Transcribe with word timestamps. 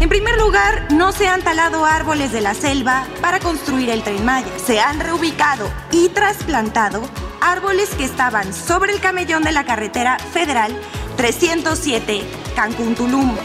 En 0.00 0.08
primer 0.08 0.36
lugar, 0.38 0.92
no 0.92 1.12
se 1.12 1.26
han 1.28 1.42
talado 1.42 1.84
árboles 1.86 2.32
de 2.32 2.40
la 2.40 2.54
selva 2.54 3.06
para 3.20 3.40
construir 3.40 3.90
el 3.90 4.02
tren 4.02 4.24
Maya. 4.24 4.46
Se 4.64 4.80
han 4.80 5.00
reubicado 5.00 5.70
y 5.90 6.08
trasplantado 6.10 7.02
árboles 7.40 7.90
que 7.90 8.04
estaban 8.04 8.52
sobre 8.52 8.92
el 8.92 9.00
camellón 9.00 9.42
de 9.42 9.52
la 9.52 9.64
carretera 9.64 10.18
federal 10.18 10.76
307 11.16 12.22
Cancún-Tulum. 12.54 13.36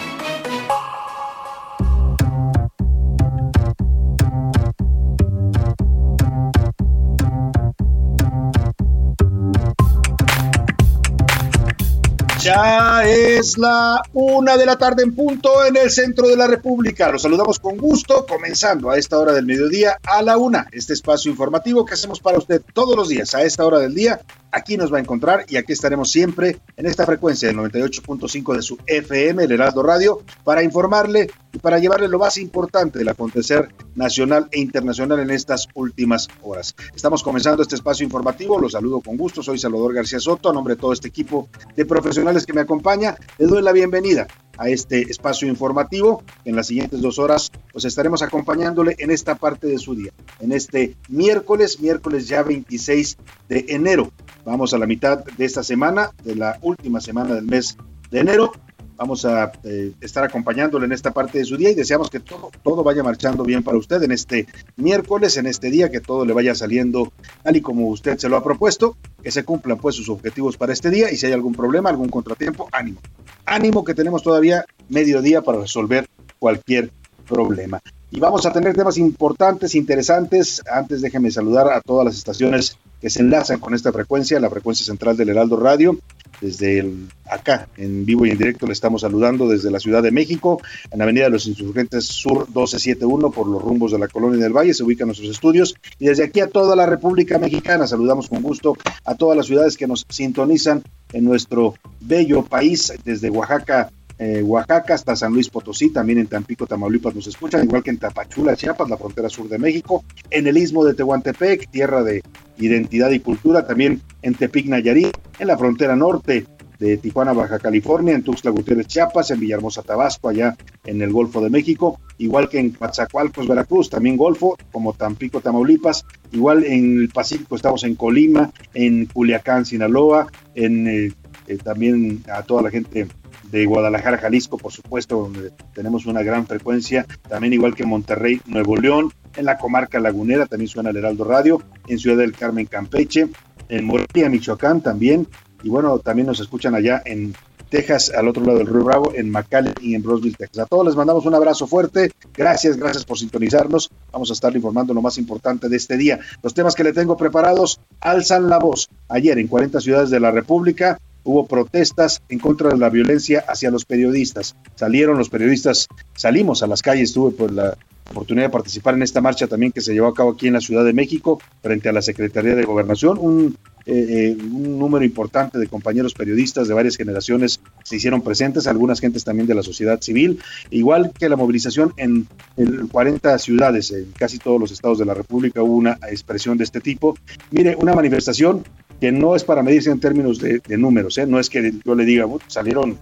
Ya 12.50 13.03
es 13.05 13.59
la 13.59 14.02
una 14.11 14.58
de 14.58 14.66
la 14.66 14.75
tarde 14.75 15.03
en 15.03 15.14
punto 15.14 15.64
en 15.64 15.78
el 15.78 15.92
centro 15.92 16.28
de 16.28 16.36
la 16.36 16.47
República. 16.47 17.11
Los 17.11 17.22
saludamos 17.22 17.59
con 17.59 17.78
gusto, 17.78 18.25
comenzando 18.28 18.89
a 18.89 18.97
esta 18.97 19.19
hora 19.19 19.33
del 19.33 19.45
mediodía 19.45 20.00
a 20.03 20.23
la 20.23 20.36
una. 20.39 20.66
Este 20.72 20.94
espacio 20.94 21.30
informativo 21.30 21.86
que 21.86 21.94
hacemos 21.94 22.20
para 22.20 22.39
usted 22.39 22.64
todos 22.73 22.95
los 22.95 23.08
días 23.08 23.36
a 23.36 23.44
esta 23.44 23.64
hora 23.67 23.77
del 23.77 23.94
día. 23.94 24.20
Aquí 24.52 24.77
nos 24.77 24.92
va 24.92 24.97
a 24.97 25.00
encontrar 25.00 25.45
y 25.47 25.58
aquí 25.58 25.73
estaremos 25.73 26.09
siempre 26.09 26.58
en 26.75 26.88
esta 26.88 27.05
frecuencia 27.05 27.47
del 27.47 27.58
98.5 27.58 28.55
de 28.55 28.61
su 28.64 28.80
FM, 28.88 29.44
el 29.44 29.52
Heraldo 29.52 29.83
Radio, 29.83 30.23
para 30.44 30.64
informarle 30.64 31.30
y 31.53 31.59
para 31.59 31.77
llevarle 31.77 32.08
lo 32.08 32.17
más 32.17 32.38
importante 32.39 32.97
del 32.97 33.09
acontecer 33.09 33.70
nacional 33.94 34.47
e 34.52 34.59
internacional 34.59 35.20
en 35.20 35.30
estas 35.30 35.67
últimas 35.75 36.27
horas. 36.42 36.75
Estamos 36.95 37.22
comenzando 37.22 37.61
este 37.61 37.75
espacio 37.75 38.03
informativo. 38.03 38.59
Los 38.59 38.72
saludo 38.72 39.02
con 39.02 39.17
gusto. 39.17 39.44
Soy 39.44 39.59
Salvador 39.59 39.94
García 39.94 40.20
Soto, 40.20 40.49
a 40.49 40.54
nombre 40.54 40.73
de 40.73 40.81
todo 40.81 40.93
este 40.93 41.10
equipo 41.10 41.48
de 41.76 41.86
profesionales 41.86 42.39
que 42.45 42.54
me 42.54 42.61
acompaña. 42.61 43.16
Le 43.38 43.48
doy 43.48 43.61
la 43.61 43.72
bienvenida 43.72 44.27
a 44.58 44.70
este 44.70 45.02
espacio 45.10 45.48
informativo. 45.48 46.23
En 46.45 46.55
las 46.55 46.67
siguientes 46.67 47.02
dos 47.02 47.17
horas, 47.17 47.50
pues 47.72 47.86
estaremos 47.86 48.22
acompañándole 48.22 48.95
en 49.00 49.10
esta 49.10 49.36
parte 49.36 49.67
de 49.67 49.77
su 49.77 49.95
día, 49.95 50.11
en 50.39 50.52
este 50.52 50.95
miércoles, 51.08 51.80
miércoles 51.80 52.28
ya 52.28 52.44
26 52.44 53.17
de 53.48 53.66
enero. 53.70 54.11
Vamos 54.45 54.73
a 54.73 54.78
la 54.78 54.86
mitad 54.86 55.23
de 55.23 55.45
esta 55.45 55.64
semana, 55.64 56.11
de 56.23 56.36
la 56.36 56.58
última 56.61 56.99
semana 56.99 57.36
del 57.36 57.45
mes 57.45 57.78
de 58.11 58.20
enero. 58.20 58.52
Vamos 58.99 59.23
a 59.23 59.54
eh, 59.64 59.93
estar 60.02 60.26
acompañándole 60.26 60.86
en 60.86 60.92
esta 60.92 61.11
parte 61.11 61.37
de 61.37 61.45
su 61.45 61.55
día 61.55 61.70
y 61.70 61.73
deseamos 61.73 62.10
que 62.10 62.20
todo, 62.20 62.52
todo 62.61 62.83
vaya 62.83 63.02
marchando 63.02 63.45
bien 63.45 63.64
para 63.64 63.77
usted 63.77 64.04
en 64.04 64.11
este 64.11 64.45
miércoles, 64.76 65.37
en 65.37 65.48
este 65.48 65.71
día, 65.71 65.89
que 65.89 66.02
todo 66.02 66.26
le 66.26 66.33
vaya 66.33 66.54
saliendo 66.54 67.14
tal 67.42 67.55
y 67.55 67.61
como 67.61 67.87
usted 67.87 68.17
se 68.17 68.27
lo 68.27 68.36
ha 68.36 68.43
propuesto, 68.43 68.98
que 69.23 69.32
se 69.32 69.45
cumplan 69.45 69.77
pues 69.77 69.95
sus 69.95 70.10
objetivos 70.10 70.58
para 70.58 70.73
este 70.73 70.89
día 70.89 71.10
y 71.10 71.15
si 71.15 71.27
hay 71.27 71.32
algún 71.32 71.55
problema, 71.55 71.89
algún 71.89 72.10
contratiempo, 72.10 72.67
ánimo. 72.73 72.99
Ánimo 73.45 73.86
que 73.86 73.93
tenemos 73.93 74.21
todavía 74.21 74.65
medio 74.89 75.21
día 75.21 75.42
para 75.43 75.61
resolver 75.61 76.05
cualquier 76.37 76.92
problema. 77.26 77.81
Y 78.11 78.20
vamos 78.20 78.45
a 78.47 78.52
tener 78.52 78.75
temas 78.75 78.97
importantes, 78.97 79.75
interesantes. 79.75 80.64
Antes 80.71 81.02
déjeme 81.02 81.30
saludar 81.30 81.71
a 81.71 81.81
todas 81.81 82.05
las 82.05 82.15
estaciones 82.15 82.77
que 82.99 83.09
se 83.09 83.21
enlazan 83.21 83.59
con 83.59 83.75
esta 83.75 83.92
frecuencia, 83.92 84.39
la 84.39 84.49
frecuencia 84.49 84.86
central 84.86 85.15
del 85.15 85.30
Heraldo 85.30 85.58
Radio. 85.58 85.99
Desde 86.42 86.80
el, 86.80 87.08
acá, 87.30 87.67
en 87.77 88.05
vivo 88.05 88.25
y 88.25 88.31
en 88.31 88.37
directo, 88.37 88.65
le 88.65 88.73
estamos 88.73 89.02
saludando 89.02 89.48
desde 89.48 89.69
la 89.69 89.80
Ciudad 89.80 90.02
de 90.02 90.11
México, 90.11 90.59
en 90.89 90.98
la 90.98 91.03
Avenida 91.03 91.25
de 91.25 91.31
los 91.31 91.45
Insurgentes 91.48 92.05
Sur 92.05 92.48
1271, 92.48 93.30
por 93.30 93.48
los 93.48 93.61
rumbos 93.61 93.92
de 93.92 93.99
la 93.99 94.08
Colonia 94.08 94.42
del 94.42 94.53
Valle, 94.53 94.73
se 94.73 94.83
ubican 94.83 95.08
nuestros 95.08 95.30
estudios. 95.30 95.75
Y 95.99 96.05
desde 96.05 96.23
aquí 96.23 96.39
a 96.39 96.48
toda 96.48 96.75
la 96.75 96.86
República 96.86 97.37
Mexicana, 97.37 97.87
saludamos 97.87 98.30
con 98.30 98.42
gusto 98.42 98.75
a 99.05 99.15
todas 99.15 99.37
las 99.37 99.45
ciudades 99.45 99.77
que 99.77 99.86
nos 99.86 100.05
sintonizan 100.09 100.81
en 101.14 101.25
nuestro 101.25 101.75
bello 101.99 102.43
país, 102.43 102.93
desde 103.03 103.30
Oaxaca 103.30 103.92
eh, 104.19 104.43
Oaxaca 104.43 104.93
hasta 104.93 105.15
San 105.15 105.33
Luis 105.33 105.49
Potosí, 105.49 105.91
también 105.91 106.19
en 106.19 106.27
Tampico, 106.27 106.67
Tamaulipas 106.67 107.15
nos 107.15 107.27
escuchan, 107.27 107.63
igual 107.63 107.81
que 107.81 107.89
en 107.89 107.97
Tapachula, 107.97 108.55
Chiapas, 108.55 108.89
la 108.89 108.97
frontera 108.97 109.30
sur 109.30 109.47
de 109.47 109.57
México, 109.57 110.03
en 110.30 110.45
el 110.45 110.57
istmo 110.57 110.83
de 110.83 110.93
Tehuantepec, 110.93 111.69
tierra 111.71 112.03
de 112.03 112.21
identidad 112.57 113.09
y 113.11 113.21
cultura, 113.21 113.65
también 113.65 114.02
en 114.21 114.35
Tepic, 114.35 114.67
Nayarit, 114.67 115.17
en 115.39 115.47
la 115.47 115.57
frontera 115.57 115.95
norte 115.95 116.45
de 116.80 116.97
Tijuana, 116.97 117.33
Baja 117.33 117.59
California, 117.59 118.13
en 118.13 118.23
Tuxtla 118.23 118.52
Gutiérrez, 118.52 118.87
Chiapas, 118.87 119.31
en 119.31 119.39
Villahermosa, 119.39 119.83
Tabasco, 119.83 120.30
allá 120.30 120.55
en 120.86 121.01
el 121.01 121.11
Golfo 121.11 121.41
de 121.41 121.49
México, 121.49 121.99
igual 122.17 122.49
que 122.49 122.59
en 122.59 122.71
Coatzacoalcos, 122.71 123.47
Veracruz, 123.47 123.89
también 123.89 124.17
Golfo, 124.17 124.57
como 124.71 124.93
Tampico, 124.93 125.41
Tamaulipas, 125.41 126.05
igual 126.31 126.65
en 126.65 127.01
el 127.01 127.09
Pacífico 127.09 127.55
estamos 127.55 127.83
en 127.83 127.95
Colima, 127.95 128.51
en 128.74 129.06
Culiacán, 129.06 129.65
Sinaloa, 129.65 130.27
en 130.56 130.88
eh, 130.88 131.13
eh, 131.47 131.57
también 131.57 132.24
a 132.31 132.44
toda 132.44 132.62
la 132.62 132.69
gente 132.69 133.07
de 133.51 133.65
Guadalajara, 133.65 134.18
Jalisco, 134.18 134.57
por 134.57 134.71
supuesto, 134.71 135.21
donde 135.21 135.51
tenemos 135.74 136.06
una 136.06 136.24
gran 136.24 136.45
frecuencia, 136.45 137.06
también 137.27 137.54
igual 137.54 137.75
que 137.75 137.86
Monterrey, 137.86 138.42
Nuevo 138.45 138.77
León, 138.77 139.12
en 139.36 139.45
la 139.45 139.57
comarca 139.57 140.00
lagunera 140.00 140.45
también 140.45 140.68
suena 140.68 140.89
el 140.89 140.98
Heraldo 140.98 141.24
Radio, 141.24 141.62
en 141.88 142.00
Ciudad 142.00 142.18
del 142.18 142.33
Carmen, 142.33 142.65
Campeche, 142.65 143.27
en 143.69 143.86
Morelia, 143.86 144.30
Michoacán 144.30 144.81
también, 144.81 145.27
y 145.63 145.69
bueno, 145.69 146.00
también 146.00 146.27
nos 146.27 146.39
escuchan 146.39 146.75
allá 146.75 147.01
en 147.06 147.33
Texas, 147.69 148.12
al 148.15 148.27
otro 148.27 148.44
lado 148.44 148.57
del 148.57 148.68
Río 148.68 148.83
Bravo, 148.83 149.13
en 149.13 149.30
McAllen 149.30 149.75
y 149.81 149.94
en 149.94 150.04
Roseville, 150.04 150.36
Texas. 150.36 150.66
A 150.66 150.66
todos 150.66 150.86
les 150.86 150.95
mandamos 150.95 151.25
un 151.25 151.36
abrazo 151.36 151.68
fuerte. 151.68 152.12
Gracias, 152.36 152.77
gracias 152.77 153.06
por 153.06 153.19
sintonizarnos. 153.19 153.92
Vamos 154.12 154.30
a 154.31 154.33
estar 154.33 154.56
informando 154.56 154.94
lo 154.94 155.01
más 155.01 155.18
importante 155.18 155.69
de 155.69 155.77
este 155.77 155.95
día. 155.95 156.19
Los 156.42 156.54
temas 156.54 156.74
que 156.74 156.83
le 156.83 156.94
tengo 156.94 157.16
preparados 157.16 157.80
alzan 158.01 158.50
la 158.50 158.57
voz. 158.57 158.89
Ayer 159.07 159.38
en 159.38 159.48
40 159.48 159.81
ciudades 159.81 160.10
de 160.10 160.19
la 160.19 160.31
República 160.31 161.00
hubo 161.24 161.47
protestas 161.47 162.21
en 162.30 162.39
contra 162.39 162.69
de 162.69 162.77
la 162.77 162.89
violencia 162.89 163.44
hacia 163.47 163.71
los 163.71 163.85
periodistas. 163.85 164.56
Salieron 164.75 165.18
los 165.18 165.30
periodistas, 165.30 165.88
salimos 166.15 166.63
a 166.63 166.68
las 166.68 166.81
calles, 166.81 167.13
tuve 167.13 167.31
por 167.31 167.51
la 167.51 167.77
oportunidad 168.09 168.47
de 168.47 168.51
participar 168.51 168.95
en 168.95 169.04
esta 169.04 169.22
marcha 169.22 169.48
también 169.48 169.72
que 169.72 169.81
se 169.81 169.94
llevó 169.94 170.07
a 170.07 170.13
cabo 170.13 170.31
aquí 170.31 170.48
en 170.48 170.54
la 170.54 170.62
Ciudad 170.62 170.84
de 170.84 170.94
México 170.94 171.39
frente 171.62 171.89
a 171.89 171.94
la 171.94 172.01
Secretaría 172.01 172.56
de 172.56 172.63
Gobernación. 172.63 173.18
Un, 173.19 173.57
eh, 173.86 174.36
un 174.39 174.78
número 174.78 175.06
importante 175.06 175.57
de 175.57 175.68
compañeros 175.68 176.13
periodistas 176.13 176.68
de 176.68 176.74
varias 176.74 176.95
generaciones 176.95 177.60
se 177.84 177.95
hicieron 177.95 178.22
presentes, 178.22 178.68
algunas 178.68 179.00
gentes 179.00 179.24
también 179.24 179.48
de 179.48 179.56
la 179.56 179.63
sociedad 179.63 180.01
civil, 180.01 180.39
igual 180.69 181.12
que 181.18 181.30
la 181.30 181.36
movilización 181.36 181.94
en, 181.98 182.28
en 182.57 182.88
40 182.88 183.38
ciudades, 183.39 183.92
en 183.92 184.12
casi 184.18 184.38
todos 184.38 184.60
los 184.60 184.72
estados 184.72 185.00
de 185.00 185.06
la 185.06 185.13
República 185.13 185.63
hubo 185.63 185.75
una 185.75 185.98
expresión 186.10 186.57
de 186.57 186.66
este 186.66 186.81
tipo. 186.81 187.18
Mire, 187.51 187.75
una 187.75 187.94
manifestación 187.94 188.63
que 189.00 189.12
no 189.12 189.36
es 189.36 189.44
para 189.44 189.63
medirse 189.63 189.89
en 189.89 190.00
términos 190.00 190.39
de, 190.39 190.60
de 190.60 190.78
números, 190.78 191.18
¿eh? 191.18 191.25
no 191.25 191.39
es 191.39 191.50
que 191.50 191.74
yo 191.86 191.95
le 191.95 192.06
diga, 192.06 192.28
salieron 192.48 192.98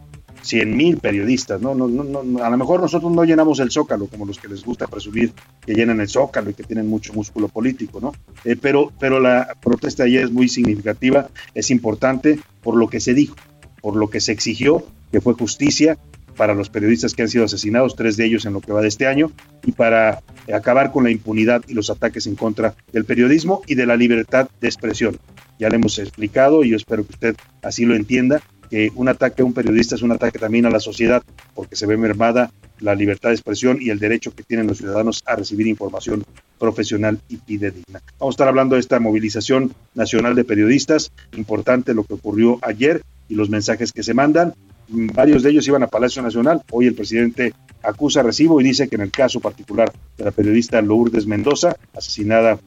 100 0.48 0.76
mil 0.76 0.98
periodistas, 0.98 1.62
¿no? 1.62 1.76
No, 1.76 1.88
no, 1.88 2.24
no, 2.24 2.44
a 2.44 2.50
lo 2.50 2.58
mejor 2.58 2.82
nosotros 2.82 3.12
no 3.12 3.24
llenamos 3.24 3.60
el 3.60 3.70
zócalo 3.70 4.08
como 4.08 4.26
los 4.26 4.40
que 4.40 4.48
les 4.48 4.64
gusta 4.64 4.88
presumir 4.88 5.34
que 5.66 5.74
llenan 5.74 6.00
el 6.00 6.08
zócalo 6.08 6.50
y 6.50 6.54
que 6.54 6.64
tienen 6.64 6.88
mucho 6.88 7.14
músculo 7.14 7.50
político, 7.50 8.00
¿no? 8.00 8.14
Eh, 8.46 8.56
pero, 8.56 8.92
pero 9.00 9.20
la 9.20 9.56
protesta 9.62 10.04
ayer 10.04 10.26
es 10.26 10.32
muy 10.32 10.48
significativa, 10.48 11.30
es 11.54 11.70
importante 11.70 12.40
por 12.64 12.76
lo 12.76 12.90
que 12.90 13.00
se 13.00 13.14
dijo, 13.14 13.36
por 13.82 13.96
lo 13.96 14.10
que 14.10 14.22
se 14.22 14.32
exigió, 14.32 14.86
que 15.12 15.22
fue 15.22 15.34
justicia, 15.34 15.98
para 16.38 16.54
los 16.54 16.70
periodistas 16.70 17.14
que 17.14 17.24
han 17.24 17.30
sido 17.30 17.46
asesinados, 17.46 17.96
tres 17.96 18.16
de 18.16 18.26
ellos 18.26 18.46
en 18.46 18.54
lo 18.54 18.62
que 18.62 18.72
va 18.72 18.82
de 18.82 18.88
este 18.88 19.08
año, 19.08 19.32
y 19.66 19.72
para 19.74 20.22
acabar 20.54 20.92
con 20.92 21.04
la 21.04 21.12
impunidad 21.12 21.64
y 21.68 21.74
los 21.74 21.90
ataques 21.90 22.28
en 22.28 22.36
contra 22.36 22.76
del 22.94 23.04
periodismo 23.04 23.64
y 23.68 23.76
de 23.76 23.86
la 23.86 23.98
libertad 23.98 24.48
de 24.62 24.68
expresión. 24.68 25.18
Ya 25.60 25.70
le 25.70 25.76
hemos 25.76 25.98
explicado 25.98 26.64
y 26.64 26.70
yo 26.70 26.78
espero 26.78 27.06
que 27.06 27.14
usted 27.14 27.36
así 27.64 27.86
lo 27.86 27.96
entienda, 27.96 28.42
que 28.70 28.92
un 28.96 29.08
ataque 29.08 29.42
a 29.42 29.46
un 29.46 29.54
periodista 29.54 29.96
es 29.96 30.02
un 30.02 30.12
ataque 30.12 30.40
también 30.40 30.66
a 30.66 30.70
la 30.70 30.80
sociedad, 30.80 31.24
porque 31.54 31.76
se 31.76 31.86
ve 31.86 31.98
mermada 31.98 32.52
la 32.80 32.96
libertad 32.96 33.30
de 33.30 33.36
expresión 33.36 33.78
y 33.82 33.90
el 33.90 34.00
derecho 34.00 34.34
que 34.34 34.44
tienen 34.44 34.68
los 34.68 34.78
ciudadanos 34.78 35.24
a 35.26 35.36
recibir 35.36 35.68
información 35.68 36.24
profesional 36.60 37.20
y 37.30 37.38
fidedigna. 37.38 38.02
Vamos 38.20 38.34
a 38.34 38.36
estar 38.36 38.48
hablando 38.48 38.76
de 38.76 38.82
esta 38.82 39.00
movilización 39.00 39.74
nacional 39.96 40.36
de 40.36 40.44
periodistas, 40.44 41.12
importante 41.36 41.94
lo 41.94 42.04
que 42.04 42.14
ocurrió 42.14 42.60
ayer 42.62 43.02
y 43.30 43.36
los 43.36 43.50
mensajes 43.50 43.92
que 43.92 44.04
se 44.04 44.14
mandan. 44.14 44.54
Varios 44.90 45.44
de 45.44 45.50
ellos 45.50 45.68
iban 45.68 45.84
a 45.84 45.88
Palacio 45.88 46.22
Nacional. 46.22 46.62
Hoy 46.72 46.88
el 46.88 46.96
presidente 46.96 47.54
acusa 47.84 48.24
recibo 48.24 48.62
y 48.62 48.64
dice 48.64 48.88
que 48.88 48.96
en 48.96 49.02
el 49.02 49.12
caso 49.12 49.40
particular 49.40 49.92
de 50.18 50.24
la 50.24 50.32
periodista 50.32 50.82
Lourdes 50.82 51.28
Mendoza, 51.28 51.76
asesinada 51.96 52.60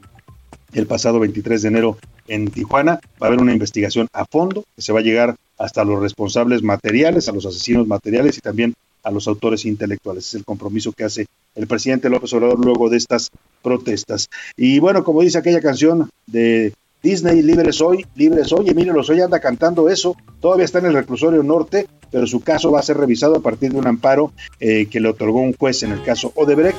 el 0.73 0.87
pasado 0.87 1.19
23 1.19 1.61
de 1.61 1.67
enero 1.67 1.97
en 2.31 2.49
Tijuana, 2.49 2.99
va 3.21 3.25
a 3.25 3.27
haber 3.27 3.41
una 3.41 3.51
investigación 3.51 4.07
a 4.13 4.25
fondo 4.25 4.63
que 4.75 4.81
se 4.81 4.93
va 4.93 4.99
a 4.99 5.03
llegar 5.03 5.35
hasta 5.57 5.83
los 5.83 6.01
responsables 6.01 6.63
materiales, 6.63 7.27
a 7.27 7.33
los 7.33 7.45
asesinos 7.45 7.87
materiales 7.87 8.37
y 8.37 8.41
también 8.41 8.73
a 9.03 9.11
los 9.11 9.27
autores 9.27 9.65
intelectuales. 9.65 10.27
Es 10.27 10.35
el 10.35 10.45
compromiso 10.45 10.93
que 10.93 11.03
hace 11.03 11.27
el 11.55 11.67
presidente 11.67 12.09
López 12.09 12.33
Obrador 12.33 12.63
luego 12.63 12.89
de 12.89 12.97
estas 12.97 13.29
protestas. 13.61 14.29
Y 14.55 14.79
bueno, 14.79 15.03
como 15.03 15.21
dice 15.21 15.37
aquella 15.37 15.59
canción 15.59 16.09
de 16.25 16.73
Disney, 17.03 17.41
Libre 17.41 17.73
Soy, 17.73 18.05
Libre 18.15 18.45
Soy, 18.45 18.69
Emilio 18.69 18.93
Lozoya 18.93 19.25
anda 19.25 19.39
cantando 19.39 19.89
eso, 19.89 20.15
todavía 20.39 20.65
está 20.65 20.79
en 20.79 20.85
el 20.85 20.93
reclusorio 20.93 21.41
norte, 21.43 21.87
pero 22.11 22.27
su 22.27 22.41
caso 22.41 22.71
va 22.71 22.79
a 22.79 22.83
ser 22.83 22.97
revisado 22.97 23.35
a 23.35 23.41
partir 23.41 23.71
de 23.71 23.79
un 23.79 23.87
amparo 23.87 24.31
eh, 24.59 24.85
que 24.85 24.99
le 24.99 25.09
otorgó 25.09 25.41
un 25.41 25.53
juez 25.53 25.83
en 25.83 25.91
el 25.91 26.03
caso 26.03 26.31
Odebrecht, 26.35 26.77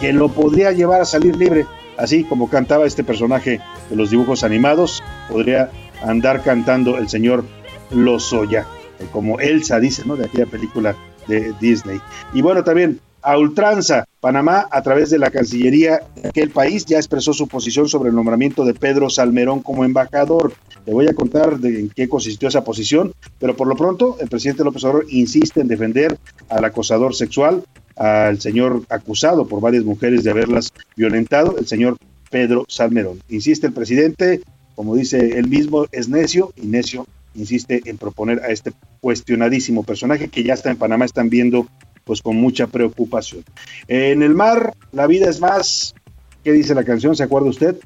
que 0.00 0.12
lo 0.12 0.28
podría 0.28 0.70
llevar 0.72 1.00
a 1.00 1.04
salir 1.04 1.36
libre, 1.36 1.66
así 1.96 2.24
como 2.24 2.48
cantaba 2.48 2.86
este 2.86 3.04
personaje 3.04 3.60
de 3.90 3.96
los 3.96 4.10
dibujos 4.10 4.44
animados, 4.44 5.02
podría 5.30 5.70
andar 6.02 6.42
cantando 6.42 6.98
el 6.98 7.08
señor 7.08 7.44
Lozoya, 7.90 8.66
eh, 8.98 9.06
como 9.12 9.40
Elsa 9.40 9.80
dice, 9.80 10.02
¿no? 10.04 10.16
De 10.16 10.26
aquella 10.26 10.46
película 10.46 10.96
de 11.28 11.54
Disney. 11.60 12.00
Y 12.32 12.42
bueno, 12.42 12.64
también 12.64 13.00
a 13.24 13.38
ultranza. 13.38 14.04
Panamá, 14.20 14.68
a 14.70 14.82
través 14.82 15.10
de 15.10 15.18
la 15.18 15.30
Cancillería 15.30 16.00
de 16.14 16.28
aquel 16.28 16.50
país, 16.50 16.84
ya 16.86 16.98
expresó 16.98 17.32
su 17.32 17.48
posición 17.48 17.88
sobre 17.88 18.10
el 18.10 18.14
nombramiento 18.14 18.64
de 18.64 18.74
Pedro 18.74 19.10
Salmerón 19.10 19.60
como 19.60 19.84
embajador. 19.84 20.52
Le 20.86 20.92
voy 20.92 21.08
a 21.08 21.14
contar 21.14 21.58
de 21.58 21.80
en 21.80 21.90
qué 21.90 22.08
consistió 22.08 22.48
esa 22.48 22.64
posición, 22.64 23.12
pero 23.38 23.56
por 23.56 23.66
lo 23.66 23.76
pronto 23.76 24.16
el 24.20 24.28
presidente 24.28 24.64
López 24.64 24.84
Obrador 24.84 25.06
insiste 25.10 25.60
en 25.60 25.68
defender 25.68 26.18
al 26.48 26.64
acosador 26.64 27.14
sexual, 27.14 27.64
al 27.96 28.40
señor 28.40 28.82
acusado 28.88 29.46
por 29.46 29.60
varias 29.60 29.84
mujeres 29.84 30.24
de 30.24 30.30
haberlas 30.30 30.72
violentado, 30.96 31.56
el 31.58 31.66
señor 31.66 31.96
Pedro 32.30 32.64
Salmerón. 32.68 33.20
Insiste 33.28 33.66
el 33.66 33.72
presidente, 33.72 34.40
como 34.74 34.96
dice 34.96 35.38
él 35.38 35.48
mismo, 35.48 35.86
es 35.92 36.08
necio 36.08 36.52
y 36.56 36.66
necio 36.66 37.06
insiste 37.34 37.82
en 37.86 37.98
proponer 37.98 38.40
a 38.40 38.48
este 38.48 38.72
cuestionadísimo 39.00 39.82
personaje 39.82 40.28
que 40.28 40.44
ya 40.44 40.54
está 40.54 40.70
en 40.70 40.76
Panamá, 40.76 41.04
están 41.04 41.30
viendo 41.30 41.66
pues 42.04 42.22
con 42.22 42.36
mucha 42.36 42.66
preocupación. 42.66 43.44
En 43.88 44.22
el 44.22 44.34
mar, 44.34 44.74
la 44.92 45.06
vida 45.06 45.28
es 45.28 45.40
más, 45.40 45.94
¿qué 46.42 46.52
dice 46.52 46.74
la 46.74 46.84
canción? 46.84 47.16
¿Se 47.16 47.22
acuerda 47.22 47.48
usted? 47.48 47.76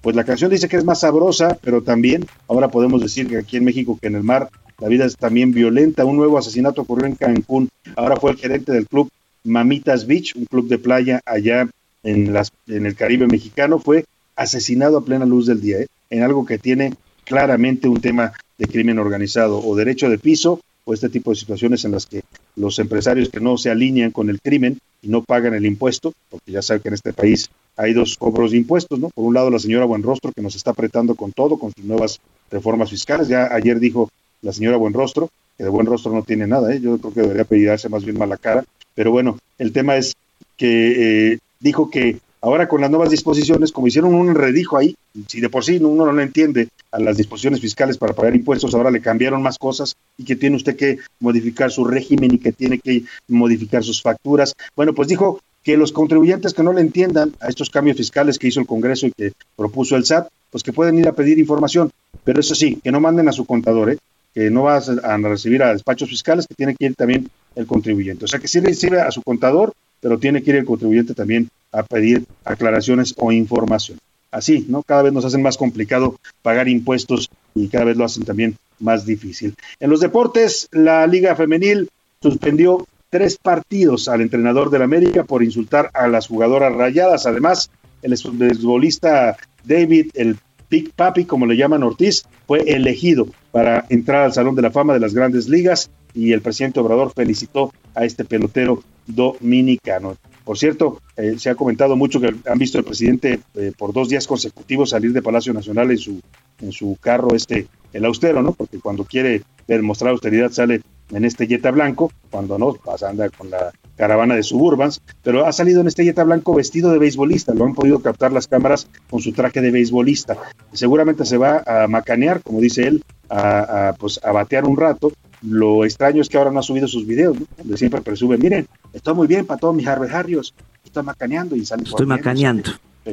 Pues 0.00 0.16
la 0.16 0.24
canción 0.24 0.50
dice 0.50 0.68
que 0.68 0.76
es 0.76 0.84
más 0.84 1.00
sabrosa, 1.00 1.58
pero 1.62 1.82
también 1.82 2.24
ahora 2.48 2.68
podemos 2.68 3.02
decir 3.02 3.28
que 3.28 3.38
aquí 3.38 3.56
en 3.56 3.64
México, 3.64 3.98
que 4.00 4.06
en 4.06 4.14
el 4.14 4.22
mar, 4.22 4.48
la 4.78 4.88
vida 4.88 5.04
es 5.04 5.16
también 5.16 5.52
violenta. 5.52 6.04
Un 6.04 6.16
nuevo 6.16 6.38
asesinato 6.38 6.82
ocurrió 6.82 7.06
en 7.06 7.16
Cancún. 7.16 7.68
Ahora 7.96 8.16
fue 8.16 8.30
el 8.30 8.36
gerente 8.36 8.72
del 8.72 8.86
club 8.86 9.10
Mamitas 9.46 10.06
Beach, 10.06 10.34
un 10.36 10.44
club 10.44 10.68
de 10.68 10.78
playa 10.78 11.20
allá 11.24 11.68
en, 12.02 12.32
las, 12.32 12.52
en 12.66 12.86
el 12.86 12.94
Caribe 12.94 13.26
mexicano. 13.26 13.78
Fue 13.78 14.04
asesinado 14.34 14.98
a 14.98 15.04
plena 15.04 15.24
luz 15.24 15.46
del 15.46 15.60
día, 15.60 15.78
¿eh? 15.78 15.86
en 16.10 16.22
algo 16.22 16.44
que 16.44 16.58
tiene 16.58 16.94
claramente 17.24 17.88
un 17.88 18.00
tema 18.00 18.32
de 18.58 18.66
crimen 18.66 18.98
organizado 18.98 19.60
o 19.64 19.76
derecho 19.76 20.08
de 20.08 20.18
piso 20.18 20.60
o 20.84 20.94
este 20.94 21.08
tipo 21.08 21.30
de 21.30 21.36
situaciones 21.36 21.84
en 21.84 21.92
las 21.92 22.06
que 22.06 22.22
los 22.54 22.78
empresarios 22.78 23.28
que 23.28 23.40
no 23.40 23.58
se 23.58 23.70
alinean 23.70 24.12
con 24.12 24.30
el 24.30 24.40
crimen 24.40 24.78
y 25.02 25.08
no 25.08 25.22
pagan 25.22 25.54
el 25.54 25.66
impuesto, 25.66 26.12
porque 26.30 26.52
ya 26.52 26.62
sabe 26.62 26.80
que 26.80 26.88
en 26.88 26.94
este 26.94 27.12
país 27.12 27.50
hay 27.76 27.92
dos 27.92 28.16
cobros 28.16 28.52
de 28.52 28.58
impuestos, 28.58 28.98
¿no? 28.98 29.10
Por 29.10 29.24
un 29.24 29.34
lado 29.34 29.50
la 29.50 29.58
señora 29.58 29.84
Buenrostro 29.84 30.32
que 30.32 30.42
nos 30.42 30.54
está 30.54 30.70
apretando 30.70 31.14
con 31.16 31.32
todo, 31.32 31.58
con 31.58 31.72
sus 31.76 31.84
nuevas 31.84 32.20
reformas 32.50 32.90
fiscales. 32.90 33.28
Ya 33.28 33.52
ayer 33.52 33.80
dijo 33.80 34.10
la 34.42 34.52
señora 34.52 34.76
Buenrostro 34.76 35.28
que 35.56 35.64
de 35.64 35.70
Buenrostro 35.70 36.12
no 36.12 36.22
tiene 36.22 36.46
nada, 36.46 36.72
¿eh? 36.74 36.80
yo 36.80 36.98
creo 36.98 37.14
que 37.14 37.22
debería 37.22 37.44
pedirse 37.44 37.88
más 37.88 38.04
bien 38.04 38.18
mala 38.18 38.36
cara, 38.36 38.64
pero 38.96 39.12
bueno, 39.12 39.38
el 39.58 39.72
tema 39.72 39.96
es 39.96 40.14
que 40.56 41.34
eh, 41.34 41.38
dijo 41.60 41.90
que 41.90 42.18
Ahora 42.46 42.68
con 42.68 42.80
las 42.80 42.90
nuevas 42.90 43.10
disposiciones, 43.10 43.72
como 43.72 43.88
hicieron 43.88 44.14
un 44.14 44.32
redijo 44.32 44.76
ahí, 44.76 44.94
si 45.26 45.40
de 45.40 45.48
por 45.48 45.64
sí 45.64 45.78
uno 45.82 46.12
no 46.12 46.20
entiende 46.20 46.68
a 46.92 47.00
las 47.00 47.16
disposiciones 47.16 47.60
fiscales 47.60 47.98
para 47.98 48.12
pagar 48.12 48.36
impuestos, 48.36 48.72
ahora 48.72 48.92
le 48.92 49.00
cambiaron 49.00 49.42
más 49.42 49.58
cosas 49.58 49.96
y 50.16 50.24
que 50.24 50.36
tiene 50.36 50.54
usted 50.54 50.76
que 50.76 50.98
modificar 51.18 51.72
su 51.72 51.84
régimen 51.84 52.34
y 52.34 52.38
que 52.38 52.52
tiene 52.52 52.78
que 52.78 53.02
modificar 53.26 53.82
sus 53.82 54.00
facturas. 54.00 54.54
Bueno, 54.76 54.94
pues 54.94 55.08
dijo 55.08 55.40
que 55.64 55.76
los 55.76 55.90
contribuyentes 55.90 56.54
que 56.54 56.62
no 56.62 56.72
le 56.72 56.82
entiendan 56.82 57.34
a 57.40 57.48
estos 57.48 57.68
cambios 57.68 57.96
fiscales 57.96 58.38
que 58.38 58.46
hizo 58.46 58.60
el 58.60 58.66
Congreso 58.68 59.08
y 59.08 59.10
que 59.10 59.32
propuso 59.56 59.96
el 59.96 60.04
SAT, 60.04 60.28
pues 60.52 60.62
que 60.62 60.72
pueden 60.72 60.98
ir 61.00 61.08
a 61.08 61.14
pedir 61.14 61.40
información, 61.40 61.90
pero 62.22 62.38
eso 62.38 62.54
sí, 62.54 62.78
que 62.84 62.92
no 62.92 63.00
manden 63.00 63.28
a 63.28 63.32
su 63.32 63.44
contador, 63.44 63.90
¿eh? 63.90 63.98
Que 64.36 64.50
no 64.50 64.64
vas 64.64 64.90
a 64.90 65.16
recibir 65.16 65.62
a 65.62 65.72
despachos 65.72 66.10
fiscales, 66.10 66.46
que 66.46 66.54
tiene 66.54 66.74
que 66.74 66.84
ir 66.84 66.94
también 66.94 67.30
el 67.54 67.66
contribuyente. 67.66 68.26
O 68.26 68.28
sea, 68.28 68.38
que 68.38 68.48
sí 68.48 68.60
recibe 68.60 69.00
a 69.00 69.10
su 69.10 69.22
contador, 69.22 69.72
pero 69.98 70.18
tiene 70.18 70.42
que 70.42 70.50
ir 70.50 70.56
el 70.56 70.66
contribuyente 70.66 71.14
también 71.14 71.48
a 71.72 71.82
pedir 71.82 72.26
aclaraciones 72.44 73.14
o 73.16 73.32
información. 73.32 73.98
Así, 74.30 74.66
¿no? 74.68 74.82
Cada 74.82 75.04
vez 75.04 75.14
nos 75.14 75.24
hacen 75.24 75.40
más 75.40 75.56
complicado 75.56 76.20
pagar 76.42 76.68
impuestos 76.68 77.30
y 77.54 77.68
cada 77.68 77.84
vez 77.86 77.96
lo 77.96 78.04
hacen 78.04 78.24
también 78.24 78.58
más 78.78 79.06
difícil. 79.06 79.54
En 79.80 79.88
los 79.88 80.00
deportes, 80.00 80.68
la 80.70 81.06
Liga 81.06 81.34
Femenil 81.34 81.88
suspendió 82.20 82.86
tres 83.08 83.38
partidos 83.38 84.06
al 84.06 84.20
entrenador 84.20 84.68
del 84.68 84.82
América 84.82 85.24
por 85.24 85.42
insultar 85.42 85.90
a 85.94 86.08
las 86.08 86.26
jugadoras 86.26 86.74
rayadas. 86.74 87.24
Además, 87.24 87.70
el 88.02 88.14
futbolista 88.18 89.38
David, 89.64 90.10
el 90.12 90.36
Big 90.68 90.92
Papi, 90.92 91.24
como 91.24 91.46
le 91.46 91.56
llaman 91.56 91.84
Ortiz, 91.84 92.24
fue 92.46 92.60
elegido 92.66 93.28
para 93.56 93.86
entrar 93.88 94.24
al 94.24 94.34
Salón 94.34 94.54
de 94.54 94.60
la 94.60 94.70
Fama 94.70 94.92
de 94.92 95.00
las 95.00 95.14
Grandes 95.14 95.48
Ligas 95.48 95.90
y 96.12 96.32
el 96.34 96.42
presidente 96.42 96.78
Obrador 96.78 97.14
felicitó 97.16 97.72
a 97.94 98.04
este 98.04 98.26
pelotero 98.26 98.82
dominicano. 99.06 100.18
Por 100.44 100.58
cierto, 100.58 101.00
eh, 101.16 101.36
se 101.38 101.48
ha 101.48 101.54
comentado 101.54 101.96
mucho 101.96 102.20
que 102.20 102.34
han 102.44 102.58
visto 102.58 102.76
al 102.76 102.84
presidente 102.84 103.40
eh, 103.54 103.72
por 103.74 103.94
dos 103.94 104.10
días 104.10 104.26
consecutivos 104.26 104.90
salir 104.90 105.14
de 105.14 105.22
Palacio 105.22 105.54
Nacional 105.54 105.90
en 105.90 105.96
su, 105.96 106.20
en 106.60 106.70
su 106.70 106.98
carro, 107.00 107.34
este, 107.34 107.66
el 107.94 108.04
austero, 108.04 108.42
¿no? 108.42 108.52
Porque 108.52 108.78
cuando 108.78 109.06
quiere 109.06 109.40
demostrar 109.66 110.10
austeridad 110.10 110.50
sale 110.50 110.82
en 111.10 111.24
este 111.24 111.46
Jetta 111.46 111.70
blanco, 111.70 112.12
cuando 112.30 112.58
no, 112.58 112.74
pasa, 112.74 112.82
pues 112.84 113.02
anda 113.04 113.30
con 113.30 113.48
la 113.48 113.72
caravana 113.96 114.34
de 114.34 114.42
suburbans, 114.42 115.00
pero 115.22 115.46
ha 115.46 115.52
salido 115.52 115.80
en 115.80 115.88
este 115.88 116.04
Jetta 116.04 116.24
blanco 116.24 116.54
vestido 116.54 116.92
de 116.92 116.98
beisbolista, 116.98 117.54
lo 117.54 117.64
han 117.64 117.74
podido 117.74 118.00
captar 118.00 118.32
las 118.32 118.46
cámaras 118.46 118.88
con 119.10 119.20
su 119.20 119.32
traje 119.32 119.60
de 119.60 119.70
beisbolista. 119.70 120.36
Seguramente 120.72 121.24
se 121.24 121.38
va 121.38 121.62
a 121.66 121.88
macanear, 121.88 122.42
como 122.42 122.60
dice 122.60 122.86
él, 122.86 123.02
a, 123.30 123.94
pues, 123.98 124.20
a 124.22 124.32
batear 124.32 124.64
un 124.64 124.76
rato. 124.76 125.12
Lo 125.42 125.84
extraño 125.84 126.22
es 126.22 126.28
que 126.28 126.38
ahora 126.38 126.50
no 126.50 126.60
ha 126.60 126.62
subido 126.62 126.88
sus 126.88 127.06
videos, 127.06 127.38
¿no? 127.38 127.46
donde 127.58 127.76
siempre 127.76 128.00
presume, 128.00 128.36
miren, 128.36 128.66
estoy 128.92 129.14
muy 129.14 129.26
bien 129.26 129.46
para 129.46 129.58
todos 129.60 129.74
mis 129.74 129.86
harvejarios, 129.86 130.54
estoy 130.84 131.02
macaneando 131.02 131.56
y 131.56 131.64
sale 131.64 131.84
Estoy 131.84 132.06
macaneando. 132.06 132.70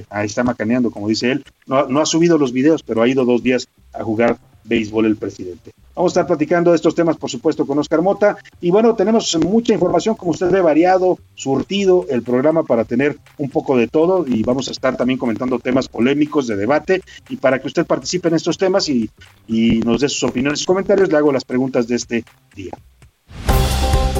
Ahí 0.09 0.25
está 0.25 0.43
macaneando, 0.43 0.89
como 0.89 1.07
dice 1.07 1.31
él. 1.31 1.45
No, 1.67 1.87
no 1.87 1.99
ha 2.01 2.05
subido 2.05 2.37
los 2.37 2.51
videos, 2.51 2.81
pero 2.81 3.01
ha 3.01 3.07
ido 3.07 3.25
dos 3.25 3.43
días 3.43 3.67
a 3.93 4.03
jugar 4.03 4.37
béisbol 4.63 5.05
el 5.05 5.17
presidente. 5.17 5.71
Vamos 5.95 6.11
a 6.11 6.21
estar 6.21 6.27
platicando 6.27 6.71
de 6.71 6.77
estos 6.77 6.95
temas, 6.95 7.17
por 7.17 7.29
supuesto, 7.29 7.67
con 7.67 7.77
Oscar 7.77 8.01
Mota. 8.01 8.37
Y 8.59 8.71
bueno, 8.71 8.95
tenemos 8.95 9.37
mucha 9.45 9.73
información, 9.73 10.15
como 10.15 10.31
usted 10.31 10.49
ve, 10.49 10.59
variado, 10.59 11.19
surtido 11.35 12.05
el 12.09 12.23
programa 12.23 12.63
para 12.63 12.83
tener 12.83 13.17
un 13.37 13.49
poco 13.49 13.77
de 13.77 13.87
todo. 13.87 14.25
Y 14.27 14.41
vamos 14.41 14.67
a 14.69 14.71
estar 14.71 14.97
también 14.97 15.19
comentando 15.19 15.59
temas 15.59 15.87
polémicos 15.87 16.47
de 16.47 16.55
debate. 16.55 17.01
Y 17.29 17.37
para 17.37 17.59
que 17.59 17.67
usted 17.67 17.85
participe 17.85 18.27
en 18.29 18.35
estos 18.35 18.57
temas 18.57 18.89
y, 18.89 19.09
y 19.47 19.79
nos 19.81 20.01
dé 20.01 20.09
sus 20.09 20.23
opiniones 20.23 20.63
y 20.63 20.65
comentarios, 20.65 21.09
le 21.09 21.17
hago 21.17 21.31
las 21.31 21.45
preguntas 21.45 21.87
de 21.87 21.95
este 21.95 22.23
día. 22.55 22.71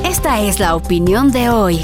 Esta 0.05 0.41
es 0.41 0.59
la 0.59 0.75
opinión 0.75 1.31
de 1.31 1.49
hoy. 1.49 1.79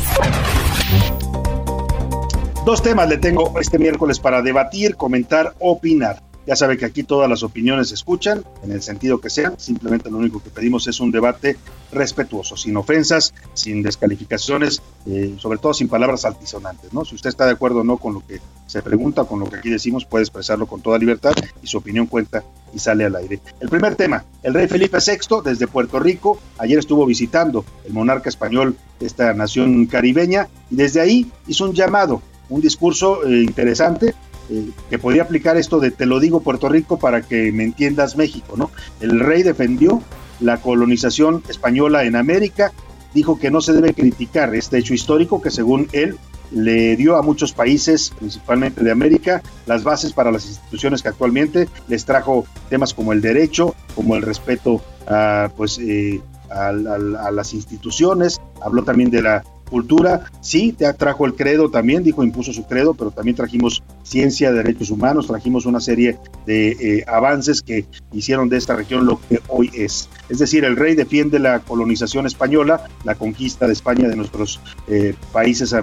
Dos 2.63 2.83
temas 2.83 3.09
le 3.09 3.17
tengo 3.17 3.59
este 3.59 3.79
miércoles 3.79 4.19
para 4.19 4.43
debatir, 4.43 4.95
comentar, 4.95 5.55
opinar. 5.57 6.28
Ya 6.49 6.55
sabe 6.55 6.79
que 6.79 6.85
aquí 6.85 7.03
todas 7.03 7.29
las 7.29 7.43
opiniones 7.43 7.89
se 7.89 7.93
escuchan, 7.93 8.43
en 8.63 8.71
el 8.71 8.81
sentido 8.81 9.21
que 9.21 9.29
sean. 9.29 9.59
Simplemente 9.59 10.09
lo 10.09 10.17
único 10.17 10.41
que 10.41 10.49
pedimos 10.49 10.87
es 10.87 10.99
un 10.99 11.11
debate 11.11 11.57
respetuoso, 11.91 12.57
sin 12.57 12.75
ofensas, 12.75 13.35
sin 13.53 13.83
descalificaciones, 13.83 14.81
eh, 15.05 15.35
sobre 15.37 15.59
todo 15.59 15.75
sin 15.75 15.87
palabras 15.87 16.25
altisonantes. 16.25 16.91
¿no? 16.91 17.05
Si 17.05 17.13
usted 17.13 17.29
está 17.29 17.45
de 17.45 17.51
acuerdo 17.51 17.81
o 17.81 17.83
no 17.83 17.97
con 17.97 18.15
lo 18.15 18.25
que 18.25 18.41
se 18.65 18.81
pregunta, 18.81 19.25
con 19.25 19.39
lo 19.39 19.47
que 19.47 19.57
aquí 19.57 19.69
decimos, 19.69 20.05
puede 20.05 20.23
expresarlo 20.23 20.65
con 20.65 20.81
toda 20.81 20.97
libertad 20.97 21.33
y 21.61 21.67
su 21.67 21.77
opinión 21.77 22.07
cuenta 22.07 22.43
y 22.73 22.79
sale 22.79 23.05
al 23.05 23.15
aire. 23.15 23.39
El 23.59 23.69
primer 23.69 23.93
tema, 23.95 24.25
el 24.41 24.55
rey 24.55 24.67
Felipe 24.67 24.97
VI 24.97 25.43
desde 25.45 25.67
Puerto 25.67 25.99
Rico, 25.99 26.39
ayer 26.57 26.79
estuvo 26.79 27.05
visitando 27.05 27.63
el 27.85 27.93
monarca 27.93 28.27
español 28.27 28.75
esta 28.99 29.35
nación 29.35 29.85
caribeña 29.85 30.47
y 30.71 30.77
desde 30.77 30.99
ahí 30.99 31.31
hizo 31.45 31.65
un 31.65 31.75
llamado, 31.75 32.23
un 32.49 32.59
discurso 32.59 33.23
eh, 33.23 33.43
interesante 33.43 34.15
eh, 34.49 34.69
que 34.89 34.99
podría 34.99 35.23
aplicar 35.23 35.57
esto 35.57 35.79
de 35.79 35.91
te 35.91 36.05
lo 36.05 36.19
digo 36.19 36.41
Puerto 36.41 36.69
Rico 36.69 36.97
para 36.97 37.21
que 37.21 37.51
me 37.51 37.63
entiendas 37.63 38.17
México, 38.17 38.55
¿no? 38.57 38.71
El 38.99 39.19
rey 39.19 39.43
defendió 39.43 40.01
la 40.39 40.57
colonización 40.57 41.43
española 41.49 42.03
en 42.05 42.15
América, 42.15 42.71
dijo 43.13 43.39
que 43.39 43.51
no 43.51 43.61
se 43.61 43.73
debe 43.73 43.93
criticar 43.93 44.55
este 44.55 44.77
hecho 44.77 44.93
histórico 44.93 45.41
que 45.41 45.51
según 45.51 45.87
él 45.91 46.17
le 46.51 46.95
dio 46.95 47.15
a 47.15 47.21
muchos 47.21 47.53
países, 47.53 48.11
principalmente 48.17 48.83
de 48.83 48.91
América, 48.91 49.41
las 49.67 49.83
bases 49.83 50.13
para 50.13 50.31
las 50.31 50.47
instituciones 50.47 51.03
que 51.03 51.09
actualmente 51.09 51.69
les 51.87 52.05
trajo 52.05 52.45
temas 52.69 52.93
como 52.93 53.13
el 53.13 53.21
derecho, 53.21 53.75
como 53.95 54.15
el 54.15 54.23
respeto 54.23 54.81
a, 55.07 55.51
pues, 55.55 55.77
eh, 55.79 56.21
a 56.49 56.71
las 56.71 57.53
instituciones, 57.53 58.41
habló 58.63 58.83
también 58.83 59.11
de 59.11 59.21
la 59.21 59.43
cultura, 59.69 60.25
sí, 60.41 60.73
te 60.73 60.91
trajo 60.93 61.25
el 61.25 61.35
credo 61.35 61.69
también, 61.69 62.03
dijo, 62.03 62.23
impuso 62.23 62.51
su 62.51 62.65
credo, 62.65 62.93
pero 62.93 63.11
también 63.11 63.35
trajimos 63.35 63.83
ciencia, 64.03 64.51
derechos 64.51 64.89
humanos, 64.89 65.27
trajimos 65.27 65.65
una 65.65 65.79
serie 65.79 66.17
de 66.45 66.69
eh, 66.71 67.03
avances 67.07 67.61
que 67.61 67.85
hicieron 68.11 68.49
de 68.49 68.57
esta 68.57 68.75
región 68.75 69.05
lo 69.05 69.19
que 69.29 69.39
hoy 69.47 69.69
es. 69.73 70.09
Es 70.29 70.39
decir, 70.39 70.65
el 70.65 70.75
rey 70.75 70.95
defiende 70.95 71.39
la 71.39 71.59
colonización 71.59 72.25
española, 72.25 72.83
la 73.03 73.15
conquista 73.15 73.67
de 73.67 73.73
España 73.73 74.07
de 74.07 74.15
nuestros 74.15 74.59
eh, 74.87 75.13
países 75.31 75.75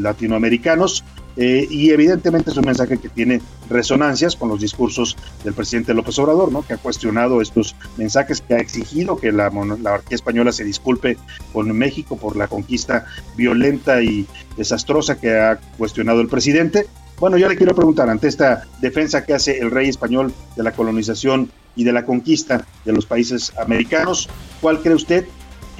latinoamericanos, 0.00 1.04
eh, 1.36 1.66
y 1.70 1.90
evidentemente 1.90 2.50
es 2.50 2.56
un 2.56 2.66
mensaje 2.66 2.98
que 2.98 3.08
tiene 3.08 3.40
resonancias 3.70 4.36
con 4.36 4.48
los 4.48 4.60
discursos 4.60 5.16
del 5.44 5.54
presidente 5.54 5.94
López 5.94 6.18
Obrador, 6.18 6.52
¿no? 6.52 6.62
que 6.66 6.74
ha 6.74 6.76
cuestionado 6.76 7.40
estos 7.40 7.74
mensajes, 7.96 8.40
que 8.40 8.54
ha 8.54 8.58
exigido 8.58 9.16
que 9.16 9.32
la 9.32 9.50
monarquía 9.50 10.14
española 10.14 10.52
se 10.52 10.64
disculpe 10.64 11.16
con 11.52 11.70
México 11.72 12.16
por 12.16 12.36
la 12.36 12.48
conquista 12.48 13.06
violenta 13.36 14.02
y 14.02 14.26
desastrosa 14.56 15.18
que 15.18 15.38
ha 15.38 15.58
cuestionado 15.78 16.20
el 16.20 16.28
presidente. 16.28 16.86
Bueno, 17.18 17.38
yo 17.38 17.48
le 17.48 17.56
quiero 17.56 17.74
preguntar, 17.74 18.10
ante 18.10 18.28
esta 18.28 18.64
defensa 18.80 19.24
que 19.24 19.34
hace 19.34 19.58
el 19.58 19.70
rey 19.70 19.88
español 19.88 20.32
de 20.56 20.62
la 20.62 20.72
colonización 20.72 21.50
y 21.76 21.84
de 21.84 21.92
la 21.92 22.04
conquista 22.04 22.66
de 22.84 22.92
los 22.92 23.06
países 23.06 23.52
americanos, 23.58 24.28
¿cuál 24.60 24.80
cree 24.80 24.94
usted 24.94 25.24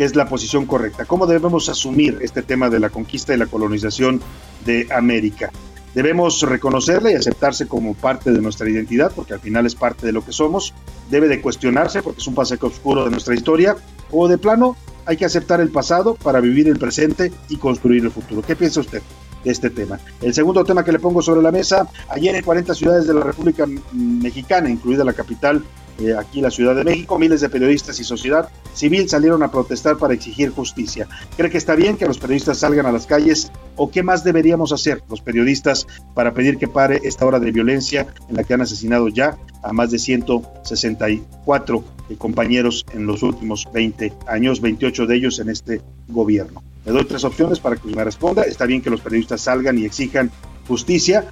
es 0.05 0.17
la 0.17 0.29
posición 0.29 0.67
correcta? 0.67 1.05
¿Cómo 1.05 1.27
debemos 1.27 1.69
asumir 1.69 2.19
este 2.23 2.43
tema 2.43 2.71
de 2.71 2.81
la 2.81 2.91
conquista 2.91 3.35
y 3.35 3.37
la 3.39 3.47
colonización 3.47 4.21
de 4.65 4.89
América? 4.95 5.51
Debemos 5.95 6.41
reconocerla 6.43 7.13
y 7.13 7.15
aceptarse 7.15 7.67
como 7.67 7.95
parte 7.95 8.33
de 8.33 8.41
nuestra 8.41 8.69
identidad, 8.69 9.13
porque 9.15 9.35
al 9.35 9.41
final 9.41 9.67
es 9.67 9.75
parte 9.75 10.07
de 10.07 10.13
lo 10.13 10.25
que 10.25 10.33
somos. 10.33 10.73
Debe 11.11 11.29
de 11.29 11.43
cuestionarse, 11.43 12.03
porque 12.03 12.21
es 12.21 12.27
un 12.27 12.35
pasaje 12.35 12.65
oscuro 12.65 13.05
de 13.05 13.11
nuestra 13.11 13.35
historia. 13.35 13.77
O 14.11 14.27
de 14.27 14.39
plano, 14.39 14.77
hay 15.05 15.17
que 15.17 15.27
aceptar 15.27 15.61
el 15.61 15.69
pasado 15.69 16.15
para 16.15 16.41
vivir 16.41 16.69
el 16.69 16.79
presente 16.79 17.31
y 17.51 17.57
construir 17.57 18.05
el 18.05 18.11
futuro. 18.11 18.43
¿Qué 18.43 18.57
piensa 18.57 18.81
usted? 18.81 19.03
de 19.45 19.51
este 19.51 19.71
tema. 19.71 19.99
El 20.21 20.33
segundo 20.35 20.65
tema 20.65 20.85
que 20.85 20.93
le 20.93 20.99
pongo 20.99 21.21
sobre 21.21 21.43
la 21.43 21.51
mesa, 21.51 21.89
ayer 22.09 22.35
en 22.35 22.45
40 22.45 22.75
ciudades 22.75 23.07
de 23.07 23.15
la 23.15 23.23
República 23.23 23.67
Mexicana, 23.93 24.71
incluida 24.71 25.05
la 25.05 25.13
capital 25.13 25.65
eh, 25.99 26.15
aquí 26.19 26.39
en 26.39 26.45
la 26.45 26.51
Ciudad 26.51 26.75
de 26.75 26.85
México, 26.85 27.19
miles 27.19 27.41
de 27.41 27.49
periodistas 27.49 27.99
y 28.01 28.05
sociedad 28.05 28.49
civil 28.75 29.09
salieron 29.09 29.43
a 29.43 29.51
protestar 29.51 29.99
para 29.99 30.15
exigir 30.15 30.51
justicia. 30.51 31.09
¿Cree 31.37 31.51
que 31.51 31.59
está 31.59 31.75
bien 31.75 31.97
que 31.97 32.07
los 32.07 32.19
periodistas 32.19 32.59
salgan 32.59 32.87
a 32.87 32.93
las 32.93 33.07
calles 33.07 33.53
o 33.77 33.91
qué 33.91 34.03
más 34.03 34.25
deberíamos 34.25 34.73
hacer 34.73 35.03
los 35.09 35.21
periodistas 35.21 35.87
para 36.15 36.33
pedir 36.33 36.59
que 36.59 36.69
pare 36.69 37.01
esta 37.05 37.27
hora 37.27 37.39
de 37.39 37.53
violencia 37.53 38.07
en 38.29 38.37
la 38.37 38.45
que 38.45 38.55
han 38.55 38.63
asesinado 38.63 39.09
ya 39.09 39.37
a 39.63 39.73
más 39.73 39.91
de 39.91 39.99
164 39.99 41.85
compañeros 42.19 42.85
en 42.93 43.07
los 43.07 43.23
últimos 43.23 43.69
20 43.73 44.13
años, 44.27 44.61
28 44.61 45.07
de 45.07 45.17
ellos 45.17 45.39
en 45.39 45.51
este 45.51 45.81
gobierno? 46.09 46.63
Le 46.85 46.93
doy 46.93 47.05
tres 47.05 47.25
opciones 47.25 47.61
para 47.61 47.77
que 47.77 47.89
me 47.89 48.03
responda. 48.03 48.43
Está 48.43 48.67
bien 48.67 48.83
que 48.83 48.91
los 48.91 49.01
periodistas 49.01 49.43
salgan 49.43 49.79
y 49.79 49.85
exijan 49.85 50.31
justicia, 50.67 51.27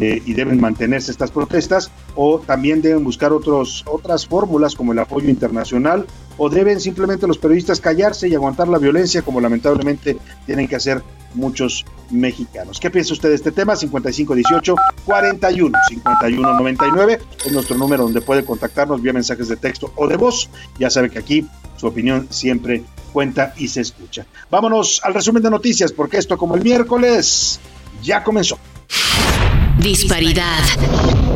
y 0.00 0.32
deben 0.32 0.60
mantenerse 0.60 1.10
estas 1.10 1.30
protestas 1.30 1.90
o 2.16 2.38
también 2.38 2.80
deben 2.80 3.04
buscar 3.04 3.32
otros, 3.32 3.84
otras 3.86 4.26
fórmulas 4.26 4.74
como 4.74 4.92
el 4.92 4.98
apoyo 4.98 5.28
internacional 5.28 6.06
o 6.38 6.48
deben 6.48 6.80
simplemente 6.80 7.26
los 7.26 7.38
periodistas 7.38 7.80
callarse 7.80 8.28
y 8.28 8.34
aguantar 8.34 8.68
la 8.68 8.78
violencia 8.78 9.22
como 9.22 9.40
lamentablemente 9.40 10.16
tienen 10.46 10.66
que 10.66 10.76
hacer 10.76 11.02
muchos 11.34 11.84
mexicanos. 12.10 12.78
¿Qué 12.80 12.90
piensa 12.90 13.12
usted 13.12 13.30
de 13.30 13.34
este 13.34 13.52
tema? 13.52 13.76
5518 13.76 14.74
41 15.04 15.78
51 15.88 16.54
99 16.54 17.18
es 17.44 17.52
nuestro 17.52 17.76
número 17.76 18.04
donde 18.04 18.20
puede 18.20 18.44
contactarnos 18.44 19.00
vía 19.00 19.12
mensajes 19.12 19.48
de 19.48 19.56
texto 19.56 19.92
o 19.96 20.06
de 20.06 20.16
voz. 20.16 20.48
Ya 20.78 20.90
sabe 20.90 21.10
que 21.10 21.18
aquí 21.18 21.46
su 21.76 21.86
opinión 21.86 22.28
siempre 22.30 22.84
cuenta 23.12 23.54
y 23.56 23.68
se 23.68 23.80
escucha. 23.80 24.26
Vámonos 24.50 25.00
al 25.04 25.14
resumen 25.14 25.42
de 25.42 25.50
noticias 25.50 25.92
porque 25.92 26.18
esto 26.18 26.36
como 26.36 26.54
el 26.54 26.62
miércoles 26.62 27.60
ya 28.02 28.22
comenzó. 28.22 28.58
Disparidad. 29.82 30.62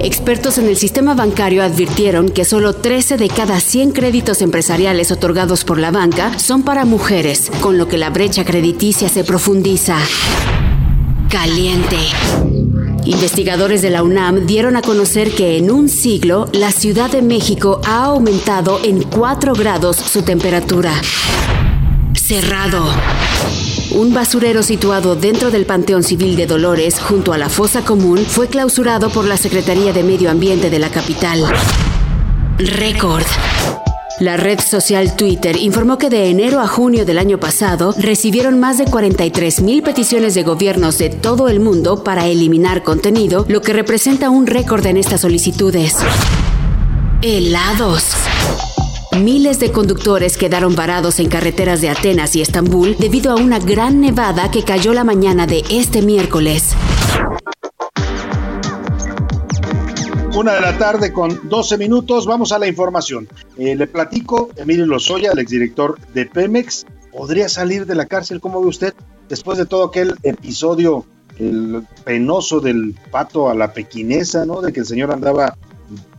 Expertos 0.03 0.59
en 0.59 0.69
el 0.69 0.77
sistema 0.77 1.15
bancario 1.15 1.65
advirtieron 1.65 2.29
que 2.29 2.45
solo 2.45 2.75
13 2.75 3.17
de 3.17 3.29
cada 3.29 3.59
100 3.59 3.91
créditos 3.91 4.41
empresariales 4.41 5.11
otorgados 5.11 5.65
por 5.65 5.79
la 5.79 5.91
banca 5.91 6.39
son 6.39 6.63
para 6.63 6.85
mujeres, 6.85 7.51
con 7.61 7.77
lo 7.77 7.89
que 7.89 7.99
la 7.99 8.11
brecha 8.11 8.45
crediticia 8.45 9.09
se 9.09 9.25
profundiza. 9.25 9.97
Caliente. 11.29 11.99
Investigadores 13.05 13.83
de 13.83 13.91
la 13.91 14.05
UNAM 14.05 14.47
dieron 14.47 14.77
a 14.77 14.83
conocer 14.83 15.33
que 15.33 15.57
en 15.57 15.71
un 15.73 15.89
siglo 15.89 16.49
la 16.53 16.71
Ciudad 16.71 17.11
de 17.11 17.23
México 17.23 17.81
ha 17.85 18.05
aumentado 18.05 18.79
en 18.85 19.03
4 19.03 19.55
grados 19.55 19.97
su 19.97 20.23
temperatura. 20.23 20.93
Cerrado. 22.15 22.87
Un 23.97 24.13
basurero 24.13 24.63
situado 24.63 25.17
dentro 25.17 25.51
del 25.51 25.65
Panteón 25.65 26.03
Civil 26.03 26.37
de 26.37 26.47
Dolores, 26.47 27.01
junto 27.01 27.33
a 27.33 27.39
la 27.39 27.49
fosa 27.49 27.83
común, 27.83 28.19
fue 28.19 28.47
clausurado 28.47 29.09
por 29.09 29.25
la 29.25 29.39
Secretaría 29.39 29.95
de 29.95 30.03
Medio 30.03 30.31
Ambiente 30.31 30.69
de 30.69 30.79
la 30.79 30.91
capital. 30.91 31.43
Récord. 32.59 33.25
La 34.21 34.37
red 34.37 34.61
social 34.61 35.17
Twitter 35.17 35.57
informó 35.57 35.97
que 35.97 36.11
de 36.11 36.29
enero 36.29 36.61
a 36.61 36.69
junio 36.69 37.07
del 37.07 37.19
año 37.19 37.41
pasado 37.41 37.95
recibieron 37.97 38.61
más 38.61 38.77
de 38.77 38.85
43 38.85 39.63
mil 39.63 39.83
peticiones 39.83 40.35
de 40.35 40.43
gobiernos 40.43 40.99
de 40.99 41.09
todo 41.09 41.49
el 41.49 41.61
mundo 41.61 42.05
para 42.05 42.27
eliminar 42.27 42.83
contenido, 42.83 43.47
lo 43.49 43.63
que 43.63 43.73
representa 43.73 44.29
un 44.29 44.47
récord 44.47 44.85
en 44.85 44.99
estas 44.99 45.23
solicitudes. 45.23 45.97
Helados. 47.23 48.13
Miles 49.23 49.61
de 49.61 49.73
conductores 49.73 50.37
quedaron 50.37 50.75
varados 50.75 51.21
en 51.21 51.29
carreteras 51.29 51.81
de 51.81 51.89
Atenas 51.89 52.37
y 52.37 52.43
Estambul 52.43 52.97
debido 52.99 53.33
a 53.33 53.37
una 53.37 53.59
gran 53.59 54.01
nevada 54.01 54.51
que 54.51 54.63
cayó 54.63 54.93
la 54.93 55.05
mañana 55.05 55.47
de 55.47 55.65
este 55.71 56.03
miércoles. 56.03 56.75
Una 60.35 60.53
de 60.53 60.61
la 60.61 60.77
tarde 60.77 61.13
con 61.13 61.49
12 61.49 61.79
minutos, 61.79 62.27
vamos 62.27 62.53
a 62.53 62.59
la 62.59 62.67
información. 62.67 63.27
Eh, 63.57 63.75
le 63.75 63.87
platico, 63.87 64.51
Emilio 64.57 64.85
Lozoya, 64.85 65.33
el 65.33 65.39
exdirector 65.39 65.99
de 66.13 66.27
Pemex, 66.27 66.85
podría 67.11 67.49
salir 67.49 67.87
de 67.87 67.95
la 67.95 68.05
cárcel, 68.05 68.41
¿cómo 68.41 68.61
ve 68.61 68.69
usted? 68.69 68.95
Después 69.31 69.57
de 69.57 69.65
todo 69.65 69.85
aquel 69.85 70.15
episodio 70.25 71.07
el 71.39 71.87
penoso 72.05 72.61
del 72.61 72.95
pato 73.11 73.49
a 73.49 73.55
la 73.55 73.73
pequinesa, 73.73 74.45
¿no? 74.45 74.61
De 74.61 74.73
que 74.73 74.81
el 74.81 74.87
señor 74.87 75.11
andaba 75.11 75.57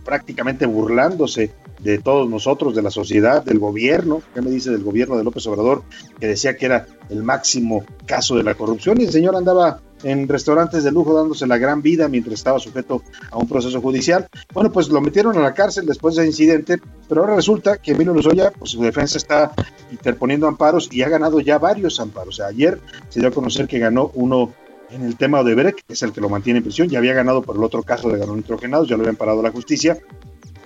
prácticamente 0.04 0.66
burlándose 0.66 1.52
de 1.80 2.00
todos 2.00 2.30
nosotros, 2.30 2.76
de 2.76 2.82
la 2.82 2.92
sociedad, 2.92 3.44
del 3.44 3.60
gobierno. 3.60 4.22
¿Qué 4.34 4.42
me 4.42 4.50
dice 4.50 4.72
del 4.72 4.84
gobierno 4.84 5.18
de 5.18 5.24
López 5.24 5.46
Obrador? 5.48 5.84
Que 6.20 6.28
decía 6.28 6.56
que 6.58 6.66
era 6.66 6.88
el 7.10 7.24
máximo 7.24 7.86
caso 8.06 8.36
de 8.36 8.44
la 8.44 8.56
corrupción 8.56 9.00
y 9.00 9.06
el 9.06 9.12
señor 9.12 9.36
andaba 9.36 9.82
en 10.04 10.28
restaurantes 10.28 10.84
de 10.84 10.92
lujo 10.92 11.14
dándose 11.14 11.48
la 11.48 11.58
gran 11.58 11.82
vida 11.82 12.08
mientras 12.08 12.36
estaba 12.36 12.60
sujeto 12.60 13.02
a 13.32 13.38
un 13.38 13.48
proceso 13.48 13.82
judicial. 13.82 14.28
Bueno, 14.54 14.72
pues 14.72 14.90
lo 14.90 15.02
metieron 15.02 15.38
a 15.38 15.42
la 15.42 15.54
cárcel 15.54 15.86
después 15.86 16.16
de 16.16 16.24
ese 16.24 16.30
incidente, 16.30 16.80
pero 17.08 17.22
ahora 17.22 17.36
resulta 17.36 17.78
que 17.78 17.92
Emilio 17.92 18.14
Lozoya, 18.14 18.52
pues 18.52 18.72
su 18.72 18.82
defensa 18.82 19.18
está 19.18 19.54
interponiendo 19.92 20.48
amparos 20.48 20.90
y 20.92 21.02
ha 21.02 21.10
ganado 21.10 21.40
ya 21.40 21.58
varios 21.58 22.00
amparos. 22.00 22.36
O 22.36 22.38
sea, 22.38 22.48
ayer 22.48 22.80
se 23.10 23.20
dio 23.20 23.30
a 23.30 23.32
conocer 23.32 23.68
que 23.68 23.80
ganó 23.80 24.12
uno 24.14 24.54
en 24.90 25.04
el 25.04 25.18
tema 25.18 25.40
de 25.40 25.54
Odebrecht, 25.54 25.82
que 25.86 25.94
es 25.94 26.02
el 26.04 26.14
que 26.14 26.22
lo 26.22 26.30
mantiene 26.30 26.60
en 26.60 26.64
prisión, 26.64 26.88
ya 26.88 27.00
había 27.00 27.14
ganado 27.14 27.42
por 27.42 27.58
el 27.58 27.64
otro 27.64 27.84
caso 27.84 28.10
de 28.10 28.18
ganó 28.18 28.36
nitrogenados, 28.36 28.88
ya 28.88 28.96
lo 28.96 29.02
habían 29.02 29.16
parado 29.16 29.42
la 29.42 29.52
justicia, 29.52 29.98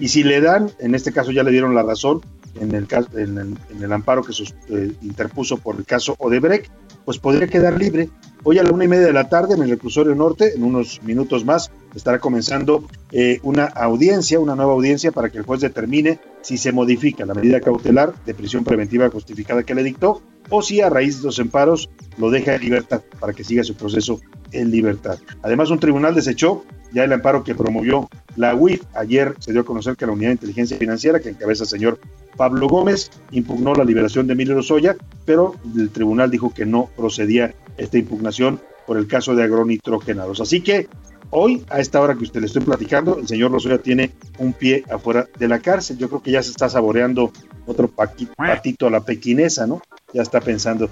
y 0.02 0.08
si 0.08 0.24
le 0.24 0.42
dan, 0.42 0.72
en 0.80 0.96
este 0.96 1.14
caso 1.14 1.32
ya 1.32 1.44
le 1.44 1.52
dieron 1.52 1.76
la 1.76 1.84
razón 1.84 2.22
en 2.60 2.74
el, 2.74 2.88
en 3.14 3.38
en 3.38 3.84
el 3.84 3.94
amparo 3.94 4.24
que 4.24 4.34
eh, 4.70 4.92
interpuso 5.04 5.58
por 5.58 5.76
el 5.76 5.86
caso 5.86 6.16
Odebrecht, 6.18 6.72
pues 7.06 7.20
podría 7.20 7.48
quedar 7.48 7.78
libre. 7.78 8.10
Hoy 8.44 8.58
a 8.58 8.64
la 8.64 8.72
una 8.72 8.84
y 8.84 8.88
media 8.88 9.06
de 9.06 9.14
la 9.14 9.30
tarde 9.30 9.54
en 9.54 9.62
el 9.62 9.70
reclusorio 9.70 10.16
norte, 10.16 10.56
en 10.56 10.64
unos 10.64 11.04
minutos 11.04 11.46
más, 11.46 11.72
estará 11.96 12.18
comenzando 12.18 12.84
eh, 13.12 13.40
una 13.44 13.66
audiencia, 13.66 14.40
una 14.40 14.56
nueva 14.56 14.74
audiencia 14.74 15.12
para 15.12 15.30
que 15.30 15.38
el 15.38 15.44
juez 15.44 15.62
determine 15.62 16.20
si 16.42 16.58
se 16.58 16.72
modifica 16.72 17.24
la 17.24 17.36
medida 17.36 17.62
cautelar 17.62 18.16
de 18.26 18.34
prisión 18.34 18.64
preventiva 18.64 19.08
justificada 19.10 19.62
que 19.62 19.76
le 19.76 19.84
dictó 19.84 20.24
o 20.50 20.62
si 20.62 20.82
a 20.82 20.90
raíz 20.90 21.20
de 21.20 21.26
los 21.26 21.40
amparos 21.40 21.90
lo 22.18 22.30
deja 22.30 22.56
en 22.56 22.62
libertad 22.62 23.02
para 23.20 23.34
que 23.34 23.44
siga 23.44 23.64
su 23.64 23.76
proceso 23.76 24.20
en 24.52 24.72
libertad. 24.72 25.18
Además, 25.44 25.70
un 25.70 25.80
tribunal 25.80 26.14
desechó 26.14 26.64
ya 26.92 27.04
el 27.04 27.14
amparo 27.14 27.44
que 27.44 27.56
promovió 27.56 28.10
la 28.36 28.56
UIF. 28.56 28.84
Ayer 28.94 29.36
se 29.40 29.52
dio 29.52 29.62
a 29.62 29.66
conocer 29.66 29.96
que 29.96 30.06
la 30.06 30.12
Unidad 30.12 30.30
de 30.30 30.34
Inteligencia 30.34 30.78
Financiera, 30.78 31.20
que 31.20 31.30
encabeza 31.30 31.64
el 31.64 31.70
señor 31.70 32.00
Pablo 32.36 32.68
Gómez, 32.68 33.12
impugnó 33.32 33.74
la 33.74 33.84
liberación 33.84 34.28
de 34.28 34.34
Emilio 34.34 34.56
Lozoya, 34.56 34.96
pero 35.26 35.56
el 35.76 35.90
tribunal 35.90 36.30
dijo 36.32 36.54
que 36.54 36.66
no 36.66 36.90
procedía 36.96 37.54
esta 37.78 37.98
impugnación 37.98 38.60
por 38.86 38.98
el 38.98 39.08
caso 39.08 39.36
de 39.36 39.44
agronitrogenados. 39.44 40.42
Así 40.42 40.62
que 40.62 40.88
hoy, 41.30 41.64
a 41.70 41.80
esta 41.80 42.02
hora 42.02 42.16
que 42.16 42.24
usted 42.24 42.42
le 42.42 42.48
estoy 42.48 42.64
platicando, 42.64 43.20
el 43.20 43.28
señor 43.28 43.52
Lozoya 43.52 43.78
tiene 43.78 44.12
un 44.38 44.54
pie 44.54 44.84
afuera 44.92 45.28
de 45.40 45.48
la 45.48 45.60
cárcel. 45.60 45.98
Yo 45.98 46.10
creo 46.10 46.22
que 46.22 46.32
ya 46.32 46.44
se 46.44 46.52
está 46.52 46.68
saboreando 46.68 47.32
otro 47.66 47.88
patito 47.88 48.88
a 48.88 48.90
la 48.90 49.02
pequinesa, 49.02 49.66
¿no? 49.66 49.82
Ya 50.14 50.22
está 50.22 50.42
pensando, 50.42 50.90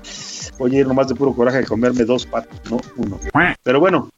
oye, 0.57 0.79
ir 0.79 0.87
nomás 0.87 1.07
de 1.07 1.15
puro 1.15 1.33
coraje 1.33 1.59
de 1.59 1.65
comerme 1.65 2.05
dos 2.05 2.25
patos, 2.25 2.59
no 2.69 2.79
uno. 2.97 3.19
Pero 3.63 3.79
bueno, 3.79 4.09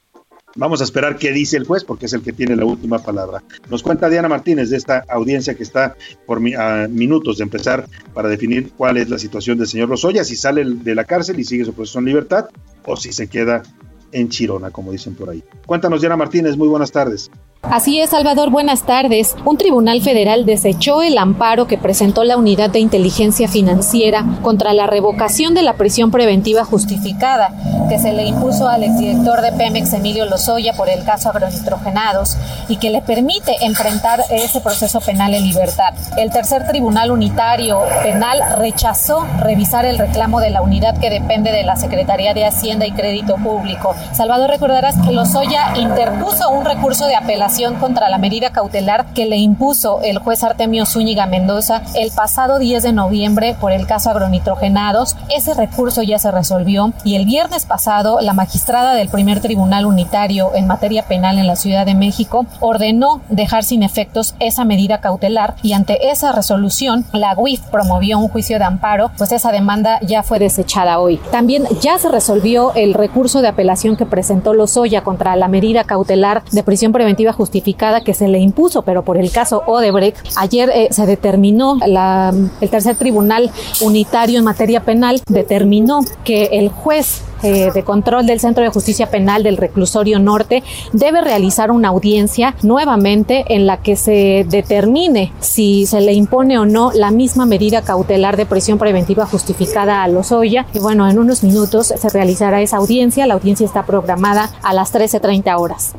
Vamos 0.55 0.81
a 0.81 0.83
esperar 0.83 1.17
qué 1.17 1.31
dice 1.31 1.55
el 1.55 1.65
juez 1.65 1.83
porque 1.85 2.07
es 2.07 2.13
el 2.13 2.23
que 2.23 2.33
tiene 2.33 2.55
la 2.55 2.65
última 2.65 2.99
palabra. 2.99 3.41
Nos 3.69 3.83
cuenta 3.83 4.09
Diana 4.09 4.27
Martínez 4.27 4.69
de 4.69 4.77
esta 4.77 5.05
audiencia 5.07 5.55
que 5.55 5.63
está 5.63 5.95
por 6.25 6.41
minutos 6.41 7.37
de 7.37 7.43
empezar 7.43 7.85
para 8.13 8.27
definir 8.27 8.71
cuál 8.73 8.97
es 8.97 9.09
la 9.09 9.17
situación 9.17 9.57
del 9.57 9.67
señor 9.67 9.89
Lozoya, 9.89 10.25
si 10.25 10.35
sale 10.35 10.65
de 10.65 10.95
la 10.95 11.05
cárcel 11.05 11.39
y 11.39 11.45
sigue 11.45 11.63
su 11.63 11.73
proceso 11.73 11.99
en 11.99 12.05
libertad 12.05 12.47
o 12.85 12.97
si 12.97 13.13
se 13.13 13.27
queda 13.27 13.63
en 14.11 14.27
Chirona, 14.27 14.71
como 14.71 14.91
dicen 14.91 15.15
por 15.15 15.29
ahí. 15.29 15.41
Cuéntanos, 15.65 16.01
Diana 16.01 16.17
Martínez, 16.17 16.57
muy 16.57 16.67
buenas 16.67 16.91
tardes. 16.91 17.31
Así 17.63 18.01
es, 18.01 18.09
Salvador, 18.09 18.49
buenas 18.49 18.83
tardes. 18.83 19.35
Un 19.45 19.57
tribunal 19.57 20.01
federal 20.01 20.45
desechó 20.45 21.03
el 21.03 21.17
amparo 21.17 21.67
que 21.67 21.77
presentó 21.77 22.23
la 22.23 22.35
Unidad 22.35 22.71
de 22.71 22.79
Inteligencia 22.79 23.47
Financiera 23.47 24.25
contra 24.41 24.73
la 24.73 24.87
revocación 24.87 25.53
de 25.53 25.61
la 25.61 25.73
prisión 25.73 26.09
preventiva 26.09 26.65
justificada 26.65 27.53
que 27.87 27.99
se 27.99 28.13
le 28.13 28.25
impuso 28.25 28.67
al 28.69 28.83
exdirector 28.83 29.41
de 29.41 29.51
Pemex, 29.51 29.93
Emilio 29.93 30.25
Lozoya, 30.25 30.73
por 30.73 30.89
el 30.89 31.03
caso 31.03 31.29
agronitrogenados 31.29 32.37
y 32.69 32.77
que 32.77 32.89
le 32.89 33.01
permite 33.01 33.65
enfrentar 33.65 34.21
ese 34.29 34.61
proceso 34.61 35.01
penal 35.01 35.33
en 35.33 35.43
libertad. 35.43 35.93
El 36.17 36.31
tercer 36.31 36.65
tribunal 36.67 37.11
unitario 37.11 37.79
penal 38.01 38.39
rechazó 38.57 39.27
revisar 39.39 39.85
el 39.85 39.97
reclamo 39.97 40.39
de 40.39 40.51
la 40.51 40.61
unidad 40.61 40.97
que 40.99 41.09
depende 41.09 41.51
de 41.51 41.63
la 41.63 41.75
Secretaría 41.75 42.33
de 42.33 42.45
Hacienda 42.45 42.87
y 42.87 42.93
Crédito 42.93 43.35
Público. 43.35 43.93
Salvador, 44.13 44.49
recordarás 44.49 44.95
que 45.05 45.11
Lozoya 45.11 45.73
interpuso 45.77 46.49
un 46.49 46.63
recurso 46.63 47.07
de 47.07 47.15
apelación 47.15 47.50
contra 47.79 48.07
la 48.07 48.17
medida 48.17 48.53
cautelar 48.53 49.07
que 49.13 49.25
le 49.25 49.35
impuso 49.35 49.99
el 50.03 50.19
juez 50.19 50.41
Artemio 50.41 50.85
Zúñiga 50.85 51.25
Mendoza 51.25 51.81
el 51.95 52.09
pasado 52.11 52.59
10 52.59 52.81
de 52.81 52.93
noviembre 52.93 53.57
por 53.59 53.73
el 53.73 53.85
caso 53.85 54.09
agronitrogenados. 54.09 55.17
Ese 55.29 55.53
recurso 55.53 56.01
ya 56.01 56.17
se 56.17 56.31
resolvió 56.31 56.93
y 57.03 57.15
el 57.15 57.25
viernes 57.25 57.65
pasado 57.65 58.21
la 58.21 58.31
magistrada 58.31 58.93
del 58.93 59.09
primer 59.09 59.41
tribunal 59.41 59.85
unitario 59.85 60.55
en 60.55 60.65
materia 60.65 61.03
penal 61.03 61.39
en 61.39 61.45
la 61.45 61.57
Ciudad 61.57 61.85
de 61.85 61.93
México 61.93 62.45
ordenó 62.61 63.19
dejar 63.27 63.65
sin 63.65 63.83
efectos 63.83 64.33
esa 64.39 64.63
medida 64.63 65.01
cautelar 65.01 65.55
y 65.61 65.73
ante 65.73 66.09
esa 66.09 66.31
resolución 66.31 67.03
la 67.11 67.35
UIF 67.37 67.59
promovió 67.63 68.17
un 68.17 68.29
juicio 68.29 68.59
de 68.59 68.65
amparo, 68.65 69.11
pues 69.17 69.33
esa 69.33 69.51
demanda 69.51 69.99
ya 70.01 70.23
fue 70.23 70.39
desechada 70.39 70.99
hoy. 70.99 71.19
También 71.31 71.65
ya 71.81 71.99
se 71.99 72.07
resolvió 72.07 72.73
el 72.75 72.93
recurso 72.93 73.41
de 73.41 73.49
apelación 73.49 73.97
que 73.97 74.05
presentó 74.05 74.53
Lozoya 74.53 75.03
contra 75.03 75.35
la 75.35 75.49
medida 75.49 75.83
cautelar 75.83 76.43
de 76.49 76.63
prisión 76.63 76.93
preventiva 76.93 77.33
justificada 77.41 78.01
que 78.01 78.13
se 78.13 78.27
le 78.27 78.37
impuso, 78.37 78.83
pero 78.83 79.03
por 79.03 79.17
el 79.17 79.31
caso 79.31 79.63
Odebrecht, 79.65 80.19
ayer 80.37 80.69
eh, 80.69 80.89
se 80.91 81.07
determinó, 81.07 81.79
el 81.81 82.69
tercer 82.69 82.95
tribunal 82.97 83.49
unitario 83.81 84.37
en 84.37 84.45
materia 84.45 84.81
penal 84.81 85.19
determinó 85.27 86.01
que 86.23 86.49
el 86.51 86.69
juez 86.69 87.23
eh, 87.41 87.71
de 87.73 87.83
control 87.83 88.27
del 88.27 88.39
Centro 88.39 88.63
de 88.63 88.69
Justicia 88.69 89.09
Penal 89.09 89.41
del 89.41 89.57
Reclusorio 89.57 90.19
Norte 90.19 90.61
debe 90.93 91.21
realizar 91.21 91.71
una 91.71 91.87
audiencia 91.87 92.53
nuevamente 92.61 93.45
en 93.55 93.65
la 93.65 93.77
que 93.77 93.95
se 93.95 94.45
determine 94.47 95.33
si 95.39 95.87
se 95.87 96.01
le 96.01 96.13
impone 96.13 96.59
o 96.59 96.67
no 96.67 96.91
la 96.93 97.09
misma 97.09 97.47
medida 97.47 97.81
cautelar 97.81 98.37
de 98.37 98.45
prisión 98.45 98.77
preventiva 98.77 99.25
justificada 99.25 100.03
a 100.03 100.07
Lozoya. 100.07 100.67
Y 100.75 100.79
bueno, 100.79 101.09
en 101.09 101.17
unos 101.17 101.43
minutos 101.43 101.87
se 101.87 102.09
realizará 102.09 102.61
esa 102.61 102.77
audiencia. 102.77 103.25
La 103.25 103.33
audiencia 103.33 103.65
está 103.65 103.87
programada 103.87 104.51
a 104.61 104.73
las 104.73 104.93
13.30 104.93 105.59
horas. 105.59 105.95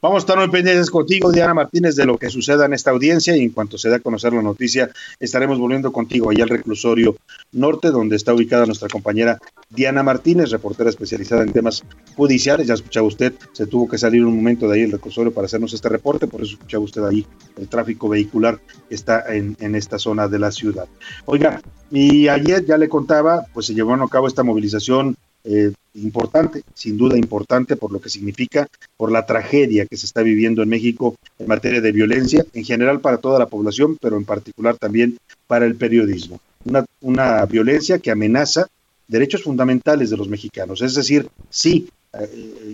Vamos 0.00 0.18
a 0.18 0.20
estar 0.20 0.38
muy 0.38 0.48
pendientes 0.48 0.92
contigo, 0.92 1.32
Diana 1.32 1.54
Martínez, 1.54 1.96
de 1.96 2.06
lo 2.06 2.18
que 2.18 2.30
suceda 2.30 2.66
en 2.66 2.72
esta 2.72 2.92
audiencia 2.92 3.36
y 3.36 3.42
en 3.42 3.50
cuanto 3.50 3.78
se 3.78 3.88
dé 3.88 3.96
a 3.96 3.98
conocer 3.98 4.32
la 4.32 4.42
noticia, 4.42 4.92
estaremos 5.18 5.58
volviendo 5.58 5.90
contigo 5.90 6.30
allá 6.30 6.44
al 6.44 6.50
reclusorio 6.50 7.16
norte, 7.50 7.90
donde 7.90 8.14
está 8.14 8.32
ubicada 8.32 8.64
nuestra 8.64 8.88
compañera 8.88 9.40
Diana 9.70 10.04
Martínez, 10.04 10.50
reportera 10.50 10.88
especializada 10.88 11.42
en 11.42 11.52
temas 11.52 11.82
judiciales. 12.14 12.68
Ya 12.68 12.74
escuchaba 12.74 13.08
usted, 13.08 13.34
se 13.50 13.66
tuvo 13.66 13.88
que 13.88 13.98
salir 13.98 14.24
un 14.24 14.36
momento 14.36 14.68
de 14.68 14.76
ahí 14.76 14.84
el 14.84 14.92
reclusorio 14.92 15.34
para 15.34 15.46
hacernos 15.46 15.72
este 15.72 15.88
reporte, 15.88 16.28
por 16.28 16.42
eso 16.42 16.52
escuchaba 16.52 16.84
usted 16.84 17.02
ahí 17.02 17.26
el 17.56 17.66
tráfico 17.66 18.08
vehicular 18.08 18.60
que 18.88 18.94
está 18.94 19.34
en, 19.34 19.56
en 19.58 19.74
esta 19.74 19.98
zona 19.98 20.28
de 20.28 20.38
la 20.38 20.52
ciudad. 20.52 20.86
Oiga, 21.24 21.60
y 21.90 22.28
ayer 22.28 22.64
ya 22.64 22.78
le 22.78 22.88
contaba, 22.88 23.46
pues 23.52 23.66
se 23.66 23.74
llevó 23.74 23.94
a 23.94 24.08
cabo 24.08 24.28
esta 24.28 24.44
movilización 24.44 25.16
eh, 25.50 25.72
importante, 25.94 26.62
sin 26.74 26.98
duda 26.98 27.16
importante 27.16 27.74
por 27.76 27.90
lo 27.90 28.00
que 28.00 28.10
significa, 28.10 28.68
por 28.98 29.10
la 29.10 29.24
tragedia 29.24 29.86
que 29.86 29.96
se 29.96 30.04
está 30.04 30.22
viviendo 30.22 30.62
en 30.62 30.68
México 30.68 31.16
en 31.38 31.46
materia 31.46 31.80
de 31.80 31.90
violencia, 31.90 32.44
en 32.52 32.64
general 32.64 33.00
para 33.00 33.16
toda 33.16 33.38
la 33.38 33.46
población, 33.46 33.96
pero 33.98 34.18
en 34.18 34.26
particular 34.26 34.76
también 34.76 35.16
para 35.46 35.64
el 35.64 35.74
periodismo. 35.74 36.38
Una, 36.66 36.84
una 37.00 37.46
violencia 37.46 37.98
que 37.98 38.10
amenaza 38.10 38.68
derechos 39.06 39.42
fundamentales 39.42 40.10
de 40.10 40.18
los 40.18 40.28
mexicanos. 40.28 40.82
Es 40.82 40.94
decir, 40.94 41.28
sí, 41.48 41.88
eh, 42.12 42.28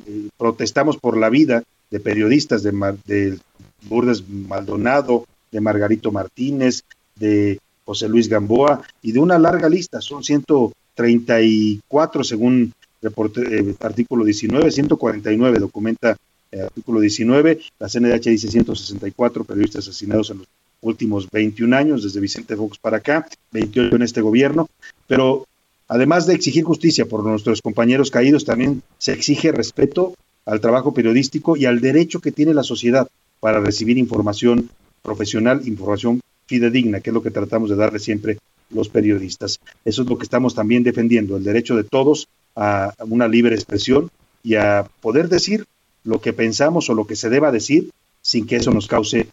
eh, 0.07 0.29
protestamos 0.37 0.97
por 0.97 1.17
la 1.17 1.31
vida 1.31 1.63
de 1.93 2.01
periodistas 2.01 2.65
de, 2.65 2.73
de 3.07 3.39
Burdes 3.83 4.29
Maldonado, 4.29 5.27
de 5.53 5.61
Margarito 5.61 6.11
Martínez, 6.11 6.83
de 7.15 7.61
José 7.85 8.09
Luis 8.09 8.29
Gamboa 8.29 8.83
y 9.01 9.13
de 9.13 9.21
una 9.21 9.39
larga 9.39 9.69
lista, 9.69 10.01
son 10.01 10.25
ciento 10.25 10.73
34 10.95 12.25
según 12.25 12.73
reporte, 13.03 13.43
eh, 13.43 13.75
artículo 13.81 14.25
19, 14.25 14.71
149 14.71 15.59
documenta 15.59 16.17
eh, 16.51 16.61
artículo 16.63 17.01
19, 17.01 17.61
la 17.79 17.89
CNDH 17.89 18.31
dice 18.31 18.49
164 18.49 19.45
periodistas 19.45 19.89
asesinados 19.89 20.31
en 20.31 20.39
los 20.39 20.47
últimos 20.81 21.31
21 21.31 21.77
años, 21.77 22.03
desde 22.03 22.21
Vicente 22.21 22.57
Fox 22.57 22.79
para 22.79 22.99
acá, 22.99 23.27
28 23.53 23.97
en 23.97 24.03
este 24.03 24.21
gobierno, 24.21 24.69
pero 25.07 25.47
además 25.89 26.27
de 26.27 26.35
exigir 26.35 26.65
justicia 26.65 27.07
por 27.07 27.25
nuestros 27.25 27.61
compañeros 27.61 28.11
caídos, 28.11 28.45
también 28.45 28.83
se 28.99 29.13
exige 29.13 29.53
respeto 29.53 30.15
al 30.47 30.61
trabajo 30.61 30.95
periodístico 30.95 31.57
y 31.57 31.67
al 31.67 31.81
derecho 31.81 32.21
que 32.21 32.33
tiene 32.33 32.55
la 32.55 32.63
sociedad 32.63 33.09
para 33.41 33.61
recibir 33.61 33.99
información 33.99 34.71
profesional, 35.03 35.67
información 35.67 36.21
fidedigna, 36.47 37.01
que 37.01 37.11
es 37.11 37.15
lo 37.15 37.23
que 37.23 37.31
tratamos 37.31 37.71
de 37.71 37.77
darle 37.77 37.99
siempre 37.99 38.39
los 38.75 38.89
periodistas. 38.89 39.61
Eso 39.85 40.03
es 40.03 40.09
lo 40.09 40.19
que 40.19 40.25
estamos 40.25 40.55
también 40.55 40.83
defendiendo, 40.83 41.37
el 41.37 41.45
derecho 41.45 41.77
de 41.77 41.85
todos 41.85 42.29
a 42.57 42.95
una 43.09 43.29
libre 43.29 43.55
expresión 43.55 44.11
y 44.43 44.57
a 44.57 44.87
poder 45.01 45.29
decir 45.29 45.67
lo 46.05 46.21
que 46.21 46.33
pensamos 46.33 46.91
o 46.91 46.95
lo 46.95 47.07
que 47.07 47.17
se 47.17 47.31
deba 47.31 47.51
decir 47.51 47.91
sin 48.21 48.47
que 48.47 48.57
eso 48.57 48.71
nos 48.71 48.87
cause 48.87 49.29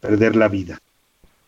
perder 0.00 0.36
la 0.36 0.48
vida. 0.48 0.80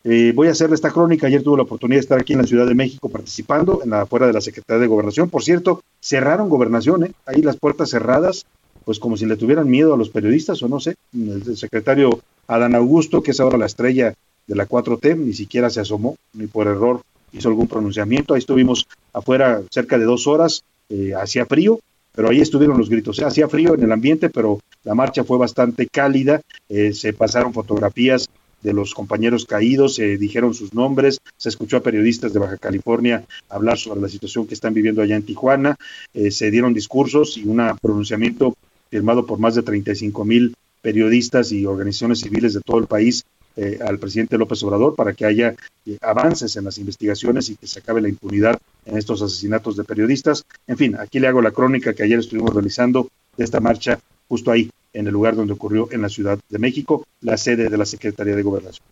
Eh, 0.02 0.32
voy 0.34 0.48
a 0.48 0.52
hacerle 0.52 0.74
esta 0.74 0.90
crónica. 0.90 1.26
Ayer 1.26 1.42
tuve 1.42 1.58
la 1.58 1.64
oportunidad 1.64 1.98
de 1.98 2.02
estar 2.02 2.20
aquí 2.20 2.32
en 2.32 2.40
la 2.40 2.46
Ciudad 2.46 2.66
de 2.66 2.74
México 2.74 3.08
participando 3.08 3.80
en 3.84 3.90
la 3.90 4.02
afuera 4.02 4.26
de 4.26 4.32
la 4.32 4.40
Secretaría 4.40 4.80
de 4.80 4.86
Gobernación. 4.86 5.28
Por 5.28 5.42
cierto, 5.42 5.82
cerraron 6.00 6.48
gobernación, 6.48 7.04
¿eh? 7.04 7.12
ahí 7.26 7.42
las 7.42 7.56
puertas 7.56 7.90
cerradas, 7.90 8.46
pues 8.84 8.98
como 8.98 9.16
si 9.16 9.26
le 9.26 9.36
tuvieran 9.36 9.68
miedo 9.68 9.92
a 9.92 9.98
los 9.98 10.08
periodistas 10.08 10.62
o 10.62 10.68
no 10.68 10.80
sé. 10.80 10.96
El 11.14 11.56
secretario 11.56 12.20
Adán 12.46 12.74
Augusto, 12.74 13.22
que 13.22 13.32
es 13.32 13.40
ahora 13.40 13.58
la 13.58 13.66
estrella 13.66 14.14
de 14.46 14.56
la 14.56 14.68
4T, 14.68 15.16
ni 15.16 15.32
siquiera 15.32 15.70
se 15.70 15.80
asomó, 15.80 16.16
ni 16.32 16.46
por 16.46 16.66
error 16.66 17.02
hizo 17.32 17.48
algún 17.48 17.68
pronunciamiento. 17.68 18.34
Ahí 18.34 18.38
estuvimos 18.38 18.86
afuera 19.12 19.62
cerca 19.70 19.98
de 19.98 20.04
dos 20.04 20.26
horas, 20.26 20.64
eh, 20.88 21.14
hacía 21.14 21.46
frío, 21.46 21.80
pero 22.12 22.30
ahí 22.30 22.40
estuvieron 22.40 22.78
los 22.78 22.90
gritos. 22.90 23.20
Hacía 23.20 23.48
frío 23.48 23.74
en 23.74 23.82
el 23.82 23.92
ambiente, 23.92 24.30
pero 24.30 24.60
la 24.84 24.94
marcha 24.94 25.24
fue 25.24 25.38
bastante 25.38 25.86
cálida. 25.86 26.40
Eh, 26.68 26.92
se 26.92 27.12
pasaron 27.12 27.52
fotografías 27.52 28.28
de 28.62 28.72
los 28.72 28.94
compañeros 28.94 29.46
caídos, 29.46 29.94
se 29.94 30.18
dijeron 30.18 30.52
sus 30.52 30.74
nombres, 30.74 31.18
se 31.36 31.48
escuchó 31.48 31.78
a 31.78 31.82
periodistas 31.82 32.32
de 32.32 32.40
Baja 32.40 32.58
California 32.58 33.24
hablar 33.48 33.78
sobre 33.78 34.00
la 34.00 34.08
situación 34.08 34.46
que 34.46 34.54
están 34.54 34.74
viviendo 34.74 35.00
allá 35.00 35.16
en 35.16 35.22
Tijuana, 35.22 35.76
eh, 36.12 36.30
se 36.30 36.50
dieron 36.50 36.74
discursos 36.74 37.38
y 37.38 37.44
un 37.44 37.62
pronunciamiento 37.80 38.54
firmado 38.90 39.24
por 39.24 39.38
más 39.38 39.54
de 39.54 39.62
35 39.62 40.24
mil 40.24 40.54
periodistas 40.82 41.52
y 41.52 41.64
organizaciones 41.64 42.20
civiles 42.20 42.54
de 42.54 42.60
todo 42.60 42.78
el 42.78 42.86
país 42.86 43.24
eh, 43.56 43.78
al 43.84 43.98
presidente 43.98 44.38
López 44.38 44.62
Obrador 44.62 44.94
para 44.94 45.12
que 45.12 45.26
haya 45.26 45.54
eh, 45.86 45.98
avances 46.00 46.56
en 46.56 46.64
las 46.64 46.78
investigaciones 46.78 47.48
y 47.48 47.56
que 47.56 47.66
se 47.66 47.80
acabe 47.80 48.00
la 48.00 48.08
impunidad 48.08 48.58
en 48.86 48.96
estos 48.96 49.22
asesinatos 49.22 49.76
de 49.76 49.84
periodistas. 49.84 50.44
En 50.66 50.76
fin, 50.76 50.96
aquí 50.98 51.18
le 51.18 51.28
hago 51.28 51.42
la 51.42 51.50
crónica 51.50 51.94
que 51.94 52.02
ayer 52.02 52.18
estuvimos 52.18 52.54
realizando 52.54 53.08
de 53.36 53.44
esta 53.44 53.60
marcha 53.60 53.98
justo 54.28 54.52
ahí, 54.52 54.70
en 54.92 55.06
el 55.06 55.12
lugar 55.12 55.34
donde 55.34 55.52
ocurrió 55.52 55.88
en 55.90 56.02
la 56.02 56.08
Ciudad 56.08 56.38
de 56.48 56.58
México, 56.58 57.04
la 57.20 57.36
sede 57.36 57.68
de 57.68 57.76
la 57.76 57.84
Secretaría 57.84 58.36
de 58.36 58.42
Gobernación. 58.42 58.84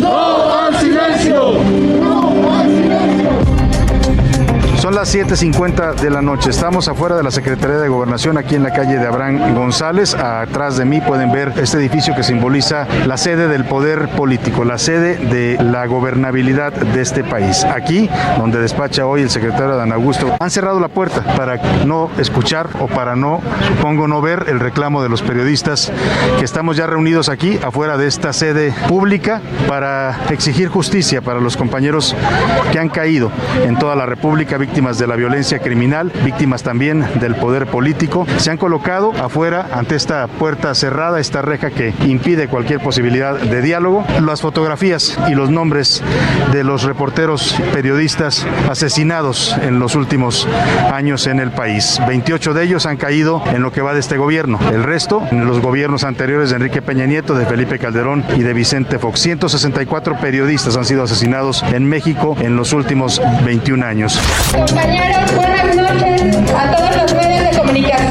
¡No 0.00 0.52
al 0.52 0.76
silencio! 0.78 1.62
¡No 2.00 2.52
al 2.52 2.68
silencio! 2.68 3.15
Son 4.86 4.94
las 4.94 5.12
7.50 5.12 5.96
de 5.96 6.10
la 6.10 6.22
noche. 6.22 6.50
Estamos 6.50 6.86
afuera 6.86 7.16
de 7.16 7.24
la 7.24 7.32
Secretaría 7.32 7.78
de 7.78 7.88
Gobernación, 7.88 8.38
aquí 8.38 8.54
en 8.54 8.62
la 8.62 8.72
calle 8.72 8.98
de 8.98 9.04
Abraham 9.08 9.52
González. 9.52 10.14
Atrás 10.14 10.76
de 10.76 10.84
mí 10.84 11.00
pueden 11.00 11.32
ver 11.32 11.54
este 11.56 11.78
edificio 11.78 12.14
que 12.14 12.22
simboliza 12.22 12.86
la 13.04 13.16
sede 13.16 13.48
del 13.48 13.64
poder 13.64 14.08
político, 14.10 14.64
la 14.64 14.78
sede 14.78 15.16
de 15.16 15.60
la 15.60 15.86
gobernabilidad 15.86 16.72
de 16.72 17.02
este 17.02 17.24
país. 17.24 17.64
Aquí, 17.64 18.08
donde 18.38 18.60
despacha 18.60 19.06
hoy 19.06 19.22
el 19.22 19.30
secretario 19.30 19.74
Dan 19.74 19.90
Augusto, 19.90 20.36
han 20.38 20.52
cerrado 20.52 20.78
la 20.78 20.86
puerta 20.86 21.20
para 21.36 21.56
no 21.84 22.08
escuchar 22.16 22.68
o 22.78 22.86
para 22.86 23.16
no, 23.16 23.40
supongo, 23.66 24.06
no 24.06 24.22
ver 24.22 24.44
el 24.46 24.60
reclamo 24.60 25.02
de 25.02 25.08
los 25.08 25.20
periodistas 25.20 25.90
que 26.38 26.44
estamos 26.44 26.76
ya 26.76 26.86
reunidos 26.86 27.28
aquí, 27.28 27.58
afuera 27.60 27.96
de 27.96 28.06
esta 28.06 28.32
sede 28.32 28.72
pública, 28.86 29.40
para 29.66 30.16
exigir 30.30 30.68
justicia 30.68 31.22
para 31.22 31.40
los 31.40 31.56
compañeros 31.56 32.14
que 32.70 32.78
han 32.78 32.88
caído 32.88 33.32
en 33.64 33.76
toda 33.76 33.96
la 33.96 34.06
República, 34.06 34.56
víctimas 34.76 34.98
de 34.98 35.06
la 35.06 35.16
violencia 35.16 35.58
criminal, 35.58 36.12
víctimas 36.22 36.62
también 36.62 37.02
del 37.18 37.34
poder 37.36 37.66
político. 37.66 38.26
Se 38.36 38.50
han 38.50 38.58
colocado 38.58 39.14
afuera 39.14 39.70
ante 39.72 39.94
esta 39.94 40.26
puerta 40.26 40.74
cerrada, 40.74 41.18
esta 41.18 41.40
reja 41.40 41.70
que 41.70 41.94
impide 42.04 42.46
cualquier 42.46 42.80
posibilidad 42.80 43.38
de 43.38 43.62
diálogo. 43.62 44.04
Las 44.20 44.42
fotografías 44.42 45.18
y 45.30 45.34
los 45.34 45.48
nombres 45.48 46.02
de 46.52 46.62
los 46.62 46.82
reporteros 46.82 47.56
periodistas 47.72 48.46
asesinados 48.68 49.56
en 49.62 49.78
los 49.78 49.94
últimos 49.94 50.46
años 50.92 51.26
en 51.26 51.40
el 51.40 51.52
país. 51.52 51.98
28 52.06 52.52
de 52.52 52.64
ellos 52.64 52.84
han 52.84 52.98
caído 52.98 53.42
en 53.46 53.62
lo 53.62 53.72
que 53.72 53.80
va 53.80 53.94
de 53.94 54.00
este 54.00 54.18
gobierno. 54.18 54.58
El 54.70 54.82
resto 54.82 55.22
en 55.30 55.46
los 55.46 55.60
gobiernos 55.60 56.04
anteriores 56.04 56.50
de 56.50 56.56
Enrique 56.56 56.82
Peña 56.82 57.06
Nieto, 57.06 57.34
de 57.34 57.46
Felipe 57.46 57.78
Calderón 57.78 58.26
y 58.36 58.42
de 58.42 58.52
Vicente 58.52 58.98
Fox. 58.98 59.20
164 59.20 60.18
periodistas 60.20 60.76
han 60.76 60.84
sido 60.84 61.02
asesinados 61.02 61.62
en 61.62 61.88
México 61.88 62.36
en 62.40 62.56
los 62.56 62.74
últimos 62.74 63.22
21 63.46 63.86
años. 63.86 64.20
Compañeros, 64.66 65.34
buenas 65.36 65.76
noches 65.76 66.52
a 66.52 66.70
todos 66.72 66.96
los 66.96 67.14
medios 67.14 67.50
de 67.50 67.58
comunicación, 67.58 68.05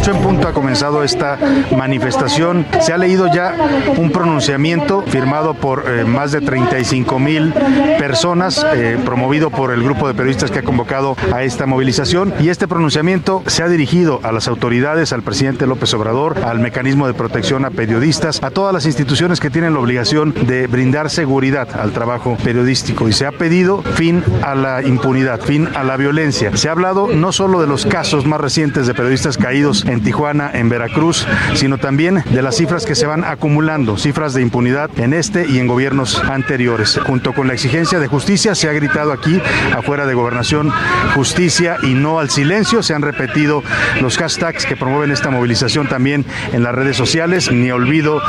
8 0.00 0.12
en 0.12 0.22
punto 0.22 0.48
ha 0.48 0.54
comenzado 0.54 1.04
esta 1.04 1.38
manifestación. 1.76 2.64
Se 2.80 2.94
ha 2.94 2.96
leído 2.96 3.26
ya 3.30 3.54
un 3.98 4.10
pronunciamiento 4.10 5.02
firmado 5.02 5.52
por 5.52 5.84
eh, 5.86 6.06
más 6.06 6.32
de 6.32 6.40
35 6.40 7.18
mil 7.18 7.52
personas, 7.98 8.64
eh, 8.74 8.98
promovido 9.04 9.50
por 9.50 9.70
el 9.72 9.82
grupo 9.82 10.08
de 10.08 10.14
periodistas 10.14 10.50
que 10.50 10.60
ha 10.60 10.62
convocado 10.62 11.18
a 11.34 11.42
esta 11.42 11.66
movilización. 11.66 12.32
Y 12.40 12.48
este 12.48 12.66
pronunciamiento 12.66 13.42
se 13.46 13.62
ha 13.62 13.68
dirigido 13.68 14.20
a 14.22 14.32
las 14.32 14.48
autoridades, 14.48 15.12
al 15.12 15.22
presidente 15.22 15.66
López 15.66 15.92
Obrador, 15.92 16.38
al 16.46 16.60
mecanismo 16.60 17.06
de 17.06 17.12
protección 17.12 17.66
a 17.66 17.70
periodistas, 17.70 18.42
a 18.42 18.50
todas 18.50 18.72
las 18.72 18.86
instituciones 18.86 19.38
que 19.38 19.50
tienen 19.50 19.74
la 19.74 19.80
obligación 19.80 20.32
de 20.46 20.66
brindar 20.66 21.10
seguridad 21.10 21.68
al 21.78 21.92
trabajo 21.92 22.38
periodístico. 22.42 23.06
Y 23.06 23.12
se 23.12 23.26
ha 23.26 23.32
pedido 23.32 23.82
fin 23.82 24.24
a 24.42 24.54
la 24.54 24.82
impunidad, 24.82 25.42
fin 25.42 25.68
a 25.74 25.84
la 25.84 25.98
violencia. 25.98 26.56
Se 26.56 26.70
ha 26.70 26.72
hablado 26.72 27.08
no 27.08 27.32
solo 27.32 27.60
de 27.60 27.66
los 27.66 27.84
casos 27.84 28.24
más 28.24 28.40
recientes 28.40 28.86
de 28.86 28.94
periodistas 28.94 29.36
caídos, 29.36 29.84
en 29.90 30.02
Tijuana, 30.02 30.50
en 30.52 30.68
Veracruz, 30.68 31.26
sino 31.54 31.78
también 31.78 32.22
de 32.30 32.42
las 32.42 32.56
cifras 32.56 32.86
que 32.86 32.94
se 32.94 33.06
van 33.06 33.24
acumulando, 33.24 33.96
cifras 33.96 34.34
de 34.34 34.42
impunidad 34.42 34.90
en 34.98 35.14
este 35.14 35.46
y 35.46 35.58
en 35.58 35.66
gobiernos 35.66 36.22
anteriores. 36.24 36.98
Junto 37.06 37.32
con 37.32 37.48
la 37.48 37.54
exigencia 37.54 37.98
de 37.98 38.06
justicia, 38.06 38.54
se 38.54 38.68
ha 38.68 38.72
gritado 38.72 39.12
aquí, 39.12 39.40
afuera 39.76 40.06
de 40.06 40.14
gobernación, 40.14 40.72
justicia 41.14 41.76
y 41.82 41.94
no 41.94 42.18
al 42.18 42.30
silencio. 42.30 42.82
Se 42.82 42.94
han 42.94 43.02
repetido 43.02 43.62
los 44.00 44.16
hashtags 44.16 44.66
que 44.66 44.76
promueven 44.76 45.10
esta 45.10 45.30
movilización 45.30 45.88
también 45.88 46.24
en 46.52 46.62
las 46.62 46.74
redes 46.74 46.96
sociales, 46.96 47.50
ni 47.52 47.70
olvido 47.70 48.20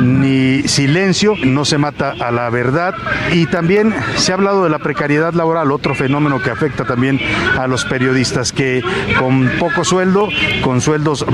ni 0.00 0.62
silencio, 0.68 1.34
no 1.44 1.64
se 1.64 1.78
mata 1.78 2.14
a 2.20 2.30
la 2.30 2.50
verdad. 2.50 2.94
Y 3.32 3.46
también 3.46 3.94
se 4.16 4.32
ha 4.32 4.34
hablado 4.34 4.64
de 4.64 4.70
la 4.70 4.78
precariedad 4.78 5.34
laboral, 5.34 5.72
otro 5.72 5.94
fenómeno 5.94 6.40
que 6.40 6.50
afecta 6.50 6.84
también 6.84 7.20
a 7.58 7.66
los 7.66 7.84
periodistas 7.84 8.52
que 8.52 8.82
con 9.18 9.50
poco 9.58 9.84
sueldo, 9.84 10.28
con 10.62 10.80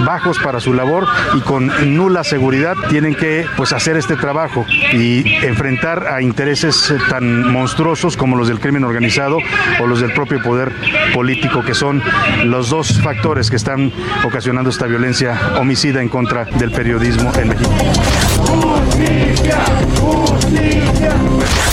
bajos 0.05 0.39
para 0.39 0.61
su 0.61 0.73
labor 0.73 1.07
y 1.37 1.41
con 1.41 1.97
nula 1.97 2.25
seguridad 2.25 2.75
tienen 2.89 3.15
que 3.15 3.47
pues 3.57 3.73
hacer 3.73 3.97
este 3.97 4.17
trabajo 4.17 4.65
y 4.93 5.35
enfrentar 5.45 6.07
a 6.07 6.23
intereses 6.23 6.95
tan 7.11 7.51
monstruosos 7.53 8.17
como 8.17 8.37
los 8.37 8.49
del 8.49 8.61
crimen 8.61 8.85
organizado 8.85 9.39
o 9.81 9.87
los 9.87 10.01
del 10.01 10.13
propio 10.13 10.41
poder 10.43 10.73
político 11.13 11.63
que 11.65 11.75
son 11.75 12.03
los 12.45 12.71
dos 12.71 13.01
factores 13.03 13.51
que 13.51 13.57
están 13.57 13.93
ocasionando 14.25 14.71
esta 14.71 14.87
violencia 14.87 15.39
homicida 15.59 16.01
en 16.01 16.09
contra 16.09 16.45
del 16.45 16.71
periodismo 16.71 17.33
en 17.37 17.49
México. 17.49 17.71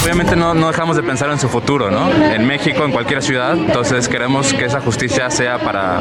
Obviamente 0.03 0.35
no, 0.35 0.55
no, 0.55 0.67
dejamos 0.67 0.95
de 0.95 1.03
pensar 1.03 1.29
en 1.29 1.37
su 1.37 1.47
futuro, 1.47 1.91
¿no? 1.91 2.11
En 2.11 2.47
México, 2.47 2.83
en 2.83 2.91
cualquier 2.91 3.21
ciudad. 3.21 3.55
Entonces 3.55 4.07
queremos 4.07 4.51
que 4.51 4.65
esa 4.65 4.81
justicia 4.81 5.29
sea 5.29 5.59
para 5.59 5.99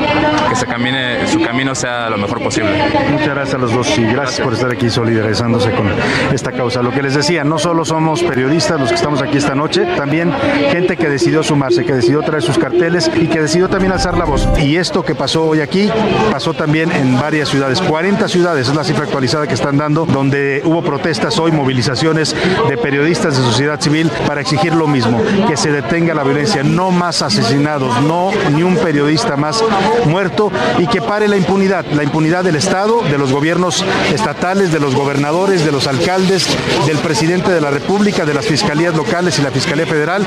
que 0.49 0.57
se 0.57 0.65
camine, 0.65 1.27
su 1.27 1.39
camino 1.43 1.75
sea 1.75 2.09
lo 2.09 2.17
mejor 2.17 2.43
posible. 2.43 2.71
Muchas 3.11 3.29
gracias 3.29 3.55
a 3.57 3.59
los 3.59 3.75
dos 3.75 3.99
y 3.99 4.05
gracias, 4.05 4.41
por 4.41 4.55
estar 4.55 4.71
aquí 4.73 4.89
solidarizándose 4.89 5.71
con 5.73 5.91
esta 6.33 6.51
causa. 6.51 6.83
Lo 6.83 6.93
que 6.93 7.03
les 7.03 7.15
decía, 7.15 7.45
no 7.45 7.59
solo 7.59 7.85
somos 7.85 8.23
periodistas 8.23 8.81
los 8.81 8.89
que 8.89 8.95
estamos 8.95 9.21
aquí 9.21 9.37
esta 9.37 9.55
noche, 9.55 9.85
también 9.99 10.33
gente 10.71 10.97
que 10.97 11.11
decidió 11.11 11.43
sumarse, 11.43 11.85
que 11.85 11.93
decidió 11.93 12.23
traer 12.23 12.43
sus 12.43 12.57
carteles 12.57 13.11
y 13.15 13.27
que 13.27 13.43
decidió 13.43 13.69
también 13.69 13.93
alzar 13.93 14.17
la 14.17 14.25
voz. 14.25 14.49
Y 14.59 14.77
esto 14.77 15.05
que 15.05 15.15
pasó 15.15 15.45
hoy 15.45 15.61
aquí, 15.61 15.91
pasó 16.33 16.55
también 16.55 16.91
en 16.91 17.21
varias 17.21 17.51
ciudades. 17.51 17.83
40 17.83 18.29
ciudades 18.29 18.67
es 18.67 18.75
la 18.75 18.83
cifra 18.83 19.05
actualizada 19.05 19.47
que 19.47 19.55
están 19.55 19.77
dando, 19.77 20.07
donde 20.07 20.63
hubo 20.65 20.81
protestas 20.83 21.39
hoy, 21.39 21.53
movilizaciones 21.53 22.35
de 22.67 22.79
periodistas 22.79 23.37
de 23.37 23.45
sociedad 23.45 23.79
civil 23.79 23.90
para 24.27 24.41
exigir 24.41 24.75
lo 24.75 24.87
mismo, 24.87 25.21
que 25.49 25.57
se 25.57 25.73
detenga 25.73 26.15
la 26.15 26.23
violencia, 26.23 26.63
no 26.63 26.91
más 26.91 27.23
asesinados, 27.23 28.01
no 28.03 28.31
ni 28.53 28.63
un 28.63 28.77
periodista 28.77 29.37
más 29.37 29.65
muerto 30.07 30.51
y 30.79 30.87
que 30.87 31.03
pare 31.03 31.27
la 31.29 31.37
impunidad, 31.37 31.85
la 31.87 32.05
impunidad 32.05 32.45
del 32.45 32.57
Estado, 32.57 33.03
de 33.03 33.19
los 33.19 33.33
gobiernos 33.33 33.85
estatales, 34.13 34.73
de 34.73 34.81
los 34.81 34.95
gobernadores, 34.95 35.65
de 35.65 35.73
los 35.73 35.87
alcaldes, 35.87 36.47
del 36.87 36.99
presidente 36.99 37.51
de 37.51 37.61
la 37.61 37.71
República, 37.71 38.25
de 38.25 38.35
las 38.35 38.47
fiscalías 38.47 38.95
locales 38.95 39.39
y 39.39 39.43
la 39.43 39.51
Fiscalía 39.51 39.87
Federal, 39.87 40.25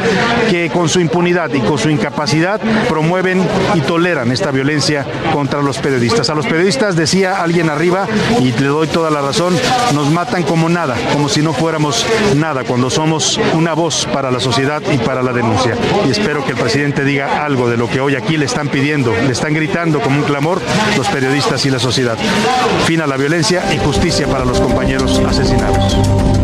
que 0.49 0.69
con 0.69 0.89
su 0.89 0.99
impunidad 0.99 1.53
y 1.53 1.61
con 1.61 1.77
su 1.77 1.89
incapacidad 1.89 2.59
promueven 2.89 3.41
y 3.75 3.81
toleran 3.81 4.31
esta 4.31 4.51
violencia 4.51 5.05
contra 5.31 5.61
los 5.61 5.77
periodistas. 5.77 6.29
A 6.29 6.35
los 6.35 6.45
periodistas, 6.45 6.95
decía 6.95 7.41
alguien 7.41 7.69
arriba, 7.69 8.07
y 8.39 8.51
le 8.51 8.67
doy 8.67 8.87
toda 8.87 9.09
la 9.09 9.21
razón, 9.21 9.55
nos 9.93 10.09
matan 10.11 10.43
como 10.43 10.69
nada, 10.69 10.95
como 11.13 11.29
si 11.29 11.41
no 11.41 11.53
fuéramos 11.53 12.05
nada, 12.35 12.63
cuando 12.63 12.89
somos 12.89 13.39
una 13.53 13.73
voz 13.73 14.07
para 14.11 14.31
la 14.31 14.39
sociedad 14.39 14.81
y 14.91 14.97
para 14.97 15.21
la 15.23 15.33
denuncia. 15.33 15.75
Y 16.05 16.11
espero 16.11 16.45
que 16.45 16.51
el 16.51 16.57
presidente 16.57 17.03
diga 17.03 17.45
algo 17.45 17.69
de 17.69 17.77
lo 17.77 17.89
que 17.89 18.01
hoy 18.01 18.15
aquí 18.15 18.37
le 18.37 18.45
están 18.45 18.67
pidiendo, 18.67 19.13
le 19.13 19.31
están 19.31 19.53
gritando 19.53 19.99
como 19.99 20.17
un 20.17 20.23
clamor 20.23 20.61
los 20.97 21.07
periodistas 21.07 21.65
y 21.65 21.69
la 21.69 21.79
sociedad. 21.79 22.17
Fin 22.85 23.01
a 23.01 23.07
la 23.07 23.17
violencia 23.17 23.63
y 23.73 23.77
justicia 23.77 24.27
para 24.27 24.45
los 24.45 24.59
compañeros 24.59 25.21
asesinados. 25.25 26.42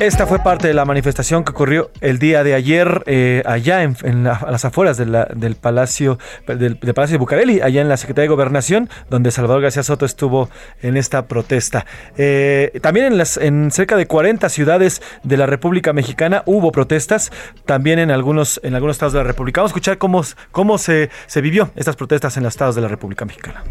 Esta 0.00 0.28
fue 0.28 0.38
parte 0.38 0.68
de 0.68 0.74
la 0.74 0.84
manifestación 0.84 1.42
que 1.42 1.50
ocurrió 1.50 1.90
el 2.00 2.20
día 2.20 2.44
de 2.44 2.54
ayer 2.54 3.02
eh, 3.06 3.42
allá 3.44 3.82
en, 3.82 4.28
a 4.28 4.48
las 4.48 4.64
afueras 4.64 4.96
del 4.96 5.56
Palacio 5.60 6.20
del, 6.46 6.76
Palacio 6.76 7.14
de 7.14 7.18
Bucareli, 7.18 7.60
allá 7.60 7.80
en 7.80 7.88
la 7.88 7.96
Secretaría 7.96 8.26
de 8.26 8.34
Gobernación, 8.34 8.88
donde 9.10 9.32
Salvador 9.32 9.60
García 9.60 9.82
Soto 9.82 10.06
estuvo 10.06 10.50
en 10.82 10.96
esta 10.96 11.26
protesta. 11.26 11.84
Eh, 12.16 12.78
también 12.80 13.12
en, 13.12 13.20
en 13.40 13.70
cerca 13.72 13.96
de 13.96 14.06
40 14.06 14.48
ciudades 14.50 15.02
de 15.24 15.36
la 15.36 15.46
República 15.46 15.92
Mexicana 15.92 16.44
hubo 16.46 16.70
protestas, 16.70 17.32
también 17.66 17.98
en 17.98 18.12
algunos, 18.12 18.60
en 18.62 18.76
algunos 18.76 18.94
estados 18.94 19.14
de 19.14 19.18
la 19.18 19.24
República. 19.24 19.62
Vamos 19.62 19.70
a 19.70 19.74
escuchar 19.74 19.98
cómo, 19.98 20.22
cómo 20.52 20.78
se, 20.78 21.10
se 21.26 21.40
vivió 21.40 21.72
estas 21.74 21.96
protestas 21.96 22.36
en 22.36 22.44
los 22.44 22.52
estados 22.52 22.76
de 22.76 22.82
la 22.82 22.88
República 22.88 23.24
Mexicana. 23.24 23.64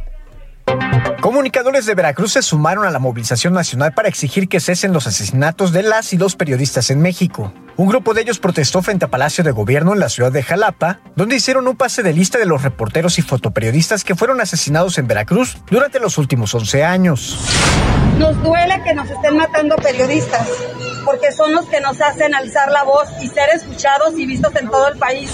Comunicadores 1.21 1.85
de 1.85 1.95
Veracruz 1.95 2.33
se 2.33 2.41
sumaron 2.41 2.85
a 2.85 2.91
la 2.91 2.99
movilización 2.99 3.53
nacional 3.53 3.93
para 3.93 4.07
exigir 4.07 4.47
que 4.47 4.59
cesen 4.59 4.93
los 4.93 5.07
asesinatos 5.07 5.71
de 5.71 5.83
las 5.83 6.13
y 6.13 6.17
los 6.17 6.35
periodistas 6.35 6.89
en 6.89 7.01
México. 7.01 7.53
Un 7.75 7.87
grupo 7.87 8.13
de 8.13 8.21
ellos 8.21 8.39
protestó 8.39 8.81
frente 8.81 9.05
a 9.05 9.09
Palacio 9.09 9.43
de 9.43 9.51
Gobierno 9.51 9.93
en 9.93 9.99
la 9.99 10.09
ciudad 10.09 10.31
de 10.31 10.41
Jalapa, 10.41 10.99
donde 11.15 11.35
hicieron 11.35 11.67
un 11.67 11.75
pase 11.75 12.01
de 12.01 12.13
lista 12.13 12.39
de 12.39 12.45
los 12.45 12.63
reporteros 12.63 13.19
y 13.19 13.21
fotoperiodistas 13.21 14.03
que 14.03 14.15
fueron 14.15 14.41
asesinados 14.41 14.97
en 14.97 15.07
Veracruz 15.07 15.57
durante 15.69 15.99
los 15.99 16.17
últimos 16.17 16.55
11 16.55 16.83
años. 16.83 17.37
Nos 18.17 18.41
duele 18.41 18.81
que 18.83 18.95
nos 18.95 19.09
estén 19.09 19.37
matando 19.37 19.75
periodistas, 19.75 20.47
porque 21.05 21.31
son 21.31 21.53
los 21.53 21.65
que 21.65 21.81
nos 21.81 22.01
hacen 22.01 22.33
alzar 22.33 22.71
la 22.71 22.83
voz 22.83 23.09
y 23.21 23.27
ser 23.27 23.49
escuchados 23.53 24.17
y 24.17 24.25
vistos 24.25 24.55
en 24.55 24.69
todo 24.69 24.87
el 24.87 24.97
país. 24.97 25.29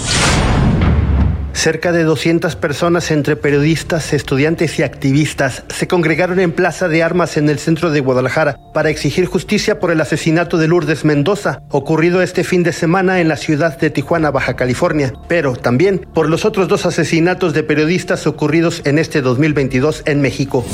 Cerca 1.64 1.94
de 1.94 2.04
200 2.04 2.58
personas 2.58 3.10
entre 3.10 3.38
periodistas, 3.38 4.12
estudiantes 4.12 4.78
y 4.80 4.84
activistas 4.84 5.64
se 5.70 5.88
congregaron 5.88 6.42
en 6.42 6.52
Plaza 6.52 6.90
de 6.90 7.02
Armas 7.04 7.38
en 7.38 7.48
el 7.48 7.58
centro 7.58 7.90
de 7.90 8.02
Guadalajara 8.02 8.60
para 8.74 8.90
exigir 8.90 9.28
justicia 9.28 9.80
por 9.80 9.90
el 9.90 10.02
asesinato 10.02 10.58
de 10.58 10.68
Lourdes 10.68 11.06
Mendoza, 11.06 11.62
ocurrido 11.70 12.22
este 12.22 12.44
fin 12.44 12.64
de 12.64 12.74
semana 12.74 13.22
en 13.22 13.30
la 13.30 13.38
ciudad 13.38 13.80
de 13.80 13.90
Tijuana, 13.90 14.30
Baja 14.30 14.58
California, 14.58 15.14
pero 15.30 15.56
también 15.56 16.06
por 16.14 16.28
los 16.28 16.44
otros 16.44 16.68
dos 16.68 16.86
asesinatos 16.86 17.54
de 17.54 17.64
periodistas 17.64 18.28
ocurridos 18.28 18.82
en 18.84 19.00
este 19.00 19.22
2022 19.22 20.04
en 20.06 20.20
México. 20.20 20.66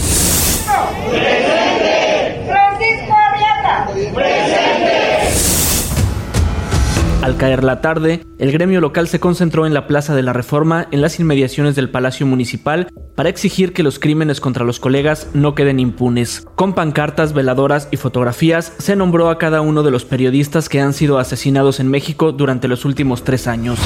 Al 7.29 7.37
caer 7.37 7.63
la 7.63 7.79
tarde, 7.79 8.25
el 8.39 8.51
gremio 8.51 8.81
local 8.81 9.07
se 9.07 9.19
concentró 9.19 9.67
en 9.67 9.75
la 9.75 9.85
Plaza 9.85 10.15
de 10.15 10.23
la 10.23 10.33
Reforma, 10.33 10.87
en 10.89 10.99
las 10.99 11.19
inmediaciones 11.19 11.75
del 11.75 11.91
Palacio 11.91 12.25
Municipal, 12.25 12.87
para 13.15 13.29
exigir 13.29 13.71
que 13.71 13.83
los 13.83 13.99
crímenes 13.99 14.41
contra 14.41 14.65
los 14.65 14.79
colegas 14.79 15.27
no 15.35 15.53
queden 15.53 15.79
impunes. 15.79 16.47
Con 16.55 16.73
pancartas, 16.73 17.33
veladoras 17.33 17.87
y 17.91 17.97
fotografías, 17.97 18.73
se 18.79 18.95
nombró 18.95 19.29
a 19.29 19.37
cada 19.37 19.61
uno 19.61 19.83
de 19.83 19.91
los 19.91 20.05
periodistas 20.05 20.69
que 20.69 20.81
han 20.81 20.91
sido 20.91 21.19
asesinados 21.19 21.79
en 21.79 21.91
México 21.91 22.31
durante 22.31 22.67
los 22.67 22.83
últimos 22.83 23.23
tres 23.23 23.45
años. 23.45 23.77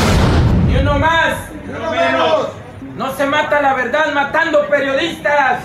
¡Y 0.71 0.77
uno 0.77 0.97
más! 0.97 1.36
¡Uno 1.67 1.91
menos! 1.91 2.47
¡No 2.95 3.13
se 3.17 3.25
mata 3.25 3.62
la 3.62 3.73
verdad 3.73 4.13
matando 4.13 4.60
periodistas! 4.69 5.60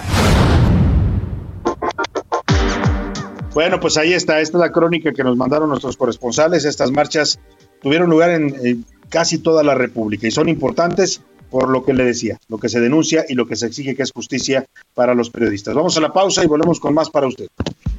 Bueno, 3.54 3.78
pues 3.78 3.96
ahí 3.96 4.14
está, 4.14 4.40
esta 4.40 4.58
es 4.58 4.60
la 4.60 4.72
crónica 4.72 5.12
que 5.12 5.22
nos 5.22 5.36
mandaron 5.36 5.68
nuestros 5.68 5.96
corresponsales. 5.96 6.64
Estas 6.64 6.90
marchas 6.90 7.38
tuvieron 7.82 8.10
lugar 8.10 8.30
en 8.30 8.84
casi 9.08 9.38
toda 9.38 9.62
la 9.62 9.74
República 9.74 10.26
y 10.28 10.30
son 10.30 10.48
importantes 10.48 11.22
por 11.50 11.70
lo 11.70 11.84
que 11.84 11.94
le 11.94 12.04
decía, 12.04 12.38
lo 12.48 12.58
que 12.58 12.68
se 12.68 12.80
denuncia 12.80 13.24
y 13.28 13.34
lo 13.34 13.46
que 13.46 13.56
se 13.56 13.66
exige 13.66 13.94
que 13.94 14.02
es 14.02 14.12
justicia 14.12 14.66
para 14.94 15.14
los 15.14 15.30
periodistas. 15.30 15.74
Vamos 15.74 15.96
a 15.96 16.00
la 16.00 16.12
pausa 16.12 16.44
y 16.44 16.46
volvemos 16.46 16.80
con 16.80 16.94
más 16.94 17.10
para 17.10 17.26
usted. 17.26 17.46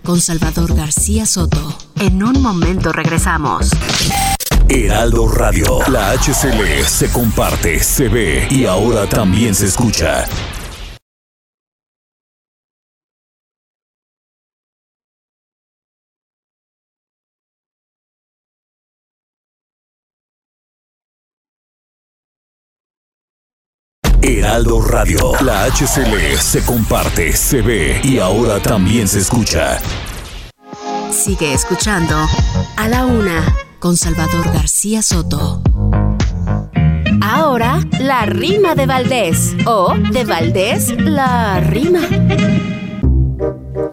Con 0.03 0.19
Salvador 0.19 0.75
García 0.75 1.25
Soto. 1.25 1.75
En 1.99 2.23
un 2.23 2.41
momento 2.41 2.91
regresamos. 2.91 3.71
Heraldo 4.67 5.27
Radio, 5.27 5.79
la 5.89 6.11
HCL 6.11 6.83
se 6.85 7.11
comparte, 7.11 7.79
se 7.79 8.07
ve 8.07 8.47
y 8.51 8.65
ahora 8.65 9.09
también 9.09 9.55
se 9.55 9.65
escucha. 9.65 10.27
Heraldo 24.49 24.81
Radio. 24.81 25.33
La 25.45 25.65
HCL 25.65 26.35
se 26.39 26.65
comparte, 26.65 27.33
se 27.33 27.61
ve 27.61 28.01
y 28.03 28.17
ahora 28.17 28.59
también 28.59 29.07
se 29.07 29.19
escucha. 29.19 29.77
Sigue 31.11 31.53
escuchando 31.53 32.15
A 32.75 32.89
la 32.89 33.05
Una 33.05 33.43
con 33.77 33.95
Salvador 33.95 34.51
García 34.51 35.03
Soto. 35.03 35.61
Ahora, 37.21 37.79
la 37.99 38.25
rima 38.25 38.73
de 38.73 38.87
Valdés 38.87 39.55
o 39.67 39.93
de 40.11 40.25
Valdés 40.25 40.99
la 40.99 41.59
rima. 41.59 42.01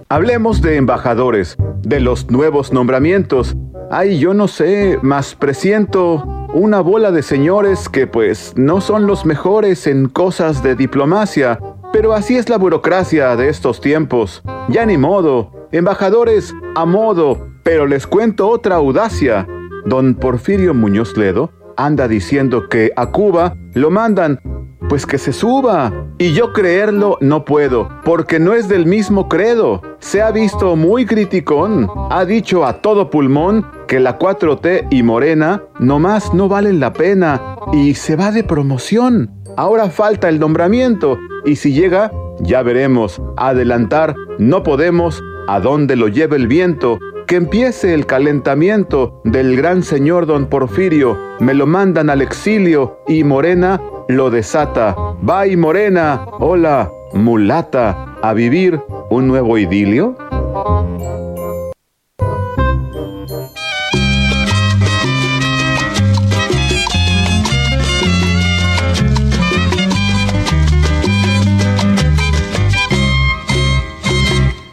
Hablemos 0.09 0.63
de 0.63 0.77
embajadores, 0.77 1.59
de 1.83 2.01
los 2.01 2.31
nuevos 2.31 2.73
nombramientos. 2.73 3.55
Ay, 3.91 4.19
yo 4.19 4.33
no 4.33 4.49
sé, 4.49 4.99
más 5.03 5.35
presiento 5.35 6.36
una 6.57 6.81
bola 6.81 7.13
de 7.13 7.23
señores 7.23 7.87
que 7.91 8.07
pues 8.07 8.55
no 8.57 8.81
son 8.81 9.07
los 9.07 9.27
mejores 9.27 9.87
en 9.87 10.09
cosas 10.09 10.63
de 10.63 10.75
diplomacia, 10.75 11.59
pero 11.93 12.15
así 12.15 12.39
es 12.39 12.49
la 12.49 12.57
burocracia 12.57 13.37
de 13.37 13.51
estos 13.51 13.83
tiempos. 13.83 14.43
Ya 14.71 14.87
ni 14.87 14.97
modo, 14.97 15.69
embajadores 15.71 16.55
a 16.75 16.87
modo, 16.87 17.47
pero 17.63 17.87
les 17.87 18.07
cuento 18.07 18.49
otra 18.49 18.77
audacia. 18.77 19.47
Don 19.85 20.15
Porfirio 20.15 20.73
Muñoz 20.73 21.15
Ledo 21.19 21.51
anda 21.77 22.09
diciendo 22.09 22.71
que 22.71 22.91
a 22.97 23.11
Cuba 23.11 23.55
lo 23.75 23.91
mandan 23.91 24.41
pues 24.89 25.07
que 25.07 25.19
se 25.19 25.33
suba. 25.33 25.93
Y 26.19 26.33
yo 26.33 26.53
creerlo 26.53 27.19
no 27.21 27.45
puedo, 27.45 27.89
porque 28.05 28.39
no 28.39 28.55
es 28.55 28.69
del 28.69 28.87
mismo 28.87 29.29
credo. 29.29 29.83
Se 29.99 30.23
ha 30.23 30.31
visto 30.31 30.77
muy 30.77 31.07
criticón. 31.07 31.91
Ha 32.11 32.25
dicho 32.25 32.65
a 32.65 32.81
todo 32.81 33.11
pulmón 33.11 33.67
que 33.87 34.01
la 34.01 34.19
4T 34.19 34.89
y 34.91 35.03
Morena 35.03 35.63
nomás 35.79 36.33
no 36.35 36.49
valen 36.49 36.81
la 36.81 36.93
pena 36.93 37.57
y 37.73 37.95
se 37.95 38.17
va 38.17 38.31
de 38.31 38.45
promoción. 38.45 39.31
Ahora 39.57 39.91
falta 39.91 40.29
el 40.29 40.39
nombramiento 40.39 41.19
y 41.45 41.57
si 41.57 41.73
llega, 41.73 42.13
ya 42.41 42.63
veremos. 42.63 43.21
Adelantar 43.37 44.15
no 44.39 44.63
podemos 44.63 45.23
a 45.49 45.61
dónde 45.61 45.97
lo 45.97 46.09
lleve 46.09 46.37
el 46.37 46.47
viento. 46.47 46.99
Que 47.27 47.37
empiece 47.37 47.93
el 47.93 48.07
calentamiento 48.07 49.21
del 49.25 49.57
gran 49.57 49.83
señor 49.83 50.27
don 50.27 50.47
Porfirio. 50.47 51.19
Me 51.41 51.55
lo 51.55 51.67
mandan 51.67 52.09
al 52.09 52.23
exilio 52.23 53.01
y 53.09 53.25
Morena 53.25 53.81
lo 54.09 54.31
desata. 54.31 54.95
Bye 55.21 55.57
Morena, 55.57 56.27
hola, 56.39 56.91
mulata, 57.15 58.17
a 58.23 58.33
vivir 58.33 58.81
un 59.11 59.29
nuevo 59.29 59.59
idilio. 59.59 60.17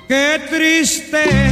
Qué 0.07 0.41
triste 0.49 1.42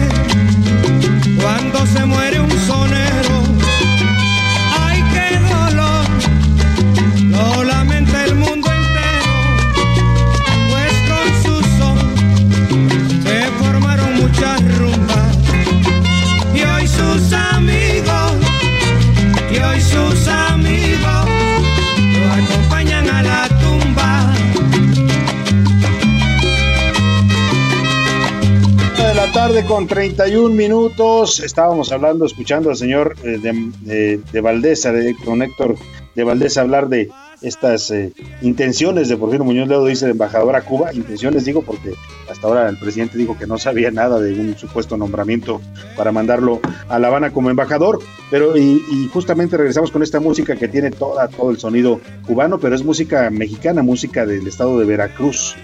tarde 29.33 29.63
con 29.65 29.87
31 29.87 30.53
minutos. 30.53 31.39
Estábamos 31.39 31.91
hablando, 31.91 32.25
escuchando 32.25 32.69
al 32.69 32.75
señor 32.75 33.15
eh, 33.23 33.37
de, 33.37 34.19
de, 34.31 34.41
Valdesa, 34.41 34.91
de, 34.91 35.15
con 35.23 35.41
Héctor 35.41 35.75
de 36.15 36.23
Valdesa, 36.25 36.61
hablar 36.61 36.89
de 36.89 37.09
estas 37.41 37.89
eh, 37.91 38.11
intenciones 38.41 39.07
de 39.07 39.15
Porfirio 39.15 39.45
Muñoz 39.45 39.69
Ledo, 39.69 39.85
dice 39.85 40.05
el 40.05 40.11
embajador 40.11 40.55
a 40.55 40.63
Cuba. 40.63 40.93
Intenciones, 40.93 41.45
digo, 41.45 41.61
porque 41.61 41.93
hasta 42.29 42.45
ahora 42.45 42.67
el 42.67 42.77
presidente 42.77 43.17
dijo 43.17 43.37
que 43.37 43.47
no 43.47 43.57
sabía 43.57 43.89
nada 43.89 44.19
de 44.19 44.33
un 44.33 44.57
supuesto 44.57 44.97
nombramiento 44.97 45.61
para 45.95 46.11
mandarlo 46.11 46.59
a 46.89 46.99
La 46.99 47.07
Habana 47.07 47.31
como 47.31 47.49
embajador. 47.49 47.99
Pero, 48.29 48.57
y, 48.57 49.09
justamente 49.13 49.55
regresamos 49.55 49.91
con 49.91 50.03
esta 50.03 50.19
música 50.19 50.55
que 50.55 50.67
tiene 50.67 50.91
toda, 50.91 51.29
todo 51.29 51.51
el 51.51 51.57
sonido 51.57 52.01
cubano, 52.27 52.59
pero 52.59 52.75
es 52.75 52.83
música 52.83 53.29
mexicana, 53.29 53.81
música 53.81 54.25
del 54.25 54.45
estado 54.45 54.77
de 54.77 54.85
Veracruz 54.85 55.55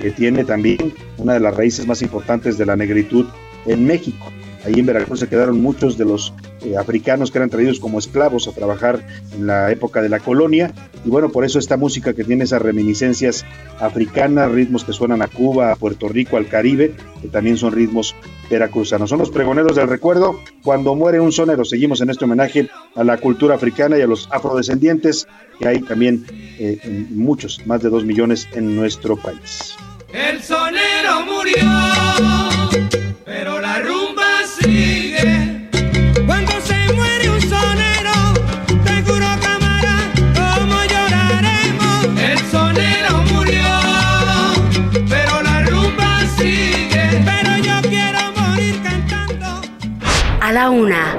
que 0.00 0.10
tiene 0.10 0.44
también 0.44 0.92
una 1.18 1.34
de 1.34 1.40
las 1.40 1.56
raíces 1.56 1.86
más 1.86 2.02
importantes 2.02 2.58
de 2.58 2.66
la 2.66 2.76
negritud 2.76 3.26
en 3.66 3.84
México. 3.84 4.32
Ahí 4.68 4.80
en 4.80 4.84
Veracruz 4.84 5.20
se 5.20 5.28
quedaron 5.28 5.62
muchos 5.62 5.96
de 5.96 6.04
los 6.04 6.34
eh, 6.60 6.76
africanos 6.76 7.30
que 7.30 7.38
eran 7.38 7.48
traídos 7.48 7.80
como 7.80 7.98
esclavos 7.98 8.48
a 8.48 8.52
trabajar 8.52 9.02
en 9.32 9.46
la 9.46 9.72
época 9.72 10.02
de 10.02 10.10
la 10.10 10.20
colonia. 10.20 10.70
Y 11.06 11.08
bueno, 11.08 11.30
por 11.30 11.46
eso 11.46 11.58
esta 11.58 11.78
música 11.78 12.12
que 12.12 12.22
tiene 12.22 12.44
esas 12.44 12.60
reminiscencias 12.60 13.46
africanas, 13.80 14.50
ritmos 14.50 14.84
que 14.84 14.92
suenan 14.92 15.22
a 15.22 15.28
Cuba, 15.28 15.72
a 15.72 15.76
Puerto 15.76 16.06
Rico, 16.08 16.36
al 16.36 16.48
Caribe, 16.48 16.94
que 17.22 17.28
también 17.28 17.56
son 17.56 17.72
ritmos 17.72 18.14
veracruzanos. 18.50 19.08
Son 19.08 19.18
los 19.18 19.30
pregoneros 19.30 19.74
del 19.74 19.88
recuerdo. 19.88 20.38
Cuando 20.62 20.94
muere 20.94 21.18
un 21.18 21.32
sonero, 21.32 21.64
seguimos 21.64 22.02
en 22.02 22.10
este 22.10 22.26
homenaje 22.26 22.68
a 22.94 23.04
la 23.04 23.16
cultura 23.16 23.54
africana 23.54 23.96
y 23.96 24.02
a 24.02 24.06
los 24.06 24.28
afrodescendientes, 24.30 25.26
que 25.58 25.66
hay 25.66 25.80
también 25.80 26.26
eh, 26.58 27.06
muchos, 27.08 27.66
más 27.66 27.80
de 27.80 27.88
dos 27.88 28.04
millones 28.04 28.46
en 28.52 28.76
nuestro 28.76 29.16
país. 29.16 29.76
El 30.12 30.42
sonero 30.42 31.24
murió, 31.26 32.87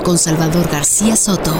con 0.09 0.17
Salvador 0.17 0.67
García 0.71 1.15
Soto. 1.15 1.53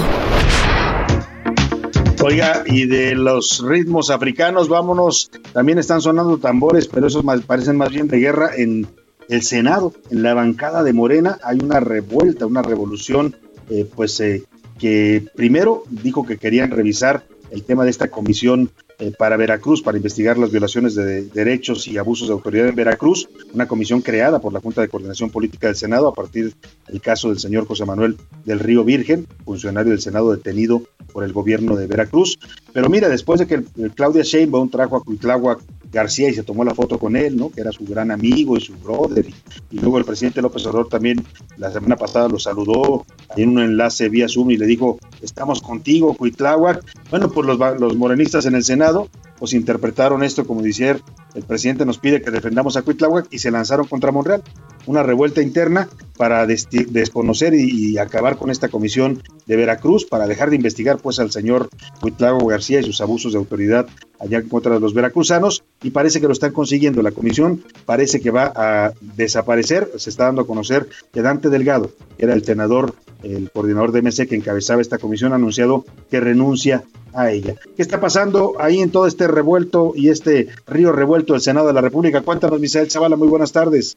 Oiga, 2.23 2.63
y 2.65 2.87
de 2.87 3.13
los 3.13 3.63
ritmos 3.63 4.09
africanos, 4.09 4.67
vámonos. 4.67 5.29
También 5.53 5.77
están 5.77 6.01
sonando 6.01 6.39
tambores, 6.39 6.87
pero 6.87 7.05
esos 7.05 7.23
parecen 7.45 7.77
más 7.77 7.91
bien 7.91 8.07
de 8.07 8.17
guerra 8.17 8.49
en 8.57 8.87
el 9.27 9.43
Senado, 9.43 9.93
en 10.09 10.23
la 10.23 10.33
bancada 10.33 10.81
de 10.81 10.93
Morena. 10.93 11.37
Hay 11.43 11.59
una 11.59 11.79
revuelta, 11.79 12.47
una 12.47 12.63
revolución, 12.63 13.35
eh, 13.69 13.87
pues 13.95 14.19
eh, 14.19 14.41
que 14.79 15.27
primero 15.35 15.83
dijo 15.87 16.25
que 16.25 16.37
querían 16.37 16.71
revisar 16.71 17.27
el 17.51 17.61
tema 17.61 17.83
de 17.83 17.91
esta 17.91 18.07
comisión 18.07 18.71
eh, 18.99 19.11
para 19.17 19.37
Veracruz, 19.37 19.81
para 19.81 19.97
investigar 19.97 20.37
las 20.37 20.51
violaciones 20.51 20.93
de 20.93 21.23
derechos 21.23 21.87
y 21.87 21.97
abusos 21.97 22.27
de 22.27 22.33
autoridad 22.33 22.67
en 22.67 22.75
Veracruz, 22.75 23.29
una 23.53 23.67
comisión 23.67 24.01
creada 24.01 24.39
por 24.39 24.51
la 24.51 24.59
Junta 24.59 24.81
de 24.81 24.89
Coordinación 24.89 25.29
Política 25.29 25.67
del 25.67 25.77
Senado 25.77 26.07
a 26.07 26.13
partir 26.13 26.53
del 26.87 27.01
caso 27.01 27.29
del 27.29 27.39
señor 27.39 27.65
José 27.65 27.85
Manuel 27.85 28.17
del 28.43 28.59
Río 28.59 28.83
Virgen, 28.83 29.25
funcionario 29.45 29.91
del 29.91 30.01
Senado 30.01 30.31
detenido 30.31 30.83
por 31.13 31.23
el 31.23 31.31
gobierno 31.31 31.75
de 31.75 31.87
Veracruz. 31.87 32.37
Pero 32.73 32.89
mira, 32.89 33.07
después 33.07 33.39
de 33.39 33.47
que 33.47 33.63
Claudia 33.95 34.23
Sheinbaum 34.23 34.69
trajo 34.69 34.97
a 34.97 35.03
Cuitláhuac 35.03 35.59
García 35.91 36.29
y 36.29 36.33
se 36.33 36.43
tomó 36.43 36.63
la 36.63 36.75
foto 36.75 36.99
con 36.99 37.15
él, 37.15 37.35
¿no? 37.35 37.49
Que 37.49 37.61
era 37.61 37.71
su 37.71 37.85
gran 37.85 38.11
amigo 38.11 38.57
y 38.57 38.61
su 38.61 38.73
brother. 38.75 39.25
Y, 39.71 39.79
luego 39.79 39.97
el 39.97 40.05
presidente 40.05 40.41
López 40.41 40.65
Obrador 40.65 40.89
también 40.89 41.23
la 41.57 41.71
semana 41.71 41.95
pasada 41.95 42.27
lo 42.27 42.39
saludó 42.39 43.05
en 43.35 43.49
un 43.49 43.59
enlace 43.59 44.09
vía 44.09 44.27
Zoom 44.27 44.51
y 44.51 44.57
le 44.57 44.65
dijo, 44.65 44.99
estamos 45.21 45.61
contigo, 45.61 46.13
Cuitláhuac. 46.13 46.83
Bueno, 47.09 47.29
pues 47.31 47.47
los, 47.47 47.59
los 47.79 47.95
morenistas 47.95 48.45
en 48.45 48.55
el 48.55 48.63
Senado 48.63 49.09
pues 49.39 49.53
interpretaron 49.53 50.21
esto 50.21 50.45
como 50.45 50.61
decir, 50.61 51.01
el 51.33 51.43
presidente 51.43 51.85
nos 51.85 51.97
pide 51.97 52.21
que 52.21 52.29
defendamos 52.29 52.75
a 52.75 52.81
Cuitláhuac 52.81 53.27
y 53.31 53.39
se 53.39 53.49
lanzaron 53.49 53.87
contra 53.87 54.11
Monreal. 54.11 54.43
Una 54.89 55.03
revuelta 55.03 55.43
interna 55.43 55.87
para 56.17 56.47
desconocer 56.47 57.53
y, 57.53 57.99
acabar 57.99 58.37
con 58.37 58.49
esta 58.49 58.69
comisión 58.69 59.21
de 59.45 59.55
Veracruz, 59.55 60.03
para 60.03 60.25
dejar 60.25 60.49
de 60.49 60.55
investigar 60.55 60.97
pues 60.97 61.19
al 61.19 61.29
señor 61.29 61.69
Cuitláhuac 62.01 62.49
García 62.49 62.79
y 62.79 62.83
sus 62.83 62.99
abusos 62.99 63.33
de 63.33 63.37
autoridad 63.37 63.85
allá 64.19 64.39
en 64.39 64.49
contra 64.49 64.73
de 64.73 64.79
los 64.79 64.95
veracruzanos 64.95 65.63
y 65.83 65.91
parece 65.91 66.19
que 66.19 66.25
lo 66.25 66.33
están 66.33 66.53
consiguiendo. 66.53 67.03
La 67.03 67.11
comisión 67.11 67.63
parece 67.85 68.19
que 68.19 68.31
va 68.31 68.51
a 68.55 68.93
desaparecer. 69.15 69.91
Se 69.97 70.09
está 70.09 70.23
dando 70.23 70.41
a 70.41 70.47
conocer 70.47 70.89
que 71.13 71.21
Dante 71.21 71.49
Delgado, 71.49 71.91
era 72.17 72.33
el 72.33 72.43
senador, 72.43 72.95
el 73.21 73.51
coordinador 73.51 73.91
de 73.91 74.01
MC 74.01 74.27
que 74.27 74.37
encabezaba 74.37 74.81
esta 74.81 74.97
comisión, 74.97 75.33
ha 75.33 75.35
anunciado 75.35 75.85
que 76.09 76.19
renuncia 76.19 76.83
a 77.13 77.31
ella. 77.31 77.53
¿Qué 77.75 77.83
está 77.83 78.01
pasando 78.01 78.55
ahí 78.57 78.79
en 78.79 78.89
todo 78.89 79.05
este 79.05 79.27
revuelto 79.27 79.93
y 79.95 80.09
este 80.09 80.47
río 80.65 80.91
revuelto 80.91 81.33
del 81.33 81.43
Senado 81.43 81.67
de 81.67 81.73
la 81.73 81.81
República? 81.81 82.21
Cuéntanos, 82.21 82.59
Misael 82.59 82.89
Zavala, 82.89 83.15
muy 83.15 83.27
buenas 83.27 83.51
tardes. 83.51 83.95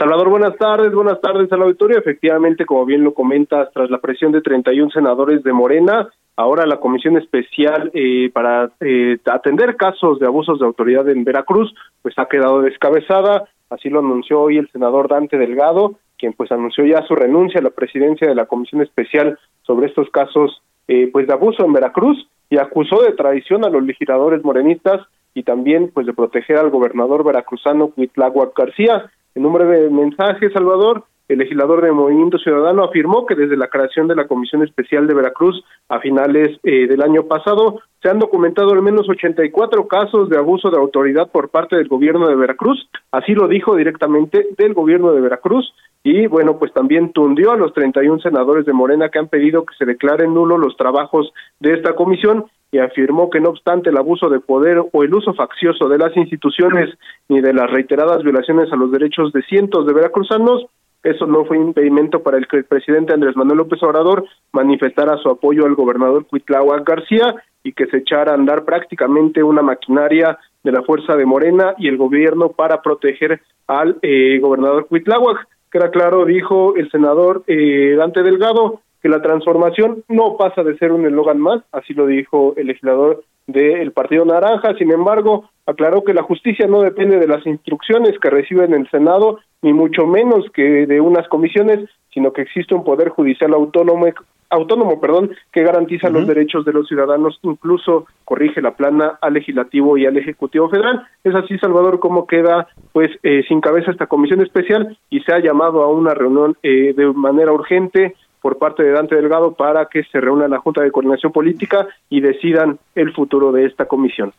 Salvador, 0.00 0.30
buenas 0.30 0.56
tardes, 0.56 0.94
buenas 0.94 1.20
tardes 1.20 1.52
al 1.52 1.60
auditorio. 1.60 1.98
Efectivamente, 1.98 2.64
como 2.64 2.86
bien 2.86 3.04
lo 3.04 3.12
comentas, 3.12 3.68
tras 3.74 3.90
la 3.90 3.98
presión 3.98 4.32
de 4.32 4.40
31 4.40 4.90
senadores 4.92 5.42
de 5.42 5.52
Morena, 5.52 6.08
ahora 6.36 6.64
la 6.64 6.78
Comisión 6.78 7.18
Especial 7.18 7.90
eh, 7.92 8.30
para 8.32 8.70
eh, 8.80 9.18
atender 9.26 9.76
casos 9.76 10.18
de 10.18 10.24
abusos 10.24 10.58
de 10.58 10.64
autoridad 10.64 11.06
en 11.10 11.22
Veracruz, 11.22 11.74
pues 12.00 12.14
ha 12.16 12.24
quedado 12.24 12.62
descabezada. 12.62 13.50
Así 13.68 13.90
lo 13.90 13.98
anunció 13.98 14.40
hoy 14.40 14.56
el 14.56 14.70
senador 14.70 15.06
Dante 15.06 15.36
Delgado, 15.36 15.96
quien 16.16 16.32
pues 16.32 16.50
anunció 16.50 16.86
ya 16.86 17.02
su 17.02 17.14
renuncia 17.14 17.60
a 17.60 17.64
la 17.64 17.68
presidencia 17.68 18.26
de 18.26 18.34
la 18.34 18.46
Comisión 18.46 18.80
Especial 18.80 19.38
sobre 19.64 19.88
estos 19.88 20.08
casos 20.08 20.62
eh, 20.88 21.10
pues 21.12 21.26
de 21.26 21.34
abuso 21.34 21.62
en 21.62 21.74
Veracruz 21.74 22.26
y 22.48 22.56
acusó 22.56 23.02
de 23.02 23.12
traición 23.12 23.66
a 23.66 23.68
los 23.68 23.84
legisladores 23.84 24.42
morenistas 24.42 25.02
y 25.34 25.42
también 25.42 25.90
pues 25.92 26.06
de 26.06 26.14
proteger 26.14 26.56
al 26.56 26.70
gobernador 26.70 27.22
veracruzano 27.22 27.90
Cuitláhuac 27.90 28.56
García. 28.56 29.10
En 29.34 29.46
un 29.46 29.52
breve 29.52 29.88
mensaje, 29.90 30.50
Salvador, 30.50 31.04
el 31.28 31.38
legislador 31.38 31.82
de 31.82 31.92
Movimiento 31.92 32.38
Ciudadano 32.38 32.82
afirmó 32.82 33.24
que 33.24 33.36
desde 33.36 33.56
la 33.56 33.68
creación 33.68 34.08
de 34.08 34.16
la 34.16 34.26
Comisión 34.26 34.64
Especial 34.64 35.06
de 35.06 35.14
Veracruz 35.14 35.62
a 35.88 36.00
finales 36.00 36.58
eh, 36.64 36.88
del 36.88 37.02
año 37.02 37.22
pasado 37.28 37.80
se 38.02 38.08
han 38.08 38.18
documentado 38.18 38.72
al 38.72 38.82
menos 38.82 39.08
84 39.08 39.86
casos 39.86 40.28
de 40.28 40.36
abuso 40.36 40.70
de 40.70 40.78
autoridad 40.78 41.30
por 41.30 41.50
parte 41.50 41.76
del 41.76 41.86
gobierno 41.86 42.26
de 42.26 42.34
Veracruz. 42.34 42.88
Así 43.12 43.32
lo 43.34 43.46
dijo 43.46 43.76
directamente 43.76 44.48
del 44.58 44.74
gobierno 44.74 45.12
de 45.12 45.20
Veracruz 45.20 45.72
y 46.02 46.26
bueno, 46.26 46.58
pues 46.58 46.72
también 46.72 47.12
tundió 47.12 47.52
a 47.52 47.56
los 47.56 47.74
31 47.74 48.20
senadores 48.20 48.64
de 48.64 48.72
Morena 48.72 49.10
que 49.10 49.18
han 49.18 49.28
pedido 49.28 49.64
que 49.64 49.74
se 49.76 49.84
declaren 49.84 50.32
nulos 50.32 50.58
los 50.58 50.76
trabajos 50.76 51.32
de 51.58 51.74
esta 51.74 51.94
comisión 51.94 52.46
y 52.72 52.78
afirmó 52.78 53.28
que 53.28 53.40
no 53.40 53.50
obstante 53.50 53.90
el 53.90 53.98
abuso 53.98 54.30
de 54.30 54.40
poder 54.40 54.78
o 54.92 55.02
el 55.02 55.12
uso 55.12 55.34
faccioso 55.34 55.88
de 55.88 55.98
las 55.98 56.16
instituciones 56.16 56.88
ni 57.28 57.40
de 57.40 57.52
las 57.52 57.70
reiteradas 57.70 58.22
violaciones 58.22 58.72
a 58.72 58.76
los 58.76 58.90
derechos 58.92 59.32
de 59.32 59.42
cientos 59.42 59.86
de 59.86 59.92
veracruzanos, 59.92 60.66
eso 61.02 61.26
no 61.26 61.44
fue 61.44 61.56
impedimento 61.56 62.22
para 62.22 62.38
el 62.38 62.46
que 62.46 62.58
el 62.58 62.64
presidente 62.64 63.12
Andrés 63.12 63.36
Manuel 63.36 63.58
López 63.58 63.82
Obrador 63.82 64.24
manifestara 64.52 65.16
su 65.18 65.30
apoyo 65.30 65.66
al 65.66 65.74
gobernador 65.74 66.26
Cuitláhuac 66.26 66.86
García 66.86 67.34
y 67.62 67.72
que 67.72 67.86
se 67.86 67.98
echara 67.98 68.32
a 68.32 68.34
andar 68.34 68.64
prácticamente 68.64 69.42
una 69.42 69.62
maquinaria 69.62 70.38
de 70.62 70.72
la 70.72 70.82
fuerza 70.82 71.16
de 71.16 71.26
Morena 71.26 71.74
y 71.78 71.88
el 71.88 71.96
gobierno 71.96 72.50
para 72.50 72.82
proteger 72.82 73.40
al 73.66 73.98
eh, 74.02 74.38
gobernador 74.40 74.86
Cuitláhuac 74.86 75.46
que 75.70 75.78
era 75.78 75.90
claro, 75.90 76.24
dijo 76.24 76.74
el 76.76 76.90
senador 76.90 77.44
eh, 77.46 77.94
Dante 77.96 78.22
Delgado, 78.22 78.80
que 79.02 79.08
la 79.08 79.22
transformación 79.22 80.04
no 80.08 80.36
pasa 80.36 80.62
de 80.62 80.76
ser 80.76 80.92
un 80.92 81.06
eslogan 81.06 81.38
más, 81.38 81.62
así 81.72 81.94
lo 81.94 82.06
dijo 82.06 82.54
el 82.56 82.66
legislador 82.66 83.22
del 83.46 83.92
Partido 83.92 84.24
Naranja, 84.24 84.74
sin 84.74 84.92
embargo, 84.92 85.48
aclaró 85.66 86.04
que 86.04 86.14
la 86.14 86.22
justicia 86.22 86.66
no 86.66 86.82
depende 86.82 87.18
de 87.18 87.26
las 87.26 87.46
instrucciones 87.46 88.18
que 88.20 88.30
recibe 88.30 88.64
en 88.64 88.74
el 88.74 88.88
Senado, 88.90 89.38
ni 89.62 89.72
mucho 89.72 90.06
menos 90.06 90.46
que 90.52 90.86
de 90.86 91.00
unas 91.00 91.26
comisiones, 91.28 91.88
sino 92.12 92.32
que 92.32 92.42
existe 92.42 92.74
un 92.74 92.84
poder 92.84 93.08
judicial 93.08 93.54
autónomo 93.54 94.06
autónomo, 94.50 95.00
perdón, 95.00 95.30
que 95.52 95.62
garantiza 95.62 96.10
los 96.10 96.26
derechos 96.26 96.64
de 96.64 96.72
los 96.72 96.88
ciudadanos, 96.88 97.38
incluso 97.42 98.06
corrige 98.24 98.60
la 98.60 98.76
plana 98.76 99.18
al 99.20 99.34
legislativo 99.34 99.96
y 99.96 100.06
al 100.06 100.16
ejecutivo 100.16 100.68
federal. 100.68 101.06
Es 101.24 101.34
así, 101.34 101.56
Salvador, 101.58 102.00
como 102.00 102.26
queda 102.26 102.68
pues 102.92 103.10
eh, 103.22 103.42
sin 103.48 103.60
cabeza 103.60 103.92
esta 103.92 104.06
comisión 104.06 104.40
especial 104.40 104.98
y 105.08 105.20
se 105.20 105.32
ha 105.32 105.38
llamado 105.38 105.82
a 105.82 105.88
una 105.88 106.14
reunión 106.14 106.56
eh, 106.62 106.92
de 106.94 107.06
manera 107.12 107.52
urgente 107.52 108.16
por 108.42 108.58
parte 108.58 108.82
de 108.82 108.92
Dante 108.92 109.14
Delgado 109.14 109.54
para 109.54 109.86
que 109.86 110.02
se 110.04 110.20
reúna 110.20 110.48
la 110.48 110.58
Junta 110.58 110.82
de 110.82 110.90
Coordinación 110.90 111.32
Política 111.32 111.86
y 112.08 112.20
decidan 112.20 112.78
el 112.94 113.12
futuro 113.12 113.52
de 113.52 113.66
esta 113.66 113.86
comisión. 113.86 114.32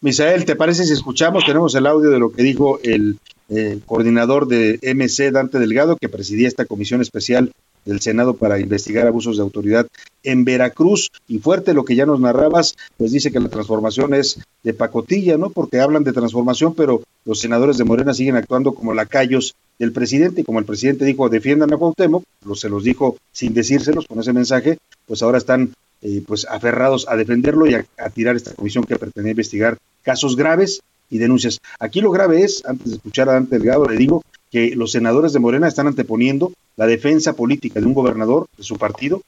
Misael, 0.00 0.44
¿te 0.44 0.56
parece 0.56 0.84
si 0.84 0.92
escuchamos? 0.92 1.44
Tenemos 1.44 1.74
el 1.74 1.86
audio 1.86 2.10
de 2.10 2.18
lo 2.18 2.30
que 2.30 2.42
dijo 2.42 2.78
el 2.82 3.16
eh, 3.48 3.78
coordinador 3.86 4.46
de 4.46 4.78
MC, 4.82 5.30
Dante 5.30 5.58
Delgado, 5.58 5.96
que 5.96 6.08
presidía 6.08 6.48
esta 6.48 6.66
comisión 6.66 7.00
especial 7.00 7.52
del 7.86 8.00
Senado 8.00 8.34
para 8.34 8.60
investigar 8.60 9.06
abusos 9.06 9.36
de 9.36 9.42
autoridad 9.42 9.86
en 10.22 10.44
Veracruz. 10.44 11.10
Y 11.26 11.38
fuerte 11.38 11.72
lo 11.72 11.84
que 11.84 11.96
ya 11.96 12.04
nos 12.04 12.20
narrabas, 12.20 12.76
pues 12.98 13.12
dice 13.12 13.32
que 13.32 13.40
la 13.40 13.48
transformación 13.48 14.12
es 14.12 14.38
de 14.62 14.74
pacotilla, 14.74 15.38
¿no? 15.38 15.48
Porque 15.48 15.80
hablan 15.80 16.04
de 16.04 16.12
transformación, 16.12 16.74
pero 16.74 17.02
los 17.24 17.40
senadores 17.40 17.78
de 17.78 17.84
Morena 17.84 18.12
siguen 18.12 18.36
actuando 18.36 18.74
como 18.74 18.92
lacayos 18.92 19.54
del 19.78 19.92
presidente. 19.92 20.42
Y 20.42 20.44
como 20.44 20.58
el 20.58 20.66
presidente 20.66 21.04
dijo, 21.04 21.28
defiendan 21.28 21.72
a 21.72 21.78
Cuauhtémoc, 21.78 22.24
se 22.54 22.68
los 22.68 22.84
dijo 22.84 23.16
sin 23.32 23.54
decírselos 23.54 24.06
con 24.06 24.20
ese 24.20 24.32
mensaje, 24.32 24.78
pues 25.06 25.22
ahora 25.22 25.38
están 25.38 25.72
eh, 26.02 26.22
pues 26.26 26.46
aferrados 26.50 27.06
a 27.08 27.16
defenderlo 27.16 27.66
y 27.66 27.74
a, 27.74 27.86
a 27.98 28.10
tirar 28.10 28.36
esta 28.36 28.52
comisión 28.52 28.84
que 28.84 28.96
pretende 28.96 29.30
investigar 29.30 29.78
casos 30.02 30.36
graves 30.36 30.82
y 31.10 31.18
denuncias. 31.18 31.60
Aquí 31.78 32.00
lo 32.00 32.10
grave 32.10 32.42
es, 32.42 32.64
antes 32.66 32.90
de 32.90 32.96
escuchar 32.96 33.28
a 33.28 33.34
Dante 33.34 33.58
Delgado, 33.58 33.86
le 33.86 33.96
digo 33.96 34.22
que 34.50 34.74
los 34.76 34.92
senadores 34.92 35.32
de 35.32 35.40
Morena 35.40 35.68
están 35.68 35.86
anteponiendo 35.86 36.52
la 36.76 36.86
defensa 36.86 37.34
política 37.34 37.80
de 37.80 37.86
un 37.86 37.94
gobernador 37.94 38.46
de 38.56 38.64
su 38.64 38.76
partido 38.76 39.22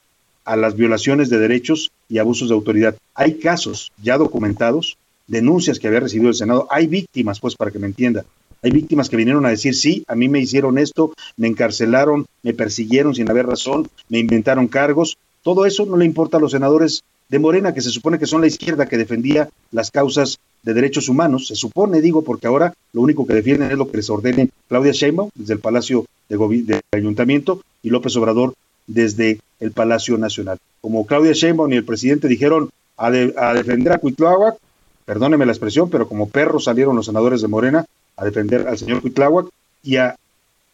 a 0.44 0.56
las 0.56 0.76
violaciones 0.76 1.28
de 1.28 1.38
derechos 1.38 1.90
y 2.08 2.18
abusos 2.18 2.48
de 2.48 2.54
autoridad. 2.54 2.96
Hay 3.14 3.34
casos 3.34 3.92
ya 4.02 4.16
documentados, 4.16 4.96
denuncias 5.26 5.78
que 5.78 5.88
había 5.88 6.00
recibido 6.00 6.30
el 6.30 6.34
Senado, 6.34 6.66
hay 6.70 6.86
víctimas, 6.86 7.40
pues 7.40 7.54
para 7.54 7.70
que 7.70 7.78
me 7.78 7.86
entienda, 7.86 8.24
hay 8.62 8.70
víctimas 8.70 9.08
que 9.08 9.16
vinieron 9.16 9.46
a 9.46 9.50
decir, 9.50 9.74
sí, 9.74 10.04
a 10.08 10.14
mí 10.14 10.28
me 10.28 10.40
hicieron 10.40 10.78
esto, 10.78 11.12
me 11.36 11.46
encarcelaron, 11.46 12.26
me 12.42 12.54
persiguieron 12.54 13.14
sin 13.14 13.30
haber 13.30 13.46
razón, 13.46 13.88
me 14.08 14.18
inventaron 14.18 14.66
cargos. 14.66 15.16
Todo 15.42 15.64
eso 15.64 15.86
no 15.86 15.96
le 15.96 16.04
importa 16.04 16.38
a 16.38 16.40
los 16.40 16.52
senadores 16.52 17.04
de 17.28 17.38
Morena, 17.38 17.74
que 17.74 17.82
se 17.82 17.90
supone 17.90 18.18
que 18.18 18.26
son 18.26 18.40
la 18.40 18.46
izquierda 18.46 18.86
que 18.86 18.96
defendía 18.96 19.48
las 19.70 19.90
causas 19.90 20.38
de 20.62 20.74
derechos 20.74 21.08
humanos, 21.08 21.46
se 21.46 21.54
supone, 21.54 22.00
digo, 22.00 22.22
porque 22.22 22.46
ahora 22.46 22.74
lo 22.92 23.02
único 23.02 23.26
que 23.26 23.34
defienden 23.34 23.70
es 23.70 23.78
lo 23.78 23.90
que 23.90 23.98
les 23.98 24.10
ordene 24.10 24.50
Claudia 24.68 24.92
Sheinbaum 24.92 25.30
desde 25.34 25.54
el 25.54 25.60
Palacio 25.60 26.06
de 26.28 26.36
del 26.36 26.80
Ayuntamiento 26.92 27.62
y 27.82 27.90
López 27.90 28.16
Obrador 28.16 28.54
desde 28.86 29.40
el 29.60 29.72
Palacio 29.72 30.18
Nacional. 30.18 30.58
Como 30.80 31.06
Claudia 31.06 31.32
Sheinbaum 31.32 31.72
y 31.72 31.76
el 31.76 31.84
presidente 31.84 32.28
dijeron 32.28 32.70
a, 32.96 33.10
defender 33.10 33.92
a 33.92 33.98
Cuitláhuac, 33.98 34.56
perdóneme 35.04 35.46
la 35.46 35.52
expresión, 35.52 35.88
pero 35.90 36.08
como 36.08 36.28
perros 36.28 36.64
salieron 36.64 36.96
los 36.96 37.06
senadores 37.06 37.40
de 37.40 37.48
Morena 37.48 37.86
a 38.16 38.24
defender 38.24 38.66
al 38.66 38.78
señor 38.78 39.00
Cuitláhuac 39.00 39.46
y 39.82 39.96
a 39.96 40.16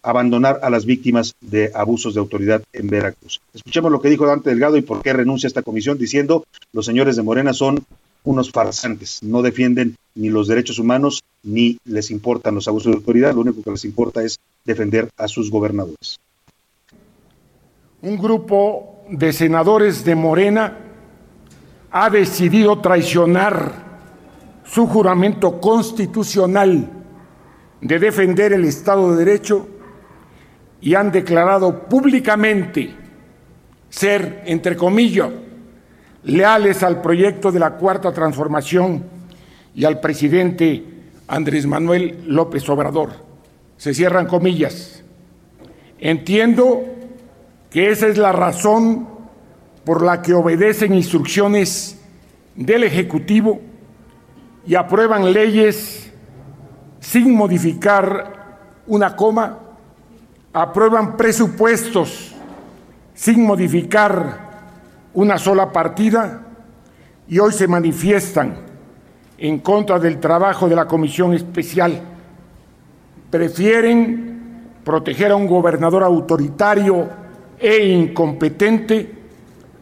abandonar 0.05 0.61
a 0.63 0.71
las 0.71 0.85
víctimas 0.85 1.35
de 1.41 1.73
abusos 1.75 2.15
de 2.15 2.21
autoridad 2.21 2.63
en 2.73 2.89
Veracruz. 2.89 3.41
Escuchemos 3.55 3.91
lo 3.91 4.01
que 4.01 4.11
dijo 4.11 4.27
Dante 4.27 4.51
Delgado 4.51 4.77
y 4.77 4.83
por 4.83 5.03
qué 5.03 5.13
renuncia 5.13 5.47
a 5.47 5.49
esta 5.49 5.63
comisión 5.63 5.99
diciendo 5.99 6.45
los 6.73 6.85
señores 6.85 7.17
de 7.17 7.23
Morena 7.23 7.55
son 7.55 7.85
unos 8.23 8.51
farsantes, 8.51 9.23
no 9.23 9.43
defienden 9.43 9.97
ni 10.15 10.29
los 10.29 10.47
derechos 10.47 10.79
humanos 10.79 11.23
ni 11.43 11.79
les 11.85 12.11
importan 12.11 12.55
los 12.55 12.69
abusos 12.69 12.93
de 12.93 12.99
autoridad, 12.99 13.35
lo 13.35 13.41
único 13.41 13.63
que 13.63 13.71
les 13.71 13.85
importa 13.85 14.23
es 14.23 14.39
defender 14.65 15.11
a 15.17 15.27
sus 15.27 15.51
gobernadores. 15.51 16.19
Un 18.03 18.19
grupo 18.19 19.05
de 19.11 19.33
senadores 19.33 20.05
de 20.05 20.15
Morena 20.15 20.79
ha 21.91 22.11
decidido 22.11 22.81
traicionar 22.81 23.85
su 24.65 24.87
juramento 24.87 25.61
constitucional 25.61 26.91
de 27.81 27.99
defender 27.99 28.53
el 28.53 28.65
Estado 28.65 29.15
de 29.15 29.25
Derecho 29.25 29.69
y 30.85 30.95
han 30.97 31.11
declarado 31.11 31.89
públicamente 31.89 32.95
ser, 33.89 34.43
entre 34.45 34.77
comillas, 34.77 35.31
leales 36.25 36.83
al 36.83 37.01
proyecto 37.01 37.51
de 37.51 37.59
la 37.59 37.77
Cuarta 37.77 38.13
Transformación 38.13 39.03
y 39.75 39.87
al 39.87 39.99
presidente 40.01 40.85
Andrés 41.27 41.67
Manuel 41.67 42.25
López 42.27 42.69
Obrador. 42.69 43.13
Se 43.79 43.95
cierran 43.95 44.27
comillas. 44.27 45.03
Entiendo 45.99 46.85
que 47.71 47.91
esa 47.91 48.07
es 48.07 48.19
la 48.19 48.33
razón 48.33 49.09
por 49.87 50.03
la 50.03 50.21
que 50.21 50.35
obedecen 50.35 50.93
instrucciones 50.93 51.99
del 52.57 52.85
Ejecutivo 52.85 53.59
y 54.67 54.75
aprueban 54.75 55.33
leyes 55.33 56.13
sin 57.01 57.35
modificar 57.35 58.59
una 58.87 59.17
coma, 59.17 59.61
aprueban 60.55 61.17
presupuestos 61.17 62.33
sin 63.13 63.45
modificar 63.45 64.39
una 65.13 65.37
sola 65.37 65.73
partida 65.73 66.43
y 67.29 67.39
hoy 67.41 67.53
se 67.53 67.67
manifiestan 67.67 68.55
en 69.37 69.59
contra 69.59 69.99
del 69.99 70.21
trabajo 70.21 70.69
de 70.69 70.77
la 70.77 70.87
Comisión 70.87 71.35
Especial. 71.35 72.01
Prefieren 73.31 74.71
proteger 74.85 75.33
a 75.33 75.37
un 75.37 75.49
gobernador 75.49 76.05
autoritario 76.05 77.09
e 77.59 77.87
incompetente 77.87 79.13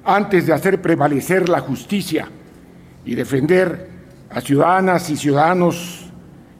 antes 0.04 0.46
de 0.46 0.54
hacer 0.54 0.80
prevalecer 0.80 1.50
la 1.50 1.60
justicia 1.60 2.28
y 3.04 3.14
defender 3.14 3.90
a 4.30 4.40
ciudadanas 4.40 5.10
y 5.10 5.16
ciudadanos 5.18 6.06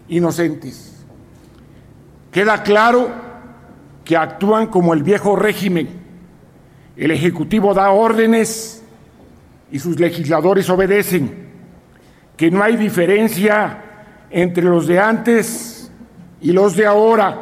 inocentes. 0.08 1.02
Queda 2.30 2.62
claro 2.62 3.21
que 4.04 4.16
actúan 4.16 4.66
como 4.66 4.94
el 4.94 5.02
viejo 5.02 5.36
régimen. 5.36 5.88
El 6.96 7.10
Ejecutivo 7.10 7.74
da 7.74 7.90
órdenes 7.90 8.82
y 9.70 9.78
sus 9.78 9.98
legisladores 9.98 10.68
obedecen, 10.68 11.48
que 12.36 12.50
no 12.50 12.62
hay 12.62 12.76
diferencia 12.76 13.84
entre 14.30 14.64
los 14.64 14.86
de 14.86 14.98
antes 14.98 15.90
y 16.40 16.52
los 16.52 16.76
de 16.76 16.86
ahora, 16.86 17.40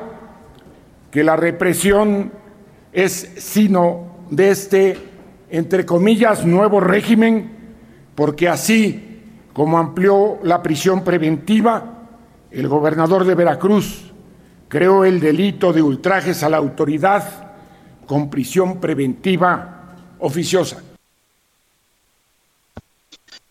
que 1.10 1.24
la 1.24 1.36
represión 1.36 2.32
es 2.92 3.32
sino 3.38 4.18
de 4.30 4.50
este, 4.50 4.98
entre 5.50 5.84
comillas, 5.84 6.44
nuevo 6.44 6.80
régimen, 6.80 7.50
porque 8.14 8.48
así 8.48 9.22
como 9.52 9.78
amplió 9.78 10.38
la 10.42 10.62
prisión 10.62 11.02
preventiva, 11.02 12.06
el 12.50 12.68
gobernador 12.68 13.24
de 13.24 13.34
Veracruz 13.34 14.09
creó 14.70 15.04
el 15.04 15.18
delito 15.18 15.72
de 15.72 15.82
ultrajes 15.82 16.44
a 16.44 16.48
la 16.48 16.56
autoridad 16.56 17.50
con 18.06 18.30
prisión 18.30 18.80
preventiva 18.80 19.96
oficiosa. 20.20 20.80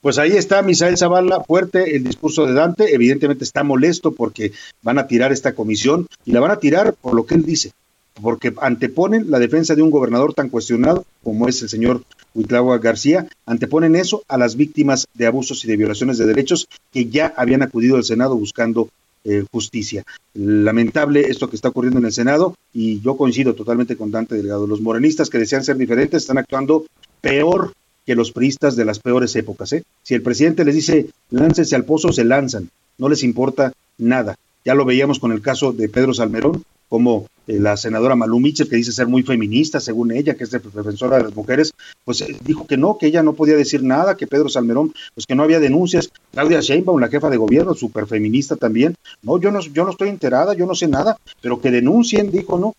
Pues 0.01 0.17
ahí 0.17 0.31
está 0.31 0.61
Misael 0.61 0.97
Zavala, 0.97 1.43
fuerte 1.43 1.97
el 1.97 2.05
discurso 2.05 2.45
de 2.45 2.53
Dante, 2.53 2.95
evidentemente 2.95 3.43
está 3.43 3.65
molesto 3.65 4.13
porque 4.13 4.53
van 4.81 4.97
a 4.97 5.07
tirar 5.07 5.33
esta 5.33 5.53
comisión 5.53 6.07
y 6.23 6.31
la 6.31 6.39
van 6.39 6.51
a 6.51 6.59
tirar 6.59 6.93
por 6.93 7.13
lo 7.13 7.25
que 7.25 7.35
él 7.35 7.45
dice, 7.45 7.73
porque 8.21 8.53
anteponen 8.61 9.29
la 9.29 9.39
defensa 9.39 9.75
de 9.75 9.81
un 9.81 9.91
gobernador 9.91 10.33
tan 10.33 10.47
cuestionado 10.47 11.03
como 11.21 11.49
es 11.49 11.61
el 11.61 11.67
señor 11.67 12.03
Huitlagua 12.33 12.77
García, 12.77 13.27
anteponen 13.45 13.97
eso 13.97 14.23
a 14.29 14.37
las 14.37 14.55
víctimas 14.55 15.05
de 15.15 15.27
abusos 15.27 15.65
y 15.65 15.67
de 15.67 15.75
violaciones 15.75 16.17
de 16.17 16.27
derechos 16.27 16.69
que 16.93 17.07
ya 17.07 17.33
habían 17.35 17.61
acudido 17.61 17.97
al 17.97 18.05
Senado 18.05 18.37
buscando 18.37 18.87
eh, 19.23 19.43
justicia. 19.51 20.03
Lamentable 20.33 21.21
esto 21.21 21.49
que 21.49 21.55
está 21.55 21.69
ocurriendo 21.69 21.99
en 21.99 22.05
el 22.05 22.13
Senado 22.13 22.55
y 22.73 23.01
yo 23.01 23.17
coincido 23.17 23.53
totalmente 23.53 23.97
con 23.97 24.11
Dante 24.11 24.35
Delgado. 24.35 24.67
Los 24.67 24.81
morenistas 24.81 25.29
que 25.29 25.37
desean 25.37 25.63
ser 25.63 25.77
diferentes 25.77 26.23
están 26.23 26.37
actuando 26.37 26.85
peor 27.21 27.73
que 28.05 28.15
los 28.15 28.31
priistas 28.31 28.75
de 28.75 28.85
las 28.85 28.99
peores 28.99 29.35
épocas. 29.35 29.73
¿eh? 29.73 29.83
Si 30.03 30.15
el 30.15 30.21
presidente 30.21 30.65
les 30.65 30.75
dice 30.75 31.09
láncense 31.29 31.75
al 31.75 31.85
pozo, 31.85 32.11
se 32.11 32.23
lanzan, 32.23 32.69
no 32.97 33.09
les 33.09 33.23
importa 33.23 33.73
nada. 33.97 34.35
Ya 34.65 34.73
lo 34.73 34.85
veíamos 34.85 35.19
con 35.19 35.31
el 35.31 35.41
caso 35.41 35.73
de 35.73 35.89
Pedro 35.89 36.13
Salmerón, 36.13 36.63
como 36.89 37.27
la 37.57 37.77
senadora 37.77 38.15
Malú 38.15 38.39
Mitchell, 38.39 38.69
que 38.69 38.75
dice 38.75 38.91
ser 38.91 39.07
muy 39.07 39.23
feminista, 39.23 39.79
según 39.79 40.11
ella, 40.11 40.35
que 40.35 40.43
es 40.43 40.51
defensora 40.51 41.17
de 41.17 41.23
las 41.23 41.35
mujeres, 41.35 41.73
pues 42.05 42.21
eh, 42.21 42.37
dijo 42.45 42.67
que 42.67 42.77
no, 42.77 42.99
que 42.99 43.07
ella 43.07 43.23
no 43.23 43.33
podía 43.33 43.55
decir 43.55 43.81
nada, 43.81 44.15
que 44.15 44.27
Pedro 44.27 44.49
Salmerón, 44.49 44.93
pues 45.15 45.25
que 45.25 45.33
no 45.33 45.43
había 45.43 45.59
denuncias. 45.59 46.11
Claudia 46.31 46.59
Sheinbaum, 46.59 46.99
la 46.99 47.07
jefa 47.07 47.29
de 47.29 47.37
gobierno, 47.37 47.73
súper 47.73 48.05
feminista 48.05 48.55
también, 48.55 48.95
no, 49.23 49.39
yo 49.39 49.49
no, 49.49 49.61
yo 49.61 49.83
no 49.83 49.91
estoy 49.91 50.09
enterada, 50.09 50.53
yo 50.53 50.67
no 50.67 50.75
sé 50.75 50.87
nada, 50.87 51.17
pero 51.41 51.59
que 51.59 51.71
denuncien, 51.71 52.29
dijo 52.29 52.59
no. 52.59 52.75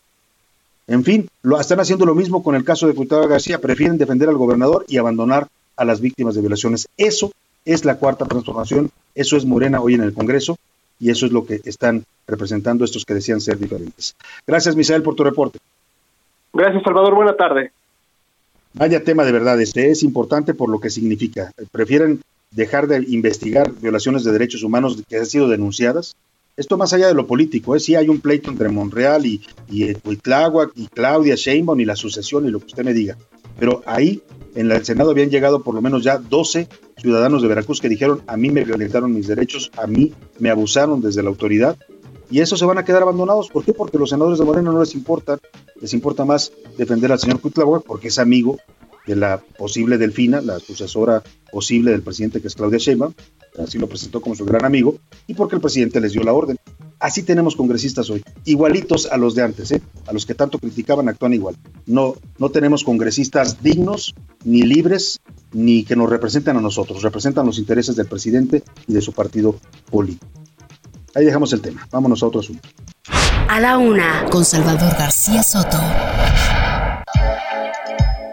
En 0.87 1.05
fin, 1.05 1.29
lo, 1.43 1.61
están 1.61 1.81
haciendo 1.81 2.07
lo 2.07 2.15
mismo 2.15 2.43
con 2.43 2.55
el 2.55 2.65
caso 2.65 2.87
de 2.87 2.93
Gustavo 2.93 3.27
García, 3.27 3.61
prefieren 3.61 3.99
defender 3.99 4.29
al 4.29 4.37
gobernador 4.37 4.85
y 4.89 4.99
abandonar 4.99 5.49
a 5.77 5.85
las 5.85 6.01
víctimas 6.01 6.35
de 6.35 6.43
violaciones. 6.43 6.89
Eso 6.97 7.33
es 7.65 7.85
la 7.85 7.97
cuarta 7.97 8.25
transformación, 8.25 8.91
eso 9.15 9.37
es 9.37 9.45
Morena 9.45 9.81
hoy 9.81 9.95
en 9.95 10.03
el 10.03 10.15
Congreso, 10.15 10.57
y 11.01 11.11
eso 11.11 11.27
es 11.27 11.33
lo 11.33 11.45
que 11.45 11.61
están 11.65 12.05
representando 12.27 12.85
estos 12.85 13.05
que 13.05 13.15
decían 13.15 13.41
ser 13.41 13.59
diferentes. 13.59 14.15
Gracias, 14.47 14.77
Misael, 14.77 15.03
por 15.03 15.17
tu 15.17 15.25
reporte. 15.25 15.59
Gracias, 16.53 16.83
Salvador. 16.85 17.15
Buena 17.15 17.37
tarde. 17.37 17.73
Vaya 18.75 19.03
tema 19.03 19.25
de 19.25 19.33
verdad, 19.33 19.61
este 19.61 19.91
es 19.91 20.03
importante 20.03 20.55
por 20.55 20.69
lo 20.69 20.79
que 20.79 20.91
significa. 20.91 21.51
Prefieren 21.73 22.21
dejar 22.53 22.87
de 22.87 23.05
investigar 23.09 23.73
violaciones 23.81 24.23
de 24.23 24.33
derechos 24.33 24.63
humanos 24.63 25.03
que 25.09 25.17
han 25.17 25.27
sido 25.27 25.49
denunciadas. 25.49 26.15
Esto 26.57 26.77
más 26.77 26.93
allá 26.93 27.09
de 27.09 27.15
lo 27.15 27.27
político, 27.27 27.75
¿eh? 27.75 27.81
sí 27.81 27.95
hay 27.95 28.09
un 28.09 28.21
pleito 28.21 28.51
entre 28.51 28.69
Monreal 28.69 29.25
y, 29.25 29.41
y 29.69 29.91
y 29.91 30.87
Claudia 30.89 31.35
Sheinbaum 31.35 31.81
y 31.81 31.85
la 31.85 31.97
sucesión 31.97 32.47
y 32.47 32.51
lo 32.51 32.61
que 32.61 32.67
usted 32.67 32.85
me 32.85 32.93
diga. 32.93 33.17
Pero 33.59 33.83
ahí 33.87 34.23
en 34.55 34.71
el 34.71 34.85
Senado 34.85 35.11
habían 35.11 35.31
llegado 35.31 35.63
por 35.63 35.75
lo 35.75 35.81
menos 35.81 36.03
ya 36.03 36.19
12 36.19 36.69
ciudadanos 37.01 37.43
de 37.43 37.49
Veracruz 37.49 37.81
que 37.81 37.89
dijeron, 37.89 38.23
a 38.27 38.37
mí 38.37 38.51
me 38.51 38.65
violentaron 38.65 39.13
mis 39.13 39.27
derechos, 39.27 39.71
a 39.77 39.87
mí 39.87 40.13
me 40.39 40.51
abusaron 40.51 41.01
desde 41.01 41.23
la 41.23 41.31
autoridad, 41.31 41.77
y 42.31 42.41
esos 42.41 42.59
se 42.59 42.65
van 42.65 42.79
a 42.79 42.85
quedar 42.85 43.03
abandonados. 43.03 43.49
¿Por 43.49 43.65
qué? 43.65 43.73
Porque 43.73 43.99
los 43.99 44.11
senadores 44.11 44.39
de 44.39 44.45
Morena 44.45 44.71
no 44.71 44.81
les 44.81 44.95
importa, 44.95 45.39
les 45.81 45.93
importa 45.95 46.25
más 46.25 46.53
defender 46.79 47.11
al 47.11 47.19
señor 47.19 47.41
Cuitláhuac 47.41 47.83
porque 47.85 48.09
es 48.09 48.19
amigo 48.19 48.59
de 49.07 49.17
la 49.17 49.39
posible 49.59 49.99
Delfina, 49.99 50.41
la 50.41 50.61
sucesora 50.61 51.23
posible 51.51 51.91
del 51.91 52.03
presidente 52.03 52.41
que 52.41 52.49
es 52.49 52.55
Claudia 52.55 52.79
Sheinbaum, 52.79 53.13
así 53.59 53.79
lo 53.79 53.89
presentó 53.89 54.21
como 54.21 54.37
su 54.37 54.45
gran 54.45 54.65
amigo, 54.65 54.97
y 55.27 55.35
porque 55.35 55.57
el 55.57 55.61
presidente 55.61 56.01
les 56.01 56.13
dio 56.13 56.23
la 56.23 56.33
orden. 56.33 56.57
Así 57.01 57.23
tenemos 57.23 57.57
congresistas 57.57 58.11
hoy, 58.11 58.23
igualitos 58.45 59.07
a 59.11 59.17
los 59.17 59.35
de 59.35 59.43
antes, 59.43 59.73
¿eh? 59.73 59.81
a 60.07 60.13
los 60.13 60.27
que 60.27 60.35
tanto 60.35 60.59
criticaban 60.59 61.09
actúan 61.09 61.33
igual. 61.33 61.57
No, 61.87 62.15
no 62.39 62.51
tenemos 62.51 62.85
congresistas 62.85 63.63
dignos, 63.63 64.15
ni 64.45 64.63
libres, 64.63 65.19
ni 65.53 65.83
que 65.85 65.97
nos 65.97 66.11
representen 66.11 66.59
a 66.59 66.61
nosotros, 66.61 67.03
representan 67.03 67.47
los 67.47 67.59
intereses 67.59 67.97
del 67.97 68.07
presidente 68.07 68.63
y 68.87 68.93
de 68.93 69.01
su 69.01 69.13
partido 69.15 69.57
político. 69.91 70.27
Ahí 71.15 71.25
dejamos 71.25 71.55
el 71.55 71.63
tema, 71.63 71.89
vámonos 71.91 72.23
a 72.23 72.27
otro 72.27 72.41
asunto. 72.41 72.69
A 73.49 73.61
la 73.61 73.79
una, 73.79 74.27
con 74.31 74.45
Salvador 74.45 74.93
García 74.99 75.43
Soto. 75.43 75.79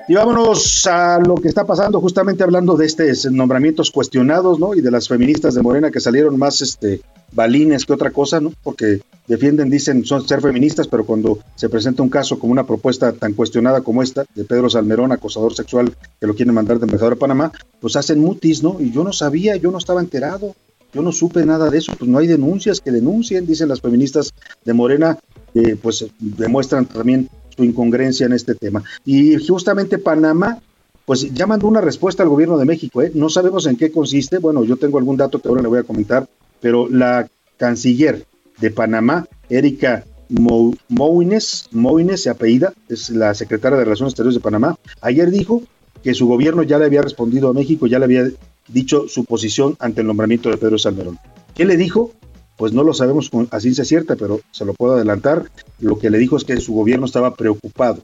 Y 0.10 0.14
vámonos 0.14 0.88
a 0.88 1.20
lo 1.20 1.36
que 1.36 1.49
está 1.49 1.66
pasando, 1.66 1.99
justamente 1.99 2.41
hablando 2.41 2.78
de 2.78 2.86
estos 2.86 3.30
nombramientos 3.30 3.91
cuestionados, 3.91 4.58
¿no? 4.58 4.74
Y 4.74 4.80
de 4.80 4.89
las 4.89 5.10
feministas 5.10 5.53
de 5.53 5.62
Morena 5.62 5.91
que 5.91 5.99
salieron 5.99 6.39
más 6.39 6.62
este 6.62 7.01
balines 7.34 7.86
que 7.86 7.91
otra 7.91 8.12
cosa, 8.12 8.39
¿no? 8.39 8.53
Porque 8.64 9.01
defienden, 9.28 9.70
dicen, 9.70 10.05
son 10.05 10.26
ser 10.26 10.39
feministas, 10.39 10.88
pero 10.88 11.05
cuando 11.05 11.39
se 11.55 11.68
presenta 11.68 12.03
un 12.03 12.10
caso 12.10 12.39
como 12.39 12.53
una 12.53 12.66
propuesta 12.66 13.12
tan 13.12 13.34
cuestionada 13.34 13.82
como 13.82 14.01
esta, 14.01 14.24
de 14.34 14.45
Pedro 14.45 14.70
Salmerón, 14.70 15.12
acosador 15.12 15.53
sexual, 15.53 15.93
que 16.22 16.28
lo 16.28 16.36
quieren 16.36 16.55
mandar 16.55 16.80
de 16.80 16.86
embajador 16.86 17.14
a 17.14 17.18
Panamá, 17.18 17.51
pues 17.82 17.97
hacen 17.97 18.20
mutis, 18.20 18.64
¿no? 18.64 18.78
Y 18.80 18.91
yo 18.91 19.03
no 19.03 19.12
sabía, 19.12 19.58
yo 19.58 19.72
no 19.72 19.78
estaba 19.78 19.99
enterado, 19.99 20.55
yo 20.93 21.01
no 21.01 21.12
supe 21.12 21.45
nada 21.45 21.70
de 21.70 21.80
eso, 21.80 21.91
pues 21.99 22.10
no 22.10 22.18
hay 22.18 22.28
denuncias 22.28 22.80
que 22.80 22.91
denuncien, 22.91 23.45
dicen 23.45 23.68
las 23.68 23.82
feministas 23.82 24.34
de 24.64 24.74
Morena, 24.74 25.20
eh, 25.53 25.76
pues 25.82 26.05
demuestran 26.18 26.86
también 26.86 27.30
su 27.58 27.64
incongruencia 27.64 28.26
en 28.26 28.34
este 28.34 28.55
tema. 28.55 28.84
Y 29.03 29.36
justamente 29.45 29.97
Panamá, 29.97 30.60
pues 31.05 31.34
ya 31.34 31.47
mandó 31.47 31.68
una 31.68 31.82
respuesta 31.82 32.24
al 32.24 32.30
gobierno 32.30 32.58
de 32.58 32.66
México, 32.66 33.01
¿eh? 33.01 33.12
no 33.14 33.30
sabemos 33.30 33.66
en 33.66 33.76
qué 33.76 33.91
consiste, 33.91 34.38
bueno, 34.38 34.64
yo 34.64 34.78
tengo 34.78 34.97
algún 34.97 35.18
dato 35.18 35.39
que 35.39 35.47
ahora 35.47 35.62
le 35.62 35.68
voy 35.68 35.80
a 35.80 35.84
comentar, 35.84 36.28
pero 36.62 36.88
la 36.89 37.28
canciller 37.58 38.26
de 38.60 38.72
Panamá, 38.72 39.26
Erika 39.49 40.05
Moines, 40.30 41.70
Moines 41.72 42.22
se 42.22 42.30
apellida, 42.30 42.74
es 42.89 43.10
la 43.10 43.34
secretaria 43.34 43.78
de 43.78 43.86
Relaciones 43.86 44.12
Exteriores 44.12 44.36
de 44.36 44.41
Panamá, 44.41 44.78
ayer 45.01 45.32
dijo 45.32 45.64
que 46.03 46.14
su 46.14 46.28
gobierno 46.28 46.64
ya 46.64 46.78
le 46.78 46.86
había 46.86 47.01
respondido 47.01 47.49
a 47.49 47.53
México, 47.53 47.88
ya 47.88 47.99
le 47.99 48.05
había 48.05 48.30
dicho 48.68 49.08
su 49.08 49.24
posición 49.26 49.76
ante 49.80 50.01
el 50.01 50.08
nombramiento 50.08 50.49
de 50.49 50.58
Pedro 50.58 50.78
Salmerón. 50.78 51.18
¿Qué 51.55 51.66
le 51.66 51.78
dijo? 51.78 52.12
Pues 52.58 52.74
no 52.74 52.84
lo 52.84 52.93
sabemos 52.93 53.30
a 53.51 53.60
ciencia 53.60 53.86
cierta, 53.86 54.16
pero 54.16 54.41
se 54.51 54.66
lo 54.66 54.74
puedo 54.74 54.95
adelantar. 54.95 55.45
Lo 55.80 55.99
que 55.99 56.10
le 56.10 56.18
dijo 56.18 56.38
es 56.38 56.43
que 56.43 56.58
su 56.58 56.74
gobierno 56.74 57.05
estaba 57.05 57.36
preocupado 57.36 58.01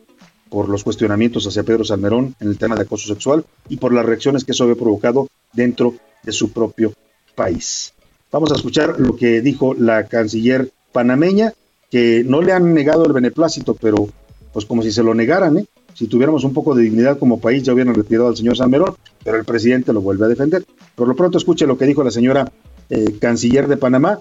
por 0.50 0.70
los 0.70 0.84
cuestionamientos 0.84 1.48
hacia 1.48 1.64
Pedro 1.64 1.84
Salmerón 1.84 2.36
en 2.40 2.50
el 2.50 2.58
tema 2.60 2.76
de 2.76 2.84
acoso 2.84 3.08
sexual 3.08 3.44
y 3.70 3.78
por 3.78 3.92
las 3.92 4.06
reacciones 4.06 4.46
que 4.46 4.52
eso 4.52 4.64
había 4.66 4.76
provocado 4.76 5.28
dentro 5.52 5.96
de 6.22 6.32
su 6.32 6.52
propio 6.52 6.94
país. 7.36 7.94
Vamos 8.32 8.52
a 8.52 8.56
escuchar 8.56 9.00
lo 9.00 9.16
que 9.16 9.42
dijo 9.42 9.74
la 9.74 10.06
canciller 10.06 10.72
panameña, 10.92 11.54
que 11.90 12.24
no 12.24 12.42
le 12.42 12.54
han 12.54 12.74
negado 12.74 13.06
el 13.06 13.14
beneplácito, 13.14 13.74
pero 13.74 14.08
pues 14.54 14.66
como 14.66 14.84
si 14.84 14.92
se 14.92 15.04
lo 15.04 15.16
negaran, 15.16 15.58
¿eh? 15.58 15.66
Si 15.96 16.08
tuviéramos 16.08 16.44
un 16.44 16.54
poco 16.54 16.74
de 16.74 16.84
dignidad 16.84 17.20
como 17.20 17.40
país, 17.40 17.64
ya 17.64 17.74
hubieran 17.74 17.94
retirado 17.94 18.28
al 18.28 18.38
señor 18.38 18.58
Salmerón, 18.58 18.96
pero 19.24 19.38
el 19.38 19.46
presidente 19.46 19.94
lo 19.94 20.02
vuelve 20.02 20.26
a 20.26 20.30
defender. 20.30 20.64
Por 20.96 21.08
lo 21.08 21.16
pronto, 21.16 21.38
escuche 21.38 21.68
lo 21.68 21.78
que 21.78 21.86
dijo 21.86 22.04
la 22.04 22.12
señora 22.12 22.52
eh, 22.90 23.18
canciller 23.20 23.68
de 23.68 23.78
Panamá, 23.78 24.20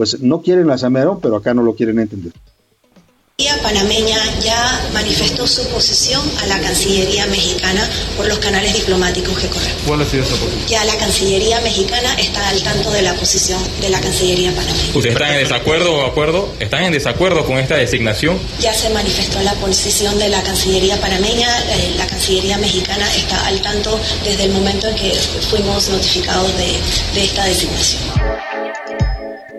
pues 0.00 0.18
no 0.22 0.40
quieren 0.40 0.70
a 0.70 0.78
Salmerón, 0.78 1.20
pero 1.20 1.36
acá 1.36 1.52
no 1.52 1.62
lo 1.62 1.74
quieren 1.74 1.98
entender. 1.98 2.32
La 3.36 3.54
panameña 3.58 4.16
ya 4.40 4.80
manifestó 4.94 5.46
su 5.46 5.62
posición 5.68 6.22
a 6.42 6.46
la 6.46 6.58
Cancillería 6.58 7.26
mexicana 7.26 7.86
por 8.16 8.26
los 8.26 8.38
canales 8.38 8.72
diplomáticos 8.72 9.38
que 9.38 9.48
corren. 9.48 9.74
¿Cuál 9.86 10.00
ha 10.00 10.06
sido 10.06 10.22
esa 10.22 10.36
posición? 10.36 10.66
Ya 10.68 10.86
la 10.86 10.96
Cancillería 10.96 11.60
mexicana 11.60 12.14
está 12.14 12.48
al 12.48 12.62
tanto 12.62 12.90
de 12.92 13.02
la 13.02 13.12
posición 13.12 13.60
de 13.82 13.90
la 13.90 14.00
Cancillería 14.00 14.52
panameña. 14.52 14.88
¿Ustedes 14.94 15.14
están 15.14 15.32
en 15.34 15.38
desacuerdo 15.40 15.94
o 15.94 16.06
acuerdo? 16.06 16.48
¿Están 16.60 16.84
en 16.84 16.92
desacuerdo 16.92 17.44
con 17.44 17.58
esta 17.58 17.76
designación? 17.76 18.38
Ya 18.58 18.72
se 18.72 18.88
manifestó 18.88 19.38
la 19.42 19.52
posición 19.56 20.18
de 20.18 20.30
la 20.30 20.42
Cancillería 20.42 20.98
panameña, 20.98 21.46
eh, 21.74 21.94
la 21.98 22.06
Cancillería 22.06 22.56
mexicana 22.56 23.06
está 23.16 23.46
al 23.46 23.60
tanto 23.60 24.00
desde 24.24 24.44
el 24.44 24.52
momento 24.52 24.88
en 24.88 24.94
que 24.96 25.12
fuimos 25.50 25.90
notificados 25.90 26.56
de, 26.56 26.78
de 27.12 27.24
esta 27.24 27.44
designación. 27.44 28.00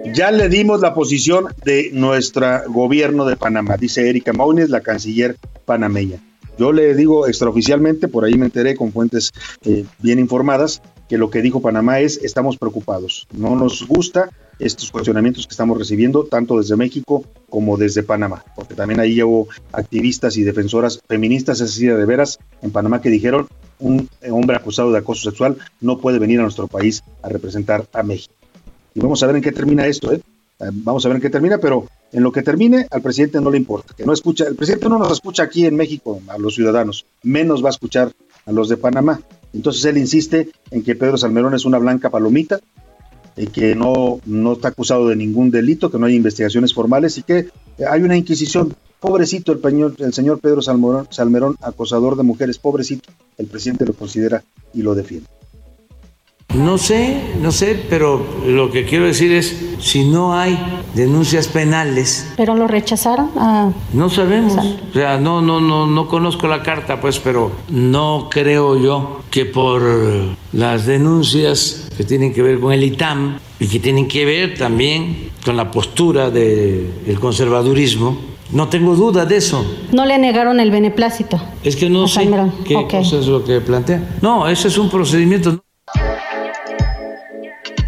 Ya 0.05 0.31
le 0.31 0.49
dimos 0.49 0.81
la 0.81 0.93
posición 0.93 1.45
de 1.63 1.91
nuestro 1.93 2.47
gobierno 2.69 3.25
de 3.25 3.37
Panamá, 3.37 3.77
dice 3.77 4.09
Erika 4.09 4.33
Maunes, 4.33 4.69
la 4.69 4.81
canciller 4.81 5.37
panameña. 5.65 6.19
Yo 6.57 6.73
le 6.73 6.95
digo 6.95 7.27
extraoficialmente, 7.27 8.07
por 8.07 8.25
ahí 8.25 8.33
me 8.33 8.47
enteré 8.47 8.75
con 8.75 8.91
fuentes 8.91 9.31
eh, 9.63 9.85
bien 9.99 10.19
informadas, 10.19 10.81
que 11.07 11.17
lo 11.17 11.29
que 11.29 11.41
dijo 11.41 11.61
Panamá 11.61 11.99
es 11.99 12.17
estamos 12.23 12.57
preocupados. 12.57 13.27
No 13.31 13.55
nos 13.55 13.87
gusta 13.87 14.29
estos 14.59 14.91
cuestionamientos 14.91 15.47
que 15.47 15.51
estamos 15.51 15.77
recibiendo, 15.77 16.25
tanto 16.25 16.57
desde 16.57 16.75
México 16.75 17.23
como 17.49 17.77
desde 17.77 18.03
Panamá, 18.03 18.43
porque 18.55 18.73
también 18.73 18.99
ahí 18.99 19.21
hubo 19.21 19.47
activistas 19.71 20.35
y 20.35 20.43
defensoras 20.43 20.99
feministas, 21.07 21.59
decir, 21.59 21.95
de 21.95 22.05
veras, 22.05 22.39
en 22.61 22.71
Panamá 22.71 23.01
que 23.01 23.09
dijeron 23.09 23.47
un 23.79 24.09
hombre 24.29 24.57
acusado 24.57 24.91
de 24.91 24.99
acoso 24.99 25.29
sexual 25.29 25.57
no 25.79 25.99
puede 25.99 26.19
venir 26.19 26.39
a 26.39 26.43
nuestro 26.43 26.67
país 26.67 27.03
a 27.23 27.29
representar 27.29 27.85
a 27.93 28.03
México 28.03 28.33
y 28.93 28.99
vamos 28.99 29.21
a 29.23 29.27
ver 29.27 29.37
en 29.37 29.41
qué 29.41 29.51
termina 29.51 29.85
esto, 29.87 30.11
¿eh? 30.11 30.21
¿eh? 30.59 30.69
Vamos 30.71 31.05
a 31.05 31.09
ver 31.09 31.17
en 31.17 31.21
qué 31.21 31.29
termina, 31.29 31.57
pero 31.57 31.87
en 32.11 32.23
lo 32.23 32.31
que 32.31 32.41
termine 32.41 32.87
al 32.89 33.01
presidente 33.01 33.39
no 33.41 33.49
le 33.49 33.57
importa, 33.57 33.93
que 33.95 34.05
no 34.05 34.13
escucha, 34.13 34.45
el 34.45 34.55
presidente 34.55 34.89
no 34.89 34.99
nos 34.99 35.11
escucha 35.11 35.43
aquí 35.43 35.65
en 35.65 35.75
México 35.75 36.21
a 36.27 36.37
los 36.37 36.55
ciudadanos, 36.55 37.05
menos 37.23 37.63
va 37.63 37.67
a 37.67 37.71
escuchar 37.71 38.11
a 38.45 38.51
los 38.51 38.69
de 38.69 38.77
Panamá. 38.77 39.21
Entonces 39.53 39.83
él 39.85 39.97
insiste 39.97 40.49
en 40.71 40.83
que 40.83 40.95
Pedro 40.95 41.17
Salmerón 41.17 41.53
es 41.53 41.65
una 41.65 41.77
blanca 41.77 42.09
palomita, 42.09 42.59
y 43.35 43.47
que 43.47 43.75
no, 43.75 44.19
no 44.25 44.53
está 44.53 44.69
acusado 44.69 45.07
de 45.07 45.15
ningún 45.15 45.51
delito, 45.51 45.89
que 45.89 45.97
no 45.97 46.05
hay 46.05 46.15
investigaciones 46.15 46.73
formales 46.73 47.17
y 47.17 47.23
que 47.23 47.49
hay 47.87 48.01
una 48.01 48.17
inquisición. 48.17 48.75
Pobrecito 48.99 49.51
el, 49.51 49.95
el 49.97 50.13
señor 50.13 50.39
Pedro 50.39 50.61
Salmerón, 50.61 51.57
acosador 51.61 52.15
de 52.17 52.23
mujeres, 52.23 52.59
pobrecito, 52.59 53.09
el 53.37 53.47
presidente 53.47 53.85
lo 53.85 53.93
considera 53.93 54.43
y 54.73 54.83
lo 54.83 54.93
defiende. 54.93 55.27
No 56.53 56.77
sé, 56.77 57.33
no 57.41 57.51
sé, 57.51 57.81
pero 57.89 58.25
lo 58.45 58.71
que 58.71 58.85
quiero 58.85 59.05
decir 59.05 59.31
es, 59.31 59.55
si 59.79 60.03
no 60.03 60.37
hay 60.37 60.59
denuncias 60.93 61.47
penales. 61.47 62.33
¿Pero 62.35 62.55
lo 62.55 62.67
rechazaron? 62.67 63.31
Ah, 63.37 63.69
no 63.93 64.09
sabemos. 64.09 64.57
O 64.89 64.93
sea, 64.93 65.17
no, 65.17 65.41
no, 65.41 65.61
no, 65.61 65.87
no 65.87 66.07
conozco 66.07 66.47
la 66.47 66.61
carta, 66.61 66.99
pues, 66.99 67.19
pero 67.19 67.51
no 67.69 68.27
creo 68.29 68.77
yo 68.77 69.21
que 69.31 69.45
por 69.45 69.81
las 70.51 70.85
denuncias 70.85 71.87
que 71.95 72.03
tienen 72.03 72.33
que 72.33 72.41
ver 72.41 72.59
con 72.59 72.73
el 72.73 72.83
ITAM 72.83 73.39
y 73.59 73.67
que 73.67 73.79
tienen 73.79 74.07
que 74.07 74.25
ver 74.25 74.57
también 74.57 75.31
con 75.45 75.55
la 75.55 75.71
postura 75.71 76.29
del 76.29 77.17
conservadurismo, 77.19 78.17
no 78.51 78.67
tengo 78.67 78.95
duda 78.95 79.25
de 79.25 79.37
eso. 79.37 79.65
¿No 79.93 80.05
le 80.05 80.17
negaron 80.17 80.59
el 80.59 80.71
beneplácito? 80.71 81.41
Es 81.63 81.77
que 81.77 81.89
no 81.89 82.07
sé 82.09 82.29
qué 82.65 82.73
cosa 82.73 83.17
es 83.17 83.27
lo 83.27 83.43
que 83.45 83.61
plantea. 83.61 84.17
No, 84.21 84.47
ese 84.47 84.67
es 84.67 84.77
un 84.77 84.89
procedimiento. 84.89 85.63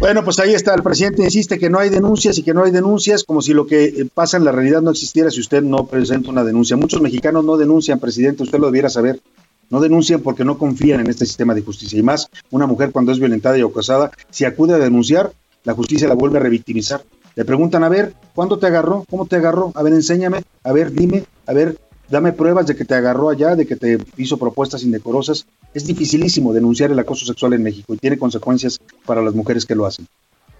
Bueno, 0.04 0.22
pues 0.22 0.38
ahí 0.38 0.52
está, 0.52 0.74
el 0.74 0.82
presidente 0.82 1.22
insiste 1.22 1.58
que 1.58 1.70
no 1.70 1.78
hay 1.78 1.88
denuncias 1.88 2.36
y 2.36 2.42
que 2.42 2.52
no 2.52 2.62
hay 2.62 2.70
denuncias, 2.70 3.24
como 3.24 3.40
si 3.40 3.54
lo 3.54 3.66
que 3.66 3.84
eh, 3.84 4.06
pasa 4.12 4.36
en 4.36 4.44
la 4.44 4.52
realidad 4.52 4.82
no 4.82 4.90
existiera 4.90 5.30
si 5.30 5.40
usted 5.40 5.62
no 5.62 5.86
presenta 5.86 6.28
una 6.28 6.44
denuncia. 6.44 6.76
Muchos 6.76 7.00
mexicanos 7.00 7.42
no 7.42 7.56
denuncian, 7.56 7.98
presidente, 7.98 8.42
usted 8.42 8.58
lo 8.58 8.66
debiera 8.66 8.90
saber. 8.90 9.22
No 9.70 9.80
denuncian 9.80 10.20
porque 10.20 10.44
no 10.44 10.58
confían 10.58 11.00
en 11.00 11.06
este 11.06 11.24
sistema 11.24 11.54
de 11.54 11.62
justicia. 11.62 11.98
Y 11.98 12.02
más, 12.02 12.28
una 12.50 12.66
mujer 12.66 12.92
cuando 12.92 13.12
es 13.12 13.18
violentada 13.18 13.56
y 13.56 13.62
acosada, 13.62 14.10
si 14.28 14.44
acude 14.44 14.74
a 14.74 14.78
denunciar, 14.78 15.32
la 15.64 15.72
justicia 15.72 16.06
la 16.06 16.14
vuelve 16.14 16.36
a 16.36 16.42
revictimizar. 16.42 17.02
Le 17.34 17.46
preguntan, 17.46 17.82
a 17.82 17.88
ver, 17.88 18.12
¿cuándo 18.34 18.58
te 18.58 18.66
agarró? 18.66 19.06
¿Cómo 19.08 19.24
te 19.24 19.36
agarró? 19.36 19.72
A 19.74 19.82
ver, 19.82 19.94
enséñame, 19.94 20.42
a 20.64 20.72
ver, 20.72 20.92
dime, 20.92 21.24
a 21.46 21.54
ver, 21.54 21.78
dame 22.10 22.32
pruebas 22.32 22.66
de 22.66 22.76
que 22.76 22.84
te 22.84 22.94
agarró 22.94 23.30
allá, 23.30 23.56
de 23.56 23.66
que 23.66 23.76
te 23.76 23.96
hizo 24.18 24.36
propuestas 24.36 24.82
indecorosas. 24.82 25.46
Es 25.74 25.86
dificilísimo 25.86 26.52
denunciar 26.52 26.92
el 26.92 26.98
acoso 27.00 27.26
sexual 27.26 27.52
en 27.54 27.64
México 27.64 27.92
y 27.92 27.96
tiene 27.96 28.16
consecuencias 28.16 28.78
para 29.04 29.20
las 29.22 29.34
mujeres 29.34 29.66
que 29.66 29.74
lo 29.74 29.86
hacen. 29.86 30.06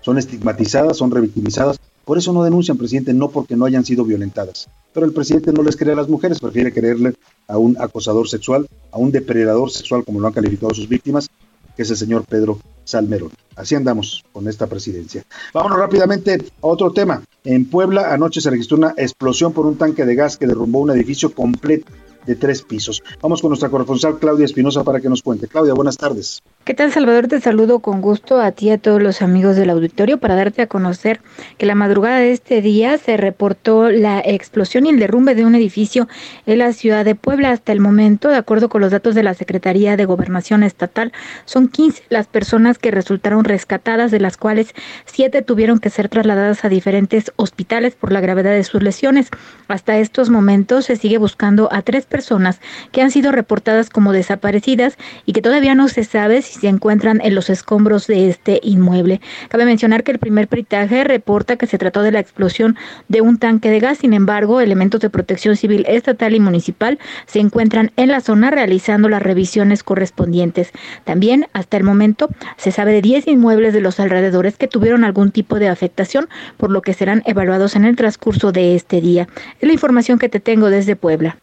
Son 0.01 0.19
estigmatizadas, 0.19 0.97
son 0.97 1.13
revictimizadas. 1.13 1.79
Por 2.05 2.19
eso 2.19 2.33
no 2.33 2.43
denuncian, 2.43 2.77
presidente, 2.77 3.15
no 3.15 3.31
porque 3.31 3.55
no 3.55 3.65
hayan 3.65 3.85
sido 3.85 4.05
violentadas. 4.05 4.69
Pero 4.93 5.07
el 5.07 5.13
presidente 5.13 5.53
no 5.53 5.63
les 5.63 5.77
cree 5.77 5.93
a 5.93 5.97
las 5.97 6.09
mujeres, 6.09 6.41
prefiere 6.41 6.73
creerle 6.73 7.15
a 7.47 7.59
un 7.59 7.77
acosador 7.81 8.29
sexual, 8.29 8.67
a 8.91 8.99
un 8.99 9.13
depredador 9.13 9.71
sexual, 9.71 10.05
como 10.05 10.19
lo 10.19 10.27
han 10.27 10.33
calificado 10.33 10.75
sus 10.75 10.89
víctimas, 10.89 11.31
que 11.77 11.83
es 11.83 11.91
el 11.91 11.97
señor 11.97 12.25
Pedro 12.25 12.59
Salmerón. 12.85 13.31
Así 13.55 13.77
andamos 13.77 14.25
con 14.33 14.49
esta 14.49 14.67
presidencia. 14.67 15.25
Vámonos 15.53 15.79
rápidamente 15.79 16.39
a 16.61 16.67
otro 16.67 16.93
tema. 16.93 17.23
En 17.45 17.67
Puebla 17.67 18.13
anoche 18.13 18.41
se 18.41 18.51
registró 18.51 18.77
una 18.77 18.95
explosión 18.97 19.53
por 19.53 19.65
un 19.65 19.77
tanque 19.77 20.05
de 20.05 20.17
gas 20.17 20.37
que 20.37 20.49
derrumbó 20.49 20.81
un 20.81 20.91
edificio 20.91 21.33
completo 21.33 21.87
de 22.27 22.35
tres 22.37 22.63
pisos. 22.63 23.03
Vamos 23.21 23.41
con 23.41 23.51
nuestra 23.51 23.69
corresponsal 23.69 24.19
Claudia 24.19 24.45
Espinosa 24.45 24.85
para 24.85 25.01
que 25.01 25.09
nos 25.09 25.23
cuente. 25.23 25.49
Claudia, 25.49 25.75
buenas 25.75 25.97
tardes. 25.97 26.43
¿Qué 26.65 26.73
tal, 26.73 26.91
Salvador? 26.93 27.29
Te 27.29 27.41
saludo 27.41 27.81
con 27.81 28.01
gusto 28.01 28.41
a 28.41 28.53
ti 28.53 28.69
y 28.69 28.71
a 28.71 28.79
todos 28.79 29.03
los 29.03 29.21
amigos 29.21 29.55
del 29.57 29.69
auditorio 29.69 30.19
para 30.19 30.35
darte 30.35 30.63
a 30.63 30.67
conocer 30.67 31.21
que 31.59 31.67
la 31.67 31.75
madrugada 31.75 32.21
de 32.21 32.33
este 32.33 32.63
día 32.63 32.97
se 32.97 33.19
reportó 33.19 33.91
la 33.91 34.21
explosión 34.21 34.87
y 34.87 34.89
el 34.89 34.99
derrumbe 34.99 35.35
de 35.35 35.45
un 35.45 35.55
edificio 35.55 36.09
en 36.47 36.61
la 36.61 36.73
ciudad 36.73 37.05
de 37.05 37.15
Puebla. 37.15 37.51
Hasta 37.51 37.73
el 37.73 37.81
momento, 37.81 38.31
de 38.31 38.37
acuerdo 38.37 38.71
con 38.71 38.81
los 38.81 38.93
datos 38.93 39.15
de 39.15 39.23
la 39.23 39.35
Secretaría 39.35 39.99
de 39.99 40.07
Gobernación 40.07 40.63
Estatal, 40.63 41.13
son 41.45 41.69
15 41.69 42.05
las 42.09 42.29
personas 42.29 42.79
que 42.79 42.91
resultaron 42.91 43.45
rescatadas, 43.45 44.11
de 44.11 44.21
las 44.21 44.39
cuales 44.39 44.75
7 45.05 45.43
tuvieron 45.43 45.81
que 45.81 45.91
ser 45.91 46.09
trasladadas 46.09 46.65
a 46.65 46.71
diferentes 46.71 47.31
hospitales 47.37 47.95
por 47.95 48.11
la 48.11 48.21
gravedad 48.21 48.53
de 48.53 48.65
sus 48.65 48.83
lesiones. 48.83 49.29
Hasta 49.69 49.99
estos 49.99 50.31
momentos 50.31 50.87
se 50.87 50.97
sigue 50.97 51.19
buscando 51.19 51.69
a 51.71 51.83
tres 51.83 52.07
personas 52.15 52.61
que 52.93 53.03
han 53.03 53.11
sido 53.11 53.33
reportadas 53.33 53.91
como 53.91 54.13
desaparecidas 54.13 54.97
y 55.27 55.33
que 55.33 55.43
todavía 55.43 55.75
no 55.75 55.89
se 55.89 56.05
sabe 56.05 56.43
si 56.43 56.61
se 56.61 56.69
encuentran 56.69 57.21
en 57.25 57.35
los 57.35 57.51
escombros 57.51 58.07
de 58.07 58.29
este 58.29 58.61
inmueble. 58.63 59.21
Cabe 59.49 59.65
mencionar 59.65 60.05
que 60.05 60.13
el 60.13 60.21
primer 60.21 60.47
peritaje 60.47 61.03
reporta 61.03 61.57
que 61.57 61.67
se 61.67 61.77
trató 61.77 62.03
de 62.03 62.13
la 62.13 62.21
explosión 62.21 62.77
de 63.09 63.21
un 63.21 63.39
tanque 63.39 63.69
de 63.69 63.81
gas, 63.81 63.99
sin 63.99 64.13
embargo, 64.15 64.61
elementos 64.61 65.01
de 65.01 65.11
protección 65.11 65.57
civil 65.57 65.85
estatal 65.89 66.37
y 66.37 66.39
municipal 66.39 67.01
se 67.27 67.41
encuentran 67.41 67.91
en 67.97 68.11
la 68.11 68.21
zona 68.21 68.53
realizando 68.53 69.09
las 69.09 69.21
revisiones 69.21 69.83
correspondientes. 69.83 70.71
También, 71.03 71.49
hasta 71.53 71.77
el 71.79 71.83
momento, 71.83 72.29
se 72.59 72.71
sabe 72.71 72.93
de 72.93 73.03
10 73.03 73.27
inmuebles 73.27 73.73
de 73.73 73.81
los 73.81 73.99
alrededores 73.99 74.57
que 74.57 74.69
tuvieron 74.69 75.03
algún 75.03 75.33
tipo 75.33 75.59
de 75.59 75.69
afectación, 75.69 76.29
por 76.59 76.71
lo 76.71 76.81
que 76.81 76.95
serán 76.95 77.25
evaluados 77.27 77.75
en 77.75 77.85
el 77.85 77.97
transcurso 77.97 78.53
de 78.53 78.77
este 78.77 79.01
día. 79.01 79.27
Es 79.61 79.67
la 79.67 79.73
información 79.73 80.21
que 80.21 80.29
te 80.29 80.39
tengo 80.39 80.71
desde 80.71 80.95
Puebla. 80.95 81.39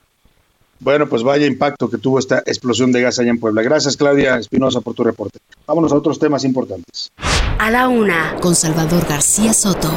Bueno, 0.81 1.07
pues 1.07 1.21
vaya 1.21 1.45
impacto 1.45 1.89
que 1.91 1.99
tuvo 1.99 2.17
esta 2.17 2.39
explosión 2.39 2.91
de 2.91 3.01
gas 3.01 3.19
allá 3.19 3.29
en 3.29 3.39
Puebla. 3.39 3.61
Gracias, 3.61 3.95
Claudia 3.95 4.37
Espinosa, 4.37 4.81
por 4.81 4.95
tu 4.95 5.03
reporte. 5.03 5.37
Vámonos 5.67 5.91
a 5.91 5.95
otros 5.95 6.17
temas 6.17 6.43
importantes. 6.43 7.11
A 7.59 7.69
la 7.69 7.87
una, 7.87 8.35
con 8.41 8.55
Salvador 8.55 9.05
García 9.07 9.53
Soto. 9.53 9.91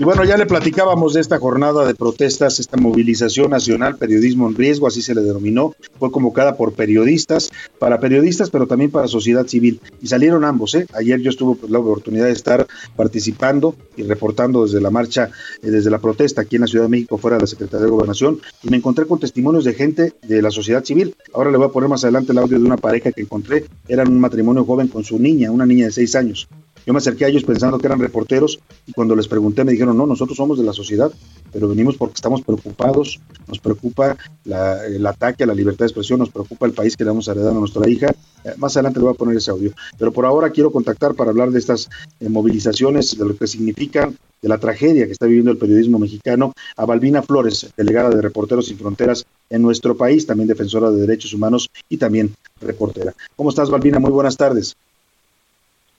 Y 0.00 0.04
bueno, 0.04 0.24
ya 0.24 0.38
le 0.38 0.46
platicábamos 0.46 1.12
de 1.12 1.20
esta 1.20 1.38
jornada 1.38 1.84
de 1.84 1.94
protestas, 1.94 2.58
esta 2.58 2.78
movilización 2.78 3.50
nacional, 3.50 3.98
periodismo 3.98 4.48
en 4.48 4.54
riesgo, 4.54 4.86
así 4.86 5.02
se 5.02 5.14
le 5.14 5.20
denominó, 5.20 5.74
fue 5.98 6.10
convocada 6.10 6.56
por 6.56 6.72
periodistas, 6.72 7.50
para 7.78 8.00
periodistas, 8.00 8.48
pero 8.48 8.66
también 8.66 8.90
para 8.90 9.08
sociedad 9.08 9.46
civil. 9.46 9.78
Y 10.00 10.06
salieron 10.06 10.46
ambos, 10.46 10.74
¿eh? 10.74 10.86
Ayer 10.94 11.20
yo 11.20 11.28
estuve 11.28 11.68
la 11.68 11.80
oportunidad 11.80 12.24
de 12.24 12.32
estar 12.32 12.66
participando 12.96 13.76
y 13.94 14.04
reportando 14.04 14.64
desde 14.64 14.80
la 14.80 14.88
marcha, 14.88 15.32
eh, 15.62 15.70
desde 15.70 15.90
la 15.90 15.98
protesta 15.98 16.40
aquí 16.40 16.56
en 16.56 16.62
la 16.62 16.68
Ciudad 16.68 16.86
de 16.86 16.92
México, 16.92 17.18
fuera 17.18 17.36
de 17.36 17.42
la 17.42 17.46
Secretaría 17.46 17.84
de 17.84 17.90
Gobernación, 17.90 18.40
y 18.62 18.70
me 18.70 18.78
encontré 18.78 19.04
con 19.04 19.20
testimonios 19.20 19.64
de 19.64 19.74
gente 19.74 20.14
de 20.26 20.40
la 20.40 20.50
sociedad 20.50 20.82
civil. 20.82 21.14
Ahora 21.34 21.50
le 21.50 21.58
voy 21.58 21.66
a 21.66 21.72
poner 21.72 21.90
más 21.90 22.04
adelante 22.04 22.32
el 22.32 22.38
audio 22.38 22.58
de 22.58 22.64
una 22.64 22.78
pareja 22.78 23.12
que 23.12 23.20
encontré, 23.20 23.66
eran 23.86 24.08
un 24.08 24.18
matrimonio 24.18 24.64
joven 24.64 24.88
con 24.88 25.04
su 25.04 25.18
niña, 25.18 25.50
una 25.50 25.66
niña 25.66 25.84
de 25.84 25.92
seis 25.92 26.16
años 26.16 26.48
Yo 26.86 26.92
me 26.92 26.98
acerqué 26.98 27.24
a 27.24 27.28
ellos 27.28 27.44
pensando 27.44 27.78
que 27.78 27.86
eran 27.86 28.00
reporteros 28.00 28.58
y 28.86 28.92
cuando 28.92 29.14
les 29.14 29.28
pregunté 29.28 29.64
me 29.64 29.72
dijeron, 29.72 29.96
no, 29.96 30.06
nosotros 30.06 30.36
somos 30.36 30.58
de 30.58 30.64
la 30.64 30.72
sociedad, 30.72 31.12
pero 31.52 31.68
venimos 31.68 31.96
porque 31.96 32.14
estamos 32.14 32.42
preocupados, 32.42 33.20
nos 33.46 33.58
preocupa 33.58 34.16
el 34.44 35.06
ataque 35.06 35.44
a 35.44 35.46
la 35.46 35.54
libertad 35.54 35.80
de 35.80 35.86
expresión, 35.86 36.18
nos 36.18 36.30
preocupa 36.30 36.66
el 36.66 36.72
país 36.72 36.96
que 36.96 37.04
le 37.04 37.10
vamos 37.10 37.28
a 37.28 37.32
heredar 37.32 37.52
a 37.52 37.58
nuestra 37.58 37.88
hija. 37.88 38.08
Eh, 38.44 38.54
más 38.56 38.76
adelante 38.76 38.98
le 38.98 39.04
voy 39.04 39.14
a 39.14 39.16
poner 39.18 39.36
ese 39.36 39.50
audio. 39.50 39.72
Pero 39.98 40.12
por 40.12 40.24
ahora 40.24 40.50
quiero 40.50 40.70
contactar 40.70 41.14
para 41.14 41.30
hablar 41.30 41.50
de 41.50 41.58
estas 41.58 41.90
eh, 42.20 42.28
movilizaciones, 42.28 43.16
de 43.16 43.24
lo 43.24 43.36
que 43.36 43.46
significan, 43.46 44.16
de 44.40 44.48
la 44.48 44.58
tragedia 44.58 45.06
que 45.06 45.12
está 45.12 45.26
viviendo 45.26 45.50
el 45.50 45.58
periodismo 45.58 45.98
mexicano, 45.98 46.54
a 46.76 46.86
Balbina 46.86 47.22
Flores, 47.22 47.70
delegada 47.76 48.10
de 48.10 48.22
Reporteros 48.22 48.66
Sin 48.66 48.78
Fronteras 48.78 49.26
en 49.50 49.60
nuestro 49.60 49.96
país, 49.96 50.26
también 50.26 50.48
defensora 50.48 50.90
de 50.90 51.00
derechos 51.00 51.34
humanos 51.34 51.68
y 51.88 51.98
también 51.98 52.34
reportera. 52.60 53.12
¿Cómo 53.36 53.50
estás, 53.50 53.68
Balbina? 53.68 53.98
Muy 53.98 54.10
buenas 54.10 54.36
tardes. 54.36 54.76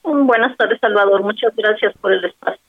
Buenas 0.03 0.55
tardes, 0.57 0.79
Salvador. 0.79 1.23
Muchas 1.23 1.55
gracias 1.55 1.93
por 1.99 2.13
el 2.13 2.25
espacio. 2.25 2.61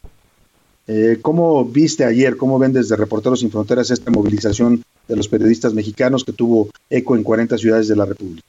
Eh, 0.89 1.19
¿Cómo 1.23 1.65
viste 1.65 2.05
ayer, 2.05 2.37
cómo 2.37 2.59
ven 2.59 2.73
desde 2.73 2.97
Reporteros 2.97 3.41
Sin 3.41 3.51
Fronteras 3.51 3.91
esta 3.91 4.11
movilización 4.11 4.83
de 5.07 5.17
los 5.17 5.29
periodistas 5.29 5.75
mexicanos 5.75 6.25
que 6.25 6.33
tuvo 6.33 6.69
eco 6.91 7.15
en 7.15 7.23
40 7.23 7.57
ciudades 7.57 7.89
de 7.89 7.97
la 7.97 8.05
República? 8.05 8.43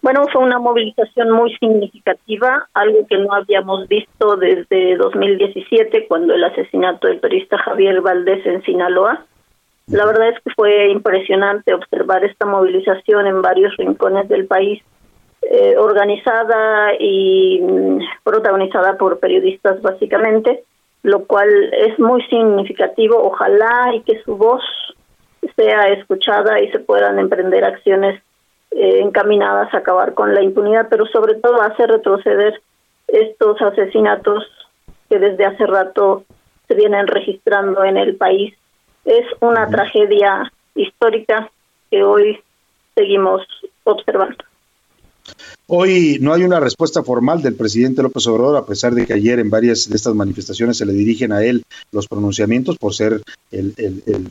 Bueno, 0.00 0.26
fue 0.32 0.42
una 0.42 0.58
movilización 0.58 1.30
muy 1.32 1.54
significativa, 1.56 2.68
algo 2.72 3.06
que 3.08 3.18
no 3.18 3.32
habíamos 3.32 3.88
visto 3.88 4.36
desde 4.36 4.96
2017, 4.96 6.06
cuando 6.06 6.34
el 6.34 6.44
asesinato 6.44 7.08
del 7.08 7.18
periodista 7.18 7.58
Javier 7.58 8.00
Valdés 8.00 8.44
en 8.46 8.62
Sinaloa. 8.62 9.26
La 9.88 10.06
verdad 10.06 10.28
es 10.30 10.42
que 10.42 10.50
fue 10.54 10.90
impresionante 10.90 11.74
observar 11.74 12.24
esta 12.24 12.46
movilización 12.46 13.26
en 13.26 13.42
varios 13.42 13.76
rincones 13.76 14.28
del 14.28 14.46
país 14.46 14.82
eh, 15.50 15.78
organizada 15.78 16.92
y 17.00 17.58
mm, 17.62 18.00
protagonizada 18.22 18.98
por 18.98 19.18
periodistas 19.18 19.80
básicamente, 19.80 20.62
lo 21.02 21.24
cual 21.24 21.48
es 21.72 21.98
muy 21.98 22.22
significativo. 22.24 23.16
Ojalá 23.16 23.94
y 23.94 24.02
que 24.02 24.22
su 24.24 24.36
voz 24.36 24.62
sea 25.56 25.88
escuchada 25.88 26.60
y 26.60 26.70
se 26.70 26.80
puedan 26.80 27.18
emprender 27.18 27.64
acciones 27.64 28.22
eh, 28.72 29.00
encaminadas 29.00 29.72
a 29.72 29.78
acabar 29.78 30.12
con 30.12 30.34
la 30.34 30.42
impunidad, 30.42 30.88
pero 30.90 31.06
sobre 31.06 31.36
todo 31.36 31.62
hacer 31.62 31.88
retroceder 31.88 32.60
estos 33.06 33.62
asesinatos 33.62 34.44
que 35.08 35.18
desde 35.18 35.46
hace 35.46 35.64
rato 35.64 36.24
se 36.66 36.74
vienen 36.74 37.06
registrando 37.06 37.84
en 37.84 37.96
el 37.96 38.16
país. 38.16 38.54
Es 39.06 39.24
una 39.40 39.66
tragedia 39.68 40.52
histórica 40.74 41.50
que 41.90 42.04
hoy 42.04 42.38
seguimos 42.94 43.46
observando. 43.84 44.44
Hoy 45.66 46.18
no 46.20 46.32
hay 46.32 46.44
una 46.44 46.60
respuesta 46.60 47.02
formal 47.02 47.42
del 47.42 47.54
presidente 47.54 48.02
López 48.02 48.26
Obrador, 48.26 48.56
a 48.56 48.64
pesar 48.64 48.94
de 48.94 49.06
que 49.06 49.12
ayer 49.12 49.38
en 49.38 49.50
varias 49.50 49.88
de 49.88 49.96
estas 49.96 50.14
manifestaciones 50.14 50.78
se 50.78 50.86
le 50.86 50.92
dirigen 50.92 51.32
a 51.32 51.44
él 51.44 51.62
los 51.92 52.08
pronunciamientos 52.08 52.78
por 52.78 52.94
ser 52.94 53.22
el, 53.50 53.74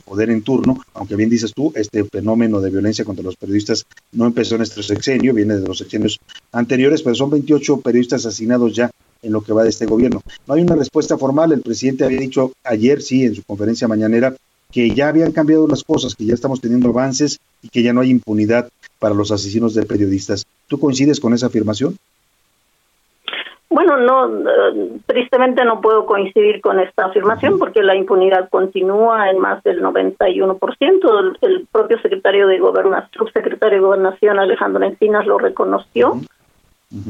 poder 0.04 0.30
en 0.30 0.42
turno, 0.42 0.82
aunque 0.94 1.16
bien 1.16 1.30
dices 1.30 1.52
tú, 1.54 1.72
este 1.76 2.04
fenómeno 2.04 2.60
de 2.60 2.70
violencia 2.70 3.04
contra 3.04 3.24
los 3.24 3.36
periodistas 3.36 3.84
no 4.12 4.26
empezó 4.26 4.56
en 4.56 4.62
este 4.62 4.82
sexenio, 4.82 5.34
viene 5.34 5.56
de 5.56 5.66
los 5.66 5.78
sexenios 5.78 6.18
anteriores, 6.52 7.02
pero 7.02 7.14
son 7.14 7.30
28 7.30 7.80
periodistas 7.80 8.26
asesinados 8.26 8.74
ya 8.74 8.90
en 9.22 9.32
lo 9.32 9.42
que 9.42 9.52
va 9.52 9.62
de 9.62 9.70
este 9.70 9.86
gobierno. 9.86 10.22
No 10.46 10.54
hay 10.54 10.62
una 10.62 10.76
respuesta 10.76 11.18
formal, 11.18 11.52
el 11.52 11.60
presidente 11.60 12.04
había 12.04 12.20
dicho 12.20 12.52
ayer, 12.64 13.02
sí, 13.02 13.24
en 13.24 13.34
su 13.34 13.42
conferencia 13.42 13.88
mañanera, 13.88 14.34
que 14.70 14.90
ya 14.90 15.08
habían 15.08 15.32
cambiado 15.32 15.66
las 15.66 15.82
cosas, 15.82 16.14
que 16.14 16.26
ya 16.26 16.34
estamos 16.34 16.60
teniendo 16.60 16.88
avances 16.90 17.38
y 17.62 17.68
que 17.68 17.82
ya 17.82 17.92
no 17.92 18.00
hay 18.00 18.10
impunidad 18.10 18.68
para 18.98 19.14
los 19.14 19.30
asesinos 19.30 19.74
de 19.74 19.84
periodistas. 19.84 20.44
¿Tú 20.68 20.78
coincides 20.78 21.20
con 21.20 21.32
esa 21.34 21.46
afirmación? 21.46 21.96
Bueno, 23.70 23.98
no, 23.98 24.50
eh, 24.50 24.98
tristemente 25.06 25.64
no 25.64 25.80
puedo 25.80 26.06
coincidir 26.06 26.60
con 26.60 26.80
esta 26.80 27.06
afirmación 27.06 27.58
porque 27.58 27.82
la 27.82 27.94
impunidad 27.94 28.48
continúa 28.48 29.30
en 29.30 29.38
más 29.38 29.62
del 29.62 29.82
91%. 29.82 30.58
El, 30.80 31.38
el 31.48 31.66
propio 31.70 32.00
secretario 32.00 32.46
de 32.46 32.58
Gobernación, 32.58 33.10
subsecretario 33.12 33.78
de 33.78 33.84
Gobernación 33.84 34.38
Alejandro 34.38 34.84
Encinas 34.84 35.26
lo 35.26 35.38
reconoció 35.38 36.20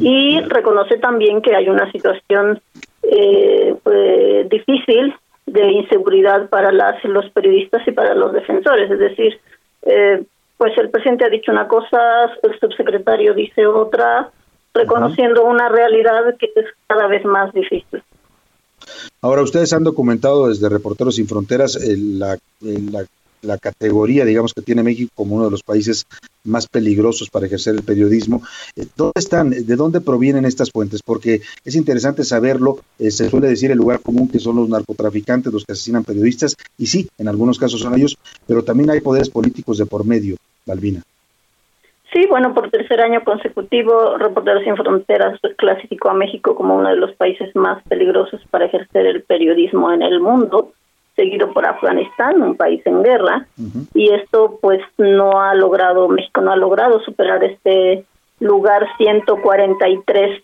y 0.00 0.40
reconoce 0.40 0.98
también 0.98 1.40
que 1.40 1.54
hay 1.54 1.68
una 1.68 1.90
situación 1.92 2.60
eh, 3.04 3.76
pues, 3.82 4.48
difícil 4.48 5.14
de 5.46 5.72
inseguridad 5.72 6.48
para 6.48 6.72
las, 6.72 7.02
los 7.04 7.30
periodistas 7.30 7.86
y 7.86 7.92
para 7.92 8.14
los 8.14 8.32
defensores. 8.32 8.90
Es 8.90 8.98
decir, 8.98 9.38
eh, 9.82 10.24
pues 10.58 10.76
el 10.76 10.90
presidente 10.90 11.24
ha 11.24 11.30
dicho 11.30 11.52
una 11.52 11.68
cosa, 11.68 12.24
el 12.42 12.58
subsecretario 12.60 13.32
dice 13.32 13.66
otra, 13.66 14.30
reconociendo 14.74 15.44
una 15.44 15.68
realidad 15.68 16.36
que 16.38 16.46
es 16.54 16.66
cada 16.86 17.06
vez 17.06 17.24
más 17.24 17.52
difícil. 17.54 18.02
Ahora, 19.22 19.42
ustedes 19.42 19.72
han 19.72 19.84
documentado 19.84 20.48
desde 20.48 20.68
Reporteros 20.68 21.16
Sin 21.16 21.28
Fronteras 21.28 21.78
la, 21.80 22.36
la 22.60 23.04
la 23.42 23.58
categoría, 23.58 24.24
digamos, 24.24 24.54
que 24.54 24.62
tiene 24.62 24.82
México 24.82 25.10
como 25.14 25.36
uno 25.36 25.44
de 25.46 25.50
los 25.50 25.62
países 25.62 26.06
más 26.44 26.66
peligrosos 26.66 27.30
para 27.30 27.46
ejercer 27.46 27.74
el 27.74 27.82
periodismo. 27.82 28.42
Eh, 28.76 28.86
¿Dónde 28.96 29.12
están? 29.16 29.50
¿De 29.50 29.76
dónde 29.76 30.00
provienen 30.00 30.44
estas 30.44 30.70
fuentes? 30.70 31.02
Porque 31.02 31.42
es 31.64 31.74
interesante 31.74 32.24
saberlo. 32.24 32.78
Eh, 32.98 33.10
se 33.10 33.28
suele 33.28 33.48
decir 33.48 33.70
el 33.70 33.78
lugar 33.78 34.00
común 34.00 34.28
que 34.28 34.38
son 34.38 34.56
los 34.56 34.68
narcotraficantes, 34.68 35.52
los 35.52 35.64
que 35.64 35.72
asesinan 35.72 36.04
periodistas, 36.04 36.56
y 36.76 36.86
sí, 36.86 37.08
en 37.18 37.28
algunos 37.28 37.58
casos 37.58 37.80
son 37.80 37.94
ellos, 37.94 38.16
pero 38.46 38.62
también 38.64 38.90
hay 38.90 39.00
poderes 39.00 39.30
políticos 39.30 39.78
de 39.78 39.86
por 39.86 40.04
medio, 40.04 40.36
Balbina. 40.66 41.02
Sí, 42.12 42.26
bueno, 42.26 42.54
por 42.54 42.70
tercer 42.70 43.02
año 43.02 43.22
consecutivo, 43.22 44.16
Reporteros 44.16 44.64
Sin 44.64 44.76
Fronteras 44.76 45.38
clasificó 45.56 46.08
a 46.08 46.14
México 46.14 46.54
como 46.54 46.76
uno 46.76 46.88
de 46.88 46.96
los 46.96 47.12
países 47.12 47.54
más 47.54 47.82
peligrosos 47.82 48.40
para 48.50 48.64
ejercer 48.64 49.04
el 49.04 49.22
periodismo 49.22 49.92
en 49.92 50.00
el 50.00 50.18
mundo 50.18 50.72
seguido 51.18 51.52
por 51.52 51.66
Afganistán, 51.66 52.40
un 52.40 52.56
país 52.56 52.80
en 52.86 53.02
guerra, 53.02 53.46
y 53.92 54.12
esto 54.14 54.58
pues 54.62 54.80
no 54.98 55.40
ha 55.42 55.52
logrado, 55.54 56.08
México 56.08 56.40
no 56.40 56.52
ha 56.52 56.56
logrado 56.56 57.00
superar 57.00 57.42
este 57.42 58.04
lugar 58.38 58.86
143 58.98 60.42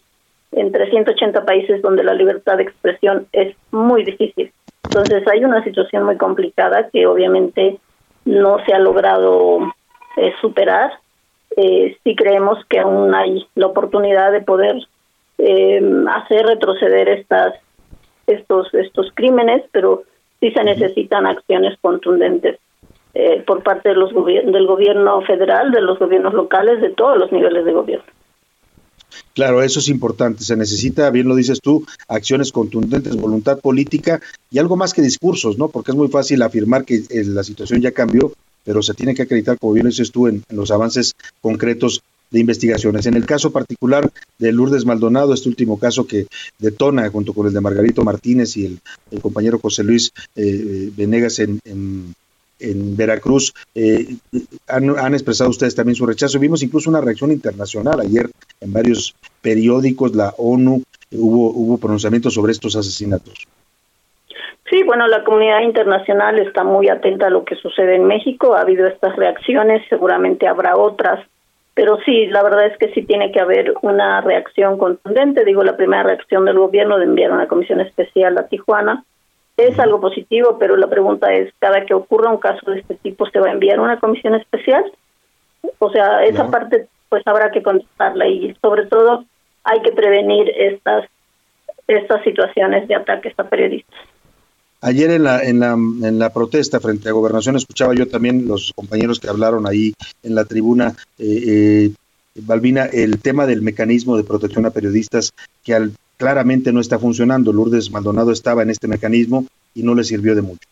entre 0.51 0.91
180 0.91 1.45
países 1.45 1.81
donde 1.81 2.03
la 2.03 2.15
libertad 2.15 2.57
de 2.57 2.65
expresión 2.65 3.27
es 3.33 3.57
muy 3.71 4.05
difícil. 4.05 4.53
Entonces 4.85 5.27
hay 5.29 5.45
una 5.45 5.63
situación 5.63 6.05
muy 6.05 6.17
complicada 6.17 6.89
que 6.93 7.07
obviamente 7.07 7.79
no 8.25 8.59
se 8.65 8.73
ha 8.73 8.79
logrado 8.79 9.59
eh, 10.17 10.33
superar. 10.41 10.93
Eh, 11.57 11.97
sí 12.03 12.17
creemos 12.17 12.59
que 12.67 12.81
aún 12.81 13.15
hay 13.15 13.47
la 13.55 13.67
oportunidad 13.67 14.33
de 14.33 14.41
poder 14.41 14.77
eh, 15.39 15.83
hacer 16.11 16.47
retroceder 16.47 17.09
estas 17.09 17.55
estos 18.27 18.73
estos 18.75 19.11
crímenes, 19.15 19.63
pero 19.71 20.05
sí 20.45 20.51
se 20.51 20.63
necesitan 20.63 21.27
acciones 21.27 21.79
contundentes 21.81 22.59
eh, 23.15 23.43
por 23.47 23.63
parte 23.63 23.89
de 23.91 23.95
los 23.95 24.13
del 24.13 24.67
gobierno 24.67 25.23
federal, 25.23 25.71
de 25.71 25.81
los 25.81 25.99
gobiernos 25.99 26.35
locales, 26.35 26.83
de 26.83 26.91
todos 26.91 27.17
los 27.17 27.33
niveles 27.33 27.65
de 27.65 27.73
gobierno. 27.73 28.05
Claro, 29.33 29.63
eso 29.63 29.79
es 29.79 29.89
importante. 29.89 30.45
Se 30.45 30.57
necesita, 30.57 31.09
bien 31.11 31.29
lo 31.29 31.35
dices 31.35 31.61
tú, 31.63 31.87
acciones 32.09 32.53
contundentes, 32.53 33.17
voluntad 33.17 33.59
política 33.59 34.21
y 34.51 34.59
algo 34.59 34.77
más 34.77 34.93
que 34.93 35.01
discursos, 35.01 35.57
¿no? 35.57 35.69
Porque 35.69 35.93
es 35.93 35.97
muy 35.97 36.09
fácil 36.09 36.43
afirmar 36.43 36.85
que 36.85 36.97
eh, 36.97 37.25
la 37.25 37.43
situación 37.43 37.81
ya 37.81 37.93
cambió, 37.93 38.33
pero 38.65 38.83
se 38.83 38.93
tiene 38.93 39.15
que 39.15 39.23
acreditar, 39.23 39.59
como 39.59 39.73
bien 39.73 39.87
dices 39.87 40.11
tú, 40.11 40.27
en, 40.27 40.43
los 40.51 40.71
avances 40.71 41.15
concretos 41.41 42.03
de 42.35 42.41
investigaciones. 42.41 43.07
En 43.07 43.15
el 43.15 43.27
caso 43.27 43.53
particular 43.53 44.11
de 44.39 44.51
Lourdes 44.51 44.85
Maldonado, 44.85 45.33
este 45.33 45.49
último 45.49 45.79
caso 45.79 46.05
que 46.05 46.27
detona 46.59 47.09
junto 47.09 47.33
con 47.33 47.47
el 47.47 47.53
de 47.53 47.61
Margarito 47.61 48.03
Martínez 48.03 48.57
y 48.57 48.67
el, 49.13 49.21
compañero 49.23 49.61
José 49.61 49.85
Luis 49.85 50.13
eh, 50.35 50.43
eh, 50.45 50.91
Venegas 50.97 51.39
en, 51.39 51.61
en, 51.65 52.97
Veracruz, 52.97 53.55
eh, 53.77 54.17
han, 54.67 55.15
expresado 55.15 55.51
ustedes 55.51 55.77
también 55.77 55.95
su 55.95 56.07
rechazo. 56.07 56.41
Vimos 56.41 56.65
incluso 56.65 56.91
una 56.91 57.01
reacción 57.01 57.31
internacional 57.31 58.01
ayer 58.01 58.29
en 58.61 58.73
varios 58.73 59.15
periódicos, 59.41 60.17
la 60.17 60.35
ONU, 60.37 60.83
hubo, 61.13 61.51
hubo 61.51 61.79
pronunciamientos 61.79 62.35
sobre 62.35 62.51
estos 62.51 62.75
asesinatos. 62.75 63.47
Sí, 64.71 64.83
bueno, 64.83 65.07
la 65.07 65.23
comunidad 65.23 65.61
internacional 65.61 66.41
está 66.41 66.65
muy 66.65 66.89
atenta 66.89 67.27
a 67.27 67.31
lo 67.31 67.45
que 67.45 67.55
sucede 67.55 67.95
en 67.95 68.07
México. 68.07 68.55
Ha 68.55 68.63
habido 68.63 68.89
estas 68.89 69.15
reacciones, 69.15 69.83
seguramente 69.89 70.49
habrá 70.49 70.77
otras 70.77 71.21
pero 71.75 71.99
sí, 72.05 72.27
la 72.27 72.43
verdad 72.43 72.67
es 72.67 72.79
que 72.79 72.93
sí 72.93 73.03
tiene 73.03 73.33
que 73.33 73.41
haber 73.41 73.75
una 73.83 74.21
reacción 74.21 74.79
contundente. 74.79 75.45
Digo, 75.45 75.65
la 75.65 75.77
primera 75.77 76.05
reacción 76.05 76.45
del 76.45 76.59
gobierno 76.59 76.99
de 76.99 77.05
enviar 77.05 77.33
una 77.33 77.49
comisión 77.49 77.81
especial 77.81 78.39
a 78.39 78.47
Tijuana 78.47 79.05
es 79.57 79.79
algo 79.79 80.01
positivo, 80.01 80.57
pero 80.59 80.77
la 80.77 80.89
pregunta 80.89 81.33
es, 81.33 81.53
cada 81.59 81.85
que 81.85 81.95
ocurra 81.95 82.31
un 82.31 82.39
caso 82.39 82.71
de 82.71 82.81
este 82.81 82.95
tipo, 82.97 83.27
¿se 83.27 83.41
va 83.41 83.49
a 83.49 83.53
enviar 83.53 83.81
una 83.81 83.99
comisión 83.99 84.35
especial? 84.35 84.85
O 85.79 85.91
sea, 85.91 86.25
esa 86.25 86.51
parte 86.51 86.89
pues 87.09 87.27
habrá 87.27 87.51
que 87.51 87.63
contestarla 87.63 88.27
y 88.27 88.55
sobre 88.61 88.87
todo 88.87 89.25
hay 89.65 89.81
que 89.83 89.93
prevenir 89.93 90.51
estas 90.57 91.09
estas 91.87 92.23
situaciones 92.25 92.89
de 92.89 92.95
ataques 92.95 93.35
a 93.39 93.45
periodistas. 93.45 94.01
Ayer 94.85 95.11
en 95.13 95.23
la, 95.23 95.43
en, 95.43 95.61
la, 95.61 95.73
en 95.73 96.19
la 96.19 96.31
protesta 96.31 96.79
frente 96.79 97.09
a 97.09 97.13
gobernación 97.13 97.57
escuchaba 97.57 97.95
yo 97.95 98.07
también 98.07 98.47
los 98.47 98.71
compañeros 98.77 99.19
que 99.19 99.31
hablaron 99.31 99.67
ahí 99.67 99.95
en 100.23 100.35
la 100.35 100.45
tribuna 100.45 100.93
eh, 101.19 101.25
eh, 101.47 101.91
Balbina, 102.35 102.85
el 102.93 103.23
tema 103.23 103.47
del 103.47 103.63
mecanismo 103.63 104.19
de 104.19 104.25
protección 104.25 104.67
a 104.67 104.71
periodistas 104.71 105.33
que 105.65 105.73
al, 105.73 105.93
claramente 106.19 106.71
no 106.71 106.81
está 106.81 106.99
funcionando. 106.99 107.51
Lourdes 107.51 107.91
Maldonado 107.91 108.31
estaba 108.31 108.63
en 108.63 108.69
este 108.69 108.87
mecanismo 108.87 109.47
y 109.75 109.85
no 109.85 109.95
le 109.95 110.05
sirvió 110.05 110.35
de 110.35 110.43
mucho. 110.43 110.69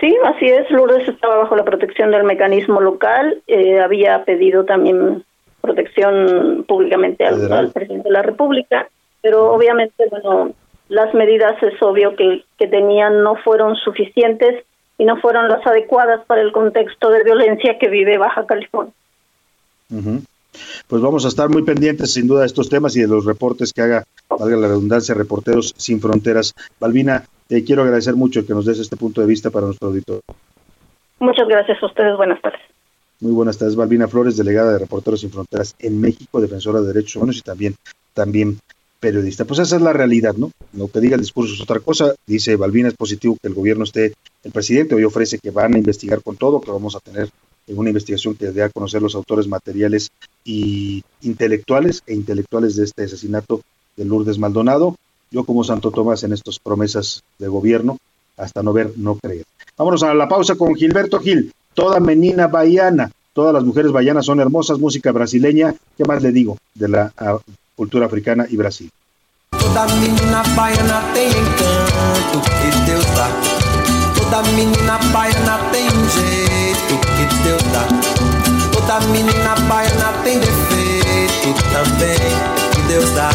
Sí, 0.00 0.12
así 0.24 0.46
es. 0.46 0.68
Lourdes 0.72 1.06
estaba 1.08 1.36
bajo 1.36 1.54
la 1.54 1.64
protección 1.64 2.10
del 2.10 2.24
mecanismo 2.24 2.80
local. 2.80 3.42
Eh, 3.46 3.78
había 3.78 4.24
pedido 4.24 4.64
también 4.64 5.22
protección 5.60 6.64
públicamente 6.66 7.24
al, 7.24 7.52
al, 7.52 7.70
presidente 7.70 8.08
de 8.08 8.12
la 8.12 8.22
República, 8.22 8.88
pero 9.22 9.52
obviamente, 9.52 10.04
bueno, 10.10 10.52
las 10.88 11.14
medidas 11.14 11.62
es 11.62 11.80
obvio 11.82 12.14
que, 12.16 12.44
que 12.58 12.66
tenían 12.68 13.22
no 13.22 13.36
fueron 13.36 13.76
suficientes 13.76 14.64
y 14.98 15.04
no 15.04 15.16
fueron 15.20 15.48
las 15.48 15.66
adecuadas 15.66 16.24
para 16.26 16.42
el 16.42 16.52
contexto 16.52 17.10
de 17.10 17.24
violencia 17.24 17.78
que 17.78 17.88
vive 17.88 18.18
Baja 18.18 18.46
California. 18.46 18.92
Pues 20.86 21.02
vamos 21.02 21.24
a 21.24 21.28
estar 21.28 21.48
muy 21.48 21.62
pendientes 21.62 22.12
sin 22.12 22.26
duda 22.26 22.40
de 22.40 22.46
estos 22.46 22.68
temas 22.68 22.96
y 22.96 23.00
de 23.00 23.08
los 23.08 23.24
reportes 23.24 23.72
que 23.72 23.82
haga, 23.82 24.04
valga 24.28 24.56
la 24.56 24.68
redundancia, 24.68 25.14
Reporteros 25.14 25.74
Sin 25.76 26.00
Fronteras. 26.00 26.54
Balbina, 26.78 27.24
te 27.48 27.64
quiero 27.64 27.82
agradecer 27.82 28.14
mucho 28.14 28.46
que 28.46 28.54
nos 28.54 28.64
des 28.64 28.78
este 28.78 28.96
punto 28.96 29.20
de 29.20 29.26
vista 29.26 29.50
para 29.50 29.66
nuestro 29.66 29.88
auditor. 29.88 30.20
Muchas 31.18 31.48
gracias 31.48 31.82
a 31.82 31.86
ustedes, 31.86 32.16
buenas 32.16 32.40
tardes. 32.40 32.60
Muy 33.20 33.32
buenas 33.32 33.58
tardes, 33.58 33.76
Balbina 33.76 34.08
Flores, 34.08 34.36
delegada 34.36 34.72
de 34.72 34.78
Reporteros 34.78 35.20
Sin 35.20 35.30
Fronteras 35.30 35.74
en 35.78 36.00
México, 36.00 36.40
defensora 36.40 36.80
de 36.80 36.88
derechos 36.88 37.16
humanos 37.16 37.38
y 37.38 37.42
también, 37.42 37.74
también 38.12 38.58
periodista. 39.04 39.44
Pues 39.44 39.60
esa 39.60 39.76
es 39.76 39.82
la 39.82 39.92
realidad, 39.92 40.34
¿no? 40.34 40.50
Lo 40.72 40.88
que 40.88 40.98
diga 40.98 41.16
el 41.16 41.20
discurso 41.20 41.52
es 41.52 41.60
otra 41.60 41.78
cosa. 41.78 42.14
Dice 42.26 42.56
Balbina, 42.56 42.88
es 42.88 42.94
positivo 42.94 43.36
que 43.40 43.48
el 43.48 43.52
gobierno 43.52 43.84
esté, 43.84 44.14
el 44.42 44.50
presidente 44.50 44.94
hoy 44.94 45.04
ofrece 45.04 45.38
que 45.38 45.50
van 45.50 45.74
a 45.74 45.78
investigar 45.78 46.22
con 46.22 46.36
todo, 46.38 46.62
que 46.62 46.70
vamos 46.70 46.96
a 46.96 47.00
tener 47.00 47.28
una 47.68 47.90
investigación 47.90 48.34
que 48.34 48.50
dé 48.50 48.62
a 48.62 48.70
conocer 48.70 49.02
los 49.02 49.14
autores 49.14 49.46
materiales 49.46 50.10
y 50.42 51.04
intelectuales 51.20 52.02
e 52.06 52.14
intelectuales 52.14 52.76
de 52.76 52.84
este 52.84 53.04
asesinato 53.04 53.60
de 53.94 54.06
Lourdes 54.06 54.38
Maldonado. 54.38 54.96
Yo 55.30 55.44
como 55.44 55.64
Santo 55.64 55.90
Tomás 55.90 56.22
en 56.22 56.32
estas 56.32 56.58
promesas 56.58 57.22
de 57.38 57.48
gobierno, 57.48 57.98
hasta 58.38 58.62
no 58.62 58.72
ver, 58.72 58.94
no 58.96 59.16
creer. 59.16 59.44
Vámonos 59.76 60.02
a 60.02 60.14
la 60.14 60.28
pausa 60.28 60.54
con 60.54 60.74
Gilberto 60.76 61.18
Gil, 61.20 61.52
toda 61.74 62.00
menina 62.00 62.46
baiana, 62.46 63.12
todas 63.34 63.52
las 63.52 63.64
mujeres 63.64 63.92
baianas 63.92 64.24
son 64.24 64.40
hermosas, 64.40 64.78
música 64.78 65.12
brasileña, 65.12 65.74
¿qué 65.98 66.04
más 66.06 66.22
le 66.22 66.32
digo 66.32 66.56
de 66.74 66.88
la 66.88 67.12
cultura 67.74 68.06
africana 68.06 68.46
y 68.48 68.56
Brasil? 68.56 68.90
Toda 69.50 69.86
menina 69.96 70.42
baiana 70.56 71.02
tem 71.12 71.28
encanto 71.28 72.40
que 72.42 72.90
Deus 72.90 73.06
dá. 73.14 73.28
Toda 74.14 74.42
menina 74.52 74.98
baiana 75.12 75.58
tem 75.72 75.86
um 75.88 76.08
jeito 76.08 77.00
que 77.16 77.24
Deus 77.42 77.62
dá. 77.72 77.86
Toda 78.72 79.00
menina 79.08 79.54
baiana 79.68 80.12
tem 80.22 80.38
defeito 80.38 81.62
também 81.72 82.18
que 82.74 82.82
Deus 82.82 83.10
dá. 83.14 83.30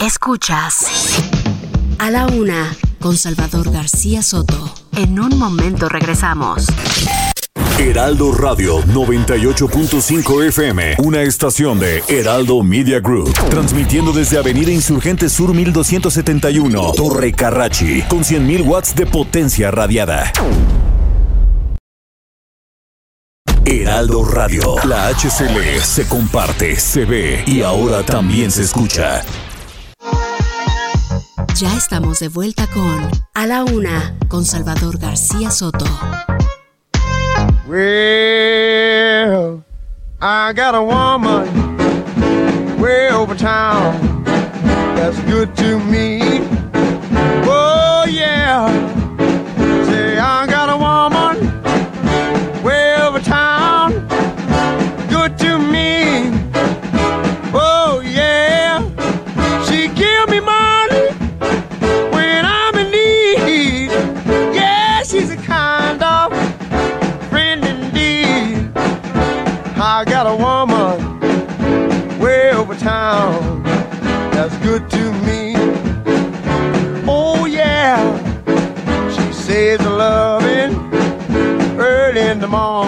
Escuchas 0.00 0.86
a 1.98 2.10
la 2.10 2.26
una 2.26 2.74
con 3.00 3.18
Salvador 3.18 3.70
García 3.70 4.22
Soto. 4.22 4.72
En 4.96 5.20
un 5.20 5.38
momento 5.38 5.90
regresamos. 5.90 6.64
Heraldo 7.78 8.32
Radio 8.32 8.80
98.5 8.84 10.48
FM, 10.48 10.94
una 11.00 11.20
estación 11.20 11.78
de 11.78 12.02
Heraldo 12.08 12.62
Media 12.62 13.00
Group, 13.00 13.34
transmitiendo 13.50 14.12
desde 14.12 14.38
Avenida 14.38 14.70
Insurgente 14.70 15.28
Sur 15.28 15.52
1271, 15.52 16.92
Torre 16.96 17.32
Carrachi, 17.32 18.00
con 18.08 18.20
100.000 18.20 18.66
watts 18.66 18.94
de 18.94 19.04
potencia 19.04 19.70
radiada. 19.70 20.32
Heraldo 23.66 24.24
Radio, 24.24 24.76
la 24.84 25.08
HCL 25.08 25.82
se 25.82 26.08
comparte, 26.08 26.76
se 26.76 27.04
ve 27.04 27.44
y 27.46 27.60
ahora 27.60 28.02
también 28.02 28.50
se 28.50 28.62
escucha. 28.62 29.22
Ya 31.60 31.76
estamos 31.76 32.20
de 32.20 32.28
vuelta 32.28 32.66
con 32.68 33.06
A 33.34 33.46
la 33.46 33.64
Una 33.64 34.16
con 34.28 34.46
Salvador 34.46 34.96
García 34.96 35.50
Soto. 35.50 35.84
Well, 37.68 39.62
I 40.22 40.54
got 40.54 40.74
a 40.74 40.82
woman 40.82 41.76
way 42.80 43.10
over 43.10 43.34
town 43.34 44.24
that's 44.94 45.20
good 45.24 45.54
to 45.56 45.78
me. 45.80 46.40
Oh, 47.44 48.06
yeah. 48.08 48.99
She 79.70 79.76
says 79.76 80.39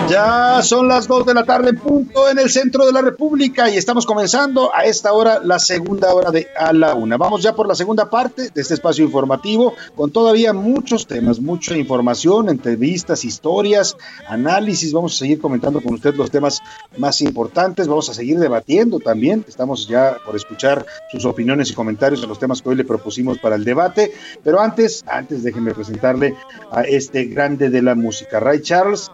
Ya 0.08 0.60
son 0.62 0.88
las 0.88 1.06
2 1.06 1.24
de 1.24 1.34
la 1.34 1.44
tarde 1.44 1.70
en 1.70 1.78
punto 1.78 2.28
en 2.28 2.38
el 2.38 2.50
centro 2.50 2.84
de 2.84 2.92
la 2.92 3.00
República 3.00 3.70
y 3.70 3.76
estamos 3.76 4.06
comenzando 4.06 4.74
a 4.74 4.84
esta 4.84 5.12
hora 5.12 5.40
la 5.42 5.60
segunda 5.60 6.12
hora 6.12 6.32
de 6.32 6.48
A 6.58 6.72
la 6.72 6.94
Una. 6.94 7.16
Vamos 7.16 7.42
ya 7.42 7.54
por 7.54 7.68
la 7.68 7.76
segunda 7.76 8.10
parte 8.10 8.50
de 8.50 8.60
este 8.60 8.74
espacio 8.74 9.04
informativo 9.04 9.74
con 9.94 10.10
todavía 10.10 10.52
muchos 10.52 11.06
temas, 11.06 11.40
mucha 11.40 11.76
información, 11.76 12.48
entrevistas, 12.48 13.24
historias, 13.24 13.96
análisis. 14.28 14.92
Vamos 14.92 15.14
a 15.14 15.18
seguir 15.18 15.40
comentando 15.40 15.80
con 15.80 15.94
usted 15.94 16.14
los 16.16 16.32
temas 16.32 16.60
más 16.98 17.20
importantes. 17.20 17.86
Vamos 17.86 18.10
a 18.10 18.14
seguir 18.14 18.40
debatiendo 18.40 18.98
también. 18.98 19.44
Estamos 19.46 19.86
ya 19.86 20.16
por 20.26 20.34
escuchar 20.34 20.84
sus 21.12 21.24
opiniones 21.24 21.70
y 21.70 21.74
comentarios 21.74 22.22
en 22.22 22.28
los 22.28 22.40
temas 22.40 22.60
que 22.60 22.68
hoy 22.68 22.76
le 22.76 22.84
propusimos 22.84 23.38
para 23.38 23.54
el 23.54 23.64
debate. 23.64 24.12
Pero 24.42 24.60
antes, 24.60 25.04
antes 25.06 25.44
déjenme 25.44 25.72
presentarle 25.72 26.34
a 26.72 26.82
este 26.82 27.26
grande 27.26 27.70
de 27.70 27.80
la 27.80 27.94
música, 27.94 28.40
Ray 28.40 28.60
Charles. 28.60 29.10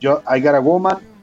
Yo, 0.00 0.22
I 0.26 0.40
Got 0.40 0.56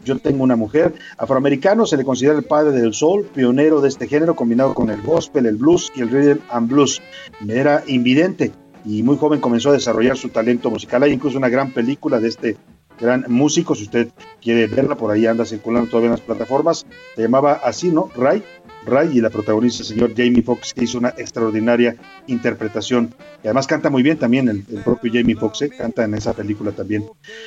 yo 0.03 0.17
tengo 0.19 0.43
una 0.43 0.55
mujer. 0.55 0.93
Afroamericano, 1.17 1.85
se 1.85 1.97
le 1.97 2.05
considera 2.05 2.37
el 2.37 2.45
padre 2.45 2.71
del 2.79 2.93
soul, 2.93 3.25
pionero 3.25 3.81
de 3.81 3.89
este 3.89 4.07
género, 4.07 4.35
combinado 4.35 4.73
con 4.73 4.89
el 4.89 5.01
gospel, 5.01 5.45
el 5.45 5.57
blues 5.57 5.91
y 5.95 6.01
el 6.01 6.09
rhythm 6.09 6.39
and 6.49 6.69
blues. 6.69 7.01
Era 7.47 7.83
invidente 7.87 8.51
y 8.85 9.03
muy 9.03 9.17
joven 9.17 9.41
comenzó 9.41 9.69
a 9.69 9.73
desarrollar 9.73 10.17
su 10.17 10.29
talento 10.29 10.71
musical. 10.71 11.03
Hay 11.03 11.11
incluso 11.11 11.37
una 11.37 11.49
gran 11.49 11.73
película 11.73 12.19
de 12.19 12.29
este 12.29 12.57
gran 12.99 13.25
músico, 13.27 13.75
si 13.75 13.83
usted 13.83 14.09
quiere 14.41 14.67
verla, 14.67 14.95
por 14.95 15.11
ahí 15.11 15.25
anda 15.25 15.45
circulando 15.45 15.89
todavía 15.89 16.07
en 16.07 16.11
las 16.13 16.21
plataformas. 16.21 16.85
Se 17.15 17.21
llamaba 17.21 17.59
así, 17.63 17.91
¿no? 17.91 18.09
Ray. 18.15 18.43
Ray 18.87 19.17
y 19.17 19.21
la 19.21 19.29
protagonista, 19.29 19.83
el 19.83 19.89
señor 19.89 20.13
Jamie 20.15 20.41
Foxx, 20.41 20.73
que 20.73 20.85
hizo 20.85 20.97
una 20.97 21.09
extraordinaria 21.09 21.95
interpretación. 22.27 23.13
Y 23.43 23.47
además 23.47 23.67
canta 23.67 23.89
muy 23.89 24.01
bien 24.03 24.17
también 24.17 24.49
el, 24.49 24.63
el 24.69 24.83
propio 24.83 25.11
Jamie 25.13 25.35
Foxx, 25.35 25.61
¿eh? 25.63 25.69
canta 25.69 26.05
en 26.05 26.15
esa 26.15 26.33
película 26.33 26.71
también. 26.71 27.05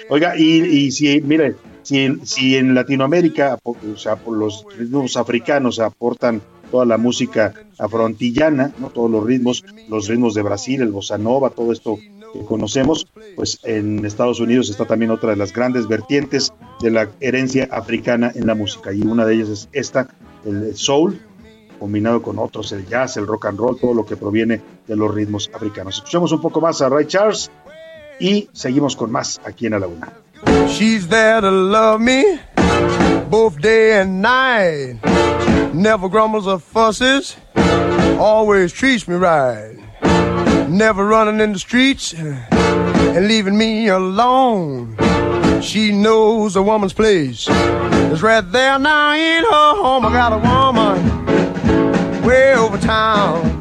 Oiga, 0.09 0.36
y, 0.36 0.62
y 0.62 0.91
si, 0.93 1.20
mire, 1.20 1.57
si, 1.82 2.18
si 2.24 2.57
en 2.57 2.74
Latinoamérica, 2.74 3.59
o 3.64 3.97
sea, 3.97 4.16
por 4.16 4.36
los 4.36 4.64
ritmos 4.78 5.16
africanos 5.16 5.80
aportan 5.80 6.41
toda 6.70 6.84
la 6.84 6.99
música 6.99 7.55
afroantillana, 7.78 8.72
¿no? 8.78 8.91
todos 8.91 9.11
los 9.11 9.24
ritmos, 9.24 9.64
los 9.88 10.09
ritmos 10.09 10.34
de 10.34 10.43
Brasil, 10.43 10.80
el 10.80 10.93
bossa 10.93 11.18
nova, 11.18 11.51
todo 11.51 11.72
esto 11.72 11.99
que 12.32 12.45
conocemos, 12.45 13.09
pues 13.34 13.59
en 13.64 14.05
Estados 14.05 14.41
Unidos 14.41 14.70
está 14.70 14.84
también 14.84 15.11
otra 15.11 15.30
de 15.30 15.36
las 15.36 15.53
grandes 15.53 15.88
vertientes 15.88 16.53
de 16.80 16.91
la 16.91 17.09
herencia 17.20 17.68
africana 17.72 18.30
en 18.34 18.47
la 18.47 18.55
música 18.55 18.93
y 18.93 19.03
una 19.03 19.26
de 19.26 19.34
ellas 19.34 19.49
es 19.49 19.68
esta, 19.72 20.09
el 20.45 20.76
soul, 20.76 21.20
combinado 21.81 22.22
con 22.22 22.39
otros, 22.39 22.70
el 22.70 22.87
jazz, 22.87 23.16
el 23.16 23.26
rock 23.26 23.47
and 23.47 23.59
roll, 23.59 23.76
todo 23.76 23.93
lo 23.93 24.07
que 24.07 24.16
proviene 24.16 24.61
de 24.87 24.95
los 24.95 25.12
ritmos 25.12 25.51
africanos. 25.53 25.97
Escuchemos 25.97 26.31
un 26.31 26.41
poco 26.41 26.61
más 26.61 26.81
a 26.81 26.89
Ray 26.89 27.07
Charles 27.07 27.51
y 28.20 28.49
seguimos 28.53 28.95
con 28.95 29.11
más 29.11 29.41
aquí 29.45 29.66
en 29.66 29.74
A 29.74 29.78
la 29.81 29.89
Una. 29.89 30.12
She's 30.68 31.09
there 31.09 31.41
to 31.41 31.51
love 31.51 32.01
me 32.01 32.39
both 33.28 33.61
day 33.61 34.01
and 34.01 34.22
night. 34.22 35.03
Never 35.74 36.09
grumbles 36.09 36.47
or 36.47 36.61
fusses, 36.61 37.37
always 38.18 38.72
treats 38.72 39.09
me 39.09 39.16
right. 39.16 39.81
never 40.70 41.05
running 41.05 41.41
in 41.41 41.53
the 41.53 41.59
streets 41.59 42.14
and 42.14 43.28
leaving 43.28 43.59
me 43.59 43.89
alone. 43.89 44.97
She 45.61 45.93
knows 45.93 46.57
a 46.57 46.62
woman's 46.62 46.93
place 46.93 47.49
is 47.49 48.22
right 48.22 48.41
there 48.53 48.78
now 48.78 49.14
in 49.14 49.45
her 49.45 49.74
home. 49.83 50.07
I 50.07 50.12
got 50.12 50.33
a 50.33 50.39
woman 50.39 51.30
way 52.20 52.54
over 52.54 52.78
town. 52.78 53.59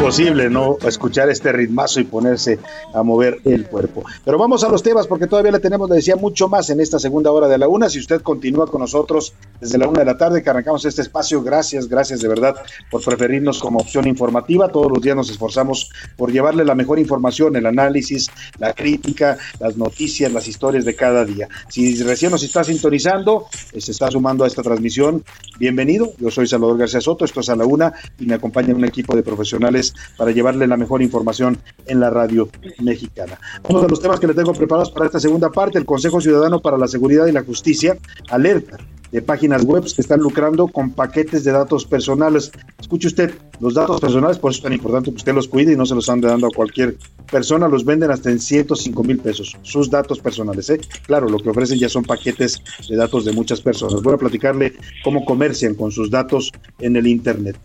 Posible 0.00 0.48
no 0.48 0.78
escuchar 0.86 1.28
este 1.28 1.50
ritmazo 1.50 1.98
y 1.98 2.04
ponerse 2.04 2.60
a 2.94 3.02
mover 3.02 3.40
el 3.44 3.66
cuerpo. 3.66 4.04
Pero 4.24 4.38
vamos 4.38 4.62
a 4.62 4.68
los 4.68 4.82
temas 4.82 5.08
porque 5.08 5.26
todavía 5.26 5.50
le 5.50 5.58
tenemos, 5.58 5.90
le 5.90 5.96
decía, 5.96 6.14
mucho 6.14 6.48
más 6.48 6.70
en 6.70 6.80
esta 6.80 7.00
segunda 7.00 7.32
hora 7.32 7.48
de 7.48 7.58
la 7.58 7.66
una. 7.66 7.90
Si 7.90 7.98
usted 7.98 8.22
continúa 8.22 8.68
con 8.68 8.80
nosotros 8.80 9.34
desde 9.60 9.76
la 9.76 9.88
una 9.88 9.98
de 9.98 10.04
la 10.06 10.16
tarde 10.16 10.42
que 10.42 10.48
arrancamos 10.50 10.84
este 10.84 11.02
espacio, 11.02 11.42
gracias, 11.42 11.88
gracias 11.88 12.20
de 12.20 12.28
verdad 12.28 12.54
por 12.90 13.04
preferirnos 13.04 13.58
como 13.58 13.80
opción 13.80 14.06
informativa. 14.06 14.68
Todos 14.68 14.90
los 14.90 15.02
días 15.02 15.16
nos 15.16 15.30
esforzamos 15.30 15.90
por 16.16 16.30
llevarle 16.30 16.64
la 16.64 16.76
mejor 16.76 17.00
información, 17.00 17.56
el 17.56 17.66
análisis, 17.66 18.30
la 18.58 18.72
crítica, 18.74 19.36
las 19.58 19.76
noticias, 19.76 20.32
las 20.32 20.46
historias 20.46 20.84
de 20.84 20.94
cada 20.94 21.24
día. 21.24 21.48
Si 21.68 22.00
recién 22.04 22.30
nos 22.30 22.44
está 22.44 22.62
sintonizando, 22.62 23.46
eh, 23.72 23.80
se 23.80 23.90
está 23.90 24.10
sumando 24.10 24.44
a 24.44 24.46
esta 24.46 24.62
transmisión, 24.62 25.24
bienvenido. 25.58 26.12
Yo 26.18 26.30
soy 26.30 26.46
Salvador 26.46 26.78
García 26.78 27.00
Soto, 27.00 27.24
esto 27.24 27.40
es 27.40 27.48
a 27.48 27.56
la 27.56 27.66
una 27.66 27.92
y 28.18 28.26
me 28.26 28.34
acompaña 28.34 28.72
un 28.74 28.84
equipo 28.84 29.16
de 29.16 29.24
profesionales 29.24 29.87
para 30.16 30.30
llevarle 30.30 30.66
la 30.66 30.76
mejor 30.76 31.02
información 31.02 31.58
en 31.86 32.00
la 32.00 32.10
radio 32.10 32.48
mexicana. 32.80 33.38
Uno 33.68 33.82
de 33.82 33.88
los 33.88 34.00
temas 34.00 34.20
que 34.20 34.26
le 34.26 34.34
tengo 34.34 34.52
preparados 34.52 34.90
para 34.90 35.06
esta 35.06 35.20
segunda 35.20 35.50
parte, 35.50 35.78
el 35.78 35.84
Consejo 35.84 36.20
Ciudadano 36.20 36.60
para 36.60 36.78
la 36.78 36.88
Seguridad 36.88 37.26
y 37.26 37.32
la 37.32 37.42
Justicia 37.42 37.96
alerta 38.30 38.78
de 39.12 39.22
páginas 39.22 39.64
web 39.64 39.84
que 39.84 40.02
están 40.02 40.20
lucrando 40.20 40.68
con 40.68 40.90
paquetes 40.90 41.44
de 41.44 41.52
datos 41.52 41.84
personales. 41.84 42.50
Escuche 42.78 43.08
usted, 43.08 43.34
los 43.60 43.74
datos 43.74 44.00
personales, 44.00 44.38
por 44.38 44.50
eso 44.50 44.58
es 44.58 44.62
tan 44.62 44.72
importante 44.72 45.10
que 45.10 45.16
usted 45.16 45.34
los 45.34 45.48
cuide 45.48 45.72
y 45.72 45.76
no 45.76 45.86
se 45.86 45.94
los 45.94 46.08
ande 46.08 46.28
dando 46.28 46.48
a 46.48 46.50
cualquier 46.50 46.96
persona, 47.30 47.68
los 47.68 47.84
venden 47.84 48.10
hasta 48.10 48.30
en 48.30 48.38
105 48.38 49.04
mil 49.04 49.18
pesos, 49.18 49.56
sus 49.62 49.90
datos 49.90 50.20
personales. 50.20 50.68
¿eh? 50.70 50.80
Claro, 51.06 51.28
lo 51.28 51.38
que 51.38 51.50
ofrecen 51.50 51.78
ya 51.78 51.88
son 51.88 52.04
paquetes 52.04 52.62
de 52.88 52.96
datos 52.96 53.24
de 53.24 53.32
muchas 53.32 53.60
personas. 53.60 54.02
Voy 54.02 54.14
a 54.14 54.18
platicarle 54.18 54.74
cómo 55.02 55.24
comercian 55.24 55.74
con 55.74 55.90
sus 55.90 56.10
datos 56.10 56.52
en 56.78 56.96
el 56.96 57.06
Internet. 57.06 57.56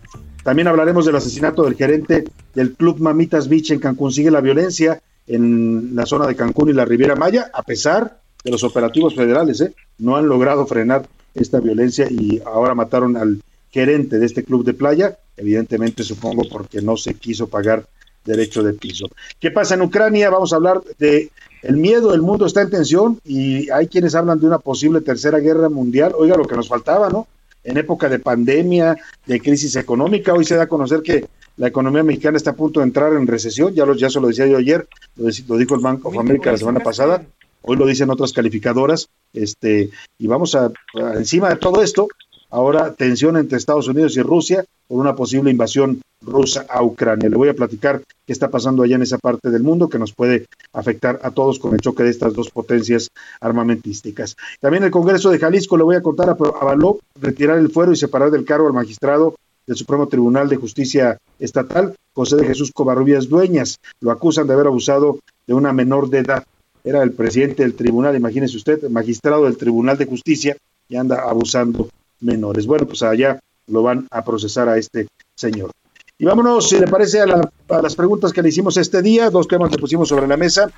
También 0.43 0.67
hablaremos 0.67 1.05
del 1.05 1.15
asesinato 1.15 1.63
del 1.63 1.75
gerente 1.75 2.25
del 2.53 2.73
Club 2.73 2.99
Mamitas 2.99 3.47
Beach 3.47 3.71
en 3.71 3.79
Cancún. 3.79 4.11
Sigue 4.11 4.29
la 4.29 4.41
violencia 4.41 5.01
en 5.25 5.95
la 5.95 6.05
zona 6.05 6.27
de 6.27 6.35
Cancún 6.35 6.69
y 6.69 6.73
la 6.73 6.85
Riviera 6.85 7.15
Maya, 7.15 7.49
a 7.53 7.63
pesar 7.63 8.19
de 8.43 8.51
los 8.51 8.63
operativos 8.63 9.15
federales. 9.15 9.61
¿eh? 9.61 9.73
No 9.99 10.17
han 10.17 10.27
logrado 10.27 10.65
frenar 10.65 11.07
esta 11.33 11.59
violencia 11.59 12.07
y 12.09 12.41
ahora 12.45 12.75
mataron 12.75 13.15
al 13.15 13.41
gerente 13.71 14.19
de 14.19 14.25
este 14.25 14.43
club 14.43 14.63
de 14.63 14.73
playa, 14.73 15.17
evidentemente 15.35 16.03
supongo 16.03 16.43
porque 16.47 16.81
no 16.81 16.95
se 16.95 17.15
quiso 17.15 17.47
pagar 17.47 17.85
derecho 18.23 18.61
de 18.61 18.73
piso. 18.73 19.07
¿Qué 19.39 19.49
pasa 19.49 19.73
en 19.73 19.81
Ucrania? 19.81 20.29
Vamos 20.29 20.53
a 20.53 20.57
hablar 20.57 20.81
de 20.99 21.31
el 21.63 21.77
miedo, 21.77 22.13
el 22.13 22.21
mundo 22.21 22.45
está 22.45 22.61
en 22.61 22.69
tensión 22.69 23.19
y 23.25 23.69
hay 23.71 23.87
quienes 23.87 24.13
hablan 24.15 24.39
de 24.39 24.45
una 24.45 24.59
posible 24.59 25.01
tercera 25.01 25.39
guerra 25.39 25.69
mundial. 25.69 26.13
Oiga, 26.15 26.37
lo 26.37 26.45
que 26.45 26.55
nos 26.55 26.67
faltaba, 26.67 27.09
¿no? 27.09 27.27
En 27.63 27.77
época 27.77 28.09
de 28.09 28.19
pandemia, 28.19 28.97
de 29.25 29.39
crisis 29.39 29.75
económica. 29.75 30.33
Hoy 30.33 30.45
se 30.45 30.55
da 30.55 30.63
a 30.63 30.67
conocer 30.67 31.01
que 31.01 31.25
la 31.57 31.67
economía 31.67 32.03
mexicana 32.03 32.37
está 32.37 32.51
a 32.51 32.55
punto 32.55 32.79
de 32.79 32.87
entrar 32.87 33.13
en 33.13 33.27
recesión, 33.27 33.73
ya, 33.73 33.85
lo, 33.85 33.95
ya 33.95 34.09
se 34.09 34.19
lo 34.19 34.27
decía 34.27 34.47
yo 34.47 34.57
ayer, 34.57 34.87
lo, 35.15 35.57
dijo 35.57 35.75
el 35.75 35.81
Banco 35.81 36.09
of 36.09 36.17
America 36.17 36.51
la 36.51 36.57
semana 36.57 36.79
pasada, 36.79 37.23
hoy 37.61 37.77
lo 37.77 37.85
dicen 37.85 38.09
otras 38.09 38.33
calificadoras, 38.33 39.09
este, 39.33 39.91
y 40.17 40.27
vamos 40.27 40.55
a, 40.55 40.71
a 40.95 41.13
encima 41.15 41.49
de 41.49 41.57
todo 41.57 41.83
esto, 41.83 42.07
ahora 42.49 42.93
tensión 42.93 43.37
entre 43.37 43.57
Estados 43.57 43.87
Unidos 43.87 44.17
y 44.17 44.21
Rusia 44.21 44.65
por 44.87 44.99
una 44.99 45.15
posible 45.15 45.51
invasión 45.51 46.01
rusa 46.25 46.65
a 46.69 46.83
Ucrania. 46.83 47.29
Le 47.29 47.35
voy 47.35 47.49
a 47.49 47.53
platicar 47.53 48.01
qué 48.25 48.33
está 48.33 48.49
pasando 48.49 48.83
allá 48.83 48.95
en 48.95 49.01
esa 49.01 49.17
parte 49.17 49.49
del 49.49 49.63
mundo 49.63 49.89
que 49.89 49.99
nos 49.99 50.13
puede 50.13 50.45
afectar 50.71 51.19
a 51.23 51.31
todos 51.31 51.59
con 51.59 51.73
el 51.73 51.81
choque 51.81 52.03
de 52.03 52.09
estas 52.09 52.33
dos 52.33 52.49
potencias 52.49 53.09
armamentísticas. 53.39 54.35
También 54.59 54.83
el 54.83 54.91
Congreso 54.91 55.29
de 55.29 55.39
Jalisco, 55.39 55.77
le 55.77 55.83
voy 55.83 55.95
a 55.95 56.01
contar, 56.01 56.29
avaló 56.29 56.99
retirar 57.19 57.57
el 57.57 57.69
fuero 57.69 57.91
y 57.91 57.95
separar 57.95 58.31
del 58.31 58.45
cargo 58.45 58.67
al 58.67 58.73
magistrado 58.73 59.35
del 59.65 59.77
Supremo 59.77 60.07
Tribunal 60.07 60.49
de 60.49 60.57
Justicia 60.57 61.17
Estatal, 61.39 61.95
José 62.13 62.35
de 62.35 62.45
Jesús 62.45 62.71
Covarrubias 62.73 63.29
Dueñas. 63.29 63.79
Lo 64.01 64.11
acusan 64.11 64.47
de 64.47 64.53
haber 64.53 64.67
abusado 64.67 65.19
de 65.47 65.53
una 65.53 65.73
menor 65.73 66.09
de 66.09 66.19
edad. 66.19 66.43
Era 66.83 67.01
el 67.01 67.13
presidente 67.13 67.63
del 67.63 67.75
tribunal, 67.75 68.15
imagínese 68.15 68.57
usted, 68.57 68.89
magistrado 68.89 69.45
del 69.45 69.57
Tribunal 69.57 69.97
de 69.97 70.05
Justicia 70.05 70.57
y 70.89 70.97
anda 70.97 71.23
abusando 71.29 71.89
menores. 72.19 72.65
Bueno, 72.65 72.85
pues 72.85 73.03
allá 73.03 73.39
lo 73.67 73.83
van 73.83 74.07
a 74.11 74.23
procesar 74.23 74.67
a 74.67 74.77
este 74.77 75.07
señor. 75.35 75.71
Y 76.19 76.25
vámonos, 76.25 76.69
si 76.69 76.79
le 76.79 76.87
parece, 76.87 77.21
a, 77.21 77.81
las 77.81 77.95
preguntas 77.95 78.31
que 78.31 78.43
le 78.43 78.49
hicimos 78.49 78.77
este 78.77 79.01
día, 79.01 79.31
dos 79.31 79.47
temas 79.47 79.71
que 79.71 79.79
pusimos 79.79 80.09
sobre 80.09 80.27
la 80.27 80.37
mesa. 80.37 80.69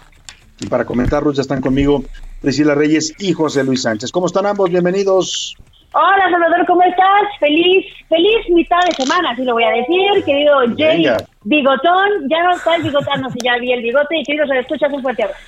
Y 0.62 0.68
para 0.68 0.86
comentarlos 0.86 1.36
ya 1.36 1.42
están 1.42 1.60
conmigo 1.60 2.06
Priscila 2.42 2.74
Reyes 2.74 3.14
y 3.20 3.34
José 3.34 3.66
Luis 3.66 3.82
Sánchez. 3.82 4.14
¿Cómo 4.14 4.28
están 4.28 4.46
ambos? 4.46 4.70
Bienvenidos. 4.70 5.58
Hola 5.92 6.30
Salvador, 6.32 6.66
¿cómo 6.66 6.82
estás? 6.84 7.24
Feliz, 7.40 7.86
feliz 8.08 8.50
mitad 8.50 8.80
de 8.86 8.94
semana, 9.04 9.32
así 9.32 9.44
lo 9.44 9.54
voy 9.54 9.64
a 9.64 9.72
decir, 9.72 10.24
querido 10.26 10.56
Jay 10.78 11.06
Bigotón. 11.44 12.30
Ya 12.30 12.44
no 12.44 12.52
está 12.52 12.76
el 12.76 12.84
bigotón, 12.84 13.22
no 13.22 13.30
sé, 13.30 13.38
ya 13.44 13.58
vi 13.60 13.72
el 13.74 13.82
bigote 13.82 14.18
y 14.18 14.24
queridos, 14.24 14.50
escuchas 14.52 14.92
un 14.92 15.02
fuerte 15.02 15.24
abrazo. 15.24 15.40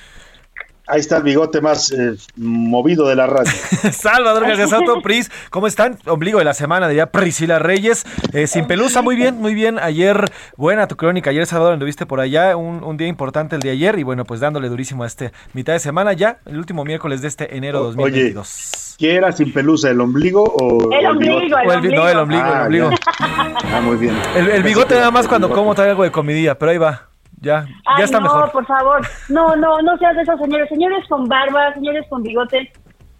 Ahí 0.88 1.00
está 1.00 1.18
el 1.18 1.22
bigote 1.22 1.60
más 1.60 1.92
eh, 1.92 2.16
movido 2.36 3.06
de 3.08 3.14
la 3.14 3.26
radio. 3.26 3.52
Salvador 3.92 4.46
Gargasato, 4.46 5.02
Pris, 5.02 5.30
¿cómo 5.50 5.66
están? 5.66 5.98
Ombligo 6.06 6.38
de 6.38 6.46
la 6.46 6.54
semana, 6.54 6.88
diría 6.88 7.12
Priscila 7.12 7.58
Reyes. 7.58 8.06
Eh, 8.32 8.46
sin 8.46 8.66
pelusa, 8.66 9.02
muy 9.02 9.14
bien, 9.14 9.36
muy 9.36 9.54
bien. 9.54 9.78
Ayer, 9.78 10.24
buena 10.56 10.88
tu 10.88 10.96
crónica. 10.96 11.28
Ayer, 11.28 11.44
Salvador, 11.44 11.74
anduviste 11.74 12.06
por 12.06 12.20
allá. 12.20 12.56
Un, 12.56 12.82
un, 12.82 12.96
día 12.96 13.06
importante 13.06 13.56
el 13.56 13.60
de 13.60 13.70
ayer. 13.70 13.98
Y 13.98 14.02
bueno, 14.02 14.24
pues 14.24 14.40
dándole 14.40 14.70
durísimo 14.70 15.04
a 15.04 15.06
este 15.06 15.32
mitad 15.52 15.74
de 15.74 15.78
semana 15.78 16.14
ya, 16.14 16.38
el 16.46 16.56
último 16.56 16.84
miércoles 16.84 17.20
de 17.20 17.28
este 17.28 17.54
enero 17.54 17.82
2022. 17.82 18.38
Oye, 18.38 18.88
¿Qué 18.98 19.14
era 19.14 19.30
sin 19.30 19.52
pelusa? 19.52 19.90
¿El 19.90 20.00
ombligo 20.00 20.42
o 20.42 20.90
el 20.90 21.06
ombligo? 21.06 21.38
El 21.38 21.70
ombligo. 21.70 21.96
No, 21.96 22.08
el 22.08 22.18
ombligo, 22.18 22.46
el 22.46 22.60
ombligo. 22.62 22.90
Ah, 23.20 23.80
muy 23.82 23.96
bien. 23.96 24.16
El, 24.34 24.48
el 24.48 24.62
bigote 24.62 24.94
nada 24.94 25.10
más 25.10 25.28
cuando 25.28 25.50
como 25.50 25.74
trae 25.74 25.90
algo 25.90 26.02
de 26.02 26.10
comidilla, 26.10 26.58
pero 26.58 26.72
ahí 26.72 26.78
va. 26.78 27.08
Ya, 27.40 27.66
ya 27.98 28.04
está 28.04 28.18
no, 28.18 28.24
mejor. 28.24 28.50
por 28.52 28.66
favor. 28.66 29.06
No, 29.28 29.54
no, 29.56 29.80
no 29.82 29.96
seas 29.98 30.16
de 30.16 30.22
esos 30.22 30.40
señores. 30.40 30.68
Señores 30.68 31.06
con 31.08 31.26
barba, 31.26 31.72
señores 31.74 32.04
con 32.08 32.22
bigote. 32.22 32.72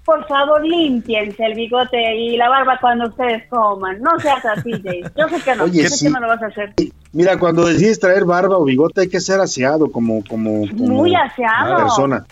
Por 0.05 0.27
favor, 0.27 0.64
limpiense 0.64 1.45
el 1.45 1.55
bigote 1.55 2.16
y 2.16 2.37
la 2.39 2.49
barba 2.49 2.79
cuando 2.81 3.09
ustedes 3.09 3.47
coman. 3.51 4.01
No 4.01 4.19
seas 4.19 4.43
así, 4.47 4.73
Jay. 4.83 5.03
Yo 5.16 5.29
sé 5.29 5.41
que 5.43 5.55
no. 5.55 5.64
Oye, 5.64 5.83
yo 5.83 5.89
sé 5.91 5.97
sí. 5.99 6.07
que 6.07 6.11
no 6.12 6.21
lo 6.21 6.29
vas 6.29 6.43
a 6.43 6.47
hacer. 6.47 6.73
Mira, 7.12 7.39
cuando 7.39 7.66
decides 7.66 8.01
traer 8.01 8.25
barba 8.25 8.57
o 8.57 8.64
bigote 8.64 9.03
hay 9.03 9.09
que 9.09 9.21
ser 9.21 9.39
aseado 9.41 9.93
como, 9.93 10.25
como, 10.27 10.66
como 10.69 10.87
Muy 10.87 11.14
aseado. 11.14 11.75
una 11.75 11.85
persona. 11.85 12.27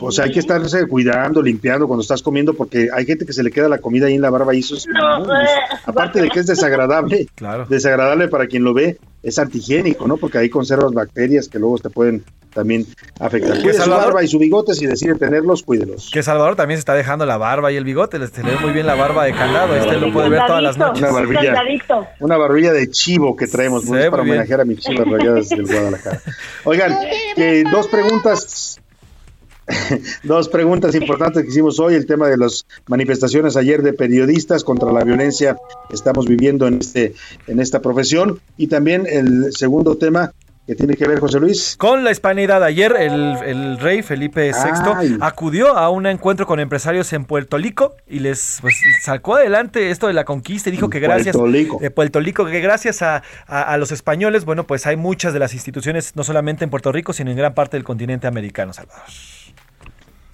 O 0.00 0.10
sea, 0.10 0.24
hay 0.24 0.32
que 0.32 0.40
estarse 0.40 0.86
cuidando, 0.86 1.42
limpiando 1.42 1.86
cuando 1.86 2.02
estás 2.02 2.22
comiendo, 2.22 2.54
porque 2.54 2.88
hay 2.92 3.04
gente 3.06 3.26
que 3.26 3.32
se 3.32 3.42
le 3.42 3.50
queda 3.50 3.68
la 3.68 3.78
comida 3.78 4.06
ahí 4.06 4.14
en 4.14 4.22
la 4.22 4.30
barba 4.30 4.54
y 4.54 4.60
eso 4.60 4.76
es... 4.76 4.86
No, 4.86 5.24
eh, 5.40 5.46
aparte 5.84 6.20
de 6.22 6.28
que 6.30 6.40
es 6.40 6.46
desagradable, 6.46 7.26
Claro. 7.34 7.66
desagradable 7.68 8.28
para 8.28 8.46
quien 8.46 8.64
lo 8.64 8.72
ve, 8.74 8.98
es 9.22 9.38
antihigiénico, 9.38 10.06
¿no? 10.08 10.16
Porque 10.16 10.38
ahí 10.38 10.48
conservas 10.48 10.92
bacterias 10.92 11.48
que 11.48 11.58
luego 11.58 11.78
te 11.78 11.90
pueden 11.90 12.24
también 12.54 12.84
afectar. 13.20 13.52
¿Qué, 13.52 13.60
Cuide 13.60 13.74
su 13.74 13.80
Salvador? 13.80 14.06
barba 14.06 14.22
y 14.24 14.28
su 14.28 14.38
bigote, 14.38 14.74
si 14.74 14.86
decide 14.86 15.14
tenerlos, 15.14 15.62
cuídelos. 15.62 16.10
Que 16.12 16.22
Salvador 16.22 16.56
también 16.56 16.78
se 16.78 16.80
está 16.80 16.94
dejando 16.94 17.26
la 17.26 17.36
barba 17.36 17.70
y 17.70 17.76
el 17.76 17.84
bigote. 17.84 18.18
Les 18.18 18.32
ve 18.32 18.56
muy 18.60 18.72
bien 18.72 18.86
la 18.86 18.94
barba 18.96 19.24
de 19.24 19.32
candado. 19.32 19.76
Este 19.76 19.98
lo 19.98 20.12
puede 20.12 20.30
ver 20.30 20.46
todas 20.46 20.62
las 20.62 20.76
noches. 20.78 21.02
Una 21.02 21.12
barbilla, 21.12 21.62
una 22.18 22.36
barbilla 22.38 22.72
de 22.72 22.90
chivo 22.90 23.36
que 23.36 23.46
traemos 23.46 23.88
ve 23.88 24.10
para 24.10 24.22
homenajear 24.22 24.62
a 24.62 24.64
mis 24.64 24.80
chivas 24.80 25.06
rayadas 25.06 25.48
del 25.50 25.66
Guadalajara. 25.66 26.20
Oigan, 26.64 26.98
que 27.36 27.62
dos 27.70 27.86
preguntas, 27.88 28.80
dos 30.24 30.48
preguntas 30.48 30.94
importantes 30.94 31.42
que 31.42 31.48
hicimos 31.50 31.78
hoy, 31.80 31.94
el 31.94 32.06
tema 32.06 32.28
de 32.28 32.36
las 32.36 32.66
manifestaciones 32.88 33.56
ayer 33.56 33.82
de 33.82 33.92
periodistas 33.92 34.64
contra 34.64 34.92
la 34.92 35.04
violencia 35.04 35.56
que 35.88 35.94
estamos 35.94 36.26
viviendo 36.26 36.66
en 36.66 36.78
este, 36.80 37.14
en 37.46 37.60
esta 37.60 37.80
profesión, 37.80 38.40
y 38.56 38.66
también 38.68 39.06
el 39.08 39.52
segundo 39.52 39.96
tema 39.96 40.32
que 40.66 40.76
tiene 40.76 40.94
que 40.94 41.08
ver, 41.08 41.18
José 41.18 41.40
Luis. 41.40 41.74
Con 41.78 42.04
la 42.04 42.12
hispanidad, 42.12 42.62
ayer 42.62 42.94
el, 42.96 43.36
el 43.44 43.78
rey 43.80 44.02
Felipe 44.02 44.52
VI 44.52 44.90
Ay. 44.94 45.16
acudió 45.20 45.76
a 45.76 45.90
un 45.90 46.06
encuentro 46.06 46.46
con 46.46 46.60
empresarios 46.60 47.12
en 47.12 47.24
Puerto 47.24 47.56
Rico 47.58 47.96
y 48.06 48.20
les 48.20 48.58
pues, 48.60 48.76
sacó 49.02 49.34
adelante 49.34 49.90
esto 49.90 50.06
de 50.06 50.12
la 50.12 50.24
conquista 50.24 50.68
y 50.68 50.72
dijo 50.72 50.88
que 50.88 51.00
gracias 51.00 51.34
Puerto 51.36 51.50
Rico. 51.52 51.78
de 51.80 51.90
Puerto 51.90 52.20
Rico, 52.20 52.46
que 52.46 52.60
gracias 52.60 53.02
a, 53.02 53.22
a- 53.48 53.62
a 53.62 53.76
los 53.78 53.90
españoles, 53.90 54.44
bueno, 54.44 54.64
pues 54.64 54.86
hay 54.86 54.96
muchas 54.96 55.32
de 55.32 55.40
las 55.40 55.54
instituciones, 55.54 56.14
no 56.14 56.22
solamente 56.22 56.62
en 56.62 56.70
Puerto 56.70 56.92
Rico, 56.92 57.12
sino 57.14 57.32
en 57.32 57.36
gran 57.38 57.54
parte 57.54 57.76
del 57.76 57.82
continente 57.82 58.28
americano, 58.28 58.72
Salvador. 58.72 59.02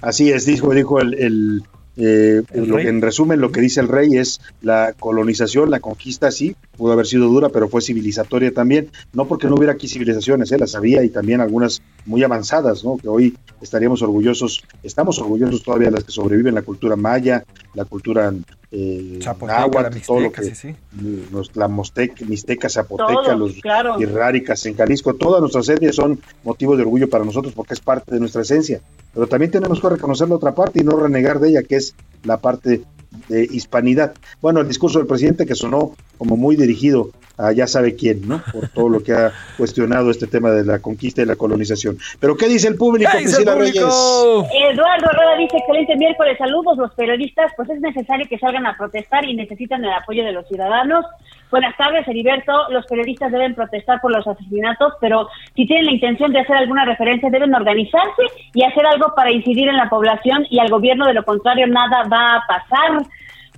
Así 0.01 0.31
es, 0.31 0.45
dijo, 0.47 0.73
dijo 0.75 1.01
el, 1.01 1.15
el, 1.15 1.63
eh, 1.97 2.43
¿El 2.53 2.69
lo 2.69 2.77
que- 2.77 2.89
en 2.89 3.01
resumen, 3.01 3.41
lo 3.41 3.51
que 3.51 3.63
dice 3.63 3.81
el 3.81 3.89
rey 3.89 4.17
es 4.19 4.41
la 4.61 4.93
colonización, 4.99 5.71
la 5.71 5.81
conquista 5.81 6.31
sí, 6.31 6.55
pudo 6.77 6.93
haber 6.93 7.07
sido 7.07 7.27
dura, 7.27 7.49
pero 7.49 7.69
fue 7.69 7.81
civilizatoria 7.81 8.53
también, 8.53 8.91
no 9.15 9.27
porque 9.27 9.47
no 9.49 9.55
hubiera 9.55 9.73
aquí 9.73 9.89
civilizaciones, 9.89 10.53
eh, 10.53 10.59
las 10.59 10.75
había 10.75 11.03
y 11.03 11.09
también 11.09 11.41
algunas 11.41 11.81
muy 12.05 12.23
avanzadas, 12.23 12.85
¿no? 12.85 12.99
que 12.99 13.09
hoy 13.09 13.35
estaríamos 13.63 14.03
orgullosos, 14.03 14.63
estamos 14.83 15.19
orgullosos 15.19 15.63
todavía 15.63 15.87
de 15.89 15.93
las 15.93 16.05
que 16.05 16.13
sobreviven, 16.13 16.55
la 16.55 16.63
cultura 16.63 16.97
maya, 16.97 17.45
la 17.75 17.87
cultura 17.87 18.31
eh, 18.73 19.19
Zapoteca, 19.23 19.61
náhuatl, 19.61 19.95
la 19.97 20.01
todo 20.03 20.17
lo 20.21 20.23
mixteca, 20.29 20.49
que 20.51 20.55
sí, 20.55 20.73
sí. 20.73 21.25
los- 21.33 21.55
la 21.55 21.69
mosteca, 21.69 22.25
mixteca, 22.27 22.69
zapoteca, 22.69 23.23
Todos, 23.23 23.39
los 23.39 23.53
claro. 23.63 24.01
irráricas 24.01 24.65
en 24.67 24.77
Jalisco, 24.77 25.15
todas 25.15 25.41
nuestras 25.41 25.69
etnias 25.69 25.95
son 25.97 26.19
motivo 26.45 26.77
de 26.77 26.83
orgullo 26.83 27.09
para 27.09 27.25
nosotros 27.25 27.55
porque 27.55 27.75
es 27.75 27.81
parte 27.81 28.13
de 28.15 28.21
nuestra 28.21 28.43
esencia. 28.43 28.81
Pero 29.15 29.27
también 29.29 29.51
tenemos 29.51 29.81
que 29.81 29.89
reconocer 29.89 30.29
la 30.29 30.35
otra 30.35 30.55
parte 30.55 30.81
y 30.81 30.85
no 30.85 30.97
renegar 30.97 31.39
de 31.41 31.51
ella, 31.51 31.63
que 31.63 31.77
es 31.77 31.95
la 32.25 32.39
parte 32.39 32.83
de 33.29 33.45
hispanidad. 33.45 34.15
Bueno, 34.41 34.61
el 34.61 34.69
discurso 34.69 34.99
del 34.99 35.07
presidente 35.07 35.47
que 35.47 35.55
sonó 35.55 35.93
como 36.19 36.37
muy 36.37 36.57
dirigido 36.57 37.11
a 37.39 37.53
ya 37.53 37.67
sabe 37.67 37.97
quién, 37.97 38.27
¿no? 38.27 38.43
Por 38.53 38.69
todo 38.69 38.89
lo 38.89 39.03
que 39.03 39.13
ha 39.13 39.33
cuestionado 39.57 40.11
este 40.11 40.27
tema 40.27 40.51
de 40.51 40.65
la 40.65 40.79
conquista 40.79 41.23
y 41.23 41.27
la 41.27 41.37
colonización. 41.37 41.99
Pero 42.19 42.37
¿qué 42.37 42.49
dice 42.49 42.69
el 42.69 42.77
público, 42.77 43.11
¿Qué 43.13 43.19
dice 43.19 43.43
el 43.43 43.49
público? 43.49 43.59
Reyes? 43.61 44.73
Eduardo 44.73 45.07
Rueda 45.13 45.37
dice, 45.39 45.59
excelente 45.59 45.97
miércoles, 45.97 46.39
saludos 46.39 46.79
los 46.79 46.95
periodistas, 46.95 47.53
pues 47.57 47.69
es 47.71 47.81
necesario 47.81 48.27
que 48.29 48.39
salgan 48.39 48.67
a 48.67 48.77
protestar 48.77 49.25
y 49.27 49.35
necesitan 49.35 49.85
el 49.85 49.93
apoyo 49.93 50.25
de 50.25 50.33
los 50.33 50.49
ciudadanos. 50.49 51.05
Buenas 51.51 51.77
tardes, 51.77 52.07
Heriberto, 52.09 52.53
los 52.71 52.87
periodistas 52.87 53.31
deben 53.31 53.55
protestar 53.55 54.01
por 54.01 54.11
los 54.11 54.27
asesinatos, 54.27 54.95
pero 55.01 55.29
si 55.55 55.67
tienen 55.67 55.87
la 55.87 55.93
intención 55.93 56.33
de 56.33 56.41
hacer 56.41 56.57
alguna 56.57 56.85
referencia, 56.85 57.31
deben 57.31 57.55
organizarse 57.55 58.23
y 58.53 58.65
hacer 58.65 58.85
algo 58.85 59.15
para 59.15 59.31
incidir 59.31 59.69
en 59.69 59.77
la 59.77 59.89
población 59.89 60.45
y 60.51 60.59
al 60.59 60.69
gobierno, 60.69 61.07
de 61.07 61.15
lo 61.15 61.25
contrario 61.25 61.67
nada 61.69 62.03
va 62.13 62.37
a 62.37 62.47
pasar. 62.49 63.07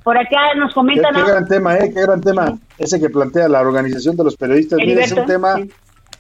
Por 0.02 0.18
acá 0.18 0.54
nos 0.56 0.74
comentan... 0.74 1.14
qué 1.14 1.22
gran 1.22 1.48
tema, 1.48 1.76
¿eh? 1.76 1.90
Qué 1.92 2.02
gran 2.02 2.20
tema. 2.20 2.58
Ese 2.78 3.00
que 3.00 3.08
plantea 3.08 3.48
la 3.48 3.60
organización 3.60 4.16
de 4.16 4.24
los 4.24 4.36
periodistas. 4.36 4.78
Mira, 4.78 5.04
es 5.04 5.12
un 5.12 5.26
tema 5.26 5.56
sí. 5.56 5.70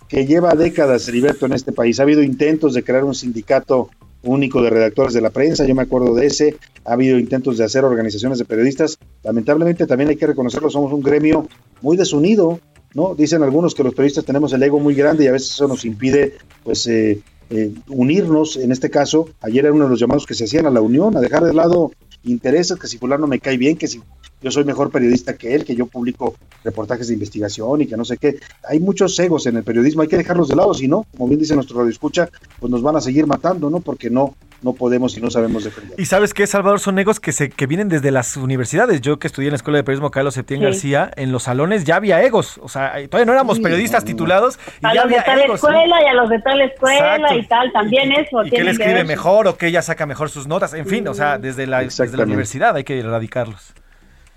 que 0.08 0.26
lleva 0.26 0.54
décadas, 0.54 1.08
Heriberto, 1.08 1.46
en 1.46 1.52
este 1.52 1.72
país. 1.72 2.00
Ha 2.00 2.02
habido 2.02 2.22
intentos 2.22 2.74
de 2.74 2.82
crear 2.82 3.04
un 3.04 3.14
sindicato 3.14 3.90
único 4.22 4.62
de 4.62 4.70
redactores 4.70 5.14
de 5.14 5.20
la 5.20 5.30
prensa, 5.30 5.66
yo 5.66 5.74
me 5.74 5.82
acuerdo 5.82 6.14
de 6.14 6.26
ese. 6.26 6.56
Ha 6.84 6.94
habido 6.94 7.18
intentos 7.18 7.58
de 7.58 7.64
hacer 7.64 7.84
organizaciones 7.84 8.38
de 8.38 8.44
periodistas. 8.44 8.98
Lamentablemente 9.22 9.86
también 9.86 10.10
hay 10.10 10.16
que 10.16 10.26
reconocerlo, 10.26 10.70
somos 10.70 10.92
un 10.92 11.02
gremio 11.02 11.48
muy 11.82 11.96
desunido, 11.96 12.60
¿no? 12.94 13.14
Dicen 13.14 13.42
algunos 13.42 13.74
que 13.74 13.84
los 13.84 13.94
periodistas 13.94 14.24
tenemos 14.24 14.52
el 14.52 14.62
ego 14.62 14.80
muy 14.80 14.94
grande 14.94 15.24
y 15.24 15.26
a 15.28 15.32
veces 15.32 15.52
eso 15.52 15.68
nos 15.68 15.84
impide, 15.84 16.34
pues, 16.64 16.86
eh, 16.86 17.20
eh, 17.50 17.72
unirnos. 17.88 18.56
En 18.56 18.72
este 18.72 18.90
caso, 18.90 19.28
ayer 19.40 19.64
era 19.64 19.74
uno 19.74 19.84
de 19.84 19.90
los 19.90 20.00
llamados 20.00 20.26
que 20.26 20.34
se 20.34 20.44
hacían 20.44 20.66
a 20.66 20.70
la 20.70 20.80
unión, 20.80 21.16
a 21.16 21.20
dejar 21.20 21.44
de 21.44 21.54
lado 21.54 21.92
intereses, 22.24 22.78
que 22.78 22.86
si 22.86 22.98
fulano 22.98 23.26
me 23.26 23.38
cae 23.38 23.56
bien, 23.56 23.76
que 23.76 23.88
si 23.88 24.00
yo 24.40 24.50
soy 24.50 24.64
mejor 24.64 24.90
periodista 24.90 25.36
que 25.36 25.54
él, 25.54 25.64
que 25.64 25.74
yo 25.74 25.86
publico 25.86 26.36
reportajes 26.62 27.08
de 27.08 27.14
investigación 27.14 27.80
y 27.82 27.86
que 27.86 27.96
no 27.96 28.04
sé 28.04 28.18
qué. 28.18 28.38
Hay 28.68 28.80
muchos 28.80 29.18
egos 29.18 29.46
en 29.46 29.56
el 29.56 29.64
periodismo, 29.64 30.02
hay 30.02 30.08
que 30.08 30.16
dejarlos 30.16 30.48
de 30.48 30.56
lado, 30.56 30.74
si 30.74 30.86
no, 30.86 31.06
como 31.16 31.28
bien 31.28 31.40
dice 31.40 31.54
nuestro 31.54 31.78
radio 31.78 31.90
escucha, 31.90 32.28
pues 32.60 32.70
nos 32.70 32.82
van 32.82 32.96
a 32.96 33.00
seguir 33.00 33.26
matando, 33.26 33.68
¿no? 33.70 33.80
Porque 33.80 34.10
no, 34.10 34.36
no 34.60 34.72
podemos 34.72 35.16
y 35.16 35.20
no 35.20 35.30
sabemos 35.30 35.62
defender. 35.64 35.98
Y 36.00 36.06
sabes 36.06 36.34
qué, 36.34 36.46
Salvador, 36.46 36.80
son 36.80 36.98
egos 36.98 37.20
que 37.20 37.30
se 37.32 37.48
que 37.48 37.66
vienen 37.66 37.88
desde 37.88 38.10
las 38.10 38.36
universidades. 38.36 39.00
Yo 39.00 39.18
que 39.18 39.26
estudié 39.28 39.48
en 39.48 39.52
la 39.52 39.56
Escuela 39.56 39.76
de 39.76 39.84
Periodismo 39.84 40.10
Carlos 40.10 40.34
Septién 40.34 40.60
Sí. 40.60 40.64
García, 40.64 41.10
en 41.16 41.30
los 41.30 41.44
salones 41.44 41.84
ya 41.84 41.96
había 41.96 42.22
egos. 42.22 42.58
O 42.62 42.68
sea, 42.68 42.94
todavía 43.08 43.26
no 43.26 43.32
éramos 43.32 43.58
Sí, 43.58 43.62
periodistas 43.62 44.02
no, 44.02 44.06
no. 44.10 44.14
titulados 44.16 44.58
y 44.82 44.86
A 44.86 44.94
ya 44.94 45.02
los 45.04 45.12
de 45.12 45.22
tal 45.22 45.38
egos. 45.40 45.62
¿no? 45.62 45.68
escuela 45.70 46.02
y 46.02 46.06
a 46.06 46.14
los 46.14 46.28
de 46.30 46.38
tal 46.40 46.60
escuela 46.60 47.14
Exacto. 47.16 47.34
y 47.38 47.46
tal, 47.46 47.72
también 47.72 48.12
eso. 48.12 48.44
Y 48.44 48.50
que 48.50 48.56
él 48.56 48.64
que 48.64 48.70
escribe 48.72 49.04
mejor 49.04 49.46
o 49.46 49.56
que 49.56 49.68
ella 49.68 49.82
saca 49.82 50.06
mejor 50.06 50.28
sus 50.30 50.46
notas. 50.48 50.74
En 50.74 50.86
fin, 50.86 51.06
o 51.08 51.14
sea, 51.14 51.38
desde 51.38 51.66
la, 51.66 51.82
desde 51.82 52.16
la 52.16 52.24
universidad 52.24 52.74
hay 52.74 52.84
que 52.84 52.98
erradicarlos. 52.98 53.72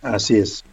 Así 0.03 0.37
es. 0.37 0.63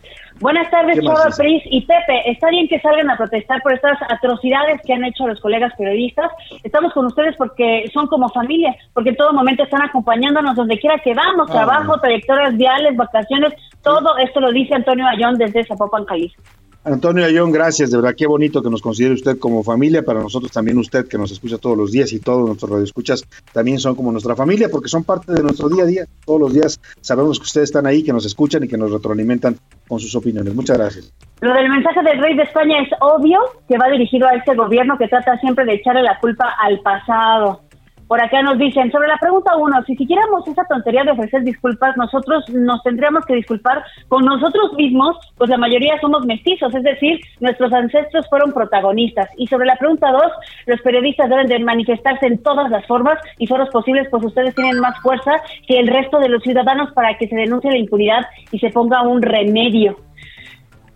Buenas 0.41 0.71
tardes, 0.71 1.01
¿Qué 1.01 1.03
más 1.07 1.19
Chava? 1.23 1.35
Pris 1.37 1.63
y 1.67 1.81
Pepe. 1.85 2.31
Está 2.31 2.49
bien 2.51 2.69
que 2.69 2.81
salgan 2.81 3.11
a 3.11 3.17
protestar 3.17 3.61
por 3.63 3.73
estas 3.73 3.99
atrocidades 4.09 4.81
que 4.87 4.93
han 4.93 5.05
hecho 5.05 5.27
los 5.27 5.41
colegas 5.41 5.73
periodistas. 5.77 6.31
Estamos 6.63 6.93
con 6.93 7.07
ustedes 7.07 7.35
porque 7.37 7.85
son 7.93 8.07
como 8.07 8.29
familia, 8.29 8.75
porque 8.95 9.11
en 9.11 9.17
todo 9.17 9.33
momento 9.33 9.65
están 9.65 9.83
acompañándonos 9.83 10.55
donde 10.55 10.79
quiera 10.79 10.99
que 10.99 11.13
vamos, 11.15 11.49
Ah. 11.51 11.53
trabajo, 11.53 11.99
trayectorias 12.01 12.57
viales, 12.57 12.97
vacaciones, 12.97 13.53
todo 13.83 14.17
esto 14.19 14.41
lo 14.41 14.53
dice 14.53 14.75
Antonio 14.75 15.07
Ayón 15.09 15.37
desde 15.39 15.65
Zapopan, 15.65 16.05
Jalisco. 16.05 16.43
Antonio 16.85 17.25
Ayón, 17.25 17.53
gracias, 17.53 17.91
de 17.91 17.99
verdad, 17.99 18.15
qué 18.17 18.27
bonito 18.27 18.63
que 18.63 18.71
nos 18.71 18.81
considere 18.81 19.15
usted 19.15 19.39
como 19.39 19.63
familia, 19.63 20.05
para 20.05 20.21
nosotros 20.21 20.51
también 20.53 20.79
usted 20.79 21.07
que 21.07 21.19
nos 21.19 21.31
escucha 21.31 21.59
todos 21.59 21.77
los 21.77 21.93
días 21.93 22.13
y 22.13 22.21
todos 22.21 22.47
nuestros 22.47 22.71
radioescuchas 22.71 23.25
también 23.53 23.79
son 23.79 23.95
como 23.95 24.13
nuestra 24.13 24.35
familia 24.37 24.69
porque 24.71 24.89
son 24.89 25.05
parte 25.05 25.33
de 25.33 25.43
nuestro 25.43 25.69
día 25.69 25.83
a 25.83 25.87
día, 25.87 26.05
todos 26.25 26.41
los 26.41 26.55
días 26.55 26.81
sabemos 27.01 27.39
que 27.39 27.45
ustedes 27.45 27.69
están 27.69 27.87
ahí, 27.87 28.03
que 28.03 28.13
nos 28.13 28.25
escuchan 28.25 28.65
y 28.65 28.69
que 28.69 28.79
nos 28.79 28.91
retroalimentan 28.91 29.57
con 29.87 29.99
sus 29.99 30.15
opiniones. 30.15 30.55
Muchas 30.55 30.79
gracias. 30.79 31.13
Lo 31.41 31.53
del 31.53 31.69
mensaje 31.69 32.03
del 32.03 32.21
rey 32.21 32.37
de 32.37 32.43
España 32.43 32.81
es 32.83 32.89
obvio 33.01 33.39
que 33.69 33.77
va 33.77 33.89
dirigido 33.91 34.27
a 34.27 34.35
este 34.35 34.55
gobierno 34.55 34.97
que 34.99 35.09
trata 35.09 35.39
siempre 35.39 35.65
de 35.65 35.75
echarle 35.75 36.03
la 36.03 36.19
culpa 36.21 36.55
al 36.61 36.81
pasado. 36.81 37.61
Por 38.09 38.23
acá 38.23 38.43
nos 38.43 38.57
dicen, 38.57 38.91
sobre 38.91 39.07
la 39.07 39.19
pregunta 39.19 39.55
uno, 39.57 39.83
si 39.87 39.95
siguiéramos 39.95 40.49
esa 40.49 40.65
tontería 40.65 41.05
de 41.05 41.11
ofrecer 41.11 41.43
disculpas, 41.45 41.95
nosotros 41.99 42.43
nos 42.49 42.83
tendríamos 42.83 43.27
que 43.27 43.35
disculpar 43.35 43.85
con 44.09 44.25
nosotros 44.25 44.73
mismos, 44.73 45.19
pues 45.37 45.51
la 45.51 45.59
mayoría 45.59 46.01
somos 46.01 46.25
mestizos, 46.25 46.75
es 46.75 46.83
decir, 46.83 47.21
nuestros 47.41 47.71
ancestros 47.71 48.27
fueron 48.31 48.53
protagonistas. 48.53 49.29
Y 49.37 49.47
sobre 49.47 49.67
la 49.67 49.77
pregunta 49.77 50.11
dos, 50.11 50.33
los 50.65 50.81
periodistas 50.81 51.29
deben 51.29 51.49
de 51.49 51.59
manifestarse 51.59 52.27
en 52.27 52.43
todas 52.43 52.71
las 52.71 52.87
formas 52.87 53.19
y 53.39 53.47
foros 53.47 53.69
posibles, 53.69 54.09
pues 54.11 54.25
ustedes 54.25 54.55
tienen 54.55 54.81
más 54.81 54.99
fuerza 55.01 55.33
que 55.67 55.79
el 55.79 55.89
resto 55.89 56.19
de 56.19 56.31
los 56.31 56.43
ciudadanos 56.43 56.91
para 56.95 57.19
que 57.19 57.29
se 57.29 57.37
denuncie 57.37 57.71
la 57.71 57.77
impunidad 57.77 58.27
y 58.51 58.59
se 58.59 58.71
ponga 58.71 59.03
un 59.03 59.21
remedio. 59.21 60.08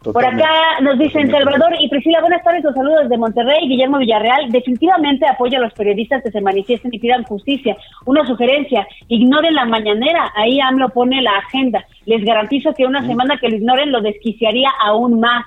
Por 0.02 0.24
acá 0.24 0.80
nos 0.80 0.98
dicen 0.98 1.30
Salvador 1.30 1.72
y 1.78 1.88
Priscila, 1.88 2.20
buenas 2.20 2.42
tardes, 2.42 2.64
los 2.64 2.74
saludos 2.74 3.02
desde 3.04 3.18
Monterrey, 3.18 3.68
Guillermo 3.68 3.98
Villarreal, 3.98 4.50
definitivamente 4.50 5.26
apoya 5.26 5.58
a 5.58 5.60
los 5.60 5.72
periodistas 5.74 6.22
que 6.22 6.30
se 6.30 6.40
manifiesten 6.40 6.92
y 6.94 6.98
pidan 6.98 7.22
justicia. 7.24 7.76
Una 8.06 8.26
sugerencia, 8.26 8.86
ignoren 9.08 9.54
la 9.54 9.64
mañanera, 9.64 10.32
ahí 10.34 10.58
AMLO 10.60 10.88
pone 10.88 11.20
la 11.22 11.36
agenda. 11.38 11.84
Les 12.06 12.24
garantizo 12.24 12.72
que 12.74 12.84
una 12.86 13.06
semana 13.06 13.38
que 13.40 13.48
lo 13.48 13.56
ignoren 13.56 13.92
lo 13.92 14.00
desquiciaría 14.00 14.70
aún 14.84 15.20
más. 15.20 15.44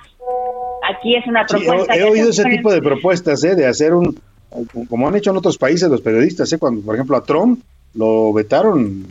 Aquí 0.88 1.14
es 1.16 1.26
una 1.26 1.46
Sí, 1.48 1.56
propuesta. 1.56 1.94
he, 1.94 2.00
he 2.00 2.04
oído 2.04 2.32
se- 2.32 2.42
ese 2.42 2.50
tipo 2.56 2.72
de 2.72 2.80
propuestas, 2.80 3.42
¿eh? 3.44 3.54
de 3.54 3.66
hacer 3.66 3.92
un, 3.94 4.16
como 4.88 5.08
han 5.08 5.16
hecho 5.16 5.30
en 5.30 5.36
otros 5.36 5.58
países 5.58 5.88
los 5.90 6.00
periodistas, 6.00 6.52
¿eh? 6.52 6.58
cuando 6.58 6.80
por 6.82 6.94
ejemplo 6.94 7.16
a 7.16 7.22
Trump 7.24 7.60
lo 7.96 8.32
vetaron 8.32 9.04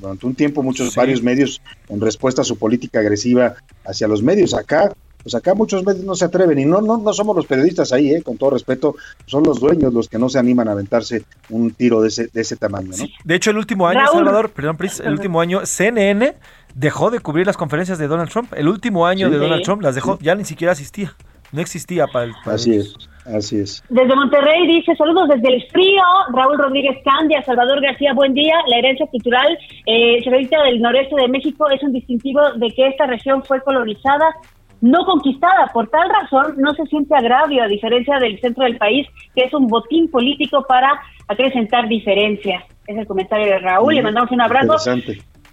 durante 0.00 0.26
un 0.26 0.34
tiempo 0.34 0.62
muchos, 0.62 0.94
varios 0.94 1.22
medios 1.22 1.60
en 1.88 2.00
respuesta 2.00 2.42
a 2.42 2.44
su 2.44 2.56
política 2.56 3.00
agresiva 3.00 3.54
hacia 3.84 4.06
los 4.08 4.22
medios. 4.22 4.54
Acá, 4.54 4.92
pues 5.22 5.34
acá 5.34 5.54
muchos 5.54 5.84
medios 5.84 6.04
no 6.04 6.14
se 6.14 6.24
atreven 6.24 6.58
y 6.58 6.64
no, 6.64 6.80
no, 6.80 6.96
no 6.98 7.12
somos 7.12 7.36
los 7.36 7.46
periodistas 7.46 7.92
ahí, 7.92 8.10
¿eh? 8.12 8.22
con 8.22 8.38
todo 8.38 8.50
respeto, 8.50 8.94
son 9.26 9.42
los 9.42 9.60
dueños 9.60 9.92
los 9.92 10.08
que 10.08 10.18
no 10.18 10.28
se 10.28 10.38
animan 10.38 10.68
a 10.68 10.72
aventarse 10.72 11.24
un 11.50 11.72
tiro 11.72 12.00
de 12.00 12.08
ese, 12.08 12.28
de 12.32 12.40
ese 12.40 12.56
tamaño, 12.56 12.92
¿no? 12.96 13.04
De 13.24 13.34
hecho, 13.34 13.50
el 13.50 13.58
último 13.58 13.86
año, 13.86 14.00
Raúl. 14.00 14.16
Salvador, 14.24 14.50
perdón, 14.50 14.76
Pris, 14.76 15.00
el 15.00 15.12
último 15.12 15.40
año, 15.40 15.66
CNN 15.66 16.34
dejó 16.74 17.10
de 17.10 17.18
cubrir 17.20 17.46
las 17.46 17.56
conferencias 17.56 17.98
de 17.98 18.06
Donald 18.06 18.30
Trump. 18.30 18.52
El 18.56 18.68
último 18.68 19.06
año 19.06 19.26
Sí. 19.26 19.32
de 19.32 19.38
Donald 19.38 19.60
Sí. 19.60 19.64
Trump 19.64 19.82
las 19.82 19.94
dejó, 19.94 20.18
ya 20.20 20.34
ni 20.36 20.44
siquiera 20.44 20.72
asistía. 20.72 21.14
No 21.52 21.60
existía 21.60 22.06
para 22.06 22.26
el. 22.26 22.32
para 22.44 22.54
Así 22.56 22.74
ellos. 22.74 22.96
es, 22.96 23.08
así 23.34 23.60
es. 23.60 23.82
Desde 23.88 24.14
Monterrey 24.14 24.66
dice 24.66 24.94
saludos 24.96 25.28
desde 25.28 25.54
el 25.54 25.62
frío, 25.70 26.02
Raúl 26.32 26.58
Rodríguez 26.58 26.98
Candia, 27.04 27.42
Salvador 27.42 27.80
García, 27.80 28.12
buen 28.14 28.34
día. 28.34 28.54
La 28.68 28.78
herencia 28.78 29.06
cultural 29.06 29.58
eh, 29.86 30.20
del 30.24 30.80
noreste 30.80 31.14
de 31.16 31.28
México 31.28 31.68
es 31.70 31.82
un 31.82 31.92
distintivo 31.92 32.40
de 32.56 32.68
que 32.70 32.88
esta 32.88 33.06
región 33.06 33.42
fue 33.44 33.60
colonizada, 33.62 34.34
no 34.80 35.04
conquistada. 35.04 35.70
Por 35.72 35.88
tal 35.88 36.08
razón 36.08 36.54
no 36.58 36.74
se 36.74 36.84
siente 36.86 37.14
agravio, 37.14 37.62
a 37.62 37.68
diferencia 37.68 38.18
del 38.18 38.40
centro 38.40 38.64
del 38.64 38.76
país, 38.76 39.06
que 39.34 39.44
es 39.44 39.54
un 39.54 39.66
botín 39.66 40.10
político 40.10 40.64
para 40.68 41.00
acrecentar 41.28 41.88
diferencias. 41.88 42.64
Es 42.86 42.96
el 42.96 43.06
comentario 43.06 43.46
de 43.46 43.58
Raúl, 43.58 43.94
le 43.94 44.02
mandamos 44.02 44.30
un 44.32 44.40
abrazo. 44.40 44.76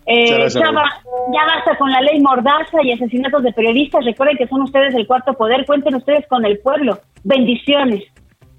Eh, 0.08 0.48
ya 0.54 0.72
basta 0.72 1.78
con 1.78 1.92
la 1.92 2.00
ley 2.02 2.20
mordaza 2.22 2.78
y 2.84 2.92
asesinatos 2.94 3.44
de 3.44 3.52
periodistas. 3.52 4.06
Recuerden 4.06 4.38
que 4.38 4.48
son 4.48 4.62
ustedes 4.62 4.94
el 4.96 5.06
cuarto 5.06 5.34
poder. 5.34 5.66
Cuenten 5.66 5.96
ustedes 5.96 6.26
con 6.30 6.46
el 6.46 6.60
pueblo. 6.60 7.00
Bendiciones. 7.24 8.04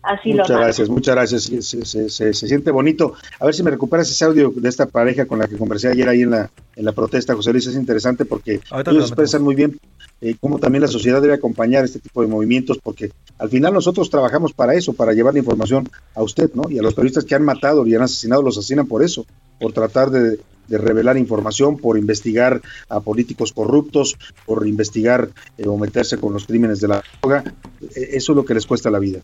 Así 0.02 0.32
Muchas 0.32 0.48
lo 0.50 0.58
gracias, 0.58 0.88
muchas 0.88 1.14
gracias. 1.16 1.42
Se, 1.44 1.60
se- 1.62 1.84
se- 1.84 2.08
se- 2.08 2.32
se 2.32 2.46
siente 2.48 2.70
bonito. 2.70 3.14
A 3.40 3.44
ver 3.46 3.54
si 3.54 3.62
me 3.62 3.70
recuperas 3.70 4.08
ese 4.10 4.24
audio 4.24 4.52
de 4.54 4.68
esta 4.68 4.86
pareja 4.86 5.26
con 5.26 5.38
la 5.40 5.48
que 5.48 5.56
conversé 5.58 5.88
ayer 5.88 6.08
ahí 6.08 6.22
en 6.22 6.30
la, 6.30 6.50
en 6.76 6.84
la 6.84 6.92
protesta, 6.92 7.34
José 7.34 7.50
Luis. 7.52 7.66
Es 7.66 7.74
interesante 7.74 8.24
porque 8.24 8.60
Ahorita 8.70 8.90
ellos 8.92 9.06
expresan 9.06 9.42
muy 9.42 9.54
bien 9.56 9.76
eh, 10.20 10.34
cómo 10.40 10.58
también 10.58 10.82
la 10.82 10.88
sociedad 10.88 11.22
debe 11.22 11.34
acompañar 11.34 11.84
este 11.84 12.00
tipo 12.00 12.22
de 12.22 12.28
movimientos, 12.28 12.78
porque 12.82 13.10
al 13.38 13.48
final 13.48 13.72
nosotros 13.72 14.10
trabajamos 14.10 14.52
para 14.52 14.74
eso, 14.74 14.92
para 14.92 15.12
llevar 15.12 15.34
la 15.34 15.40
información 15.40 15.88
a 16.14 16.22
usted, 16.22 16.50
¿no? 16.54 16.68
Y 16.70 16.78
a 16.78 16.82
los 16.82 16.94
periodistas 16.94 17.24
que 17.24 17.34
han 17.34 17.44
matado 17.44 17.86
y 17.86 17.94
han 17.94 18.02
asesinado, 18.02 18.42
los 18.42 18.58
asesinan 18.58 18.86
por 18.86 19.04
eso, 19.04 19.26
por 19.60 19.72
tratar 19.72 20.10
de, 20.10 20.38
de 20.68 20.78
revelar 20.78 21.16
información, 21.16 21.76
por 21.76 21.98
investigar 21.98 22.60
a 22.88 23.00
políticos 23.00 23.52
corruptos, 23.52 24.16
por 24.46 24.66
investigar 24.66 25.28
eh, 25.56 25.66
o 25.66 25.76
meterse 25.76 26.18
con 26.18 26.32
los 26.32 26.46
crímenes 26.46 26.80
de 26.80 26.88
la 26.88 27.02
droga. 27.20 27.44
Eh, 27.82 28.10
eso 28.12 28.32
es 28.32 28.36
lo 28.36 28.44
que 28.44 28.54
les 28.54 28.66
cuesta 28.66 28.90
la 28.90 28.98
vida. 28.98 29.20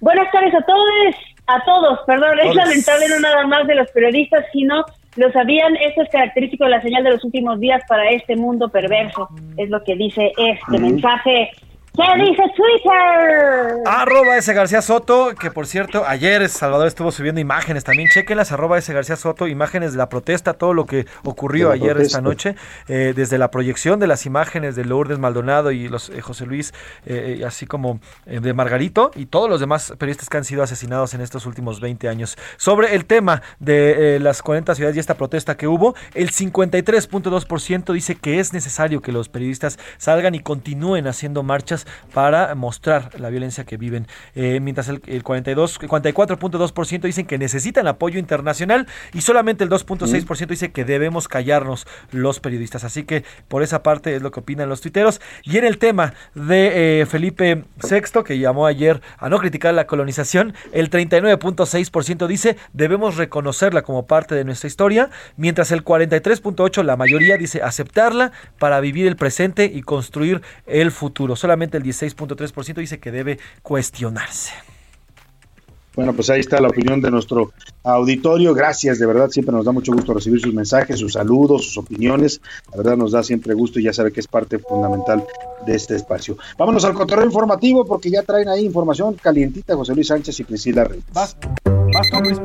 Buenas 0.00 0.30
tardes 0.32 0.52
a 0.54 0.64
todos, 0.66 1.14
a 1.46 1.64
todos, 1.64 2.00
perdón, 2.06 2.38
es 2.40 2.54
lamentable 2.56 3.08
no 3.08 3.20
nada 3.20 3.46
más 3.46 3.66
de 3.68 3.76
los 3.76 3.88
periodistas, 3.92 4.44
sino 4.52 4.84
lo 5.16 5.30
sabían, 5.32 5.76
esto 5.76 6.02
es 6.02 6.08
característico 6.10 6.64
de 6.64 6.70
la 6.70 6.82
señal 6.82 7.04
de 7.04 7.10
los 7.10 7.24
últimos 7.24 7.60
días 7.60 7.82
para 7.88 8.08
este 8.10 8.36
mundo 8.36 8.68
perverso, 8.70 9.28
es 9.56 9.68
lo 9.68 9.82
que 9.84 9.94
dice 9.96 10.32
este 10.36 10.78
mensaje 10.78 11.50
¿Qué 11.94 12.24
dice 12.24 12.42
Twitter? 12.56 13.82
Arroba 13.84 14.38
ese 14.38 14.54
García 14.54 14.80
Soto, 14.80 15.34
que 15.38 15.50
por 15.50 15.66
cierto, 15.66 16.04
ayer 16.06 16.48
Salvador 16.48 16.86
estuvo 16.86 17.12
subiendo 17.12 17.38
imágenes 17.38 17.84
también. 17.84 18.08
Chequenlas, 18.08 18.50
arroba 18.50 18.78
ese 18.78 18.94
García 18.94 19.16
Soto, 19.16 19.46
imágenes 19.46 19.92
de 19.92 19.98
la 19.98 20.08
protesta, 20.08 20.54
todo 20.54 20.72
lo 20.72 20.86
que 20.86 21.04
ocurrió 21.22 21.70
ayer 21.70 21.90
protesta. 21.92 22.18
esta 22.18 22.20
noche, 22.22 22.54
eh, 22.88 23.12
desde 23.14 23.36
la 23.36 23.50
proyección 23.50 24.00
de 24.00 24.06
las 24.06 24.24
imágenes 24.24 24.74
de 24.74 24.86
Lourdes 24.86 25.18
Maldonado 25.18 25.70
y 25.70 25.88
los 25.88 26.08
eh, 26.08 26.22
José 26.22 26.46
Luis, 26.46 26.72
eh, 27.04 27.40
eh, 27.40 27.44
así 27.44 27.66
como 27.66 28.00
eh, 28.24 28.40
de 28.40 28.54
Margarito 28.54 29.10
y 29.14 29.26
todos 29.26 29.50
los 29.50 29.60
demás 29.60 29.92
periodistas 29.98 30.30
que 30.30 30.38
han 30.38 30.44
sido 30.44 30.62
asesinados 30.62 31.12
en 31.12 31.20
estos 31.20 31.44
últimos 31.44 31.80
20 31.80 32.08
años. 32.08 32.38
Sobre 32.56 32.94
el 32.94 33.04
tema 33.04 33.42
de 33.58 34.16
eh, 34.16 34.18
las 34.18 34.40
40 34.40 34.74
ciudades 34.74 34.96
y 34.96 35.00
esta 35.00 35.14
protesta 35.18 35.58
que 35.58 35.68
hubo, 35.68 35.94
el 36.14 36.30
53.2% 36.30 37.92
dice 37.92 38.14
que 38.14 38.40
es 38.40 38.54
necesario 38.54 39.02
que 39.02 39.12
los 39.12 39.28
periodistas 39.28 39.78
salgan 39.98 40.34
y 40.34 40.40
continúen 40.40 41.06
haciendo 41.06 41.42
marchas 41.42 41.81
para 42.12 42.54
mostrar 42.54 43.18
la 43.18 43.30
violencia 43.30 43.64
que 43.64 43.76
viven. 43.76 44.06
Eh, 44.34 44.60
mientras 44.60 44.88
el, 44.88 45.02
el 45.06 45.22
42, 45.22 45.78
el 45.82 45.88
44.2% 45.88 47.00
dicen 47.02 47.26
que 47.26 47.38
necesitan 47.38 47.86
apoyo 47.86 48.18
internacional 48.18 48.86
y 49.12 49.20
solamente 49.22 49.64
el 49.64 49.70
2.6% 49.70 50.46
dice 50.46 50.72
que 50.72 50.84
debemos 50.84 51.28
callarnos 51.28 51.86
los 52.10 52.40
periodistas. 52.40 52.84
Así 52.84 53.04
que 53.04 53.24
por 53.48 53.62
esa 53.62 53.82
parte 53.82 54.14
es 54.14 54.22
lo 54.22 54.30
que 54.30 54.40
opinan 54.40 54.68
los 54.68 54.80
tuiteros. 54.80 55.20
Y 55.42 55.58
en 55.58 55.64
el 55.64 55.78
tema 55.78 56.14
de 56.34 57.00
eh, 57.00 57.06
Felipe 57.06 57.64
VI, 57.82 58.22
que 58.24 58.38
llamó 58.38 58.66
ayer 58.66 59.00
a 59.18 59.28
no 59.28 59.38
criticar 59.38 59.74
la 59.74 59.86
colonización, 59.86 60.54
el 60.72 60.90
39.6% 60.90 62.26
dice 62.26 62.56
debemos 62.72 63.16
reconocerla 63.16 63.82
como 63.82 64.06
parte 64.06 64.34
de 64.34 64.44
nuestra 64.44 64.66
historia, 64.66 65.10
mientras 65.36 65.70
el 65.72 65.84
43.8% 65.84 66.82
la 66.82 66.96
mayoría 66.96 67.36
dice 67.36 67.62
aceptarla 67.62 68.32
para 68.58 68.80
vivir 68.80 69.06
el 69.06 69.16
presente 69.16 69.64
y 69.64 69.82
construir 69.82 70.42
el 70.66 70.90
futuro. 70.90 71.36
Solamente 71.36 71.71
el 71.78 71.84
16.3% 71.84 72.74
dice 72.74 72.98
que 72.98 73.10
debe 73.10 73.38
cuestionarse. 73.62 74.52
Bueno, 75.94 76.14
pues 76.14 76.30
ahí 76.30 76.40
está 76.40 76.60
la 76.60 76.68
opinión 76.68 77.02
de 77.02 77.10
nuestro 77.10 77.52
auditorio. 77.82 78.54
Gracias, 78.54 78.98
de 78.98 79.06
verdad, 79.06 79.28
siempre 79.28 79.54
nos 79.54 79.66
da 79.66 79.72
mucho 79.72 79.92
gusto 79.92 80.14
recibir 80.14 80.40
sus 80.40 80.54
mensajes, 80.54 80.98
sus 80.98 81.12
saludos, 81.12 81.66
sus 81.66 81.78
opiniones. 81.78 82.40
La 82.70 82.78
verdad 82.78 82.96
nos 82.96 83.12
da 83.12 83.22
siempre 83.22 83.52
gusto 83.52 83.78
y 83.78 83.84
ya 83.84 83.92
sabe 83.92 84.10
que 84.10 84.20
es 84.20 84.26
parte 84.26 84.58
fundamental 84.58 85.24
de 85.66 85.74
este 85.74 85.94
espacio. 85.94 86.38
Vámonos 86.56 86.84
al 86.84 86.94
cotorreo 86.94 87.26
informativo 87.26 87.84
porque 87.84 88.10
ya 88.10 88.22
traen 88.22 88.48
ahí 88.48 88.64
información 88.64 89.14
calientita 89.14 89.76
José 89.76 89.94
Luis 89.94 90.08
Sánchez 90.08 90.40
y 90.40 90.44
Priscila 90.44 90.84
Reyes. 90.84 91.04
Vas, 91.12 91.36
vas 91.64 92.22
Luis. 92.22 92.40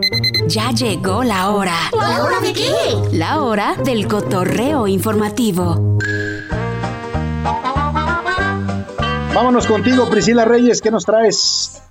Ya 0.48 0.72
llegó 0.72 1.24
la 1.24 1.50
hora. 1.52 1.78
¿La 1.94 2.24
hora 2.24 2.40
de 2.42 2.54
qué? 2.54 2.72
La 3.14 3.42
hora 3.42 3.76
del 3.84 4.08
cotorreo 4.08 4.88
informativo. 4.88 5.98
Vámonos 9.38 9.68
contigo, 9.68 10.10
Priscila 10.10 10.46
Reyes, 10.46 10.82
¿qué 10.82 10.90
nos 10.90 11.06
traes? 11.06 11.88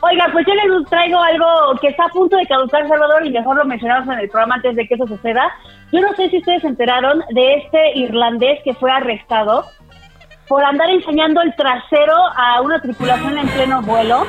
Oiga, 0.00 0.26
pues 0.32 0.44
yo 0.48 0.52
les 0.52 0.90
traigo 0.90 1.16
algo 1.20 1.78
que 1.80 1.86
está 1.86 2.06
a 2.06 2.08
punto 2.08 2.36
de 2.36 2.44
caducar, 2.44 2.88
Salvador, 2.88 3.24
y 3.24 3.30
mejor 3.30 3.56
lo 3.56 3.64
mencionamos 3.66 4.12
en 4.12 4.18
el 4.18 4.28
programa 4.28 4.56
antes 4.56 4.74
de 4.74 4.84
que 4.84 4.94
eso 4.94 5.06
suceda. 5.06 5.48
Yo 5.92 6.00
no 6.00 6.12
sé 6.16 6.28
si 6.28 6.38
ustedes 6.38 6.62
se 6.62 6.66
enteraron 6.66 7.22
de 7.30 7.54
este 7.54 7.98
irlandés 8.00 8.58
que 8.64 8.74
fue 8.74 8.90
arrestado 8.90 9.64
por 10.48 10.64
andar 10.64 10.90
enseñando 10.90 11.40
el 11.40 11.54
trasero 11.54 12.16
a 12.36 12.62
una 12.62 12.80
tripulación 12.80 13.38
en 13.38 13.46
pleno 13.46 13.80
vuelo. 13.82 14.26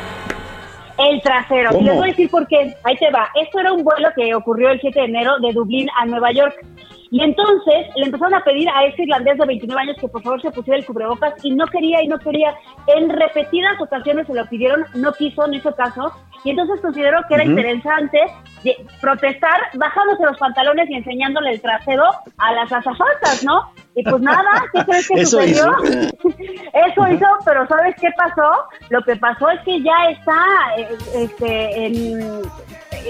El 0.99 1.24
trasero. 1.24 1.72
Y 1.76 1.84
les 1.86 1.95
voy 1.95 2.09
a 2.09 2.11
decir 2.11 2.30
por 2.30 2.45
qué. 2.45 2.76
Ahí 2.84 2.95
te 2.97 3.09
va. 3.09 3.30
Esto 3.34 3.61
era 3.61 3.74
un 3.74 3.84
vuelo 3.84 4.09
que 4.15 4.36
ocurrió 4.36 4.70
el 4.70 4.80
7 4.80 4.99
de 4.99 5.05
enero 5.07 5.39
de 5.39 5.53
Dublín 5.53 5.89
a 5.99 6.05
Nueva 6.05 6.32
York. 6.34 6.63
Y 7.12 7.24
entonces 7.24 7.88
le 7.95 8.05
empezaron 8.05 8.36
a 8.36 8.43
pedir 8.43 8.70
a 8.70 8.86
este 8.86 9.01
irlandés 9.03 9.38
de 9.39 9.45
29 9.47 9.82
años 9.82 9.97
que 9.99 10.07
por 10.07 10.22
favor 10.22 10.41
se 10.43 10.51
pusiera 10.51 10.78
el 10.78 10.86
cubrebocas 10.86 11.34
y 11.43 11.51
no 11.55 11.66
quería 11.68 12.03
y 12.03 12.07
no 12.07 12.20
quería. 12.20 12.53
En 12.88 13.10
repetidas 13.10 13.82
ocasiones 13.82 14.28
se 14.28 14.34
lo 14.36 14.45
pidieron, 14.45 14.86
no 14.93 15.12
quiso, 15.14 15.47
no 15.47 15.55
hizo 15.55 15.74
caso. 15.76 16.12
Y 16.43 16.51
entonces 16.51 16.80
consideró 16.82 17.20
que 17.28 17.34
era 17.36 17.43
interesante 17.43 18.20
de- 18.64 18.78
protestar 19.01 19.60
bajándose 19.74 20.24
los 20.24 20.38
pantalones 20.38 20.89
y 20.89 20.95
enseñándole 20.95 21.51
el 21.51 21.62
trasero 21.62 22.03
a 22.38 22.53
las 22.53 22.72
azafatas, 22.72 23.43
¿no? 23.43 23.72
Y 23.95 24.03
pues 24.03 24.22
nada, 24.22 24.49
¿qué 24.74 24.86
crees 24.86 25.07
que 25.07 25.22
Eso 25.22 25.39
sucedió? 25.41 25.76
hizo. 25.84 26.10
Eso 26.74 27.07
hizo, 27.12 27.26
pero 27.43 27.68
¿sabes 27.68 27.95
qué 27.99 28.07
pasó? 28.16 28.51
Lo 28.89 29.01
que 29.01 29.16
pasó 29.16 29.49
es 29.49 29.60
que 29.62 29.82
ya 29.82 30.12
está, 30.12 30.38
eh, 30.78 30.88
este, 31.16 31.86
en- 31.88 32.41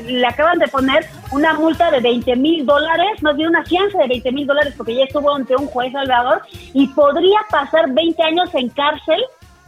le 0.08 0.26
acaban 0.28 0.60
de 0.60 0.68
poner 0.68 1.06
una 1.32 1.54
multa 1.54 1.92
de 1.92 2.00
20 2.00 2.36
mil 2.36 2.66
dólares, 2.66 3.22
más 3.22 3.36
bien 3.36 3.50
una 3.50 3.64
fianza 3.66 3.98
de 4.00 4.08
20 4.08 4.32
mil 4.32 4.48
dólares 4.48 4.74
porque 4.78 4.96
ya 4.96 5.04
estuvo 5.04 5.34
ante 5.34 5.56
un 5.56 5.68
juez 5.68 5.92
Salvador 5.92 6.42
y 6.74 6.88
podría 6.88 7.40
pasar 7.50 7.92
20 7.92 8.24
años 8.24 8.50
en 8.54 8.70
cárcel 8.70 9.20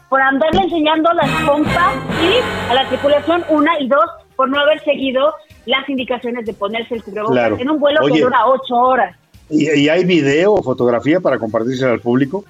por 0.09 0.21
andarle 0.21 0.61
enseñando 0.63 1.11
las 1.13 1.29
pompas 1.43 1.95
y 2.21 2.69
a 2.71 2.73
la 2.73 2.87
tripulación, 2.89 3.45
una 3.49 3.79
y 3.79 3.87
dos, 3.87 4.05
por 4.35 4.49
no 4.49 4.59
haber 4.59 4.83
seguido 4.83 5.33
las 5.65 5.87
indicaciones 5.87 6.45
de 6.45 6.53
ponerse 6.53 6.95
el 6.95 7.03
cubrebocas 7.03 7.33
Claro. 7.37 7.57
en 7.59 7.69
un 7.69 7.79
vuelo 7.79 7.99
Oye. 8.03 8.15
que 8.15 8.21
dura 8.21 8.45
ocho 8.47 8.75
horas. 8.75 9.15
¿Y, 9.49 9.69
y 9.69 9.89
hay 9.89 10.03
video 10.05 10.53
o 10.53 10.63
fotografía 10.63 11.19
para 11.19 11.37
compartirse 11.37 11.85
al 11.85 11.99
público? 11.99 12.43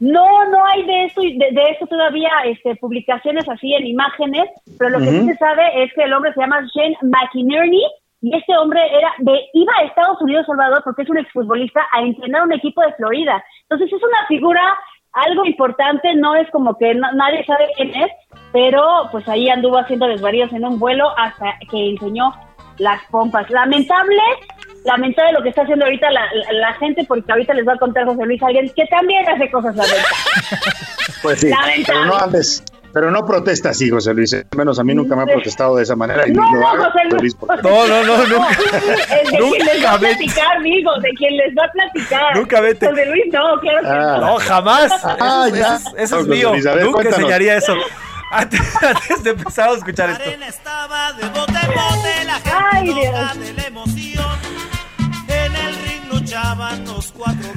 No, 0.00 0.44
no 0.50 0.64
hay 0.66 0.84
de 0.84 1.04
esto, 1.06 1.20
de, 1.22 1.48
de 1.52 1.62
esto 1.70 1.86
todavía 1.86 2.30
este, 2.44 2.76
publicaciones 2.76 3.48
así 3.48 3.74
en 3.74 3.86
imágenes, 3.86 4.48
pero 4.78 4.90
lo 4.90 4.98
que 4.98 5.06
sí 5.06 5.26
se 5.26 5.36
sabe 5.36 5.82
es 5.82 5.92
que 5.94 6.04
el 6.04 6.12
hombre 6.12 6.32
se 6.34 6.40
llama 6.40 6.60
Shane 6.72 6.96
McInerney 7.02 7.82
y 8.20 8.36
este 8.36 8.56
hombre 8.56 8.80
era 8.96 9.12
de, 9.18 9.40
iba 9.54 9.72
a 9.78 9.84
Estados 9.84 10.20
Unidos, 10.22 10.46
Salvador, 10.46 10.82
porque 10.84 11.02
es 11.02 11.10
un 11.10 11.18
exfutbolista, 11.18 11.80
a 11.92 12.02
entrenar 12.02 12.42
un 12.42 12.52
equipo 12.52 12.80
de 12.82 12.92
Florida. 12.94 13.42
Entonces 13.68 13.92
es 13.92 14.02
una 14.02 14.26
figura 14.28 14.62
algo 15.12 15.44
importante, 15.44 16.14
no 16.14 16.34
es 16.36 16.48
como 16.50 16.76
que 16.78 16.94
no- 16.94 17.12
nadie 17.12 17.44
sabe 17.44 17.66
quién 17.76 17.90
es, 17.94 18.10
pero 18.52 19.08
pues 19.10 19.28
ahí 19.28 19.48
anduvo 19.48 19.78
haciendo 19.78 20.06
desvaríos 20.06 20.52
en 20.52 20.64
un 20.64 20.78
vuelo 20.78 21.10
hasta 21.16 21.54
que 21.70 21.90
enseñó 21.90 22.32
las 22.78 23.02
pompas. 23.10 23.50
Lamentable, 23.50 24.20
lamentable 24.88 25.32
lo 25.32 25.42
que 25.42 25.50
está 25.50 25.62
haciendo 25.62 25.84
ahorita 25.84 26.10
la, 26.10 26.22
la- 26.32 26.52
la 26.52 26.72
gente, 26.74 27.04
porque 27.06 27.30
ahorita 27.30 27.54
les 27.54 27.66
va 27.68 27.74
a 27.74 27.78
contar 27.78 28.04
José 28.06 28.24
Luis 28.26 28.42
alguien 28.42 28.68
que 28.74 28.84
también 28.86 29.28
hace 29.28 29.50
cosas 29.50 29.76
lamentables. 29.76 30.06
Pues 31.22 31.40
sí, 31.40 31.48
Lamentable. 31.48 31.84
pero 31.86 32.04
no 32.04 32.16
andes, 32.16 32.62
pero 32.92 33.10
no 33.10 33.26
protesta 33.26 33.70
así, 33.70 33.90
José 33.90 34.14
Luis. 34.14 34.32
Al 34.34 34.44
menos 34.56 34.78
a 34.78 34.84
mí 34.84 34.94
nunca 34.94 35.16
me 35.16 35.22
ha 35.22 35.26
protestado 35.26 35.74
de 35.76 35.82
esa 35.82 35.96
manera 35.96 36.28
y 36.28 36.32
No, 36.32 36.48
no, 36.52 36.68
hago, 36.68 36.84
José 36.84 36.98
Luis. 37.10 37.20
Luis, 37.22 37.34
porque- 37.34 37.62
No, 37.68 37.86
no, 37.88 38.04
no, 38.04 38.16
nunca. 38.26 38.48
Es 38.52 39.30
de 39.32 39.36
quien 39.38 39.66
les 39.66 39.84
va 39.84 39.90
a 39.90 39.92
Nunca 39.94 39.98
platicar, 39.98 40.56
amigo, 40.58 40.90
de 41.00 41.10
quien 41.14 41.36
les 41.36 41.54
va 41.56 41.64
a 41.64 41.70
platicar. 41.72 42.36
Nunca 42.36 42.60
vete. 42.60 42.86
José 42.88 43.06
Luis, 43.06 43.24
no, 43.32 43.58
claro 43.60 43.80
que 43.82 43.88
Ah. 43.88 44.16
no. 44.20 44.26
No, 44.26 44.36
jamás. 44.36 44.92
Ah, 45.02 45.46
eso, 45.48 45.56
ya. 45.56 45.66
eso 45.66 45.74
es- 45.74 45.86
eso 45.86 46.02
es 46.02 46.10
José 46.12 46.28
mío. 46.30 46.50
Luis, 46.52 46.66
a 46.66 46.74
ver, 46.74 46.84
Nunca 46.84 46.94
cuéntanos. 46.94 47.18
enseñaría 47.20 47.56
eso. 47.56 47.74
Antes, 48.30 48.60
antes 48.82 49.24
de 49.24 49.30
empezar 49.30 49.70
a 49.70 49.72
escuchar 49.72 50.10
esto. 50.10 50.22
Ay, 52.70 52.92
Dios. 52.92 53.14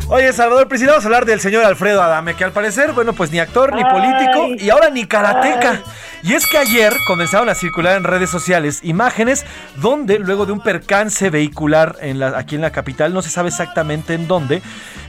Oye, 0.10 0.34
Salvador 0.34 0.68
Priscila, 0.68 0.92
vamos 0.92 1.06
a 1.06 1.08
hablar 1.08 1.26
del 1.26 1.40
señor 1.40 1.66
Alfredo 1.66 2.02
Adame, 2.02 2.36
que 2.36 2.44
al 2.44 2.52
parecer, 2.52 2.94
bueno, 2.94 3.14
pues 3.14 3.32
ni 3.32 3.40
actor, 3.40 3.74
ni 3.74 3.82
Ay. 3.84 3.92
político, 3.92 4.64
y 4.64 4.70
ahora 4.70 4.90
ni 4.90 5.06
karateca. 5.06 5.82
Y 6.24 6.34
es 6.34 6.46
que 6.46 6.58
ayer 6.58 6.94
comenzaron 7.08 7.50
a 7.50 7.56
circular 7.56 7.98
en 7.98 8.04
redes 8.04 8.30
sociales 8.30 8.82
imágenes 8.84 9.46
donde, 9.78 10.20
luego 10.20 10.46
de 10.46 10.52
un 10.52 10.62
percance 10.62 11.30
vehicular 11.30 11.96
en 12.02 12.20
la, 12.20 12.38
aquí 12.38 12.56
en 12.56 12.62
la 12.62 12.72
capital, 12.72 13.14
no 13.14 13.22
se 13.22 13.30
sabe 13.30 13.50
exactamente 13.50 14.14
en 14.14 14.28
dónde, 14.28 14.62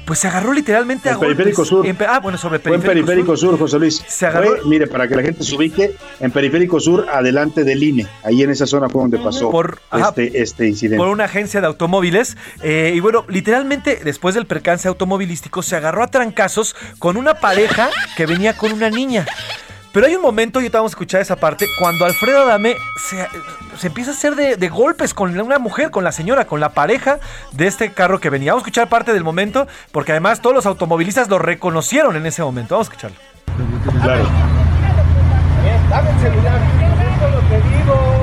pues 0.05 0.19
se 0.19 0.29
agarró 0.29 0.53
literalmente 0.53 1.09
a 1.09 1.13
En 1.13 1.21
Periférico 1.21 1.65
golpes. 1.65 1.69
Sur. 1.69 1.87
En 1.87 1.97
ah, 2.09 2.21
bueno, 2.21 2.37
sobre 2.39 2.59
Fue 2.59 2.75
en 2.75 2.81
Periférico, 2.81 3.07
Periférico 3.07 3.37
Sur. 3.37 3.51
Sur, 3.51 3.59
José 3.59 3.79
Luis. 3.79 4.03
Se 4.07 4.27
agarró- 4.27 4.57
Fue, 4.61 4.69
mire, 4.69 4.87
para 4.87 5.07
que 5.09 5.15
la 5.15 5.23
gente 5.23 5.43
se 5.45 5.55
ubique, 5.55 5.97
en 6.21 6.31
Periférico 6.31 6.81
Sur, 6.81 7.07
adelante 7.11 7.65
del 7.65 7.83
INE. 7.83 8.07
Ahí 8.23 8.43
en 8.43 8.51
esa 8.51 8.67
zona 8.67 8.89
fue 8.89 9.03
donde 9.03 9.19
pasó 9.19 9.51
Por- 9.51 9.81
ajá. 9.91 10.09
este, 10.09 10.43
este 10.43 10.69
incidente. 10.69 10.99
por 10.99 11.09
una 11.09 11.25
agencia 11.25 11.61
de 11.61 11.67
automóviles. 11.67 12.37
eh, 12.63 12.93
y 12.95 13.01
bueno, 13.01 13.25
literalmente 13.29 14.01
después 14.05 14.35
del 14.35 14.47
percance 14.47 14.89
automovilístico 14.89 15.63
se 15.63 15.77
agarró 15.77 16.03
a 16.03 16.09
trancazos 16.09 16.75
con 16.99 17.17
una 17.17 17.35
pareja 17.35 17.91
que 18.17 18.27
venía 18.27 18.57
con 18.57 18.73
una 18.73 18.91
niña. 18.91 19.27
Pero 19.93 20.07
hay 20.07 20.15
un 20.15 20.23
momento, 20.23 20.59
y 20.59 20.63
ahorita 20.63 20.79
vamos 20.79 20.93
a 20.93 20.95
escuchar 20.95 21.21
esa 21.21 21.37
parte, 21.37 21.69
cuando 21.79 22.07
Alfredo 22.07 22.43
Adame 22.43 22.77
se, 22.97 23.29
se 23.77 23.89
empieza 23.89 24.13
a 24.13 24.15
hacer 24.15 24.35
de, 24.35 24.57
de 24.57 24.69
golpes 24.71 25.13
con 25.13 25.39
una 25.39 25.59
mujer, 25.59 25.91
con 25.91 26.03
la 26.03 26.13
señora, 26.13 26.47
con 26.47 26.61
la 26.61 26.71
pareja 26.71 27.19
de 27.53 27.67
este 27.67 27.93
carro 27.93 28.19
que 28.19 28.31
venía. 28.31 28.53
Vamos 28.53 28.63
a 28.63 28.67
escuchar 28.69 28.89
parte 28.89 29.13
del 29.13 29.23
momento, 29.23 29.69
porque 29.91 30.13
además 30.13 30.41
todos 30.41 30.57
los 30.57 30.65
automovilistas 30.65 31.29
lo 31.29 31.39
reconocieron 31.39 32.17
en 32.17 32.25
ese 32.25 32.43
momento. 32.43 32.75
Vamos 32.75 32.89
a 32.89 32.93
escucharlo. 32.93 33.17
Claro. 34.03 34.25
Dame 35.91 36.11
el 36.11 36.21
celular, 36.21 36.61
lo 37.31 37.49
que 37.49 37.57
digo. 37.69 38.23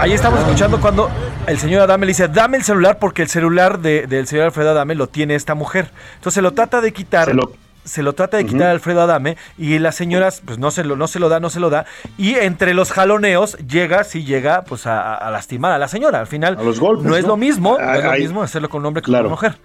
Ahí 0.00 0.12
estamos 0.12 0.38
escuchando 0.38 0.80
cuando 0.80 1.10
el 1.50 1.58
señor 1.58 1.82
Adame 1.82 2.06
le 2.06 2.10
dice, 2.10 2.28
dame 2.28 2.56
el 2.58 2.62
celular 2.64 2.98
porque 2.98 3.22
el 3.22 3.28
celular 3.28 3.78
de- 3.80 4.06
del 4.06 4.26
señor 4.26 4.46
Alfredo 4.46 4.70
Adame 4.70 4.94
lo 4.94 5.08
tiene 5.08 5.34
esta 5.34 5.54
mujer. 5.54 5.90
Entonces 6.16 6.42
lo 6.42 6.52
trata 6.52 6.80
de 6.80 6.92
quitar. 6.92 7.26
Se 7.26 7.34
lo- 7.34 7.52
se 7.84 8.02
lo 8.02 8.12
trata 8.12 8.36
de 8.36 8.44
quitar 8.44 8.66
a 8.66 8.70
Alfredo 8.72 9.00
Adame 9.00 9.38
y 9.56 9.78
la 9.78 9.92
señora 9.92 10.28
pues 10.44 10.58
no 10.58 10.70
se 10.70 10.84
lo 10.84 10.94
no 10.94 11.06
se 11.08 11.18
lo 11.18 11.30
da, 11.30 11.40
no 11.40 11.48
se 11.48 11.58
lo 11.58 11.70
da 11.70 11.86
y 12.18 12.34
entre 12.34 12.74
los 12.74 12.92
jaloneos 12.92 13.56
llega, 13.66 14.04
sí 14.04 14.24
llega 14.24 14.62
pues 14.64 14.86
a, 14.86 15.14
a 15.14 15.30
lastimar 15.30 15.72
a 15.72 15.78
la 15.78 15.88
señora. 15.88 16.20
Al 16.20 16.26
final 16.26 16.58
A 16.58 16.62
los 16.62 16.78
golpes, 16.80 17.06
no 17.06 17.16
es 17.16 17.22
¿no? 17.22 17.28
lo 17.30 17.36
mismo, 17.38 17.78
no 17.80 17.94
es 17.94 18.04
lo 18.04 18.12
mismo 18.12 18.42
hacerlo 18.42 18.68
con 18.68 18.80
un 18.82 18.86
hombre 18.86 19.00
que 19.02 19.06
claro. 19.06 19.24
con 19.24 19.32
una 19.32 19.40
mujer. 19.40 19.58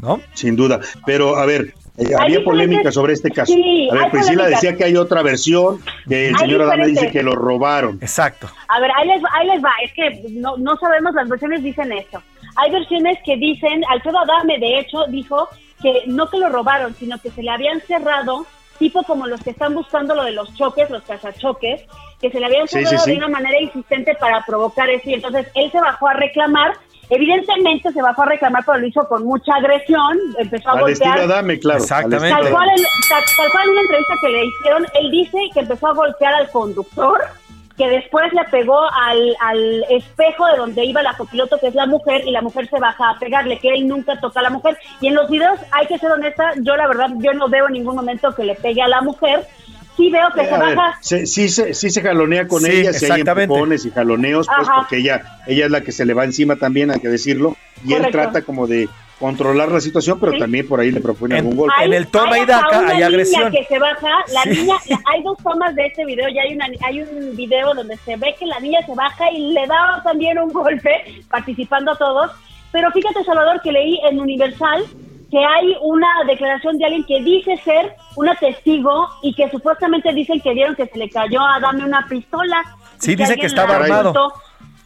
¿no? 0.00 0.20
Sin 0.34 0.54
duda. 0.54 0.78
Pero, 1.04 1.36
a 1.36 1.46
ver, 1.46 1.74
eh, 1.98 2.14
había 2.18 2.42
polémica 2.44 2.90
sobre 2.92 3.12
este 3.14 3.30
caso. 3.30 3.52
Sí, 3.52 3.88
a 3.90 3.94
ver, 3.94 4.10
Priscila 4.10 4.44
polémica. 4.44 4.48
decía 4.60 4.76
que 4.76 4.84
hay 4.84 4.96
otra 4.96 5.22
versión, 5.22 5.80
que 6.08 6.28
el 6.28 6.36
señor 6.38 6.62
Adame 6.62 6.86
dice 6.86 7.10
que 7.10 7.22
lo 7.22 7.32
robaron. 7.32 7.98
Exacto. 8.00 8.48
A 8.68 8.80
ver, 8.80 8.90
ahí 8.96 9.08
les, 9.08 9.22
va- 9.22 9.30
ahí 9.34 9.46
les 9.48 9.62
va, 9.64 9.70
es 9.82 9.92
que 9.92 10.22
no, 10.30 10.56
no 10.56 10.76
sabemos, 10.76 11.14
las 11.14 11.28
versiones 11.28 11.62
dicen 11.62 11.92
esto. 11.92 12.22
Hay 12.56 12.70
versiones 12.70 13.18
que 13.24 13.36
dicen, 13.36 13.82
Alfredo 13.88 14.18
Adame 14.18 14.58
de 14.58 14.78
hecho 14.80 15.04
dijo 15.08 15.48
que 15.82 16.02
no 16.06 16.28
que 16.28 16.38
lo 16.38 16.48
robaron, 16.48 16.94
sino 16.94 17.18
que 17.20 17.30
se 17.30 17.42
le 17.42 17.50
habían 17.50 17.80
cerrado, 17.82 18.46
tipo 18.78 19.02
como 19.04 19.26
los 19.26 19.42
que 19.42 19.50
están 19.50 19.74
buscando 19.74 20.14
lo 20.14 20.24
de 20.24 20.32
los 20.32 20.52
choques, 20.54 20.88
los 20.90 21.02
cazachoques, 21.04 21.82
que 22.20 22.30
se 22.30 22.40
le 22.40 22.46
habían 22.46 22.66
Sí, 22.68 22.78
sí, 22.78 22.84
cerrado 22.86 23.04
sí. 23.04 23.10
de 23.12 23.16
una 23.18 23.28
manera 23.28 23.60
insistente 23.60 24.14
para 24.16 24.44
provocar 24.44 24.88
eso 24.90 25.08
y 25.10 25.14
entonces 25.14 25.46
él 25.54 25.70
se 25.70 25.80
bajó 25.80 26.08
a 26.08 26.14
reclamar. 26.14 26.72
Evidentemente 27.10 27.92
se 27.92 28.02
bajó 28.02 28.22
a 28.22 28.26
reclamar, 28.26 28.64
pero 28.66 28.78
lo 28.78 28.86
hizo 28.86 29.08
con 29.08 29.24
mucha 29.24 29.54
agresión, 29.54 30.18
empezó 30.38 30.70
a 30.70 30.72
Al 30.72 30.80
golpear. 30.80 31.20
Adame, 31.20 31.58
claro. 31.58 31.80
Exactamente. 31.80 32.42
Tal 32.42 32.50
cual, 32.50 32.68
en, 32.68 32.84
tal, 33.08 33.22
tal 33.36 33.50
cual 33.50 33.64
en 33.64 33.70
una 33.70 33.80
entrevista 33.80 34.14
que 34.20 34.28
le 34.28 34.44
hicieron, 34.44 34.86
él 34.94 35.10
dice 35.10 35.38
que 35.54 35.60
empezó 35.60 35.86
a 35.86 35.94
golpear 35.94 36.34
al 36.34 36.50
conductor, 36.50 37.20
que 37.78 37.88
después 37.88 38.30
le 38.32 38.44
pegó 38.50 38.78
al, 38.92 39.36
al 39.40 39.84
espejo 39.88 40.46
de 40.48 40.56
donde 40.58 40.84
iba 40.84 41.02
la 41.02 41.16
copiloto, 41.16 41.58
que 41.58 41.68
es 41.68 41.74
la 41.74 41.86
mujer, 41.86 42.26
y 42.26 42.32
la 42.32 42.42
mujer 42.42 42.68
se 42.68 42.78
baja 42.78 43.10
a 43.10 43.18
pegarle, 43.18 43.58
que 43.58 43.68
él 43.70 43.88
nunca 43.88 44.20
toca 44.20 44.40
a 44.40 44.42
la 44.42 44.50
mujer. 44.50 44.76
Y 45.00 45.06
en 45.06 45.14
los 45.14 45.30
videos, 45.30 45.58
hay 45.70 45.86
que 45.86 45.98
ser 45.98 46.10
honesta, 46.10 46.52
yo 46.56 46.76
la 46.76 46.88
verdad, 46.88 47.10
yo 47.18 47.32
no 47.32 47.48
veo 47.48 47.68
en 47.68 47.74
ningún 47.74 47.96
momento 47.96 48.34
que 48.34 48.44
le 48.44 48.56
pegue 48.56 48.82
a 48.82 48.88
la 48.88 49.00
mujer. 49.00 49.46
Sí 49.98 50.10
veo 50.10 50.28
que 50.34 50.40
Eh, 50.40 50.44
se 50.46 50.50
baja 50.56 50.98
se- 51.02 51.26
sí, 51.26 51.48
se, 51.50 51.74
sí 51.74 51.90
se 51.90 52.00
jalonea 52.00 52.48
con 52.48 52.62
Sí, 52.62 52.70
ella, 52.70 52.92
si 52.94 53.10
hay 53.10 53.20
empujones 53.20 53.84
y 53.84 53.90
jaloneos, 53.90 54.46
pues 54.46 54.66
Ajá. 54.68 54.78
porque 54.80 54.96
ella, 54.98 55.22
ella 55.46 55.66
es 55.66 55.70
la 55.70 55.82
que 55.82 55.92
se 55.92 56.06
le 56.06 56.14
va 56.14 56.24
encima 56.24 56.56
también, 56.56 56.90
hay 56.90 57.00
que 57.00 57.08
decirlo, 57.08 57.56
y 57.84 57.92
él 57.92 58.06
trata 58.10 58.40
como 58.42 58.66
de 58.66 58.88
controlar 59.18 59.72
la 59.72 59.80
situación, 59.80 60.20
pero 60.20 60.30
Sí. 60.32 60.38
también 60.38 60.68
por 60.68 60.78
ahí 60.78 60.92
le 60.92 61.00
propone 61.00 61.34
En- 61.36 61.40
algún 61.40 61.56
golpe. 61.56 61.74
en 61.84 61.92
el 61.92 62.06
toma 62.06 62.36
hay 62.36 62.42
y 62.42 62.46
daca 62.46 62.78
hay 62.86 62.94
niña 62.94 63.06
agresión. 63.08 63.50
que 63.50 63.64
se 63.64 63.78
baja, 63.80 64.08
la 64.32 64.42
Sí. 64.44 64.50
niña, 64.50 64.76
la- 64.88 65.00
hay 65.12 65.22
dos 65.24 65.36
tomas 65.42 65.74
de 65.74 65.86
este 65.86 66.04
video, 66.04 66.28
ya 66.28 66.42
hay 66.42 66.54
una 66.54 66.66
hay 66.86 67.00
un 67.02 67.34
video 67.36 67.74
donde 67.74 67.96
se 67.96 68.16
ve 68.16 68.36
que 68.38 68.46
la 68.46 68.60
niña 68.60 68.78
se 68.86 68.94
baja 68.94 69.28
y 69.32 69.52
le 69.52 69.66
da 69.66 70.00
también 70.04 70.38
un 70.38 70.50
golpe, 70.52 70.90
participando 71.28 71.90
a 71.90 71.98
todos. 71.98 72.30
Pero 72.70 72.92
fíjate, 72.92 73.24
Salvador, 73.24 73.60
que 73.62 73.72
leí 73.72 73.98
en 74.08 74.20
Universal 74.20 74.84
que 75.30 75.38
hay 75.44 75.76
una 75.82 76.08
declaración 76.26 76.78
de 76.78 76.84
alguien 76.86 77.04
que 77.04 77.20
dice 77.22 77.56
ser 77.64 77.94
una 78.16 78.34
testigo 78.36 79.08
y 79.22 79.34
que 79.34 79.50
supuestamente 79.50 80.12
dicen 80.12 80.40
que 80.40 80.54
vieron 80.54 80.74
que 80.74 80.86
se 80.86 80.98
le 80.98 81.10
cayó 81.10 81.40
a 81.42 81.60
Dame 81.60 81.84
una 81.84 82.06
pistola. 82.08 82.62
Sí, 82.98 83.14
dice 83.14 83.36
que 83.36 83.46
estaba 83.46 83.76
armado. 83.76 84.32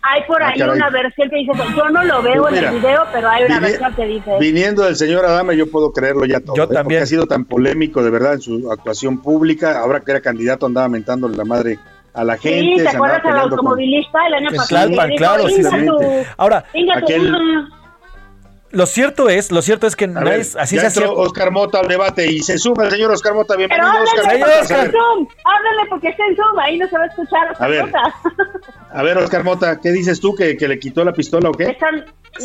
Hay 0.04 0.22
por 0.24 0.42
Ah, 0.42 0.48
ahí 0.48 0.60
una 0.60 0.90
versión 0.90 1.30
que 1.30 1.36
dice 1.36 1.52
eso. 1.52 1.64
Yo 1.76 1.88
no 1.90 2.02
lo 2.02 2.22
veo 2.22 2.42
Pues 2.42 2.56
en 2.58 2.64
el 2.64 2.74
video, 2.74 3.04
pero 3.12 3.28
hay 3.30 3.44
una 3.44 3.60
versión 3.60 3.94
que 3.94 4.04
dice 4.04 4.30
eso. 4.30 4.38
Viniendo 4.40 4.82
del 4.82 4.96
señor 4.96 5.24
Adame, 5.24 5.56
yo 5.56 5.70
puedo 5.70 5.92
creerlo 5.92 6.24
ya 6.24 6.40
todo. 6.40 6.56
Yo 6.56 6.64
¿eh? 6.64 6.66
Porque 6.66 6.74
también. 6.74 7.02
ha 7.04 7.06
sido 7.06 7.26
tan 7.26 7.44
polémico, 7.44 8.02
de 8.02 8.10
verdad, 8.10 8.32
en 8.34 8.40
su 8.40 8.72
actuación 8.72 9.22
pública. 9.22 9.78
Ahora 9.78 10.00
que 10.00 10.10
era 10.10 10.20
candidato, 10.20 10.66
andaba 10.66 10.88
mentándole 10.88 11.36
la 11.36 11.44
madre 11.44 11.78
a 12.14 12.24
la 12.24 12.36
gente. 12.36 12.60
Sí, 12.62 12.78
se 12.78 12.82
¿te 12.82 12.96
acuerdas 12.96 13.18
al 13.18 13.22
peleando 13.22 13.50
con- 13.50 13.58
automovilista 13.60 14.26
el 14.26 14.34
año 14.34 14.50
pasado? 14.56 14.90
Claro, 15.16 15.44
dijo, 15.46 15.48
sí, 15.50 15.60
"Inga 15.60 15.70
sí. 15.70 15.86
tu- 15.86 16.26
Ahora, 16.36 16.64
aquel- 16.96 17.30
mm". 17.30 17.81
Lo 18.72 18.86
cierto 18.86 19.28
es, 19.28 19.50
lo 19.52 19.62
cierto 19.62 19.86
es 19.86 19.94
que 19.96 20.04
es- 20.36 20.56
así 20.56 20.76
ya 20.76 20.86
es 20.88 20.96
entró. 20.96 21.14
Oscar 21.14 21.50
Mota 21.50 21.78
al 21.80 21.88
debate 21.88 22.30
y 22.30 22.40
se 22.42 22.58
suma 22.58 22.84
el 22.84 22.90
señor 22.90 23.10
Oscar 23.12 23.34
Mota. 23.34 23.54
Pero 23.56 23.68
Bienvenido, 23.68 23.88
háblale 23.88 24.10
Oscar. 24.10 24.22
porque 24.24 24.50
está 24.50 24.60
Oscar. 24.62 24.84
en 24.86 24.92
Zoom. 24.92 25.28
Háblale 25.44 25.88
porque 25.90 26.08
está 26.08 26.22
en 26.26 26.36
Zoom. 26.36 26.58
Ahí 26.58 26.78
no 26.78 26.88
se 26.88 26.98
va 26.98 27.04
a 27.04 27.06
escuchar. 27.06 27.56
A 27.58 27.68
ver. 27.68 27.82
cosa. 27.82 28.02
A 28.94 29.02
ver, 29.02 29.16
Oscar 29.18 29.44
Mota, 29.44 29.78
¿qué 29.80 29.90
dices 29.90 30.20
tú? 30.20 30.34
¿Que, 30.34 30.56
que 30.56 30.68
le 30.68 30.78
quitó 30.78 31.04
la 31.04 31.12
pistola 31.12 31.48
o 31.48 31.52
qué? 31.52 31.64
Están, 31.64 32.04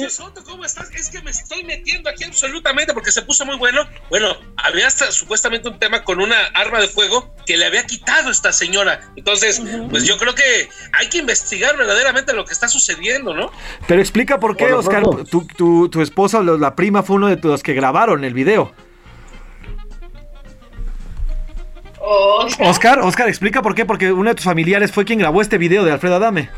Soto, 0.09 0.43
¿cómo 0.43 0.65
estás? 0.65 0.91
Es 0.93 1.09
que 1.09 1.21
me 1.21 1.31
estoy 1.31 1.63
metiendo 1.63 2.09
aquí 2.09 2.25
absolutamente 2.25 2.93
porque 2.93 3.09
se 3.11 3.21
puso 3.21 3.45
muy 3.45 3.55
bueno. 3.57 3.87
Bueno, 4.09 4.35
había 4.57 4.85
hasta 4.87 5.11
supuestamente 5.13 5.69
un 5.69 5.79
tema 5.79 6.03
con 6.03 6.19
una 6.19 6.35
arma 6.55 6.81
de 6.81 6.89
fuego 6.89 7.33
que 7.45 7.55
le 7.55 7.65
había 7.65 7.85
quitado 7.85 8.29
esta 8.29 8.51
señora. 8.51 8.99
Entonces, 9.15 9.61
pues 9.89 10.03
yo 10.03 10.17
creo 10.17 10.35
que 10.35 10.67
hay 10.91 11.07
que 11.07 11.19
investigar 11.19 11.77
verdaderamente 11.77 12.33
lo 12.33 12.43
que 12.43 12.51
está 12.51 12.67
sucediendo, 12.67 13.33
¿no? 13.33 13.49
Pero 13.87 14.01
explica 14.01 14.37
por 14.39 14.57
qué, 14.57 14.73
Oscar, 14.73 15.03
tu, 15.31 15.45
tu, 15.47 15.87
tu 15.89 16.01
esposa 16.18 16.39
o 16.39 16.57
la 16.57 16.76
prima 16.76 17.03
fue 17.03 17.18
uno 17.18 17.27
de 17.27 17.39
los 17.44 17.61
que 17.61 17.73
grabaron 17.73 18.23
el 18.23 18.34
video. 18.34 18.73
Oscar, 22.60 22.99
Oscar, 23.02 23.27
explica 23.27 23.61
por 23.61 23.76
qué, 23.76 23.85
porque 23.85 24.11
uno 24.11 24.30
de 24.30 24.35
tus 24.35 24.45
familiares 24.45 24.91
fue 24.91 25.06
quien 25.06 25.19
grabó 25.19 25.41
este 25.41 25.60
video 25.60 25.84
de 25.84 25.91
Alfredo 25.91 26.15
Adame. 26.15 26.49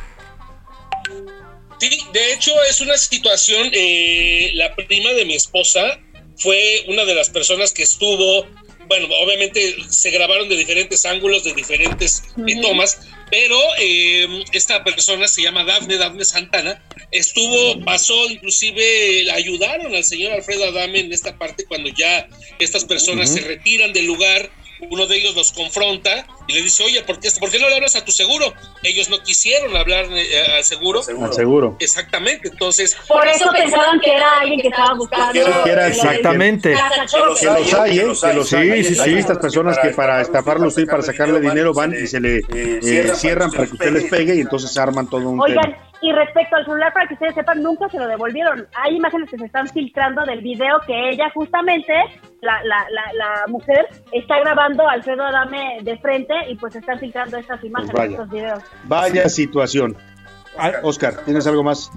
Sí, 1.80 1.90
de 2.14 2.34
hecho 2.34 2.52
es 2.70 2.80
una 2.80 2.98
situación, 2.98 3.70
eh, 3.74 4.52
la 4.54 4.74
prima 4.76 5.12
de 5.12 5.26
mi 5.26 5.36
esposa 5.36 6.00
fue 6.38 6.86
una 6.88 7.04
de 7.04 7.16
las 7.16 7.30
personas 7.30 7.74
que 7.74 7.84
estuvo, 7.84 8.46
bueno, 8.88 9.08
obviamente 9.22 9.76
se 9.90 10.12
grabaron 10.12 10.48
de 10.48 10.56
diferentes 10.56 11.06
ángulos, 11.06 11.44
de 11.44 11.54
diferentes 11.54 12.24
eh, 12.48 12.62
tomas, 12.62 13.02
pero 13.30 13.60
eh, 13.80 14.44
esta 14.54 14.84
persona 14.84 15.28
se 15.28 15.42
llama 15.42 15.64
Dafne, 15.64 15.98
Dafne 15.98 16.26
Santana, 16.26 16.82
estuvo, 17.12 17.84
pasó, 17.84 18.30
inclusive 18.30 19.32
ayudaron 19.32 19.96
al 19.96 20.04
señor 20.04 20.34
Alfredo 20.34 20.66
Adame 20.66 21.00
en 21.00 21.14
esta 21.14 21.38
parte 21.38 21.66
cuando 21.66 21.90
ya 21.90 22.28
estas 22.60 22.86
personas 22.86 23.34
se 23.34 23.42
retiran 23.42 23.94
del 23.94 24.06
lugar. 24.06 24.50
Uno 24.90 25.08
de 25.08 25.18
ellos 25.18 25.36
los 25.36 25.52
confronta 25.52 26.26
y 26.48 26.54
le 26.54 26.62
dice, 26.62 26.84
oye, 26.84 27.02
¿por 27.04 27.20
qué, 27.20 27.30
¿por 27.40 27.50
qué 27.50 27.60
no 27.60 27.70
le 27.70 27.76
hablas 27.76 27.96
a 27.96 28.04
tu 28.04 28.12
seguro? 28.12 28.54
Ellos 28.84 29.10
no 29.10 29.22
quisieron 29.22 29.76
hablar 29.76 30.06
eh, 30.10 30.58
al 30.58 30.64
seguro. 30.64 31.02
Al 31.22 31.34
seguro. 31.34 31.76
Exactamente, 31.80 32.50
entonces. 32.50 32.98
por 33.08 33.28
eso 33.28 33.50
pensaban 33.52 34.00
que 34.00 34.12
era 34.14 34.40
alguien 34.40 34.62
que 34.62 34.70
estaba 34.70 34.96
buscando. 34.96 35.34
Que 35.64 35.72
era 35.72 35.88
exactamente. 35.88 36.76
Que 37.10 37.16
los 37.48 37.74
hay, 37.74 38.00
¿eh? 38.00 38.14
Que 38.20 38.34
los 38.34 38.54
hay. 38.54 38.84
Sí, 38.84 38.96
sí, 38.96 39.02
sí. 39.04 39.14
estas 39.18 39.38
personas 39.38 39.78
que 39.80 39.90
para 39.90 40.22
estafarlo 40.22 40.68
usted 40.68 40.84
y 40.84 40.86
para 40.86 41.04
sacarle 41.04 41.40
dinero 41.40 41.74
van 41.74 41.94
y 41.94 42.08
se 42.08 42.20
le 42.20 42.42
eh, 42.50 43.12
cierran 43.16 43.52
para 43.52 43.68
que 43.68 43.74
usted 43.74 43.92
les 43.92 44.06
pegue 44.06 44.36
y 44.36 44.42
entonces 44.42 44.76
arman 44.78 45.10
todo 45.10 45.30
un 45.30 45.40
Oigan, 45.40 45.62
tema. 45.62 45.89
Y 46.02 46.12
respecto 46.14 46.56
al 46.56 46.66
celular, 46.66 46.94
para 46.94 47.08
que 47.08 47.14
ustedes 47.16 47.36
sepan, 47.36 47.62
nunca 47.62 47.90
se 47.90 47.98
lo 48.00 48.08
devolvieron. 48.08 48.68
Hay 48.76 48.96
imágenes 48.96 49.30
que 49.30 49.38
se 49.38 49.46
están 49.46 49.68
filtrando 49.68 50.24
del 50.26 50.42
video 50.42 50.80
que 50.88 51.10
ella 51.10 51.30
justamente, 51.34 51.94
la, 52.42 52.64
la, 52.64 52.86
la, 52.90 53.14
la 53.14 53.48
mujer, 53.48 53.88
está 54.12 54.40
grabando 54.40 54.88
a 54.88 54.94
Alfredo 54.94 55.24
Adame 55.26 55.80
de 55.82 55.98
frente 55.98 56.34
y 56.50 56.56
pues 56.56 56.76
están 56.76 57.00
filtrando 57.00 57.38
estas 57.38 57.64
imágenes, 57.64 57.94
vaya. 57.94 58.12
estos 58.12 58.30
videos. 58.30 58.64
Vaya 58.86 59.28
situación. 59.30 59.98
Oscar, 60.84 61.16
¿tienes 61.26 61.46
algo 61.48 61.64
más? 61.64 61.90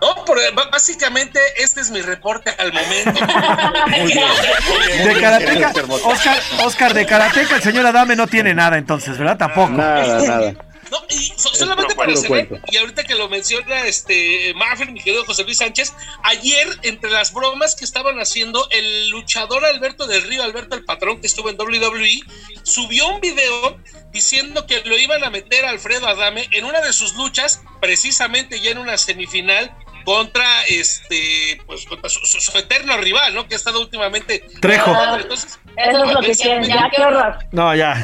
No, 0.00 0.14
b- 0.24 0.50
básicamente 0.72 1.38
este 1.58 1.80
es 1.80 1.90
mi 1.92 2.00
reporte 2.02 2.50
al 2.58 2.72
momento. 2.72 3.12
De 5.04 5.20
Karateka, 5.20 5.72
Oscar, 6.04 6.36
Oscar, 6.64 6.94
de 6.94 7.06
Karateka 7.06 7.56
el 7.56 7.62
señor 7.62 7.86
Adame 7.86 8.16
no 8.16 8.26
tiene 8.26 8.52
nada 8.54 8.78
entonces, 8.78 9.16
¿verdad? 9.16 9.36
Tampoco. 9.38 9.70
Nada, 9.70 10.18
nada. 10.26 10.52
No, 10.92 11.02
y 11.08 11.14
so- 11.36 11.54
solamente 11.54 11.94
para 11.94 12.14
cerrar, 12.14 12.60
y 12.70 12.76
ahorita 12.76 13.02
que 13.04 13.14
lo 13.14 13.28
menciona 13.30 13.86
este 13.86 14.52
Marvel, 14.54 14.92
mi 14.92 15.00
querido 15.00 15.24
José 15.24 15.42
Luis 15.44 15.56
Sánchez, 15.56 15.94
ayer 16.22 16.68
entre 16.82 17.10
las 17.10 17.32
bromas 17.32 17.74
que 17.74 17.84
estaban 17.86 18.20
haciendo, 18.20 18.68
el 18.70 19.08
luchador 19.08 19.64
Alberto 19.64 20.06
del 20.06 20.22
Río, 20.22 20.42
Alberto 20.42 20.74
el 20.76 20.84
patrón 20.84 21.20
que 21.22 21.26
estuvo 21.26 21.48
en 21.48 21.56
WWE, 21.58 22.20
subió 22.62 23.08
un 23.08 23.20
video 23.22 23.80
diciendo 24.12 24.66
que 24.66 24.82
lo 24.84 24.98
iban 24.98 25.24
a 25.24 25.30
meter 25.30 25.64
a 25.64 25.70
Alfredo 25.70 26.06
Adame 26.06 26.46
en 26.50 26.66
una 26.66 26.82
de 26.82 26.92
sus 26.92 27.14
luchas, 27.14 27.62
precisamente 27.80 28.60
ya 28.60 28.72
en 28.72 28.78
una 28.78 28.98
semifinal 28.98 29.74
contra 30.04 30.64
este 30.66 31.60
pues 31.64 31.86
contra 31.86 32.10
su, 32.10 32.18
su- 32.26 32.40
su 32.40 32.58
eterno 32.58 32.96
rival, 32.98 33.34
¿no? 33.34 33.46
Que 33.48 33.54
ha 33.54 33.56
estado 33.56 33.80
últimamente 33.80 34.44
Trejo. 34.60 34.92
Entonces, 35.16 35.58
Eso 35.76 36.04
es 36.04 36.12
lo 36.12 36.20
que 36.20 36.32
quieren, 36.32 36.64
ya, 36.64 36.90
qué 36.94 37.02
horror. 37.02 37.34
No, 37.52 37.74
ya. 37.74 37.94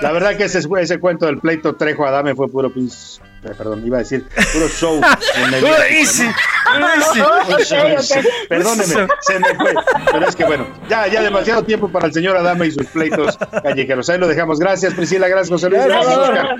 La 0.00 0.12
verdad 0.12 0.36
que 0.36 0.44
ese, 0.44 0.60
ese 0.80 0.98
cuento 0.98 1.26
del 1.26 1.38
pleito 1.38 1.74
Trejo 1.76 2.06
Adame 2.06 2.34
fue 2.34 2.48
puro 2.48 2.70
pis- 2.72 3.20
eh, 3.44 3.52
Perdón, 3.56 3.86
iba 3.86 3.96
a 3.98 4.00
decir 4.00 4.26
puro 4.52 4.68
show. 4.68 5.00
en 5.36 5.54
el- 5.54 5.64
Easy, 5.64 6.24
easy. 6.24 8.14
Perdóneme, 8.48 9.08
se 9.20 9.38
me 9.38 9.54
fue. 9.56 9.74
Pero 10.12 10.26
es 10.28 10.36
que 10.36 10.44
bueno, 10.44 10.66
ya, 10.88 11.06
ya 11.08 11.20
demasiado 11.22 11.62
tiempo 11.62 11.88
para 11.88 12.06
el 12.06 12.12
señor 12.12 12.36
Adame 12.36 12.66
y 12.66 12.70
sus 12.72 12.86
pleitos 12.86 13.36
callejeros. 13.62 14.08
Ahí 14.10 14.18
lo 14.18 14.26
dejamos. 14.28 14.58
Gracias, 14.58 14.94
Priscila. 14.94 15.28
Gracias, 15.28 15.50
José 15.50 15.70
Luis. 15.70 15.84
Gracias, 15.84 16.16
Oscar. 16.16 16.56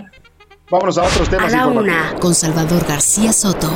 Vámonos 0.70 0.98
a 0.98 1.02
otros 1.02 1.28
A 1.28 1.30
temas 1.30 1.52
la 1.52 1.58
informativos. 1.58 2.10
una, 2.12 2.20
con 2.20 2.34
Salvador 2.34 2.86
García 2.86 3.32
Soto. 3.32 3.70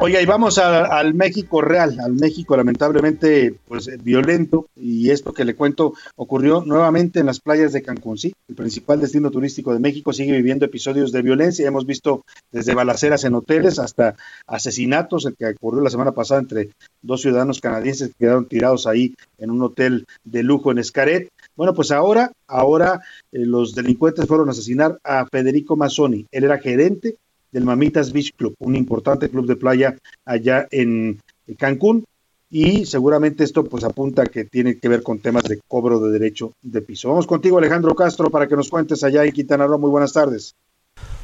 Oiga, 0.00 0.22
y 0.22 0.26
vamos 0.26 0.58
al 0.58 1.12
México 1.14 1.60
real, 1.60 1.98
al 1.98 2.12
México 2.12 2.56
lamentablemente 2.56 3.56
pues 3.66 3.90
violento 4.04 4.68
y 4.76 5.10
esto 5.10 5.32
que 5.32 5.44
le 5.44 5.56
cuento 5.56 5.92
ocurrió 6.14 6.62
nuevamente 6.64 7.18
en 7.18 7.26
las 7.26 7.40
playas 7.40 7.72
de 7.72 7.82
Cancún, 7.82 8.16
sí, 8.16 8.32
el 8.48 8.54
principal 8.54 9.00
destino 9.00 9.32
turístico 9.32 9.72
de 9.72 9.80
México 9.80 10.12
sigue 10.12 10.30
viviendo 10.30 10.64
episodios 10.64 11.10
de 11.10 11.22
violencia, 11.22 11.66
hemos 11.66 11.84
visto 11.84 12.24
desde 12.52 12.76
balaceras 12.76 13.24
en 13.24 13.34
hoteles 13.34 13.80
hasta 13.80 14.14
asesinatos, 14.46 15.26
el 15.26 15.34
que 15.34 15.46
ocurrió 15.46 15.82
la 15.82 15.90
semana 15.90 16.12
pasada 16.12 16.42
entre 16.42 16.70
dos 17.02 17.22
ciudadanos 17.22 17.60
canadienses 17.60 18.10
que 18.10 18.18
quedaron 18.20 18.46
tirados 18.46 18.86
ahí 18.86 19.16
en 19.38 19.50
un 19.50 19.62
hotel 19.62 20.06
de 20.22 20.44
lujo 20.44 20.70
en 20.70 20.78
Escaret. 20.78 21.28
Bueno, 21.56 21.74
pues 21.74 21.90
ahora, 21.90 22.30
ahora 22.46 23.00
eh, 23.32 23.44
los 23.44 23.74
delincuentes 23.74 24.26
fueron 24.26 24.48
a 24.48 24.52
asesinar 24.52 25.00
a 25.02 25.26
Federico 25.26 25.76
Mazzoni, 25.76 26.24
él 26.30 26.44
era 26.44 26.58
gerente 26.58 27.16
del 27.52 27.64
Mamitas 27.64 28.12
Beach 28.12 28.34
Club, 28.36 28.54
un 28.58 28.76
importante 28.76 29.28
club 29.28 29.46
de 29.46 29.56
playa 29.56 29.96
allá 30.24 30.66
en 30.70 31.20
Cancún. 31.56 32.04
Y 32.50 32.86
seguramente 32.86 33.44
esto 33.44 33.64
pues 33.64 33.84
apunta 33.84 34.24
que 34.24 34.44
tiene 34.44 34.78
que 34.78 34.88
ver 34.88 35.02
con 35.02 35.18
temas 35.18 35.44
de 35.44 35.60
cobro 35.68 36.00
de 36.00 36.10
derecho 36.10 36.54
de 36.62 36.80
piso. 36.80 37.10
Vamos 37.10 37.26
contigo 37.26 37.58
Alejandro 37.58 37.94
Castro 37.94 38.30
para 38.30 38.48
que 38.48 38.56
nos 38.56 38.70
cuentes 38.70 39.04
allá 39.04 39.24
en 39.24 39.32
Quintana 39.32 39.66
Roo. 39.66 39.78
Muy 39.78 39.90
buenas 39.90 40.14
tardes. 40.14 40.54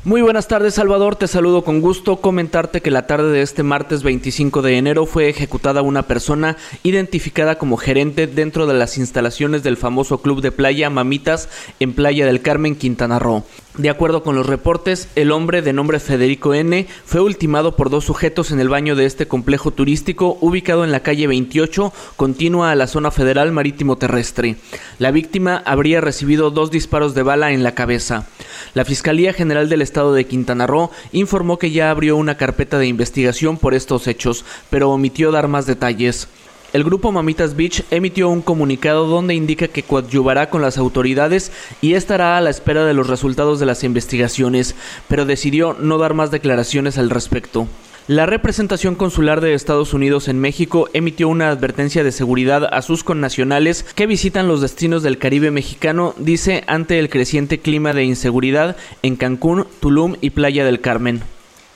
Muy 0.04 0.20
buenas 0.20 0.48
tardes 0.48 0.74
Salvador, 0.74 1.16
te 1.16 1.26
saludo 1.26 1.64
con 1.64 1.80
gusto. 1.80 2.18
Comentarte 2.18 2.82
que 2.82 2.90
la 2.90 3.06
tarde 3.06 3.32
de 3.32 3.40
este 3.40 3.62
martes 3.62 4.02
25 4.02 4.60
de 4.60 4.76
enero 4.76 5.06
fue 5.06 5.30
ejecutada 5.30 5.80
una 5.80 6.02
persona 6.02 6.58
identificada 6.82 7.56
como 7.56 7.78
gerente 7.78 8.26
dentro 8.26 8.66
de 8.66 8.74
las 8.74 8.98
instalaciones 8.98 9.62
del 9.62 9.78
famoso 9.78 10.20
club 10.20 10.42
de 10.42 10.52
playa 10.52 10.90
Mamitas 10.90 11.48
en 11.80 11.94
Playa 11.94 12.26
del 12.26 12.42
Carmen, 12.42 12.76
Quintana 12.76 13.18
Roo. 13.18 13.44
De 13.76 13.90
acuerdo 13.90 14.22
con 14.22 14.36
los 14.36 14.46
reportes, 14.46 15.08
el 15.16 15.32
hombre 15.32 15.60
de 15.60 15.72
nombre 15.72 15.98
Federico 15.98 16.54
N 16.54 16.86
fue 17.04 17.20
ultimado 17.20 17.74
por 17.74 17.90
dos 17.90 18.04
sujetos 18.04 18.52
en 18.52 18.60
el 18.60 18.68
baño 18.68 18.94
de 18.94 19.04
este 19.04 19.26
complejo 19.26 19.72
turístico 19.72 20.38
ubicado 20.40 20.84
en 20.84 20.92
la 20.92 21.00
calle 21.00 21.26
28, 21.26 21.92
continua 22.14 22.70
a 22.70 22.76
la 22.76 22.86
zona 22.86 23.10
federal 23.10 23.50
marítimo 23.50 23.96
terrestre. 23.96 24.54
La 25.00 25.10
víctima 25.10 25.60
habría 25.66 26.00
recibido 26.00 26.52
dos 26.52 26.70
disparos 26.70 27.16
de 27.16 27.24
bala 27.24 27.50
en 27.50 27.64
la 27.64 27.74
cabeza. 27.74 28.28
La 28.74 28.84
Fiscalía 28.84 29.32
General 29.32 29.68
del 29.68 29.82
Estado 29.82 30.14
de 30.14 30.24
Quintana 30.24 30.68
Roo 30.68 30.92
informó 31.10 31.58
que 31.58 31.72
ya 31.72 31.90
abrió 31.90 32.16
una 32.16 32.36
carpeta 32.36 32.78
de 32.78 32.86
investigación 32.86 33.56
por 33.56 33.74
estos 33.74 34.06
hechos, 34.06 34.44
pero 34.70 34.90
omitió 34.90 35.32
dar 35.32 35.48
más 35.48 35.66
detalles. 35.66 36.28
El 36.74 36.82
grupo 36.82 37.12
Mamitas 37.12 37.54
Beach 37.54 37.84
emitió 37.92 38.28
un 38.28 38.42
comunicado 38.42 39.06
donde 39.06 39.36
indica 39.36 39.68
que 39.68 39.84
coadyuvará 39.84 40.50
con 40.50 40.60
las 40.60 40.76
autoridades 40.76 41.52
y 41.80 41.94
estará 41.94 42.36
a 42.36 42.40
la 42.40 42.50
espera 42.50 42.84
de 42.84 42.94
los 42.94 43.06
resultados 43.06 43.60
de 43.60 43.66
las 43.66 43.84
investigaciones, 43.84 44.74
pero 45.06 45.24
decidió 45.24 45.76
no 45.78 45.98
dar 45.98 46.14
más 46.14 46.32
declaraciones 46.32 46.98
al 46.98 47.10
respecto. 47.10 47.68
La 48.08 48.26
representación 48.26 48.96
consular 48.96 49.40
de 49.40 49.54
Estados 49.54 49.94
Unidos 49.94 50.26
en 50.26 50.40
México 50.40 50.88
emitió 50.94 51.28
una 51.28 51.48
advertencia 51.48 52.02
de 52.02 52.10
seguridad 52.10 52.64
a 52.64 52.82
sus 52.82 53.04
connacionales 53.04 53.84
que 53.94 54.08
visitan 54.08 54.48
los 54.48 54.60
destinos 54.60 55.04
del 55.04 55.18
Caribe 55.18 55.52
mexicano, 55.52 56.12
dice, 56.18 56.64
ante 56.66 56.98
el 56.98 57.08
creciente 57.08 57.60
clima 57.60 57.92
de 57.92 58.02
inseguridad 58.02 58.76
en 59.04 59.14
Cancún, 59.14 59.68
Tulum 59.78 60.16
y 60.20 60.30
Playa 60.30 60.64
del 60.64 60.80
Carmen. 60.80 61.22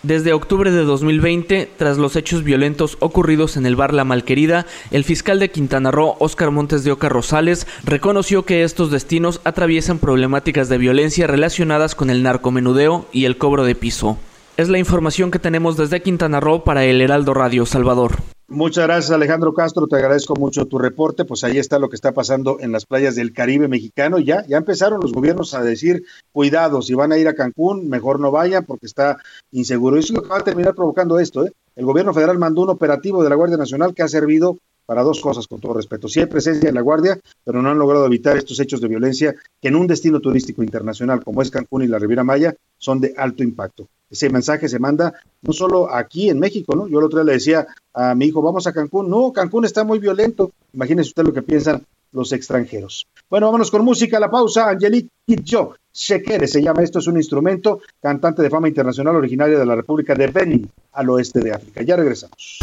Desde 0.09 0.33
octubre 0.33 0.71
de 0.71 0.85
2020, 0.85 1.69
tras 1.77 1.99
los 1.99 2.17
hechos 2.17 2.43
violentos 2.43 2.97
ocurridos 2.99 3.59
en 3.59 3.67
el 3.67 3.77
bar 3.77 3.93
La 3.93 4.05
Malquerida, 4.05 4.65
el 4.91 5.05
fiscal 5.05 5.39
de 5.39 5.51
Quintana 5.51 5.91
Roo, 5.91 6.17
Óscar 6.19 6.51
Montes 6.51 6.83
de 6.83 6.93
Oca 6.93 7.11
Rosales, 7.11 7.67
reconoció 7.85 8.47
que 8.47 8.63
estos 8.63 8.91
destinos 8.91 9.43
atraviesan 9.45 9.99
problemáticas 9.99 10.71
de 10.71 10.79
violencia 10.79 11.27
relacionadas 11.27 11.95
con 11.95 12.09
el 12.09 12.23
narcomenudeo 12.23 13.05
y 13.13 13.27
el 13.27 13.37
cobro 13.37 13.67
de 13.67 13.75
piso. 13.75 14.17
Es 14.59 14.69
la 14.69 14.79
información 14.81 15.31
que 15.31 15.39
tenemos 15.39 15.77
desde 15.77 16.03
Quintana 16.03 16.41
Roo 16.41 16.65
para 16.65 16.85
el 16.85 17.01
Heraldo 17.01 17.33
Radio 17.33 17.65
Salvador. 17.65 18.17
Muchas 18.49 18.89
gracias 18.89 19.13
Alejandro 19.13 19.55
Castro, 19.55 19.87
te 19.87 19.95
agradezco 19.95 20.35
mucho 20.35 20.67
tu 20.67 20.81
reporte, 20.81 21.25
pues 21.25 21.45
ahí 21.45 21.59
está 21.59 21.79
lo 21.79 21.89
que 21.89 21.95
está 21.95 22.11
pasando 22.11 22.57
en 22.59 22.73
las 22.73 22.85
playas 22.85 23.15
del 23.15 23.33
Caribe 23.33 23.69
mexicano, 23.69 24.19
ya, 24.19 24.45
ya 24.49 24.57
empezaron 24.57 24.99
los 25.01 25.13
gobiernos 25.13 25.55
a 25.55 25.63
decir, 25.63 26.03
cuidado, 26.33 26.83
si 26.83 26.95
van 26.95 27.13
a 27.13 27.19
ir 27.19 27.29
a 27.29 27.37
Cancún, 27.37 27.89
mejor 27.89 28.19
no 28.19 28.33
vayan 28.33 28.65
porque 28.65 28.87
está 28.87 29.19
inseguro. 29.53 29.95
Y 29.95 30.01
eso 30.01 30.13
es 30.13 30.17
lo 30.17 30.23
que 30.25 30.31
va 30.31 30.39
a 30.39 30.45
terminar 30.45 30.75
provocando 30.75 31.21
esto, 31.21 31.47
¿eh? 31.47 31.53
El 31.77 31.85
gobierno 31.85 32.13
federal 32.13 32.37
mandó 32.41 32.63
un 32.63 32.71
operativo 32.71 33.23
de 33.23 33.31
la 33.31 33.37
Guardia 33.37 33.59
Nacional 33.59 33.95
que 33.95 34.03
ha 34.03 34.09
servido 34.09 34.59
para 34.87 35.05
dos 35.05 35.21
cosas, 35.21 35.47
con 35.47 35.61
todo 35.61 35.75
respeto. 35.75 36.09
Sí 36.09 36.19
hay 36.19 36.27
presencia 36.27 36.69
en 36.69 36.75
la 36.75 36.81
Guardia, 36.81 37.21
pero 37.45 37.63
no 37.63 37.71
han 37.71 37.79
logrado 37.79 38.07
evitar 38.07 38.37
estos 38.37 38.59
hechos 38.59 38.81
de 38.81 38.89
violencia 38.89 39.37
que 39.63 39.69
en 39.69 39.77
un 39.77 39.87
destino 39.87 40.19
turístico 40.19 40.65
internacional 40.65 41.23
como 41.23 41.43
es 41.43 41.51
Cancún 41.53 41.85
y 41.85 41.87
la 41.87 42.01
Riviera 42.01 42.25
Maya 42.25 42.57
son 42.77 43.01
de 43.01 43.15
alto 43.17 43.45
impacto. 43.45 43.87
Ese 44.11 44.31
mensaje 44.31 44.69
se 44.69 44.79
manda 44.79 45.15
no 45.43 45.53
solo 45.53 45.93
aquí 45.93 46.31
en 46.31 46.39
México, 46.39 46.75
¿no? 46.75 46.89
Yo 46.89 46.99
el 46.99 47.05
otro 47.05 47.19
día 47.19 47.27
le 47.27 47.33
decía 47.33 47.67
a 47.93 48.15
mi 48.15 48.27
hijo, 48.27 48.43
vamos 48.43 48.67
a 48.67 48.73
Cancún. 48.73 49.11
No, 49.11 49.33
Cancún 49.33 49.65
está 49.65 49.85
muy 49.85 49.99
violento. 49.99 50.53
Imagínese 50.73 51.09
usted 51.09 51.25
lo 51.25 51.33
que 51.33 51.43
piensan 51.43 51.85
los 52.13 52.33
extranjeros. 52.33 53.07
Bueno, 53.29 53.47
vámonos 53.47 53.71
con 53.71 53.85
música, 53.85 54.19
la 54.19 54.31
pausa. 54.31 54.71
Angelique 54.71 55.11
Kidjo, 55.27 55.75
Shekere 55.93 56.47
se 56.47 56.63
llama 56.63 56.83
esto, 56.83 57.01
es 57.01 57.07
un 57.07 57.17
instrumento, 57.17 57.81
cantante 58.01 58.43
de 58.43 58.51
fama 58.51 58.69
internacional 58.69 59.17
originaria 59.17 59.59
de 59.59 59.67
la 59.67 59.75
República 59.75 60.15
de 60.15 60.29
Benin, 60.29 60.71
al 60.93 61.11
oeste 61.11 61.41
de 61.41 61.53
África. 61.53 61.83
Ya 61.83 61.97
regresamos. 61.97 62.61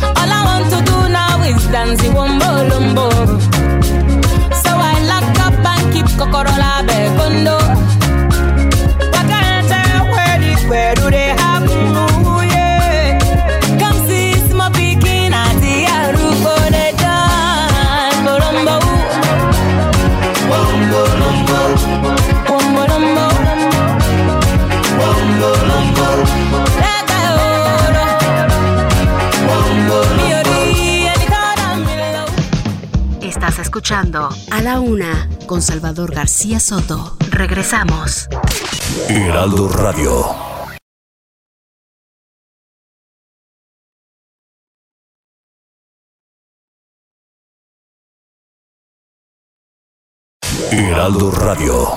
Escuchando 33.76 34.30
A 34.52 34.61
la 34.61 34.80
Una 34.80 35.27
con 35.47 35.61
Salvador 35.61 36.15
García 36.15 36.61
Soto. 36.61 37.18
Regresamos. 37.30 38.30
Heraldo 39.10 39.68
Radio. 39.68 40.26
Heraldo 50.72 51.31
Radio. 51.31 51.89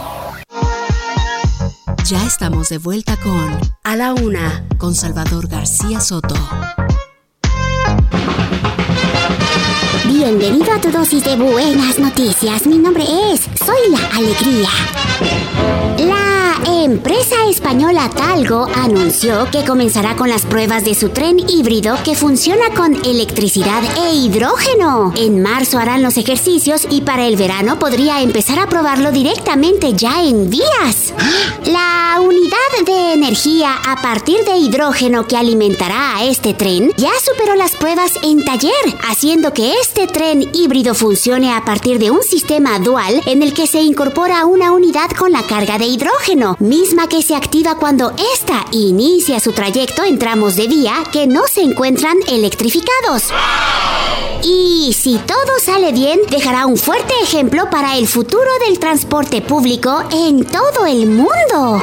Ya 2.06 2.26
estamos 2.26 2.70
de 2.70 2.78
vuelta 2.78 3.16
con 3.18 3.56
A 3.84 3.94
la 3.94 4.14
Una 4.14 4.66
con 4.78 4.96
Salvador 4.96 5.46
García 5.46 6.00
Soto. 6.00 6.34
Bienvenido 10.18 10.72
a 10.72 10.80
tu 10.80 10.90
dosis 10.90 11.22
de 11.22 11.36
buenas 11.36 12.00
noticias. 12.00 12.66
Mi 12.66 12.76
nombre 12.76 13.04
es 13.04 13.42
Soy 13.64 13.88
la 13.88 14.04
Alegría. 14.16 14.68
La 16.08 16.27
empresa 16.68 17.36
española 17.48 18.10
Talgo 18.10 18.66
anunció 18.74 19.50
que 19.50 19.64
comenzará 19.64 20.16
con 20.16 20.28
las 20.28 20.44
pruebas 20.46 20.84
de 20.84 20.94
su 20.94 21.08
tren 21.10 21.38
híbrido 21.48 21.96
que 22.04 22.14
funciona 22.14 22.70
con 22.74 22.94
electricidad 23.04 23.82
e 23.96 24.14
hidrógeno. 24.14 25.12
En 25.16 25.42
marzo 25.42 25.78
harán 25.78 26.02
los 26.02 26.16
ejercicios 26.16 26.86
y 26.90 27.02
para 27.02 27.26
el 27.26 27.36
verano 27.36 27.78
podría 27.78 28.22
empezar 28.22 28.58
a 28.58 28.68
probarlo 28.68 29.12
directamente 29.12 29.94
ya 29.94 30.22
en 30.22 30.50
vías. 30.50 31.14
La 31.66 32.20
unidad 32.20 32.58
de 32.84 33.12
energía 33.14 33.74
a 33.86 34.00
partir 34.02 34.44
de 34.44 34.56
hidrógeno 34.56 35.26
que 35.26 35.36
alimentará 35.36 36.16
a 36.16 36.24
este 36.24 36.54
tren 36.54 36.92
ya 36.96 37.10
superó 37.22 37.54
las 37.54 37.76
pruebas 37.76 38.12
en 38.22 38.44
taller, 38.44 38.72
haciendo 39.08 39.52
que 39.52 39.72
este 39.80 40.06
tren 40.06 40.48
híbrido 40.52 40.94
funcione 40.94 41.52
a 41.52 41.64
partir 41.64 41.98
de 41.98 42.10
un 42.10 42.22
sistema 42.22 42.78
dual 42.78 43.20
en 43.26 43.42
el 43.42 43.54
que 43.54 43.66
se 43.66 43.80
incorpora 43.80 44.46
una 44.46 44.72
unidad 44.72 45.10
con 45.10 45.32
la 45.32 45.42
carga 45.42 45.78
de 45.78 45.86
hidrógeno, 45.86 46.56
misma 46.58 47.08
que 47.08 47.22
se 47.22 47.34
activa 47.34 47.76
cuando 47.76 48.12
ésta 48.34 48.64
inicia 48.72 49.40
su 49.40 49.52
trayecto 49.52 50.04
en 50.04 50.18
tramos 50.18 50.56
de 50.56 50.66
vía 50.66 50.94
que 51.12 51.26
no 51.26 51.46
se 51.46 51.62
encuentran 51.62 52.16
electrificados. 52.28 53.24
Y 54.42 54.92
si 54.92 55.18
todo 55.18 55.58
sale 55.60 55.92
bien, 55.92 56.20
dejará 56.30 56.66
un 56.66 56.76
fuerte 56.76 57.14
ejemplo 57.22 57.68
para 57.70 57.96
el 57.96 58.06
futuro 58.06 58.50
del 58.66 58.78
transporte 58.78 59.42
público 59.42 60.04
en 60.12 60.44
todo 60.44 60.86
el 60.86 61.06
mundo. 61.06 61.82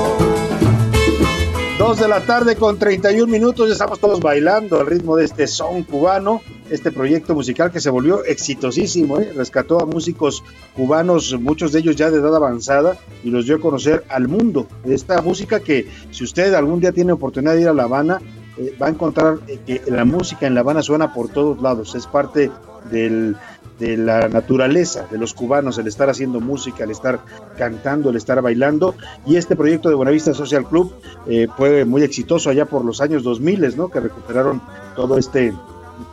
De 1.91 2.07
la 2.07 2.21
tarde 2.21 2.55
con 2.55 2.79
31 2.79 3.27
minutos, 3.29 3.67
ya 3.67 3.73
estamos 3.73 3.99
todos 3.99 4.21
bailando 4.21 4.79
al 4.79 4.87
ritmo 4.87 5.17
de 5.17 5.25
este 5.25 5.45
son 5.45 5.83
cubano. 5.83 6.41
este 6.69 6.89
proyecto 6.89 7.35
musical 7.35 7.69
que 7.69 7.81
se 7.81 7.89
volvió 7.89 8.23
exitosísimo, 8.23 9.19
¿eh? 9.19 9.33
rescató 9.35 9.81
a 9.81 9.85
músicos 9.85 10.41
cubanos, 10.73 11.37
muchos 11.37 11.73
de 11.73 11.79
ellos 11.79 11.97
ya 11.97 12.09
de 12.09 12.19
edad 12.19 12.33
avanzada, 12.33 12.97
y 13.25 13.29
los 13.29 13.45
dio 13.45 13.57
a 13.57 13.59
conocer 13.59 14.05
al 14.07 14.29
mundo. 14.29 14.67
Esta 14.85 15.21
música 15.21 15.59
que 15.59 15.85
si 16.11 16.23
usted 16.23 16.53
algún 16.53 16.79
día 16.79 16.93
tiene 16.93 17.11
oportunidad 17.11 17.55
de 17.55 17.61
ir 17.61 17.67
a 17.67 17.73
La 17.73 17.83
Habana, 17.83 18.21
eh, 18.57 18.73
va 18.81 18.87
a 18.87 18.89
encontrar 18.89 19.39
eh, 19.47 19.59
que 19.67 19.81
la 19.91 20.05
música 20.05 20.47
en 20.47 20.55
La 20.55 20.61
Habana 20.61 20.81
suena 20.81 21.13
por 21.13 21.27
todos 21.27 21.61
lados, 21.61 21.93
es 21.93 22.07
parte 22.07 22.49
del, 22.89 23.35
de 23.81 23.97
la 23.97 24.29
naturaleza 24.29 25.07
de 25.09 25.17
los 25.17 25.33
cubanos, 25.33 25.79
el 25.79 25.87
estar 25.87 26.07
haciendo 26.07 26.39
música, 26.39 26.83
el 26.83 26.91
estar 26.91 27.19
cantando, 27.57 28.11
el 28.11 28.15
estar 28.15 28.39
bailando. 28.39 28.93
Y 29.25 29.37
este 29.37 29.55
proyecto 29.55 29.89
de 29.89 29.95
Buenavista 29.95 30.35
Social 30.35 30.65
Club 30.65 30.93
eh, 31.27 31.47
fue 31.57 31.83
muy 31.83 32.03
exitoso 32.03 32.51
allá 32.51 32.65
por 32.65 32.85
los 32.85 33.01
años 33.01 33.23
2000, 33.23 33.75
¿no? 33.75 33.89
Que 33.89 33.99
recuperaron 33.99 34.61
todo 34.95 35.17
este, 35.17 35.51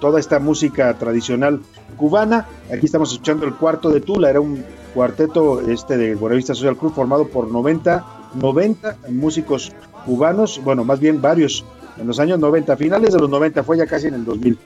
toda 0.01 0.19
esta 0.19 0.39
música 0.39 0.95
tradicional 0.95 1.61
cubana. 1.99 2.47
Aquí 2.73 2.87
estamos 2.87 3.13
escuchando 3.13 3.45
el 3.45 3.55
cuarto 3.55 3.91
de 3.91 4.01
Tula, 4.01 4.31
era 4.31 4.41
un 4.41 4.65
cuarteto 4.95 5.61
este 5.61 5.99
de 5.99 6.15
Buenavista 6.15 6.55
Social 6.55 6.79
Club 6.79 6.95
formado 6.95 7.29
por 7.29 7.51
90, 7.51 8.03
90 8.35 8.97
músicos 9.11 9.73
cubanos, 10.07 10.59
bueno, 10.65 10.85
más 10.85 11.01
bien 11.01 11.21
varios 11.21 11.67
en 12.01 12.07
los 12.07 12.19
años 12.21 12.39
90, 12.39 12.77
finales 12.77 13.13
de 13.13 13.19
los 13.19 13.29
90, 13.29 13.63
fue 13.63 13.77
ya 13.77 13.87
casi 13.87 14.07
en 14.07 14.15
el 14.15 14.25
2000, 14.25 14.59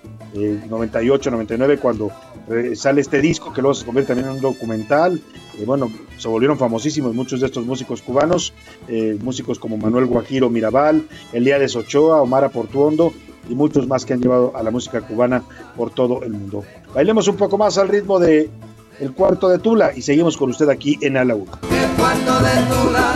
98, 0.68 1.30
99, 1.30 1.78
cuando 1.78 2.10
eh, 2.50 2.74
sale 2.76 3.00
este 3.00 3.20
disco 3.20 3.52
que 3.52 3.62
luego 3.62 3.74
se 3.74 3.84
convierte 3.84 4.08
también 4.08 4.28
en 4.28 4.36
un 4.36 4.40
documental. 4.40 5.20
y 5.58 5.64
bueno, 5.64 5.90
se 6.18 6.28
volvieron 6.28 6.58
famosísimos 6.58 7.14
muchos 7.14 7.40
de 7.40 7.46
estos 7.46 7.64
músicos 7.64 8.02
cubanos, 8.02 8.52
eh, 8.88 9.16
músicos 9.20 9.58
como 9.58 9.76
Manuel 9.76 10.06
Guajiro 10.06 10.50
Mirabal, 10.50 11.06
Elías 11.32 11.76
Ochoa, 11.76 12.22
Omar 12.22 12.50
Portuondo 12.50 13.12
y 13.48 13.54
muchos 13.54 13.88
más 13.88 14.04
que 14.04 14.12
han 14.12 14.20
llevado 14.20 14.52
a 14.54 14.62
la 14.62 14.70
música 14.70 15.00
cubana 15.00 15.42
por 15.76 15.90
todo 15.90 16.22
el 16.22 16.32
mundo. 16.32 16.64
Bailemos 16.94 17.28
un 17.28 17.36
poco 17.36 17.58
más 17.58 17.78
al 17.78 17.88
ritmo 17.88 18.18
de 18.18 18.50
El 19.00 19.12
Cuarto 19.12 19.48
de 19.48 19.58
Tula 19.58 19.92
y 19.94 20.02
seguimos 20.02 20.36
con 20.36 20.50
usted 20.50 20.68
aquí 20.68 20.98
en 21.00 21.16
Ala 21.16 21.34
1. 21.34 21.44
El 21.70 21.90
cuarto 21.96 22.34
de 22.40 22.50
Tula 22.68 23.14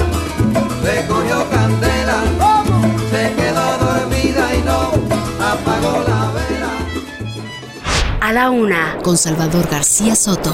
apagó 5.67 6.09
la 6.09 6.33
vela. 6.33 6.73
A 8.21 8.33
la 8.33 8.51
una, 8.51 8.99
con 9.03 9.17
Salvador 9.17 9.69
García 9.69 10.15
Soto. 10.15 10.53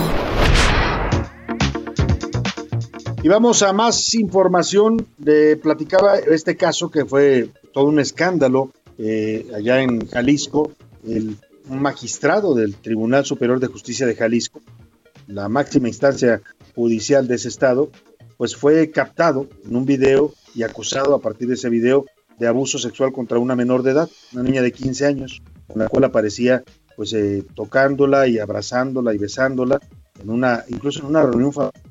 Y 3.23 3.29
vamos 3.29 3.63
a 3.63 3.73
más 3.73 4.15
información. 4.15 5.07
De, 5.19 5.57
platicaba 5.57 6.19
este 6.19 6.57
caso 6.57 6.91
que 6.91 7.05
fue 7.05 7.51
todo 7.73 7.85
un 7.85 8.01
escándalo 8.01 8.73
eh, 8.99 9.47
allá 9.55 9.83
en 9.83 10.09
Jalisco. 10.09 10.73
El, 11.07 11.37
un 11.69 11.81
magistrado 11.81 12.55
del 12.55 12.75
Tribunal 12.75 13.25
Superior 13.25 13.61
de 13.61 13.69
Justicia 13.69 14.07
de 14.07 14.17
Jalisco, 14.17 14.61
la 15.29 15.49
máxima 15.49 15.89
instancia 15.89 16.43
judicial 16.75 17.29
de 17.29 17.37
ese 17.37 17.49
estado, 17.49 17.91
pues 18.37 18.57
fue 18.57 18.91
captado 18.91 19.47
en 19.65 19.77
un 19.77 19.87
video 19.87 20.33
y 20.55 20.65
acusado 20.65 21.15
a 21.15 21.21
partir 21.21 21.49
de 21.49 21.55
ese 21.55 21.69
video 21.69 22.05
de 22.39 22.47
abuso 22.47 22.79
sexual 22.79 23.13
contra 23.13 23.39
una 23.39 23.57
menor 23.57 23.83
de 23.83 23.93
edad, 23.93 24.09
una 24.33 24.43
niña 24.43 24.63
de 24.63 24.73
15 24.73 25.07
años, 25.07 25.43
con 25.67 25.79
la 25.79 25.89
cual 25.89 26.05
aparecía 26.05 26.63
pues 26.97 27.13
eh, 27.13 27.45
tocándola 27.55 28.27
y 28.27 28.39
abrazándola 28.39 29.15
y 29.15 29.19
besándola 29.19 29.81
en 30.21 30.31
una 30.31 30.65
incluso 30.69 31.01
en 31.01 31.07
una 31.07 31.23
reunión 31.23 31.53
familiar. 31.53 31.83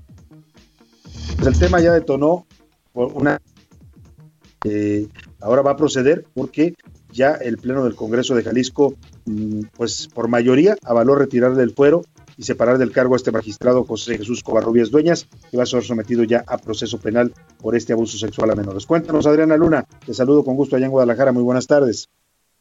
Pues 1.35 1.47
el 1.47 1.59
tema 1.59 1.79
ya 1.79 1.93
detonó 1.93 2.45
por 2.93 3.11
una 3.13 3.41
eh, 4.63 5.07
ahora 5.39 5.63
va 5.63 5.71
a 5.71 5.77
proceder 5.77 6.25
porque 6.35 6.75
ya 7.11 7.31
el 7.31 7.57
pleno 7.57 7.83
del 7.83 7.95
Congreso 7.95 8.35
de 8.35 8.43
Jalisco 8.43 8.95
mm, 9.25 9.61
pues 9.75 10.07
por 10.07 10.27
mayoría 10.27 10.77
avaló 10.83 11.15
retirar 11.15 11.55
del 11.55 11.71
fuero 11.71 12.03
y 12.41 12.43
separar 12.43 12.79
del 12.79 12.91
cargo 12.91 13.13
a 13.13 13.17
este 13.17 13.31
magistrado 13.31 13.83
José 13.83 14.17
Jesús 14.17 14.41
Covarrubias 14.41 14.89
Dueñas, 14.89 15.29
que 15.51 15.57
va 15.57 15.63
a 15.63 15.67
ser 15.67 15.83
sometido 15.83 16.23
ya 16.23 16.43
a 16.47 16.57
proceso 16.57 16.99
penal 16.99 17.31
por 17.61 17.75
este 17.75 17.93
abuso 17.93 18.17
sexual 18.17 18.49
a 18.49 18.55
menores. 18.55 18.87
Cuéntanos, 18.87 19.27
Adriana 19.27 19.57
Luna, 19.57 19.85
te 20.03 20.15
saludo 20.15 20.43
con 20.43 20.55
gusto 20.55 20.75
allá 20.75 20.87
en 20.87 20.91
Guadalajara, 20.91 21.31
muy 21.31 21.43
buenas 21.43 21.67
tardes. 21.67 22.09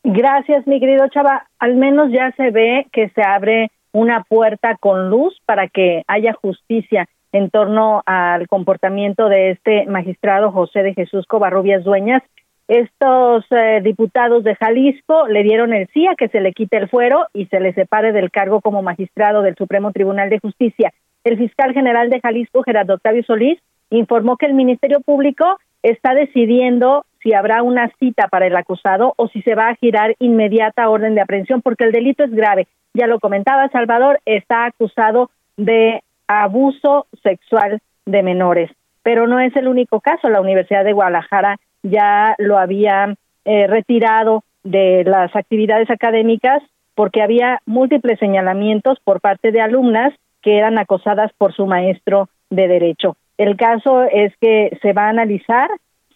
Gracias, 0.05 0.67
mi 0.67 0.81
querido 0.81 1.09
Chava. 1.09 1.47
Al 1.59 1.77
menos 1.77 2.13
ya 2.13 2.31
se 2.37 2.51
ve 2.51 2.89
que 2.93 3.09
se 3.15 3.23
abre 3.23 3.71
una 3.93 4.23
puerta 4.29 4.77
con 4.79 5.09
luz 5.09 5.35
para 5.47 5.67
que 5.69 6.03
haya 6.07 6.35
justicia 6.35 7.09
en 7.33 7.49
torno 7.49 8.03
al 8.05 8.49
comportamiento 8.49 9.31
de 9.31 9.53
este 9.53 9.87
magistrado 9.87 10.53
José 10.53 10.83
de 10.83 10.93
Jesús 10.93 11.25
Covarrubias 11.27 11.85
Dueñas. 11.85 12.23
Estos 12.71 13.45
eh, 13.51 13.81
diputados 13.83 14.45
de 14.45 14.55
Jalisco 14.55 15.27
le 15.27 15.43
dieron 15.43 15.75
el 15.75 15.89
sí 15.89 16.07
a 16.07 16.15
que 16.15 16.29
se 16.29 16.41
le 16.41 16.53
quite 16.53 16.77
el 16.77 16.89
fuero 16.89 17.27
y 17.33 17.47
se 17.47 17.59
le 17.59 17.73
separe 17.73 18.13
del 18.13 18.31
cargo 18.31 18.61
como 18.61 18.81
magistrado 18.81 19.43
del 19.43 19.57
Supremo 19.57 19.91
Tribunal 19.91 20.31
de 20.31 20.39
Justicia. 20.39 20.93
El 21.25 21.37
fiscal 21.37 21.73
general 21.73 22.11
de 22.11 22.21
Jalisco, 22.21 22.63
Gerardo 22.63 22.95
Octavio 22.95 23.25
Solís, 23.25 23.59
informó 23.91 24.37
que 24.37 24.47
el 24.47 24.55
Ministerio 24.55 25.01
Público 25.01 25.59
está 25.83 26.15
decidiendo 26.15 27.05
si 27.21 27.35
habrá 27.35 27.65
una 27.65 27.91
cita 27.99 28.29
para 28.29 28.47
el 28.47 28.55
acusado 28.55 29.15
o 29.17 29.27
si 29.27 29.43
se 29.43 29.57
va 29.57 29.71
a 29.71 29.75
girar 29.75 30.15
inmediata 30.21 30.91
orden 30.91 31.17
de 31.17 31.23
aprehensión, 31.23 31.63
porque 31.63 31.83
el 31.83 31.91
delito 31.91 32.23
es 32.23 32.31
grave. 32.31 32.69
Ya 32.95 33.09
lo 33.09 33.19
comentaba 33.19 33.69
Salvador, 33.71 34.21
está 34.27 34.67
acusado 34.67 35.33
de 35.57 36.05
abuso 36.29 37.09
sexual 37.25 37.81
de 38.07 38.23
menores. 38.23 38.71
Pero 39.03 39.27
no 39.27 39.41
es 39.41 39.57
el 39.57 39.67
único 39.67 39.99
caso. 39.99 40.29
La 40.29 40.41
Universidad 40.41 40.85
de 40.85 40.93
Guadalajara 40.93 41.57
ya 41.83 42.35
lo 42.39 42.59
había 42.59 43.15
eh, 43.45 43.67
retirado 43.67 44.45
de 44.63 45.05
las 45.05 45.35
actividades 45.35 45.91
académicas 45.91 46.63
porque 46.95 47.23
había 47.23 47.61
múltiples 47.67 48.19
señalamientos 48.19 48.99
por 49.05 49.21
parte 49.21 49.53
de 49.53 49.61
alumnas 49.61 50.13
que 50.43 50.59
eran 50.59 50.79
acosadas 50.79 51.33
por 51.39 51.55
su 51.55 51.67
maestro 51.67 52.29
de 52.51 52.69
derecho. 52.69 53.17
El 53.39 53.57
caso 53.57 54.03
es 54.03 54.35
que 54.41 54.77
se 54.83 54.93
va 54.93 55.07
a 55.07 55.11
analizar 55.11 55.71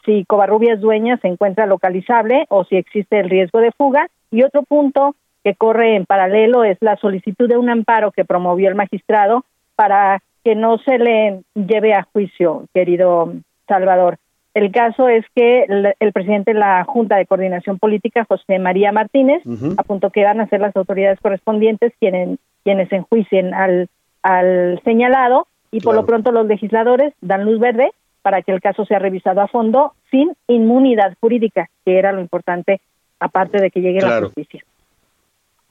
si 0.05 0.25
Covarrubias 0.27 0.81
Dueña 0.81 1.17
se 1.19 1.29
encuentra 1.29 1.67
localizable 1.67 2.45
o 2.51 2.65
si 2.65 2.77
existe 2.77 3.21
el 3.21 3.31
riesgo 3.31 3.61
de 3.61 3.73
fuga. 3.73 4.09
Y 4.31 4.43
otro 4.43 4.63
punto 4.63 5.15
que 5.43 5.55
corre 5.55 5.97
en 5.97 6.07
paralelo 6.07 6.65
es 6.65 6.77
la 6.81 6.97
solicitud 6.97 7.49
de 7.49 7.57
un 7.57 7.71
amparo 7.71 8.13
que 8.13 8.25
promovió 8.25 8.69
el 8.69 8.75
magistrado 8.75 9.45
para 9.77 10.23
que 10.45 10.55
no 10.55 10.79
se 10.79 10.99
le 10.99 11.41
lleve 11.55 11.95
a 11.95 12.03
juicio, 12.03 12.65
querido 12.75 13.33
Salvador. 13.67 14.19
El 14.55 14.71
caso 14.71 15.09
es 15.09 15.25
que 15.35 15.65
el, 15.65 15.95
el 15.99 16.13
presidente 16.13 16.53
de 16.53 16.61
la 16.61 16.85
Junta 16.85 17.17
de 17.17 17.27
Coordinación 17.27 17.81
Política, 17.81 18.25
José 18.25 18.61
María 18.61 18.93
Martínez, 18.93 19.43
apuntó 19.77 20.11
que 20.11 20.23
van 20.23 20.41
a 20.41 20.49
ser 20.49 20.61
las 20.61 20.75
autoridades 20.77 21.19
correspondientes 21.21 21.93
quienes, 21.99 22.39
quienes 22.63 22.91
enjuicien 22.93 23.53
al, 23.53 23.89
al 24.23 24.81
señalado 24.85 25.49
y 25.73 25.81
por 25.81 25.97
lo 25.97 26.07
pronto 26.07 26.31
los 26.31 26.47
legisladores 26.47 27.13
dan 27.21 27.45
luz 27.45 27.59
verde 27.59 27.91
para 28.23 28.43
que 28.43 28.53
el 28.53 28.61
caso 28.61 28.87
sea 28.87 29.01
revisado 29.01 29.41
a 29.41 29.49
fondo 29.49 29.93
sin 30.11 30.33
inmunidad 30.47 31.17
jurídica, 31.21 31.69
que 31.85 31.99
era 31.99 32.13
lo 32.13 32.21
importante, 32.21 32.81
aparte 33.19 33.61
de 33.61 33.71
que 33.73 33.81
llegue 33.81 34.01
la 34.01 34.23
justicia. 34.23 34.65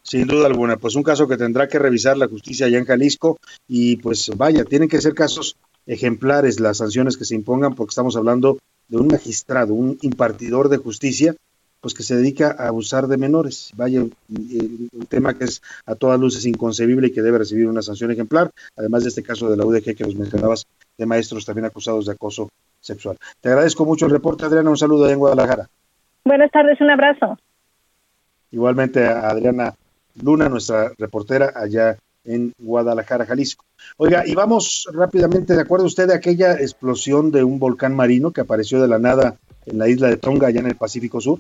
Sin 0.02 0.28
duda 0.28 0.48
alguna, 0.48 0.76
pues 0.76 0.96
un 0.96 1.04
caso 1.04 1.30
que 1.30 1.38
tendrá 1.38 1.70
que 1.70 1.80
revisar 1.80 2.18
la 2.18 2.28
justicia 2.28 2.66
allá 2.66 2.78
en 2.78 2.86
Jalisco 2.86 3.38
y 3.66 3.96
pues 3.96 4.30
vaya, 4.36 4.66
tienen 4.66 4.90
que 4.90 5.00
ser 5.00 5.14
casos 5.14 5.56
ejemplares 5.88 6.60
las 6.60 6.78
sanciones 6.78 7.16
que 7.16 7.24
se 7.24 7.36
impongan 7.36 7.74
porque 7.74 7.92
estamos 7.92 8.18
hablando 8.18 8.58
de 8.88 8.98
un 8.98 9.08
magistrado, 9.08 9.74
un 9.74 9.98
impartidor 10.02 10.70
de 10.70 10.78
justicia, 10.78 11.36
pues 11.82 11.94
que 11.94 12.04
se 12.04 12.16
dedica 12.16 12.56
a 12.58 12.68
abusar 12.68 13.08
de 13.08 13.18
menores. 13.18 13.72
Vaya, 13.76 14.02
un, 14.02 14.14
un 14.30 15.06
tema 15.08 15.38
que 15.38 15.44
es 15.44 15.62
a 15.86 15.96
todas 15.96 16.20
luces 16.20 16.46
inconcebible 16.46 17.08
y 17.08 17.12
que 17.12 17.22
debe 17.22 17.40
recibir 17.40 17.68
una 17.68 17.82
sanción 17.82 18.12
ejemplar, 18.12 18.52
además 18.78 19.04
de 19.04 19.10
este 19.10 19.24
caso 19.24 19.50
de 19.50 19.58
la 19.58 19.66
UDG 19.66 19.96
que 19.96 20.04
nos 20.06 20.16
mencionabas, 20.16 20.66
de 20.98 21.06
maestros 21.06 21.46
también 21.46 21.66
acusados 21.66 22.06
de 22.06 22.14
acoso 22.14 22.50
sexual. 22.80 23.18
Te 23.42 23.50
agradezco 23.50 23.86
mucho 23.86 24.06
el 24.06 24.12
reporte, 24.12 24.46
Adriana, 24.46 24.70
un 24.70 24.78
saludo 24.78 25.06
allá 25.06 25.14
en 25.14 25.20
Guadalajara. 25.20 25.70
Buenas 26.24 26.52
tardes, 26.52 26.80
un 26.80 26.90
abrazo. 26.90 27.38
Igualmente 28.52 29.06
a 29.06 29.30
Adriana 29.30 29.74
Luna, 30.22 30.48
nuestra 30.48 30.92
reportera 30.98 31.52
allá 31.56 31.98
en 32.26 32.54
Guadalajara, 32.58 33.26
Jalisco. 33.26 33.66
Oiga, 33.98 34.24
y 34.26 34.34
vamos 34.34 34.88
rápidamente, 34.94 35.56
¿de 35.56 35.62
acuerdo 35.62 35.86
usted 35.86 36.08
de 36.08 36.16
aquella 36.16 36.54
explosión 36.54 37.32
de 37.32 37.44
un 37.44 37.60
volcán 37.60 37.96
marino 37.96 38.32
que 38.32 38.42
apareció 38.42 38.82
de 38.82 38.88
la 38.88 39.00
nada 39.00 39.38
en 39.66 39.78
la 39.78 39.88
isla 39.88 40.08
de 40.08 40.18
Tonga, 40.18 40.48
allá 40.48 40.60
en 40.60 40.68
el 40.68 40.76
Pacífico 40.76 41.20
Sur? 41.22 41.40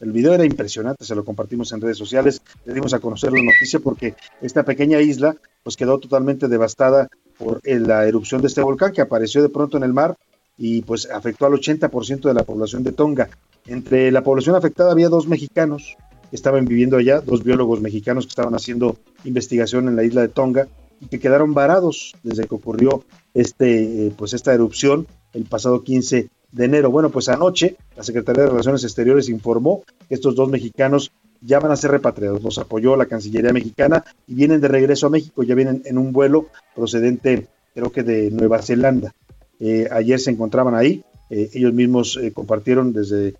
El 0.00 0.12
video 0.12 0.34
era 0.34 0.44
impresionante, 0.44 1.04
se 1.04 1.14
lo 1.14 1.24
compartimos 1.24 1.72
en 1.72 1.80
redes 1.80 1.96
sociales, 1.96 2.42
le 2.64 2.74
dimos 2.74 2.92
a 2.94 2.98
conocer 2.98 3.32
la 3.32 3.42
noticia 3.42 3.78
porque 3.78 4.14
esta 4.42 4.64
pequeña 4.64 5.00
isla 5.00 5.36
pues 5.62 5.76
quedó 5.76 5.98
totalmente 5.98 6.48
devastada 6.48 7.08
por 7.38 7.60
eh, 7.64 7.78
la 7.78 8.06
erupción 8.06 8.40
de 8.42 8.48
este 8.48 8.60
volcán 8.60 8.92
que 8.92 9.00
apareció 9.00 9.40
de 9.40 9.48
pronto 9.48 9.76
en 9.76 9.84
el 9.84 9.92
mar 9.92 10.16
y 10.58 10.82
pues 10.82 11.08
afectó 11.10 11.46
al 11.46 11.52
80% 11.52 12.22
de 12.22 12.34
la 12.34 12.42
población 12.42 12.82
de 12.82 12.92
Tonga. 12.92 13.28
Entre 13.66 14.10
la 14.10 14.22
población 14.22 14.56
afectada 14.56 14.92
había 14.92 15.08
dos 15.08 15.26
mexicanos 15.26 15.96
estaban 16.34 16.64
viviendo 16.64 16.96
allá, 16.96 17.20
dos 17.20 17.44
biólogos 17.44 17.80
mexicanos 17.80 18.26
que 18.26 18.30
estaban 18.30 18.54
haciendo 18.54 18.96
investigación 19.24 19.86
en 19.86 19.94
la 19.94 20.02
isla 20.02 20.22
de 20.22 20.28
Tonga 20.28 20.66
y 21.00 21.06
que 21.06 21.20
quedaron 21.20 21.54
varados 21.54 22.14
desde 22.24 22.46
que 22.46 22.54
ocurrió 22.56 23.04
este, 23.34 24.06
eh, 24.06 24.12
pues 24.16 24.32
esta 24.32 24.52
erupción 24.52 25.06
el 25.32 25.44
pasado 25.44 25.84
15 25.84 26.28
de 26.50 26.64
enero. 26.64 26.90
Bueno, 26.90 27.10
pues 27.10 27.28
anoche 27.28 27.76
la 27.96 28.02
Secretaría 28.02 28.42
de 28.42 28.50
Relaciones 28.50 28.82
Exteriores 28.82 29.28
informó 29.28 29.84
que 30.08 30.14
estos 30.16 30.34
dos 30.34 30.48
mexicanos 30.48 31.12
ya 31.40 31.60
van 31.60 31.70
a 31.70 31.76
ser 31.76 31.92
repatriados. 31.92 32.42
Los 32.42 32.58
apoyó 32.58 32.96
la 32.96 33.06
Cancillería 33.06 33.52
mexicana 33.52 34.04
y 34.26 34.34
vienen 34.34 34.60
de 34.60 34.68
regreso 34.68 35.06
a 35.06 35.10
México, 35.10 35.44
ya 35.44 35.54
vienen 35.54 35.82
en 35.84 35.98
un 35.98 36.12
vuelo 36.12 36.48
procedente, 36.74 37.46
creo 37.74 37.92
que 37.92 38.02
de 38.02 38.32
Nueva 38.32 38.60
Zelanda. 38.60 39.14
Eh, 39.60 39.88
ayer 39.92 40.18
se 40.18 40.32
encontraban 40.32 40.74
ahí, 40.74 41.04
eh, 41.30 41.50
ellos 41.54 41.72
mismos 41.72 42.18
compartieron 42.34 42.92
desde 42.92 43.34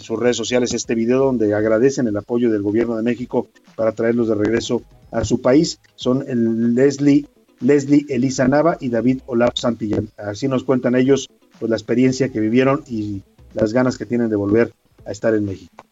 sus 0.00 0.18
redes 0.18 0.36
sociales 0.36 0.72
este 0.74 0.94
video 0.94 1.24
donde 1.24 1.54
agradecen 1.54 2.06
el 2.06 2.16
apoyo 2.16 2.50
del 2.50 2.62
gobierno 2.62 2.96
de 2.96 3.02
México 3.02 3.48
para 3.74 3.92
traerlos 3.92 4.28
de 4.28 4.34
regreso 4.34 4.82
a 5.10 5.24
su 5.24 5.40
país. 5.40 5.80
Son 5.94 6.24
el 6.28 6.74
Leslie, 6.74 7.26
Leslie 7.60 8.06
Elisa 8.08 8.48
Nava 8.48 8.76
y 8.80 8.88
David 8.88 9.20
Olaf 9.26 9.54
Santillán. 9.54 10.08
Así 10.16 10.48
nos 10.48 10.64
cuentan 10.64 10.94
ellos 10.94 11.28
pues, 11.58 11.70
la 11.70 11.76
experiencia 11.76 12.30
que 12.30 12.40
vivieron 12.40 12.82
y 12.88 13.22
las 13.54 13.72
ganas 13.72 13.96
que 13.96 14.06
tienen 14.06 14.28
de 14.28 14.36
volver 14.36 14.72
a 15.04 15.12
estar 15.12 15.34
en 15.34 15.44
México. 15.44 15.85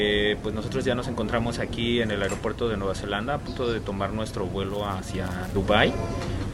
Eh, 0.00 0.36
pues 0.44 0.54
nosotros 0.54 0.84
ya 0.84 0.94
nos 0.94 1.08
encontramos 1.08 1.58
aquí 1.58 2.00
en 2.00 2.12
el 2.12 2.22
aeropuerto 2.22 2.68
de 2.68 2.76
Nueva 2.76 2.94
Zelanda 2.94 3.34
a 3.34 3.38
punto 3.38 3.72
de 3.72 3.80
tomar 3.80 4.12
nuestro 4.12 4.46
vuelo 4.46 4.86
hacia 4.86 5.26
Dubai. 5.52 5.92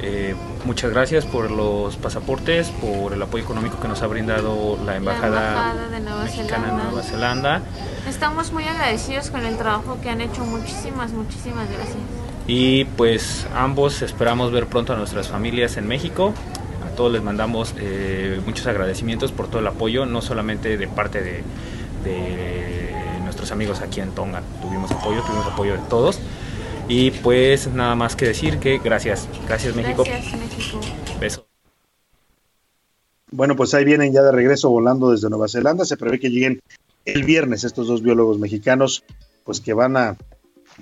Eh, 0.01 0.35
muchas 0.65 0.91
gracias 0.93 1.27
por 1.27 1.51
los 1.51 1.97
pasaportes, 1.97 2.71
por 2.71 3.13
el 3.13 3.21
apoyo 3.21 3.45
económico 3.45 3.79
que 3.79 3.87
nos 3.87 4.01
ha 4.01 4.07
brindado 4.07 4.79
la 4.87 4.97
Embajada, 4.97 5.75
de 5.91 6.01
Nueva 6.01 6.25
Mexicana 6.25 6.49
Zelanda. 6.49 6.69
en 6.69 6.89
Nueva 6.89 7.03
Zelanda. 7.03 7.63
Estamos 8.09 8.51
muy 8.51 8.65
agradecidos 8.65 9.29
con 9.29 9.45
el 9.45 9.59
trabajo 9.59 9.99
que 10.03 10.09
han 10.09 10.23
hecho. 10.23 10.43
Muchísimas, 10.47 11.13
muchísimas 11.13 11.69
gracias. 11.71 11.99
Y 12.47 12.87
pues 12.97 13.47
ambos 13.55 14.01
esperamos 14.01 14.53
ver 14.53 14.69
pronto 14.69 14.95
a 14.95 14.97
nuestras 14.97 15.29
familias 15.29 15.77
en 15.77 15.87
México. 15.87 16.33
A 16.91 16.97
todos 16.97 17.13
les 17.13 17.23
mandamos 17.23 17.75
eh, 17.77 18.41
muchos 18.47 18.67
agradecimientos 18.67 19.33
por 19.33 19.49
todo 19.49 19.59
el 19.59 19.67
apoyo, 19.67 20.07
no 20.07 20.23
solamente 20.23 20.79
de 20.79 20.89
parte 20.89 21.21
de, 21.21 21.43
de 22.05 22.84
nuestros 23.45 23.53
amigos 23.53 23.81
aquí 23.83 24.01
en 24.01 24.11
Tonga. 24.13 24.43
Tuvimos 24.63 24.91
apoyo, 24.91 25.23
tuvimos 25.23 25.47
apoyo 25.47 25.73
de 25.73 25.83
todos. 25.91 26.19
Y 26.89 27.11
pues 27.11 27.69
nada 27.69 27.95
más 27.95 28.17
que 28.17 28.27
decir 28.27 28.59
que 28.59 28.79
gracias, 28.79 29.29
gracias 29.47 29.77
México. 29.77 30.05
Gracias, 30.07 30.41
México. 30.41 30.81
Besos. 31.21 31.45
Bueno, 33.31 33.55
pues 33.55 33.75
ahí 33.75 33.85
vienen 33.85 34.13
ya 34.13 34.23
de 34.23 34.33
regreso 34.33 34.71
volando 34.71 35.11
desde 35.11 35.29
Nueva 35.29 35.49
Zelanda. 35.49 35.85
Se 35.85 35.97
prevé 35.99 36.19
que 36.21 36.31
lleguen 36.31 36.61
el 37.05 37.25
viernes 37.25 37.65
estos 37.65 37.87
dos 37.87 38.03
biólogos 38.03 38.39
mexicanos, 38.39 39.05
pues 39.45 39.61
que 39.61 39.75
van 39.75 39.97
a 39.99 40.17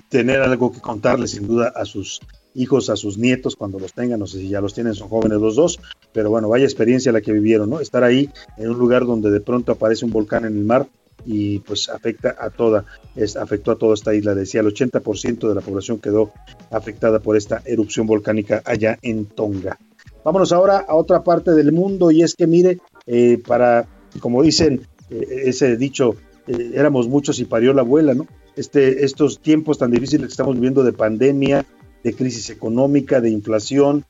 tener 0.07 0.41
algo 0.41 0.71
que 0.71 0.79
contarles 0.79 1.31
sin 1.31 1.47
duda 1.47 1.73
a 1.75 1.83
sus 1.83 2.21
hijos, 2.55 2.89
a 2.89 2.95
sus 2.95 3.17
nietos 3.17 3.57
cuando 3.57 3.77
los 3.77 3.91
tengan. 3.91 4.19
No 4.19 4.27
sé 4.27 4.39
si 4.39 4.47
ya 4.47 4.61
los 4.61 4.73
tienen, 4.73 4.93
son 4.93 5.09
jóvenes 5.09 5.39
los 5.41 5.55
dos, 5.55 5.79
pero 6.13 6.29
bueno, 6.29 6.47
vaya 6.47 6.63
experiencia 6.63 7.11
la 7.11 7.19
que 7.19 7.33
vivieron, 7.33 7.69
¿no? 7.69 7.81
Estar 7.81 8.05
ahí 8.05 8.29
en 8.57 8.69
un 8.69 8.77
lugar 8.77 9.05
donde 9.05 9.31
de 9.31 9.41
pronto 9.41 9.73
aparece 9.73 10.05
un 10.05 10.11
volcán 10.11 10.45
en 10.45 10.55
el 10.55 10.63
mar 10.63 10.87
y 11.25 11.59
pues 11.59 11.89
afecta 11.89 12.35
a 12.39 12.49
toda, 12.49 12.85
es, 13.15 13.35
afectó 13.35 13.71
a 13.71 13.77
toda 13.77 13.93
esta 13.93 14.13
isla. 14.13 14.35
Decía, 14.35 14.61
el 14.61 14.67
80% 14.67 15.47
de 15.47 15.55
la 15.55 15.61
población 15.61 15.99
quedó 15.99 16.31
afectada 16.71 17.19
por 17.19 17.37
esta 17.37 17.61
erupción 17.65 18.07
volcánica 18.07 18.61
allá 18.65 18.97
en 19.01 19.25
Tonga. 19.25 19.77
Vámonos 20.23 20.51
ahora 20.51 20.85
a 20.87 20.95
otra 20.95 21.23
parte 21.23 21.51
del 21.51 21.71
mundo 21.71 22.11
y 22.11 22.23
es 22.23 22.35
que 22.35 22.47
mire, 22.47 22.79
eh, 23.05 23.41
para, 23.45 23.87
como 24.19 24.41
dicen, 24.41 24.87
eh, 25.09 25.43
ese 25.45 25.77
dicho, 25.77 26.15
eh, 26.47 26.71
éramos 26.75 27.07
muchos 27.07 27.39
y 27.39 27.45
parió 27.45 27.73
la 27.73 27.81
abuela, 27.81 28.13
¿no? 28.13 28.27
Este, 28.55 29.03
estos 29.03 29.39
tiempos 29.39 29.77
tan 29.77 29.91
difíciles 29.91 30.27
que 30.27 30.31
estamos 30.31 30.55
viviendo 30.55 30.83
de 30.83 30.93
pandemia, 30.93 31.65
de 32.03 32.13
crisis 32.13 32.49
económica, 32.49 33.19
de 33.19 33.29
inflación, 33.29 34.05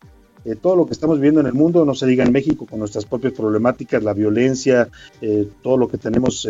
eh, 0.46 0.56
todo 0.56 0.76
lo 0.76 0.86
que 0.86 0.94
estamos 0.94 1.18
viviendo 1.18 1.40
en 1.40 1.48
el 1.48 1.54
mundo, 1.54 1.86
no 1.86 1.96
se 1.96 2.06
diga 2.06 2.26
en 2.26 2.32
México 2.32 2.66
con 2.66 2.80
nuestras 2.80 3.06
propias 3.06 3.34
problemáticas, 3.34 4.04
la 4.04 4.14
violencia, 4.14 4.90
todo 5.62 5.78
lo 5.78 5.88
que 5.88 5.98
tenemos 5.98 6.48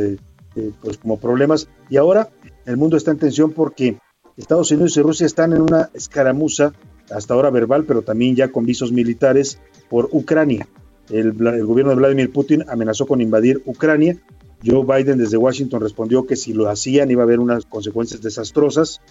eh, 0.56 0.72
pues 0.82 0.98
como 0.98 1.18
problemas. 1.18 1.68
Y 1.90 1.98
ahora 1.98 2.30
el 2.66 2.78
mundo 2.78 2.98
está 2.98 3.12
en 3.12 3.20
tensión 3.20 3.52
porque 3.52 3.98
Estados 4.38 4.72
Unidos 4.72 4.98
y 4.98 5.02
Rusia 5.02 5.26
están 5.26 5.54
en 5.54 5.62
una 5.62 5.90
escaramuza, 5.94 6.74
hasta 7.12 7.34
ahora 7.34 7.50
verbal, 7.50 7.86
pero 7.86 8.02
también 8.02 8.36
ya 8.36 8.52
con 8.52 8.66
visos 8.66 8.92
militares 8.92 9.60
por 9.90 10.10
Ucrania. 10.12 10.68
El, 11.10 11.36
el 11.46 11.66
gobierno 11.66 11.92
de 11.92 11.98
Vladimir 11.98 12.32
Putin 12.32 12.64
amenazó 12.68 13.06
con 13.06 13.22
invadir 13.22 13.62
Ucrania. 13.66 14.18
Joe 14.66 14.86
Biden 14.86 15.18
desde 15.18 15.38
Washington 15.38 15.82
respondió 15.82 16.26
que 16.26 16.38
si 16.38 16.54
lo 16.54 16.70
hacían 16.70 17.12
iba 17.12 17.22
a 17.22 17.26
haber 17.26 17.40
unas 17.40 17.66
consecuencias 17.66 18.22
desastrosas. 18.22 19.02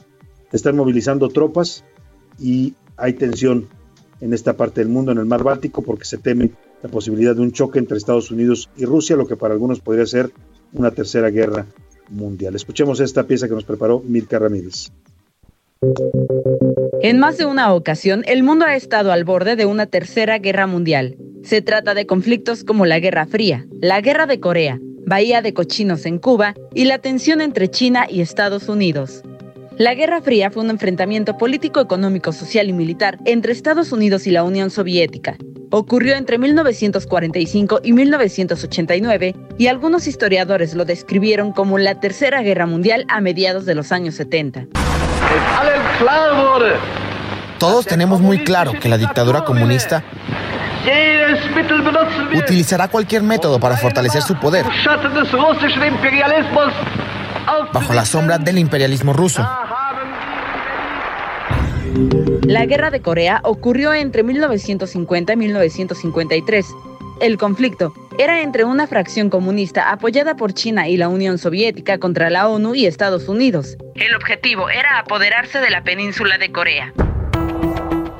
Están 0.51 0.77
movilizando 0.77 1.29
tropas 1.29 1.85
y 2.39 2.75
hay 2.97 3.13
tensión 3.15 3.69
en 4.21 4.33
esta 4.33 4.57
parte 4.57 4.81
del 4.81 4.89
mundo, 4.89 5.13
en 5.13 5.19
el 5.19 5.27
mar 5.27 5.43
Báltico, 5.43 5.83
porque 5.83 6.05
se 6.05 6.17
teme 6.17 6.53
la 6.83 6.89
posibilidad 6.89 7.35
de 7.35 7.43
un 7.43 7.53
choque 7.53 7.79
entre 7.79 7.99
Estados 7.99 8.31
Unidos 8.31 8.71
y 8.77 8.85
Rusia, 8.85 9.17
lo 9.17 9.27
que 9.27 9.37
para 9.37 9.55
algunos 9.55 9.81
podría 9.81 10.07
ser 10.07 10.33
una 10.73 10.91
tercera 10.91 11.31
guerra 11.31 11.67
mundial. 12.09 12.55
Escuchemos 12.55 13.01
esta 13.01 13.25
pieza 13.25 13.49
que 13.49 13.55
nos 13.55 13.65
preparó 13.65 14.01
Mirka 14.01 14.39
Ramírez. 14.39 14.91
En 17.01 17.19
más 17.19 17.39
de 17.39 17.47
una 17.47 17.75
ocasión, 17.75 18.23
el 18.27 18.43
mundo 18.43 18.65
ha 18.65 18.77
estado 18.77 19.11
al 19.11 19.25
borde 19.25 19.57
de 19.57 19.67
una 19.67 19.87
tercera 19.87 20.39
guerra 20.39 20.67
mundial. 20.67 21.17
Se 21.43 21.61
trata 21.61 21.95
de 21.95 22.07
conflictos 22.07 22.63
como 22.63 22.87
la 22.87 23.01
Guerra 23.01 23.27
Fría, 23.27 23.67
la 23.81 24.01
Guerra 24.01 24.27
de 24.27 24.39
Corea, 24.39 24.79
Bahía 25.05 25.43
de 25.43 25.53
Cochinos 25.53 26.07
en 26.07 26.19
Cuba 26.19 26.55
y 26.73 26.85
la 26.85 26.99
tensión 26.99 27.41
entre 27.41 27.69
China 27.69 28.07
y 28.09 28.21
Estados 28.21 28.69
Unidos. 28.69 29.23
La 29.83 29.95
Guerra 29.95 30.23
Fría 30.23 30.49
fue 30.49 30.63
un 30.63 30.71
enfrentamiento 30.71 31.37
político, 31.37 31.81
económico, 31.81 32.31
social 32.31 32.69
y 32.69 32.73
militar 32.73 33.19
entre 33.25 33.51
Estados 33.51 33.91
Unidos 33.91 34.29
y 34.29 34.31
la 34.31 34.45
Unión 34.45 34.71
Soviética. 34.71 35.35
Ocurrió 35.73 36.15
entre 36.15 36.39
1945 36.39 37.81
y 37.83 37.93
1989 37.93 39.35
y 39.59 39.67
algunos 39.67 40.07
historiadores 40.07 40.77
lo 40.77 40.85
describieron 40.85 41.51
como 41.51 41.79
la 41.79 41.99
Tercera 41.99 42.43
Guerra 42.43 42.67
Mundial 42.67 43.07
a 43.09 43.21
mediados 43.21 43.67
de 43.67 43.75
los 43.75 43.91
años 43.91 44.15
70. 44.15 44.67
Todos 47.59 47.85
tenemos 47.85 48.21
muy 48.21 48.45
claro 48.45 48.75
que 48.81 48.89
la 48.89 48.99
dictadura 48.99 49.45
comunista 49.45 50.05
utilizará 52.37 52.87
cualquier 52.87 53.25
método 53.25 53.59
para 53.59 53.77
fortalecer 53.77 54.23
su 54.23 54.39
poder 54.39 54.65
bajo 57.73 57.93
la 57.95 58.05
sombra 58.05 58.39
del 58.39 58.59
imperialismo 58.59 59.13
ruso. 59.13 59.47
La 62.47 62.67
Guerra 62.67 62.91
de 62.91 63.01
Corea 63.01 63.41
ocurrió 63.45 63.93
entre 63.93 64.23
1950 64.23 65.33
y 65.33 65.37
1953. 65.37 66.67
El 67.21 67.39
conflicto 67.39 67.93
era 68.19 68.43
entre 68.43 68.65
una 68.65 68.87
fracción 68.87 69.31
comunista 69.31 69.91
apoyada 69.91 70.35
por 70.37 70.55
China 70.55 70.89
y 70.89 70.97
la 70.97 71.09
Unión 71.09 71.39
Soviética 71.39 71.99
contra 71.99 72.31
la 72.31 72.49
ONU 72.49 72.75
y 72.75 72.87
Estados 72.87 73.29
Unidos. 73.29 73.77
El 73.95 74.15
objetivo 74.15 74.71
era 74.71 74.99
apoderarse 74.99 75.61
de 75.61 75.71
la 75.71 75.85
península 75.85 76.39
de 76.39 76.51
Corea. 76.51 76.93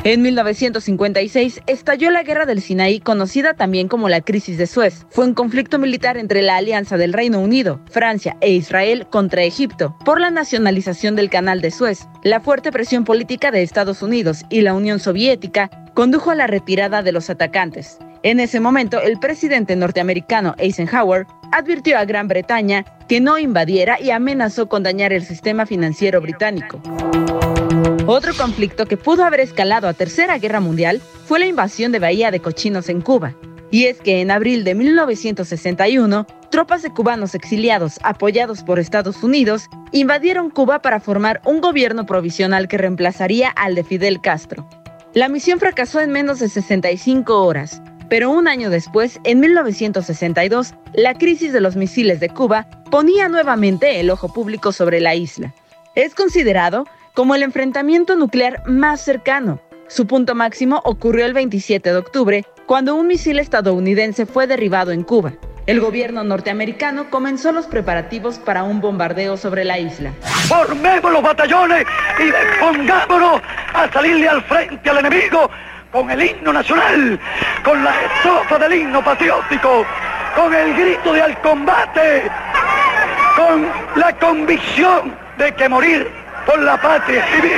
En 0.05 0.21
1956 0.21 1.61
estalló 1.69 2.11
la 2.11 2.25
Guerra 2.25 2.45
del 2.45 2.61
Sinaí, 2.61 2.99
conocida 2.99 3.55
también 3.55 3.87
como 3.87 4.09
la 4.09 4.21
Crisis 4.21 4.59
de 4.59 4.67
Suez. 4.67 5.07
Fue 5.11 5.25
un 5.25 5.33
conflicto 5.33 5.79
militar 5.79 6.17
entre 6.17 6.43
la 6.43 6.57
alianza 6.57 6.97
del 6.97 7.13
Reino 7.13 7.39
Unido, 7.39 7.81
Francia 7.89 8.37
e 8.41 8.51
Israel 8.51 9.07
contra 9.11 9.45
Egipto 9.45 9.97
por 10.05 10.21
la 10.21 10.31
nacionalización 10.31 11.15
del 11.15 11.31
Canal 11.31 11.61
de 11.61 11.71
Suez. 11.71 12.09
La 12.25 12.41
fuerte 12.41 12.73
presión 12.73 13.05
política 13.05 13.53
de 13.53 13.63
Estados 13.63 14.03
Unidos 14.03 14.45
y 14.51 14.63
la 14.63 14.75
Unión 14.75 14.99
Soviética 14.99 15.71
condujo 15.95 16.33
a 16.33 16.35
la 16.35 16.49
retirada 16.49 17.05
de 17.05 17.13
los 17.13 17.31
atacantes. 17.31 17.99
En 18.25 18.41
ese 18.41 18.59
momento, 18.59 19.01
el 19.01 19.21
presidente 19.21 19.77
norteamericano 19.77 20.57
Eisenhower 20.59 21.27
advirtió 21.53 21.97
a 21.97 22.05
Gran 22.05 22.27
Bretaña 22.27 22.85
que 23.07 23.21
no 23.21 23.39
invadiera 23.39 24.01
y 24.01 24.11
amenazó 24.11 24.69
con 24.69 24.83
dañar 24.83 25.13
el 25.13 25.25
sistema 25.25 25.65
financiero 25.65 26.21
británico. 26.21 26.81
Otro 28.07 28.35
conflicto 28.35 28.87
que 28.87 28.97
pudo 28.97 29.25
haber 29.25 29.39
escalado 29.39 29.87
a 29.87 29.93
Tercera 29.93 30.39
Guerra 30.39 30.59
Mundial 30.59 31.01
fue 31.25 31.39
la 31.39 31.47
invasión 31.47 31.93
de 31.93 32.01
Bahía 32.01 32.33
de 32.33 32.41
Cochinos 32.41 32.89
en 32.89 33.01
Cuba. 33.01 33.37
Y 33.71 33.85
es 33.85 34.01
que 34.01 34.21
en 34.21 34.33
abril 34.33 34.65
de 34.65 34.75
1961, 34.75 36.27
tropas 36.51 36.83
de 36.83 36.91
cubanos 36.91 37.37
exiliados 37.37 38.01
apoyados 38.03 38.65
por 38.65 38.81
Estados 38.81 39.23
Unidos 39.23 39.67
invadieron 39.93 40.51
Cuba 40.51 40.83
para 40.83 40.99
formar 40.99 41.41
un 41.47 41.61
gobierno 41.61 42.05
provisional 42.05 42.67
que 42.67 42.77
reemplazaría 42.77 43.51
al 43.51 43.77
de 43.77 43.85
Fidel 43.85 44.21
Castro. 44.21 44.69
La 45.15 45.29
misión 45.29 45.61
fracasó 45.61 46.01
en 46.01 46.11
menos 46.11 46.41
de 46.41 46.49
65 46.49 47.45
horas, 47.45 47.81
pero 48.09 48.31
un 48.31 48.49
año 48.49 48.69
después, 48.69 49.21
en 49.23 49.39
1962, 49.39 50.75
la 50.93 51.15
crisis 51.15 51.53
de 51.53 51.61
los 51.61 51.77
misiles 51.77 52.19
de 52.19 52.31
Cuba 52.31 52.67
ponía 52.91 53.29
nuevamente 53.29 54.01
el 54.01 54.11
ojo 54.11 54.33
público 54.33 54.73
sobre 54.73 55.01
la 55.01 55.15
isla. 55.15 55.55
Es 55.95 56.15
considerado 56.15 56.85
como 57.15 57.35
el 57.35 57.43
enfrentamiento 57.43 58.17
nuclear 58.17 58.63
más 58.67 59.01
cercano. 59.01 59.61
Su 59.89 60.07
punto 60.07 60.35
máximo 60.35 60.81
ocurrió 60.85 61.27
el 61.27 61.35
27 61.35 61.91
de 61.91 61.97
octubre, 61.97 62.45
cuando 62.67 62.95
un 62.95 63.07
misil 63.07 63.39
estadounidense 63.39 64.25
fue 64.25 64.47
derribado 64.47 64.93
en 64.93 65.03
Cuba. 65.03 65.33
El 65.67 65.81
gobierno 65.81 66.25
norteamericano 66.25 67.11
comenzó 67.11 67.53
los 67.53 67.67
preparativos 67.67 68.39
para 68.39 68.65
un 68.65 68.81
bombardeo 68.81 69.37
sobre 69.37 69.65
la 69.65 69.79
isla. 69.79 70.13
Formemos 70.49 71.13
los 71.13 71.23
batallones 71.23 71.85
y 72.19 72.61
pongámonos 72.61 73.43
a 73.75 73.93
salirle 73.93 74.29
al 74.29 74.43
frente 74.43 74.91
al 74.91 74.99
enemigo 74.99 75.51
con 75.93 76.11
el 76.11 76.23
himno 76.23 76.53
nacional, 76.53 77.21
con 77.63 77.85
la 77.85 77.95
estrofa 78.03 78.59
del 78.59 78.75
himno 78.75 79.05
patriótico, 79.05 79.85
con 80.35 80.53
el 80.55 80.75
grito 80.75 81.13
de 81.13 81.23
al 81.23 81.41
combate, 81.43 82.23
con 83.37 83.69
la 83.97 84.13
convicción 84.19 85.15
de 85.39 85.55
que 85.55 85.69
morir 85.69 86.22
por 86.47 86.63
la 86.63 86.81
patria 86.81 87.25
vivir. 87.35 87.53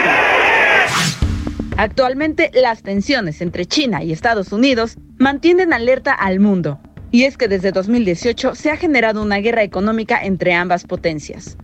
Actualmente 1.77 2.51
las 2.55 2.83
tensiones 2.83 3.41
entre 3.41 3.67
China 3.67 4.03
y 4.03 4.13
Estados 4.13 4.53
Unidos 4.53 4.97
mantienen 5.19 5.73
alerta 5.73 6.13
al 6.13 6.41
mundo. 6.41 6.81
Y 7.11 7.25
es 7.25 7.37
que 7.37 7.49
desde 7.49 7.73
2018 7.73 8.55
se 8.55 8.71
ha 8.71 8.77
generado 8.77 9.23
una 9.23 9.37
guerra 9.39 9.63
económica 9.63 10.25
entre 10.25 10.55
ambas 10.55 10.85
potencias. 10.85 11.57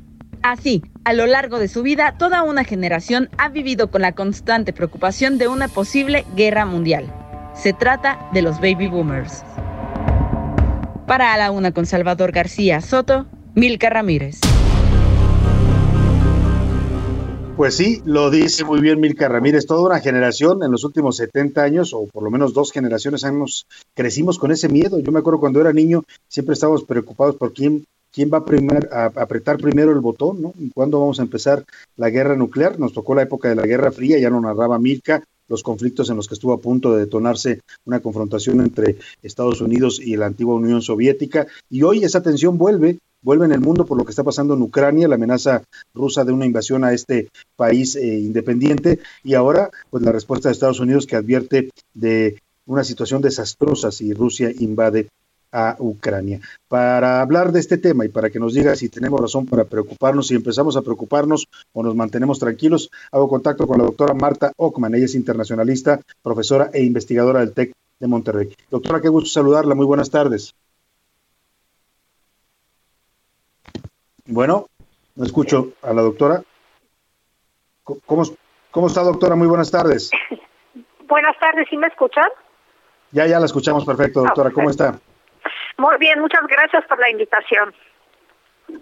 Así, 0.42 0.82
a 1.05 1.12
lo 1.12 1.26
largo 1.26 1.59
de 1.59 1.68
su 1.68 1.82
vida, 1.82 2.14
toda 2.18 2.42
una 2.42 2.64
generación 2.64 3.28
ha 3.36 3.48
vivido 3.48 3.90
con 3.90 4.02
la 4.02 4.12
constante 4.12 4.72
preocupación 4.72 5.38
de 5.38 5.48
una 5.48 5.68
posible 5.68 6.24
guerra 6.34 6.64
mundial. 6.64 7.12
Se 7.55 7.72
trata 7.72 8.30
de 8.32 8.42
los 8.42 8.60
baby 8.60 8.88
boomers. 8.88 9.44
Para 11.06 11.34
a 11.34 11.36
la 11.36 11.51
una 11.51 11.72
con 11.72 11.84
Salvador 11.84 12.32
García 12.32 12.80
Soto, 12.80 13.26
Milka 13.55 13.90
Ramírez. 13.90 14.40
Pues 17.61 17.74
sí, 17.74 18.01
lo 18.07 18.31
dice 18.31 18.65
muy 18.65 18.81
bien 18.81 19.01
Milka 19.01 19.28
Ramírez, 19.28 19.66
toda 19.66 19.82
una 19.82 20.01
generación 20.01 20.62
en 20.62 20.70
los 20.70 20.82
últimos 20.82 21.19
70 21.19 21.62
años, 21.62 21.93
o 21.93 22.07
por 22.07 22.23
lo 22.23 22.31
menos 22.31 22.55
dos 22.55 22.73
generaciones 22.73 23.23
años, 23.23 23.66
crecimos 23.93 24.39
con 24.39 24.51
ese 24.51 24.70
miedo. 24.70 24.99
Yo 24.99 25.12
me 25.12 25.19
acuerdo 25.19 25.41
cuando 25.41 25.61
era 25.61 25.70
niño, 25.70 26.05
siempre 26.27 26.55
estábamos 26.55 26.85
preocupados 26.85 27.37
por 27.37 27.53
quién, 27.53 27.85
quién 28.11 28.31
va 28.32 28.39
a, 28.39 28.45
primer, 28.47 28.89
a 28.91 29.12
apretar 29.15 29.59
primero 29.59 29.93
el 29.93 30.01
botón, 30.01 30.41
¿no? 30.41 30.55
Y 30.59 30.70
cuándo 30.70 31.01
vamos 31.01 31.20
a 31.20 31.23
empezar 31.23 31.62
la 31.99 32.09
guerra 32.09 32.35
nuclear. 32.35 32.78
Nos 32.78 32.95
tocó 32.95 33.15
la 33.15 33.24
época 33.24 33.51
de 33.51 33.57
la 33.57 33.66
Guerra 33.66 33.93
Fría, 33.93 34.19
ya 34.19 34.31
lo 34.31 34.41
narraba 34.41 34.78
Milka, 34.78 35.23
los 35.47 35.62
conflictos 35.62 36.09
en 36.09 36.16
los 36.16 36.28
que 36.28 36.37
estuvo 36.37 36.55
a 36.55 36.61
punto 36.62 36.95
de 36.95 37.01
detonarse 37.01 37.61
una 37.85 38.01
confrontación 38.01 38.62
entre 38.62 38.97
Estados 39.23 39.61
Unidos 39.61 40.01
y 40.01 40.16
la 40.16 40.24
antigua 40.24 40.55
Unión 40.55 40.81
Soviética. 40.81 41.47
Y 41.69 41.82
hoy 41.82 42.05
esa 42.05 42.23
tensión 42.23 42.57
vuelve, 42.57 43.01
vuelve 43.22 43.47
en 43.47 43.52
el 43.52 43.60
mundo 43.60 43.84
por 43.86 43.98
lo 43.98 44.05
que 44.05 44.10
está 44.10 44.24
pasando 44.24 44.55
en 44.55 44.62
Ucrania, 44.62 45.09
la 45.09 45.16
amenaza 45.16 45.62
rusa 45.94 46.24
de 46.24 46.32
una 46.32 46.47
invasión 46.47 46.84
a 46.84 46.92
este 46.92 47.28
país 47.56 47.97
eh, 47.97 48.18
independiente. 48.18 49.01
Y 49.22 49.34
ahora, 49.34 49.70
pues 49.90 50.02
la 50.02 50.12
respuesta 50.12 50.48
de 50.48 50.52
Estados 50.52 50.80
Unidos 50.80 51.06
que 51.06 51.16
advierte 51.16 51.70
de 51.94 52.38
una 52.66 52.84
situación 52.84 53.22
desastrosa 53.22 53.90
si 53.90 54.12
Rusia 54.12 54.52
invade 54.59 55.09
a 55.52 55.76
Ucrania. 55.78 56.40
Para 56.68 57.20
hablar 57.20 57.52
de 57.52 57.60
este 57.60 57.78
tema 57.78 58.05
y 58.05 58.09
para 58.09 58.30
que 58.30 58.38
nos 58.38 58.55
diga 58.55 58.76
si 58.76 58.88
tenemos 58.88 59.20
razón 59.20 59.47
para 59.47 59.64
preocuparnos, 59.64 60.28
si 60.28 60.34
empezamos 60.34 60.76
a 60.76 60.82
preocuparnos 60.82 61.48
o 61.72 61.82
nos 61.82 61.97
mantenemos 61.97 62.38
tranquilos, 62.38 62.90
hago 63.10 63.28
contacto 63.28 63.66
con 63.66 63.78
la 63.78 63.84
doctora 63.84 64.14
Marta 64.14 64.52
Ockman. 64.56 64.94
Ella 64.94 65.06
es 65.06 65.14
internacionalista, 65.14 66.01
profesora 66.22 66.70
e 66.72 66.84
investigadora 66.84 67.40
del 67.40 67.52
TEC 67.52 67.72
de 67.98 68.06
Monterrey. 68.06 68.55
Doctora, 68.70 69.01
qué 69.01 69.09
gusto 69.09 69.28
saludarla. 69.30 69.74
Muy 69.74 69.86
buenas 69.86 70.10
tardes. 70.10 70.55
Bueno, 74.31 74.69
no 75.16 75.24
escucho 75.24 75.73
a 75.82 75.93
la 75.93 76.02
doctora. 76.02 76.43
¿Cómo, 77.82 78.23
cómo 78.70 78.86
está, 78.86 79.02
doctora? 79.02 79.35
Muy 79.35 79.48
buenas 79.48 79.70
tardes. 79.70 80.11
Buenas 81.09 81.36
tardes, 81.40 81.66
¿sí 81.69 81.77
me 81.77 81.89
escuchan? 81.89 82.28
Ya, 83.11 83.27
ya 83.27 83.40
la 83.40 83.47
escuchamos 83.47 83.85
perfecto, 83.85 84.20
doctora. 84.20 84.52
¿Cómo 84.52 84.70
está? 84.70 85.01
Muy 85.77 85.97
bien, 85.98 86.20
muchas 86.20 86.43
gracias 86.47 86.85
por 86.86 87.01
la 87.01 87.11
invitación. 87.11 87.74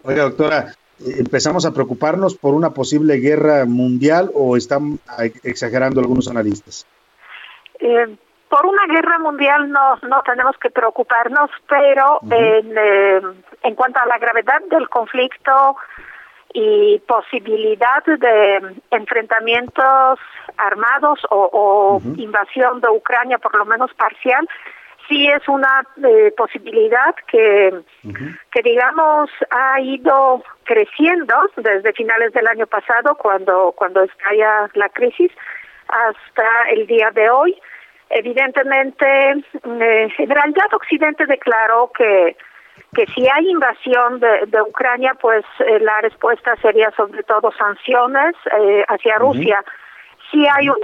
Oiga, 0.03 0.25
doctora, 0.25 0.75
¿empezamos 1.01 1.65
a 1.65 1.73
preocuparnos 1.73 2.37
por 2.37 2.53
una 2.53 2.75
posible 2.75 3.16
guerra 3.16 3.65
mundial 3.65 4.31
o 4.35 4.59
están 4.59 4.99
exagerando 5.43 6.01
algunos 6.01 6.29
analistas? 6.29 6.87
Eh, 7.81 8.15
por 8.49 8.66
una 8.66 8.87
guerra 8.87 9.19
mundial 9.19 9.70
no, 9.70 9.97
no 10.03 10.23
tenemos 10.23 10.57
que 10.59 10.70
preocuparnos, 10.70 11.51
pero 11.69 12.20
en, 12.31 12.77
eh, 12.77 13.20
en 13.62 13.75
cuanto 13.75 14.01
a 14.01 14.07
la 14.07 14.19
gravedad 14.19 14.61
del 14.70 14.89
conflicto 14.89 15.77
y 16.55 16.99
posibilidad 17.01 18.03
de 18.05 18.77
enfrentamientos 18.91 20.19
armados 20.57 21.20
o, 21.31 21.51
o 21.53 22.01
invasión 22.16 22.81
de 22.81 22.89
Ucrania, 22.89 23.39
por 23.39 23.55
lo 23.55 23.66
menos 23.66 23.93
parcial, 23.95 24.49
sí 25.09 25.27
es 25.29 25.47
una 25.49 25.85
eh, 26.05 26.33
posibilidad 26.37 27.15
que, 27.31 27.73
que, 28.53 28.62
digamos, 28.62 29.31
ha 29.51 29.81
ido 29.81 30.43
creciendo 30.65 31.35
desde 31.57 31.93
finales 31.95 32.33
del 32.33 32.47
año 32.47 32.66
pasado, 32.66 33.16
cuando, 33.16 33.73
cuando 33.73 34.03
estalla 34.03 34.69
la 34.75 34.89
crisis, 34.91 35.33
hasta 35.89 36.70
el 36.70 36.87
día 36.87 37.11
de 37.11 37.31
hoy. 37.31 37.59
Evidentemente, 38.10 39.06
eh, 39.06 40.09
en 40.18 40.30
realidad 40.30 40.72
Occidente 40.72 41.26
declaró 41.26 41.93
que, 41.97 42.36
que 42.94 43.06
si 43.14 43.28
hay 43.28 43.51
invasión 43.51 44.18
de, 44.20 44.47
de 44.47 44.62
Ucrania, 44.62 45.14
pues 45.20 45.44
eh, 45.60 45.78
la 45.80 46.01
respuesta 46.01 46.56
sería 46.56 46.90
sobre 46.93 47.22
todo 47.24 47.52
sanciones 47.52 48.35
eh, 48.59 48.85
hacia 48.89 49.16
Rusia. 49.16 49.62
Si 50.30 50.47
hay 50.47 50.70
un 50.70 50.76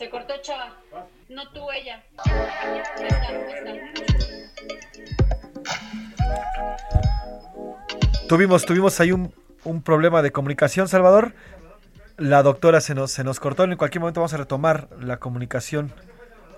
Se 0.00 0.08
cortó 0.08 0.32
Chava. 0.40 0.72
No 1.28 1.42
tú, 1.52 1.60
ella. 1.72 2.02
Tuvimos, 8.26 8.64
tuvimos 8.64 8.98
ahí 8.98 9.12
un, 9.12 9.30
un 9.64 9.82
problema 9.82 10.22
de 10.22 10.32
comunicación, 10.32 10.88
Salvador. 10.88 11.34
La 12.16 12.42
doctora 12.42 12.80
se 12.80 12.94
nos, 12.94 13.10
se 13.10 13.24
nos 13.24 13.40
cortó. 13.40 13.64
En 13.64 13.76
cualquier 13.76 14.00
momento 14.00 14.20
vamos 14.20 14.34
a 14.34 14.38
retomar 14.38 14.88
la 15.00 15.18
comunicación 15.18 15.92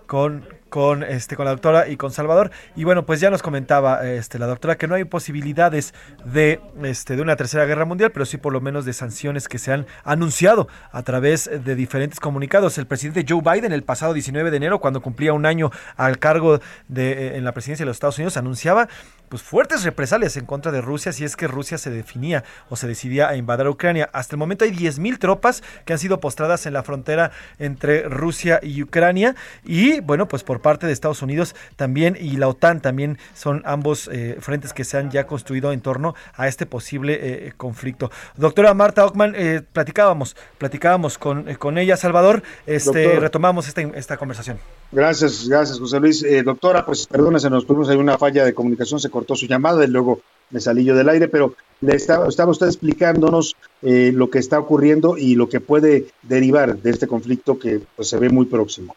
con, 0.06 0.46
con, 0.73 1.03
este, 1.03 1.36
con 1.36 1.44
la 1.44 1.51
doctora 1.51 1.86
y 1.86 1.99
con 1.99 2.12
Salvador. 2.12 2.51
Y 2.77 2.85
bueno, 2.85 3.05
pues 3.05 3.20
ya 3.20 3.28
nos 3.28 3.43
comentaba 3.43 4.09
este, 4.09 4.39
la 4.39 4.47
doctora 4.47 4.78
que 4.78 4.89
no 4.89 4.94
hay 4.94 5.05
posibilidades 5.05 5.93
de, 6.24 6.62
este, 6.82 7.15
de 7.15 7.20
una 7.20 7.36
tercera 7.36 7.66
guerra 7.66 7.85
mundial, 7.85 8.11
pero 8.11 8.24
sí 8.24 8.39
por 8.39 8.55
lo 8.55 8.62
menos 8.62 8.86
de 8.86 8.94
sanciones 8.94 9.49
que 9.49 9.59
se 9.59 9.70
han 9.70 9.86
anunciado 10.03 10.69
a 10.90 11.03
través 11.03 11.51
de 11.53 11.74
diferentes 11.74 12.20
comunicados. 12.20 12.78
El 12.78 12.86
presidente 12.86 13.27
Joe 13.28 13.43
Biden 13.43 13.73
el 13.73 13.82
pasado 13.82 14.15
19 14.15 14.51
de 14.51 14.57
enero, 14.57 14.81
cuando 14.81 15.03
cumplía 15.03 15.35
un 15.35 15.44
año 15.44 15.70
al 15.99 16.19
cargo 16.19 16.59
de, 16.89 17.12
eh, 17.12 17.36
en 17.36 17.44
la 17.44 17.53
presidencia 17.53 17.85
de 17.85 17.89
los 17.89 17.97
Estados 17.97 18.16
Unidos, 18.16 18.39
anunciaba 18.39 18.89
pues 19.28 19.43
fuertes 19.43 19.82
represalias 19.85 20.36
en 20.36 20.44
contra 20.44 20.73
de 20.73 20.82
Rusia 20.82 21.12
si 21.12 21.24
es 21.24 21.36
que 21.36 21.47
Rusia 21.49 21.78
se 21.78 21.90
definía 21.90 22.44
o 22.69 22.77
se 22.77 22.86
decidía 22.86 23.28
a 23.28 23.36
invadir 23.36 23.66
Ucrania. 23.69 24.09
Hasta 24.12 24.36
el 24.36 24.39
momento 24.39 24.65
hay 24.65 24.73
10.000 24.73 25.19
tropas 25.19 25.62
que 25.85 25.93
han 25.93 25.99
sido 25.99 26.20
postradas 26.20 26.65
en 26.66 26.73
la 26.73 26.82
frontera 26.82 27.31
entre 27.59 28.09
Rusia 28.09 28.61
y 28.62 28.82
Ucrania 28.82 29.35
y 29.65 30.01
bueno, 30.01 30.28
pues 30.28 30.44
por 30.44 30.61
parte 30.62 30.86
de 30.86 30.93
Estados 30.93 31.22
Unidos 31.22 31.55
también 31.76 32.16
y 32.18 32.36
la 32.36 32.48
OTAN 32.48 32.80
también 32.80 33.18
son 33.34 33.62
ambos 33.64 34.09
eh, 34.12 34.36
frentes 34.40 34.72
que 34.72 34.84
se 34.84 34.97
han 34.97 35.10
ya 35.10 35.26
construido 35.26 35.72
en 35.72 35.80
torno 35.80 36.14
a 36.34 36.48
este 36.48 36.66
posible 36.66 37.18
eh, 37.20 37.52
conflicto. 37.56 38.10
Doctora 38.36 38.74
Marta 38.74 39.05
Ockman, 39.05 39.34
eh, 39.36 39.62
platicábamos, 39.72 40.36
platicábamos 40.59 41.18
con, 41.18 41.48
eh, 41.48 41.56
con 41.56 41.78
ella, 41.78 41.97
Salvador, 41.97 42.43
este, 42.66 43.05
Doctor. 43.05 43.22
retomamos 43.22 43.68
esta, 43.68 43.82
esta 43.82 44.16
conversación. 44.16 44.59
Gracias, 44.90 45.48
gracias, 45.48 45.78
José 45.78 46.01
Luis. 46.01 46.24
Doctora, 46.44 46.84
pues 46.84 47.06
perdona, 47.06 47.39
se 47.39 47.48
nos 47.51 47.66
tuvimos 47.66 47.89
ahí 47.89 47.97
una 47.97 48.18
falla 48.18 48.44
de 48.44 48.55
comunicación, 48.55 49.01
se 49.01 49.10
cortó 49.10 49.34
su 49.34 49.47
llamada 49.47 49.84
y 49.84 49.89
luego 49.89 50.20
me 50.52 50.60
salí 50.60 50.84
yo 50.84 50.94
del 50.94 51.09
aire, 51.09 51.28
pero 51.28 51.55
le 51.80 51.97
estaba, 51.97 52.28
estaba 52.28 52.52
usted 52.52 52.66
explicándonos 52.66 53.56
eh, 53.82 54.12
lo 54.14 54.30
que 54.30 54.39
está 54.39 54.59
ocurriendo 54.59 55.16
y 55.16 55.34
lo 55.34 55.48
que 55.48 55.60
puede 55.60 56.06
derivar 56.22 56.76
de 56.78 56.90
este 56.90 57.09
conflicto 57.09 57.59
que 57.59 57.80
pues, 57.97 58.09
se 58.09 58.18
ve 58.18 58.28
muy 58.28 58.47
próximo. 58.47 58.94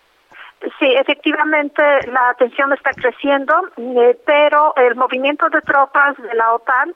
Sí, 0.80 0.96
efectivamente 0.96 1.84
la 2.08 2.34
tensión 2.40 2.74
está 2.74 2.92
creciendo, 2.92 3.54
eh, 3.78 4.18
pero 4.26 4.74
el 4.78 4.96
movimiento 4.96 5.50
de 5.50 5.62
tropas 5.62 6.18
de 6.18 6.34
la 6.34 6.54
OTAN 6.54 6.94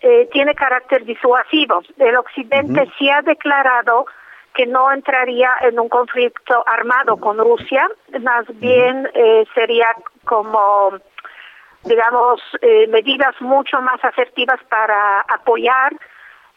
eh, 0.00 0.28
tiene 0.32 0.54
carácter 0.54 1.04
disuasivo. 1.04 1.82
El 1.98 2.16
Occidente 2.16 2.90
sí 2.98 3.08
ha 3.08 3.22
declarado 3.22 4.06
que 4.54 4.66
no 4.66 4.90
entraría 4.90 5.50
en 5.60 5.78
un 5.78 5.88
conflicto 5.88 6.64
armado 6.66 7.18
con 7.18 7.38
Rusia, 7.38 7.88
más 8.20 8.46
bien 8.58 9.08
eh, 9.14 9.44
sería 9.54 9.94
como, 10.24 10.94
digamos, 11.84 12.40
eh, 12.62 12.86
medidas 12.88 13.38
mucho 13.40 13.80
más 13.82 14.02
asertivas 14.02 14.58
para 14.68 15.20
apoyar 15.20 15.92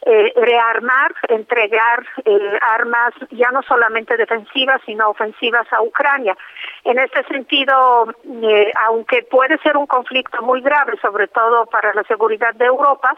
eh, 0.05 0.31
rearmar, 0.35 1.13
entregar 1.27 2.05
eh, 2.26 2.59
armas 2.61 3.13
ya 3.31 3.51
no 3.51 3.61
solamente 3.63 4.15
defensivas, 4.17 4.81
sino 4.85 5.09
ofensivas 5.09 5.67
a 5.73 5.81
Ucrania. 5.81 6.38
En 6.84 6.99
este 6.99 7.23
sentido, 7.26 8.13
eh, 8.43 8.71
aunque 8.88 9.23
puede 9.23 9.57
ser 9.59 9.76
un 9.77 9.88
conflicto 9.88 10.41
muy 10.41 10.61
grave, 10.61 10.93
sobre 11.01 11.27
todo 11.27 11.65
para 11.65 11.93
la 11.93 12.03
seguridad 12.03 12.53
de 12.55 12.65
Europa, 12.65 13.13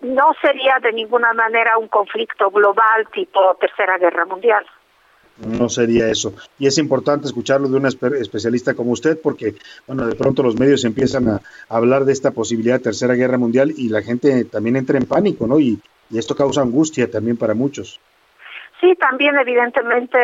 no 0.00 0.32
sería 0.40 0.78
de 0.82 0.92
ninguna 0.92 1.32
manera 1.32 1.78
un 1.78 1.88
conflicto 1.88 2.50
global 2.50 3.06
tipo 3.12 3.56
Tercera 3.60 3.98
Guerra 3.98 4.24
Mundial. 4.24 4.64
No 5.38 5.68
sería 5.68 6.08
eso. 6.08 6.34
Y 6.58 6.66
es 6.66 6.76
importante 6.78 7.26
escucharlo 7.26 7.68
de 7.68 7.76
una 7.76 7.88
espe- 7.88 8.20
especialista 8.20 8.74
como 8.74 8.92
usted, 8.92 9.18
porque, 9.20 9.54
bueno, 9.86 10.06
de 10.06 10.14
pronto 10.14 10.42
los 10.42 10.58
medios 10.58 10.84
empiezan 10.84 11.28
a 11.28 11.40
hablar 11.68 12.04
de 12.04 12.12
esta 12.12 12.32
posibilidad 12.32 12.76
de 12.76 12.84
tercera 12.84 13.14
guerra 13.14 13.38
mundial 13.38 13.72
y 13.76 13.88
la 13.88 14.02
gente 14.02 14.44
también 14.44 14.76
entra 14.76 14.98
en 14.98 15.06
pánico, 15.06 15.46
¿no? 15.46 15.58
Y, 15.58 15.80
y 16.12 16.18
esto 16.18 16.36
causa 16.36 16.60
angustia 16.60 17.10
también 17.10 17.36
para 17.36 17.54
muchos. 17.54 17.98
Sí, 18.80 18.94
también 18.96 19.36
evidentemente 19.38 20.18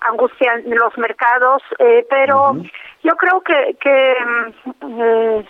angustian 0.00 0.62
los 0.66 0.96
mercados, 0.96 1.62
eh, 1.78 2.06
pero 2.08 2.56
yo 3.02 3.16
creo 3.16 3.40
que, 3.42 3.76
que 3.80 4.16
mm, 4.24 5.02
eh, 5.02 5.46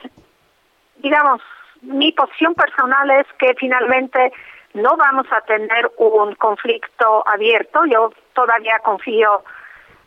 digamos, 0.96 1.40
mi 1.82 2.12
posición 2.12 2.54
personal 2.54 3.10
es 3.10 3.26
que 3.38 3.54
finalmente 3.58 4.32
no 4.74 4.96
vamos 4.96 5.26
a 5.30 5.40
tener 5.42 5.90
un 5.98 6.34
conflicto 6.34 7.26
abierto. 7.26 7.84
Yo 7.86 8.12
todavía 8.34 8.78
confío, 8.80 9.42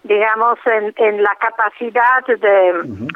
digamos, 0.04 0.60
en, 0.66 0.94
en 0.98 1.24
la 1.24 1.36
capacidad 1.36 2.26
de, 2.26 3.08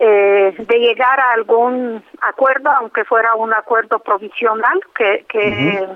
eh, 0.00 0.54
de 0.58 0.78
llegar 0.78 1.18
a 1.20 1.32
algún 1.32 2.02
acuerdo, 2.20 2.70
aunque 2.70 3.04
fuera 3.04 3.34
un 3.34 3.52
acuerdo 3.52 3.98
provisional, 3.98 4.80
que, 4.94 5.24
que 5.28 5.88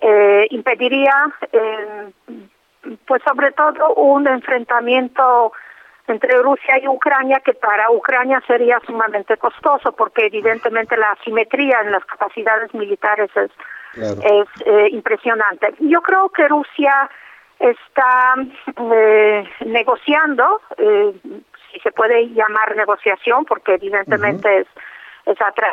eh, 0.00 0.46
impediría, 0.50 1.26
eh, 1.52 2.10
pues 3.06 3.22
sobre 3.24 3.52
todo, 3.52 3.94
un 3.94 4.28
enfrentamiento 4.28 5.52
entre 6.08 6.40
Rusia 6.40 6.78
y 6.80 6.88
Ucrania 6.88 7.40
que 7.44 7.54
para 7.54 7.90
Ucrania 7.90 8.40
sería 8.46 8.80
sumamente 8.86 9.36
costoso 9.36 9.92
porque 9.92 10.26
evidentemente 10.26 10.96
la 10.96 11.10
asimetría 11.12 11.80
en 11.82 11.92
las 11.92 12.04
capacidades 12.04 12.72
militares 12.74 13.30
es, 13.34 13.50
es 13.96 14.48
eh, 14.66 14.88
impresionante. 14.92 15.74
Yo 15.80 16.00
creo 16.02 16.28
que 16.28 16.46
Rusia 16.46 17.10
está 17.58 18.34
eh, 18.92 19.48
negociando, 19.64 20.60
eh, 20.76 21.12
si 21.76 21.80
se 21.82 21.92
puede 21.92 22.28
llamar 22.28 22.74
negociación, 22.76 23.44
porque 23.44 23.74
evidentemente 23.74 24.60
es, 24.60 24.66
es 25.26 25.36
atra- 25.38 25.70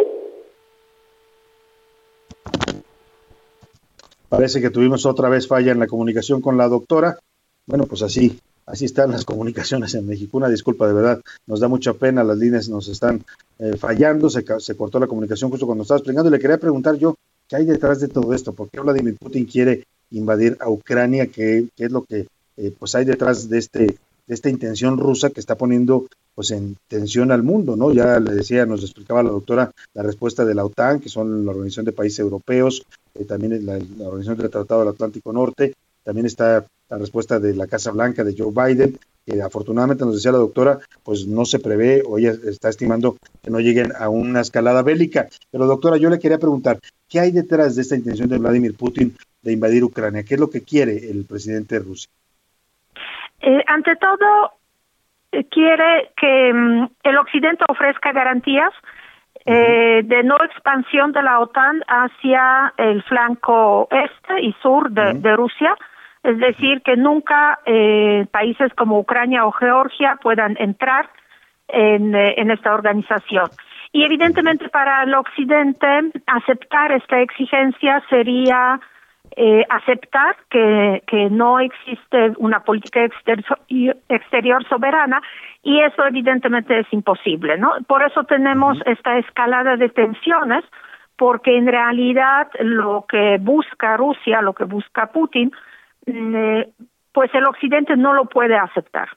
Parece 4.30 4.62
que 4.62 4.72
tuvimos 4.72 5.06
otra 5.06 5.30
vez 5.30 5.48
falla 5.48 5.72
en 5.72 5.80
la 5.80 5.88
comunicación 5.88 6.42
con 6.42 6.58
la 6.58 6.68
doctora. 6.68 7.20
Bueno, 7.68 7.86
pues 7.86 8.02
así, 8.02 8.40
así 8.66 8.86
están 8.86 9.12
las 9.12 9.26
comunicaciones 9.32 9.94
en 9.94 10.08
México. 10.08 10.38
Una 10.38 10.50
disculpa, 10.50 10.88
de 10.88 10.94
verdad, 10.94 11.22
nos 11.46 11.60
da 11.60 11.68
mucha 11.68 11.94
pena, 11.94 12.24
las 12.24 12.38
líneas 12.38 12.68
nos 12.68 12.88
están 12.88 13.24
eh, 13.60 13.78
fallando, 13.78 14.30
se, 14.30 14.44
se 14.60 14.76
cortó 14.76 15.00
la 15.00 15.08
comunicación 15.08 15.52
justo 15.52 15.66
cuando 15.68 15.84
estaba 15.84 16.00
explicando. 16.00 16.30
Y 16.30 16.32
le 16.32 16.40
quería 16.40 16.58
preguntar 16.58 16.96
yo, 16.96 17.16
¿qué 17.48 17.58
hay 17.58 17.66
detrás 17.66 18.00
de 18.00 18.08
todo 18.08 18.34
esto? 18.34 18.54
¿Por 18.54 18.70
qué 18.70 18.80
Vladimir 18.80 19.16
Putin 19.18 19.46
quiere 19.46 19.84
invadir 20.10 20.58
a 20.60 20.68
Ucrania? 20.70 21.28
¿Qué, 21.28 21.66
qué 21.76 21.86
es 21.86 21.92
lo 21.92 22.04
que 22.04 22.26
eh, 22.58 22.74
pues 22.78 22.96
hay 22.96 23.06
detrás 23.06 23.48
de 23.50 23.60
este 23.60 23.98
de 24.28 24.34
esta 24.34 24.50
intención 24.50 24.98
rusa 24.98 25.30
que 25.30 25.40
está 25.40 25.56
poniendo 25.56 26.08
pues 26.36 26.52
en 26.52 26.78
tensión 26.88 27.32
al 27.32 27.44
mundo, 27.44 27.76
¿no? 27.76 27.92
Ya 27.92 28.20
le 28.20 28.34
decía, 28.34 28.66
nos 28.66 28.84
explicaba 28.84 29.24
la 29.24 29.30
doctora 29.30 29.72
la 29.94 30.04
respuesta 30.04 30.46
de 30.46 30.56
la 30.56 30.66
OTAN, 30.66 31.00
que 31.00 31.10
son 31.10 31.46
la 31.46 31.52
Organización 31.52 31.86
de 31.86 31.92
Países 31.92 32.20
Europeos, 32.20 32.86
eh, 33.14 33.26
también 33.26 33.66
la, 33.66 33.78
la 33.78 34.08
Organización 34.08 34.38
del 34.38 34.50
Tratado 34.50 34.82
del 34.82 34.90
Atlántico 34.90 35.32
Norte, 35.32 35.74
también 36.04 36.26
está 36.26 36.66
la 36.90 36.98
respuesta 36.98 37.40
de 37.40 37.56
la 37.56 37.68
Casa 37.68 37.92
Blanca 37.92 38.24
de 38.24 38.36
Joe 38.38 38.52
Biden, 38.52 39.00
que 39.26 39.42
afortunadamente 39.42 40.06
nos 40.06 40.16
decía 40.16 40.32
la 40.32 40.38
doctora, 40.38 40.80
pues 41.04 41.26
no 41.26 41.46
se 41.46 41.60
prevé 41.60 42.04
o 42.06 42.18
ella 42.18 42.36
está 42.46 42.70
estimando 42.70 43.18
que 43.42 43.50
no 43.50 43.60
lleguen 43.60 43.94
a 43.98 44.10
una 44.10 44.42
escalada 44.42 44.84
bélica. 44.84 45.30
Pero 45.50 45.66
doctora, 45.66 45.98
yo 45.98 46.10
le 46.10 46.20
quería 46.20 46.38
preguntar, 46.38 46.80
¿qué 47.08 47.20
hay 47.20 47.32
detrás 47.32 47.76
de 47.76 47.84
esta 47.84 47.96
intención 47.96 48.30
de 48.30 48.38
Vladimir 48.38 48.76
Putin 48.76 49.16
de 49.42 49.54
invadir 49.54 49.84
Ucrania? 49.84 50.24
¿Qué 50.24 50.36
es 50.36 50.40
lo 50.40 50.50
que 50.50 50.62
quiere 50.62 51.10
el 51.10 51.26
presidente 51.26 51.76
de 51.76 51.86
Rusia? 51.86 52.10
Eh, 53.44 53.64
ante 53.68 53.96
todo, 53.98 54.54
eh, 55.32 55.44
quiere 55.50 56.12
que 56.16 56.54
mm, 56.54 56.88
el 57.04 57.18
Occidente 57.18 57.66
ofrezca 57.68 58.14
garantías 58.14 58.72
eh, 59.46 60.02
de 60.06 60.24
no 60.24 60.38
expansión 60.44 61.12
de 61.12 61.22
la 61.22 61.40
OTAN 61.40 61.82
hacia 61.88 62.74
el 62.78 63.04
flanco 63.04 63.90
este 63.92 64.42
y 64.42 64.54
sur 64.62 64.90
de, 64.90 65.16
de 65.16 65.36
Rusia, 65.36 65.76
es 66.24 66.38
decir, 66.38 66.82
que 66.82 66.96
nunca 66.96 67.60
eh, 67.66 68.26
países 68.32 68.74
como 68.76 69.00
Ucrania 69.00 69.46
o 69.46 69.52
Georgia 69.52 70.18
puedan 70.22 70.56
entrar 70.58 71.10
en, 71.68 72.16
eh, 72.16 72.36
en 72.38 72.52
esta 72.52 72.74
organización. 72.74 73.50
Y 73.92 74.06
evidentemente 74.06 74.70
para 74.70 75.04
el 75.04 75.14
Occidente 75.14 75.88
aceptar 76.26 76.94
esta 76.94 77.20
exigencia 77.20 78.02
sería 78.10 78.80
eh, 79.36 79.66
aceptar 79.70 80.36
que, 80.50 81.04
que 81.08 81.30
no 81.30 81.60
existe 81.60 82.34
una 82.38 82.62
política 82.62 83.04
exter- 83.04 83.44
exterior 84.10 84.64
soberana 84.68 85.22
y 85.64 85.80
eso 85.82 86.06
evidentemente 86.06 86.80
es 86.80 86.88
imposible, 86.92 87.58
¿no? 87.58 87.74
Por 87.88 88.04
eso 88.04 88.24
tenemos 88.24 88.78
esta 88.86 89.18
escalada 89.18 89.76
de 89.78 89.90
tensiones 89.90 90.64
porque 91.18 91.58
en 91.58 91.68
realidad 91.68 92.50
lo 92.60 93.06
que 93.08 93.38
busca 93.40 93.98
Rusia, 93.98 94.42
lo 94.42 94.54
que 94.54 94.66
busca 94.66 95.08
Putin, 95.08 95.52
mm, 96.06 96.36
eh, 96.36 96.70
pues 97.12 97.34
el 97.34 97.46
Occidente 97.46 97.96
no 97.96 98.14
lo 98.14 98.26
puede 98.26 98.58
aceptar. 98.58 99.10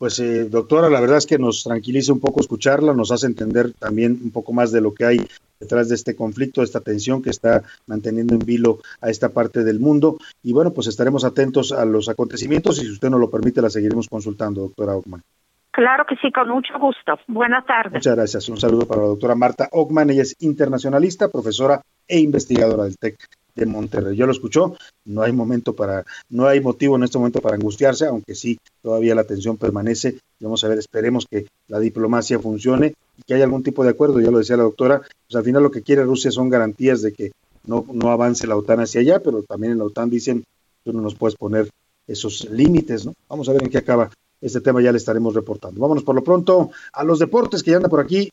Pues 0.00 0.18
eh, 0.18 0.48
doctora, 0.48 0.88
la 0.88 0.98
verdad 0.98 1.18
es 1.18 1.26
que 1.26 1.36
nos 1.36 1.62
tranquiliza 1.62 2.14
un 2.14 2.20
poco 2.20 2.40
escucharla, 2.40 2.94
nos 2.94 3.12
hace 3.12 3.26
entender 3.26 3.74
también 3.74 4.18
un 4.24 4.30
poco 4.30 4.54
más 4.54 4.72
de 4.72 4.80
lo 4.80 4.94
que 4.94 5.04
hay 5.04 5.18
detrás 5.60 5.90
de 5.90 5.94
este 5.94 6.16
conflicto, 6.16 6.62
de 6.62 6.64
esta 6.64 6.80
tensión 6.80 7.20
que 7.20 7.28
está 7.28 7.64
manteniendo 7.86 8.32
en 8.32 8.38
vilo 8.38 8.78
a 9.02 9.10
esta 9.10 9.28
parte 9.28 9.62
del 9.62 9.78
mundo. 9.78 10.16
Y 10.42 10.54
bueno, 10.54 10.70
pues 10.70 10.86
estaremos 10.86 11.22
atentos 11.26 11.72
a 11.72 11.84
los 11.84 12.08
acontecimientos 12.08 12.78
y 12.78 12.86
si 12.86 12.92
usted 12.92 13.10
nos 13.10 13.20
lo 13.20 13.28
permite, 13.28 13.60
la 13.60 13.68
seguiremos 13.68 14.08
consultando, 14.08 14.62
doctora 14.62 14.96
Ockman. 14.96 15.22
Claro 15.70 16.06
que 16.08 16.16
sí, 16.16 16.32
con 16.32 16.48
mucho 16.48 16.78
gusto. 16.78 17.18
Buenas 17.28 17.66
tardes. 17.66 17.92
Muchas 17.92 18.16
gracias. 18.16 18.48
Un 18.48 18.56
saludo 18.56 18.86
para 18.86 19.02
la 19.02 19.08
doctora 19.08 19.34
Marta 19.34 19.68
Ockman. 19.70 20.08
Ella 20.08 20.22
es 20.22 20.34
internacionalista, 20.40 21.28
profesora 21.28 21.82
e 22.08 22.20
investigadora 22.20 22.84
del 22.84 22.96
TEC 22.96 23.18
de 23.60 23.66
Monterrey. 23.66 24.16
Ya 24.16 24.26
lo 24.26 24.32
escuchó, 24.32 24.74
no 25.04 25.22
hay 25.22 25.32
momento 25.32 25.74
para, 25.74 26.04
no 26.30 26.46
hay 26.46 26.60
motivo 26.60 26.96
en 26.96 27.04
este 27.04 27.18
momento 27.18 27.40
para 27.40 27.56
angustiarse, 27.56 28.06
aunque 28.06 28.34
sí 28.34 28.58
todavía 28.82 29.14
la 29.14 29.24
tensión 29.24 29.56
permanece. 29.56 30.18
Vamos 30.40 30.64
a 30.64 30.68
ver, 30.68 30.78
esperemos 30.78 31.26
que 31.30 31.46
la 31.68 31.78
diplomacia 31.78 32.38
funcione 32.38 32.94
y 33.16 33.22
que 33.22 33.34
haya 33.34 33.44
algún 33.44 33.62
tipo 33.62 33.84
de 33.84 33.90
acuerdo. 33.90 34.20
Ya 34.20 34.30
lo 34.30 34.38
decía 34.38 34.56
la 34.56 34.64
doctora, 34.64 35.00
pues 35.00 35.36
al 35.36 35.44
final 35.44 35.62
lo 35.62 35.70
que 35.70 35.82
quiere 35.82 36.04
Rusia 36.04 36.30
son 36.30 36.48
garantías 36.48 37.02
de 37.02 37.12
que 37.12 37.32
no, 37.66 37.84
no 37.92 38.10
avance 38.10 38.46
la 38.46 38.56
OTAN 38.56 38.80
hacia 38.80 39.02
allá, 39.02 39.20
pero 39.20 39.42
también 39.42 39.72
en 39.72 39.78
la 39.78 39.84
OTAN 39.84 40.10
dicen, 40.10 40.42
tú 40.82 40.92
no 40.92 41.02
nos 41.02 41.14
puedes 41.14 41.36
poner 41.36 41.68
esos 42.06 42.48
límites, 42.50 43.06
¿no? 43.06 43.14
Vamos 43.28 43.48
a 43.48 43.52
ver 43.52 43.62
en 43.62 43.70
qué 43.70 43.78
acaba 43.78 44.10
este 44.40 44.62
tema, 44.62 44.80
ya 44.80 44.90
le 44.90 44.98
estaremos 44.98 45.34
reportando. 45.34 45.80
Vámonos 45.80 46.02
por 46.02 46.14
lo 46.14 46.24
pronto 46.24 46.70
a 46.92 47.04
los 47.04 47.18
deportes 47.18 47.62
que 47.62 47.72
ya 47.72 47.76
anda 47.76 47.90
por 47.90 48.00
aquí, 48.00 48.30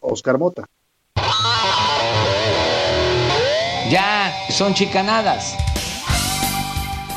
Oscar 0.00 0.38
Mota. 0.38 0.66
Son 4.50 4.74
chicanadas. 4.74 5.56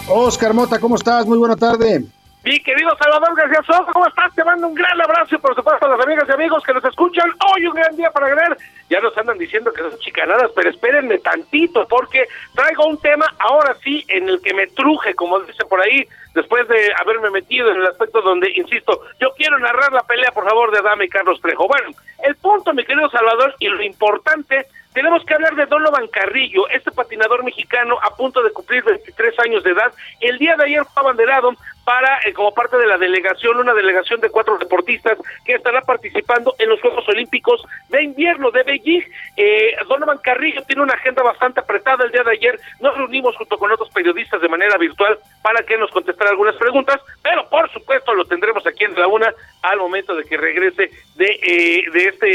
Oscar 0.07 0.53
Mota, 0.53 0.80
¿cómo 0.80 0.95
estás? 0.95 1.26
Muy 1.26 1.38
buena 1.38 1.56
tarde. 1.56 2.03
Mi 2.43 2.57
querido 2.61 2.89
Salvador 2.97 3.35
García 3.35 3.61
Soto, 3.68 3.91
¿cómo 3.91 4.07
estás? 4.07 4.34
Te 4.34 4.43
mando 4.45 4.68
un 4.68 4.73
gran 4.73 4.99
abrazo 5.01 5.35
y 5.35 5.38
por 5.39 5.53
supuesto 5.53 5.85
a 5.85 5.89
las 5.89 6.06
amigas 6.06 6.26
y 6.27 6.31
amigos 6.31 6.64
que 6.64 6.73
nos 6.73 6.84
escuchan. 6.85 7.30
Hoy 7.53 7.68
un 7.68 7.76
gran 7.76 7.95
día 7.95 8.10
para 8.11 8.30
ganar. 8.30 8.57
Ya 8.89 9.01
nos 9.01 9.15
andan 9.18 9.38
diciendo 9.38 9.72
que 9.73 9.81
son 9.81 9.99
chicanadas, 9.99 10.49
pero 10.56 10.69
espérenme 10.69 11.19
tantito 11.19 11.85
porque 11.88 12.26
traigo 12.56 12.88
un 12.88 12.97
tema 13.01 13.26
ahora 13.39 13.76
sí 13.84 14.03
en 14.07 14.30
el 14.30 14.41
que 14.41 14.53
me 14.53 14.68
truje, 14.68 15.14
como 15.15 15.39
dicen 15.41 15.68
por 15.68 15.81
ahí, 15.81 16.07
después 16.34 16.68
de 16.69 16.91
haberme 16.99 17.30
metido 17.30 17.69
en 17.69 17.81
el 17.81 17.88
aspecto 17.88 18.22
donde, 18.22 18.49
insisto, 18.56 19.01
yo 19.19 19.31
quiero 19.35 19.60
narrar 19.60 19.91
la 19.91 20.03
pelea, 20.03 20.31
por 20.31 20.45
favor, 20.45 20.72
de 20.72 20.80
Adame 20.80 21.06
y 21.06 21.10
Carlos 21.10 21.39
Trejo. 21.41 21.68
Bueno, 21.68 21.89
el 22.23 22.35
punto, 22.38 22.73
mi 22.73 22.85
querido 22.85 23.10
Salvador, 23.10 23.53
y 23.60 23.68
lo 23.68 23.84
importante 23.84 24.65
tenemos 24.99 25.23
que 25.23 25.34
hablar 25.34 25.55
de 25.55 25.65
Donovan 25.65 26.09
Carrillo, 26.09 26.67
este 26.67 26.91
patinador 26.91 27.45
mexicano 27.45 27.97
a 28.03 28.13
punto 28.17 28.43
de 28.43 28.51
cumplir 28.51 28.84
23 28.84 29.39
años 29.39 29.63
de 29.63 29.71
edad. 29.71 29.93
El 30.19 30.38
día 30.38 30.57
de 30.57 30.65
ayer 30.65 30.84
fue 30.93 31.01
abanderado 31.01 31.53
para, 31.85 32.19
eh, 32.26 32.34
como 32.34 32.53
parte 32.53 32.76
de 32.76 32.85
la 32.85 32.97
delegación, 32.97 33.57
una 33.57 33.73
delegación 33.73 34.19
de 34.19 34.30
cuatro 34.30 34.57
deportistas 34.57 35.17
que 35.45 35.53
estará 35.53 35.80
participando 35.84 36.53
en 36.59 36.67
los 36.67 36.81
Juegos 36.81 37.07
Olímpicos 37.07 37.61
de 37.88 38.03
Invierno 38.03 38.51
de 38.51 38.63
Beijing. 38.63 39.03
Eh, 39.38 39.73
Donovan 39.88 40.17
Carrillo 40.17 40.63
tiene 40.67 40.81
una 40.81 40.95
agenda 40.95 41.23
bastante 41.23 41.61
apretada. 41.61 42.03
El 42.03 42.11
día 42.11 42.23
de 42.23 42.31
ayer 42.31 42.59
nos 42.81 42.97
reunimos 42.97 43.38
junto 43.38 43.57
con 43.57 43.71
otros 43.71 43.89
periodistas 43.91 44.41
de 44.41 44.49
manera 44.49 44.77
virtual 44.77 45.17
para 45.41 45.63
que 45.63 45.77
nos 45.77 45.91
contestara 45.91 46.31
algunas 46.31 46.57
preguntas, 46.57 46.99
pero 47.23 47.47
por 47.47 47.71
supuesto 47.71 48.13
lo 48.13 48.26
tendremos 48.26 48.67
aquí 48.67 48.84
en 48.84 48.95
la 48.95 49.07
una 49.07 49.34
al 49.61 49.80
momento 49.80 50.13
de 50.13 50.26
que 50.26 50.35
regrese 50.35 50.91
de, 51.15 51.39
eh, 51.41 51.85
de, 51.89 52.07
este, 52.09 52.27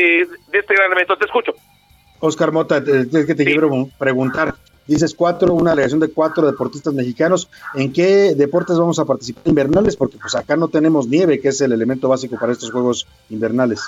de 0.48 0.58
este 0.58 0.74
gran 0.74 0.90
evento. 0.92 1.18
Te 1.18 1.26
escucho. 1.26 1.52
Oscar 2.24 2.52
Mota, 2.52 2.78
es 2.78 3.26
que 3.26 3.34
te 3.34 3.44
quiero 3.44 3.90
preguntar. 3.98 4.54
Dices 4.86 5.14
cuatro, 5.14 5.54
una 5.54 5.70
delegación 5.70 6.00
de 6.00 6.08
cuatro 6.08 6.46
deportistas 6.46 6.92
mexicanos. 6.94 7.48
¿En 7.74 7.92
qué 7.92 8.34
deportes 8.34 8.78
vamos 8.78 8.98
a 8.98 9.04
participar 9.04 9.42
invernales? 9.46 9.96
Porque 9.96 10.18
pues 10.18 10.34
acá 10.34 10.56
no 10.56 10.68
tenemos 10.68 11.06
nieve, 11.06 11.38
que 11.40 11.48
es 11.48 11.60
el 11.60 11.72
elemento 11.72 12.08
básico 12.08 12.38
para 12.38 12.52
estos 12.52 12.70
juegos 12.70 13.06
invernales. 13.30 13.80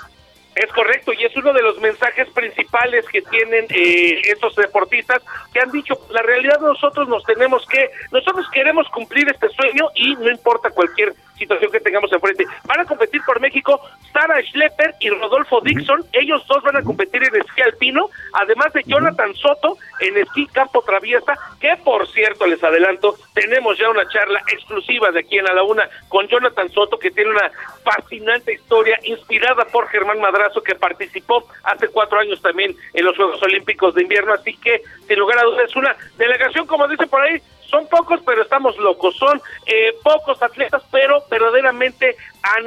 Es 0.57 0.73
correcto, 0.73 1.13
y 1.13 1.23
es 1.23 1.37
uno 1.37 1.53
de 1.53 1.61
los 1.61 1.79
mensajes 1.81 2.31
principales 2.31 3.05
que 3.13 3.21
tienen 3.21 3.67
eh, 3.69 4.23
estos 4.25 4.57
deportistas 4.57 5.23
que 5.53 5.61
han 5.61 5.71
dicho, 5.71 5.95
la 6.09 6.23
realidad 6.23 6.59
nosotros 6.61 7.07
nos 7.09 7.23
tenemos 7.25 7.67
que, 7.67 7.91
nosotros 8.11 8.47
queremos 8.53 8.89
cumplir 8.89 9.29
este 9.29 9.51
sueño 9.51 9.89
y 9.95 10.15
no 10.17 10.31
importa 10.31 10.71
cualquier 10.71 11.15
situación 11.37 11.71
que 11.71 11.81
tengamos 11.81 12.13
enfrente. 12.13 12.47
Van 12.65 12.81
a 12.81 12.85
competir 12.85 13.21
por 13.27 13.41
México 13.41 13.81
Sara 14.13 14.41
Schlepper 14.43 14.95
y 15.01 15.11
Rodolfo 15.11 15.61
Dixon. 15.61 16.05
Ellos 16.13 16.43
dos 16.47 16.63
van 16.63 16.77
a 16.77 16.83
competir 16.83 17.23
en 17.25 17.37
esquí 17.37 17.61
alpino, 17.63 18.09
además 18.33 18.73
de 18.73 18.83
Jonathan 18.85 19.35
Soto 19.35 19.77
en 20.01 20.17
esquí 20.17 20.47
campo 20.47 20.83
traviesa, 20.83 21.35
que 21.61 21.77
por 21.85 22.07
cierto, 22.09 22.47
les 22.47 22.63
adelanto, 22.63 23.17
tenemos 23.35 23.79
ya 23.79 23.91
una 23.91 24.09
charla 24.09 24.41
exclusiva 24.51 25.11
de 25.11 25.21
aquí 25.21 25.39
en 25.39 25.49
A 25.49 25.53
la 25.53 25.63
Una 25.63 25.89
con 26.09 26.27
Jonathan 26.29 26.71
Soto, 26.71 26.99
que 26.99 27.11
tiene 27.11 27.31
una 27.31 27.51
fascinante 27.85 28.55
historia 28.55 28.99
inspirada 29.05 29.65
por 29.67 29.89
Germán 29.89 30.21
Madrazo, 30.21 30.46
que 30.63 30.75
participó 30.75 31.47
hace 31.65 31.89
cuatro 31.89 32.19
años 32.19 32.41
también 32.41 32.75
en 32.93 33.05
los 33.05 33.17
Juegos 33.17 33.43
Olímpicos 33.43 33.95
de 33.95 34.03
Invierno. 34.03 34.33
Así 34.33 34.57
que, 34.57 34.83
sin 35.07 35.19
lugar 35.19 35.39
a 35.39 35.45
dudas, 35.45 35.69
es 35.69 35.77
una 35.77 35.97
delegación, 36.17 36.67
como 36.67 36.89
dice 36.89 37.07
por 37.07 37.21
ahí, 37.21 37.41
son 37.69 37.87
pocos, 37.89 38.21
pero 38.25 38.43
estamos 38.43 38.77
locos. 38.79 39.17
Son 39.17 39.41
eh, 39.67 39.95
pocos 40.03 40.43
atletas, 40.43 40.83
pero 40.91 41.23
verdaderamente 41.31 42.17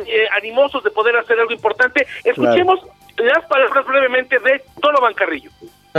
eh, 0.06 0.28
animosos 0.32 0.84
de 0.84 0.92
poder 0.92 1.16
hacer 1.18 1.40
algo 1.40 1.54
importante. 1.54 2.06
Escuchemos 2.24 2.80
las 3.18 3.46
palabras 3.46 3.86
brevemente 3.86 4.40
de 4.40 4.64
Donovan 4.78 5.14
Carrillo. 5.14 5.52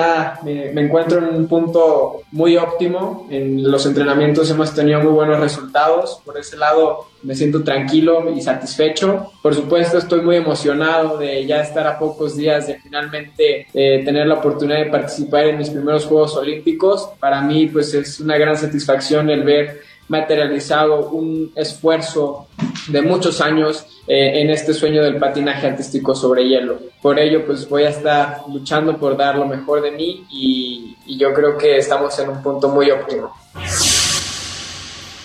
Ah, 0.03 0.41
me, 0.43 0.73
me, 0.73 0.81
encuentro 0.81 1.19
en 1.19 1.35
un 1.35 1.47
punto 1.47 2.23
muy 2.33 2.57
óptimo. 2.57 3.27
En 3.31 3.71
los 3.71 3.85
entrenamientos 3.85 4.51
hemos 4.51 4.75
tenido 4.75 5.01
muy 5.01 5.13
buenos 5.13 5.39
resultados. 5.39 6.23
Por 6.25 6.39
ese 6.39 6.57
lado 6.57 7.07
me 7.23 7.35
siento 7.35 7.63
tranquilo 7.63 8.33
y 8.35 8.41
satisfecho. 8.41 9.31
Por 9.43 9.55
supuesto 9.55 9.99
estoy 9.99 10.23
muy 10.23 10.37
emocionado 10.37 11.19
de 11.19 11.45
ya 11.45 11.61
estar 11.61 11.87
a 11.87 11.99
pocos 11.99 12.35
días 12.35 12.67
de 12.67 12.81
finalmente 12.81 13.67
eh, 13.75 14.03
tener 14.03 14.27
la 14.27 14.37
oportunidad 14.37 14.79
de 14.79 14.87
participar 14.87 15.45
en 15.45 15.59
mis 15.59 15.69
primeros 15.69 16.07
Juegos 16.07 16.35
Olímpicos. 16.35 17.11
Para 17.21 17.43
mí 17.43 17.67
pues 17.67 17.93
es 17.93 18.21
una 18.21 18.39
gran 18.39 18.57
satisfacción 18.57 19.29
el 19.29 19.45
ver 19.45 19.81
materializado 20.11 21.09
un 21.11 21.53
esfuerzo 21.55 22.49
de 22.89 23.01
muchos 23.01 23.41
años 23.41 23.87
eh, 24.09 24.41
en 24.41 24.51
este 24.51 24.75
sueño 24.75 25.05
del 25.05 25.19
patinaje 25.19 25.69
artístico 25.69 26.17
sobre 26.17 26.49
hielo. 26.49 26.81
Por 27.01 27.21
ello, 27.21 27.47
pues 27.47 27.69
voy 27.69 27.85
a 27.85 27.91
estar 27.91 28.39
luchando 28.53 28.99
por 28.99 29.17
dar 29.17 29.37
lo 29.37 29.47
mejor 29.47 29.81
de 29.83 29.93
mí 29.93 30.27
y, 30.29 30.97
y 31.07 31.17
yo 31.17 31.33
creo 31.33 31.57
que 31.57 31.79
estamos 31.79 32.19
en 32.19 32.31
un 32.31 32.43
punto 32.43 32.69
muy 32.69 32.91
óptimo. 32.91 33.33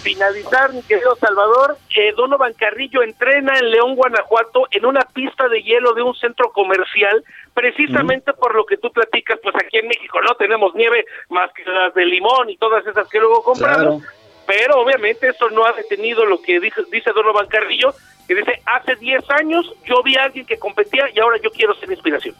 Finalizar, 0.03 0.72
mi 0.72 0.84
querido 0.84 1.16
Salvador, 1.16 1.80
eh, 1.98 2.14
Donovan 2.16 2.53
Carrillo 2.53 3.02
entrena 3.02 3.57
en 3.57 3.72
León, 3.72 3.95
Guanajuato, 3.95 4.68
en 4.70 4.86
una 4.86 5.02
pista 5.02 5.49
de 5.49 5.64
hielo 5.64 5.95
de 5.95 6.03
un 6.03 6.14
centro 6.14 6.52
comercial, 6.52 7.24
precisamente 7.56 8.34
por 8.34 8.53
lo 8.53 8.68
que 8.68 8.78
tú 8.78 8.91
platicas, 8.91 9.40
pues 9.41 9.56
aquí 9.56 9.80
en 9.80 9.88
México 9.88 10.20
no 10.22 10.36
tenemos 10.36 10.76
nieve 10.76 11.06
más 11.30 11.52
que 11.53 11.64
las 11.66 11.91
de 11.95 12.06
limón 12.06 12.52
y 12.52 12.57
todas 12.57 12.86
esas 12.86 13.07
que 13.10 13.18
luego 13.20 13.41
compramos. 13.41 14.03
Claro 14.03 14.25
pero 14.46 14.82
obviamente 14.82 15.30
eso 15.30 15.50
no 15.50 15.66
ha 15.66 15.74
detenido 15.74 16.26
lo 16.26 16.42
que 16.42 16.60
dice, 16.60 16.82
dice 16.92 17.12
Donovan 17.14 17.48
Carrillo, 17.48 17.94
que 18.28 18.36
dice, 18.36 18.62
hace 18.66 18.96
10 18.96 19.24
años 19.32 19.72
yo 19.86 20.02
vi 20.04 20.16
a 20.16 20.24
alguien 20.24 20.46
que 20.46 20.58
competía 20.58 21.06
y 21.14 21.20
ahora 21.20 21.38
yo 21.44 21.52
quiero 21.52 21.76
ser 21.76 21.92
inspiración. 21.92 22.36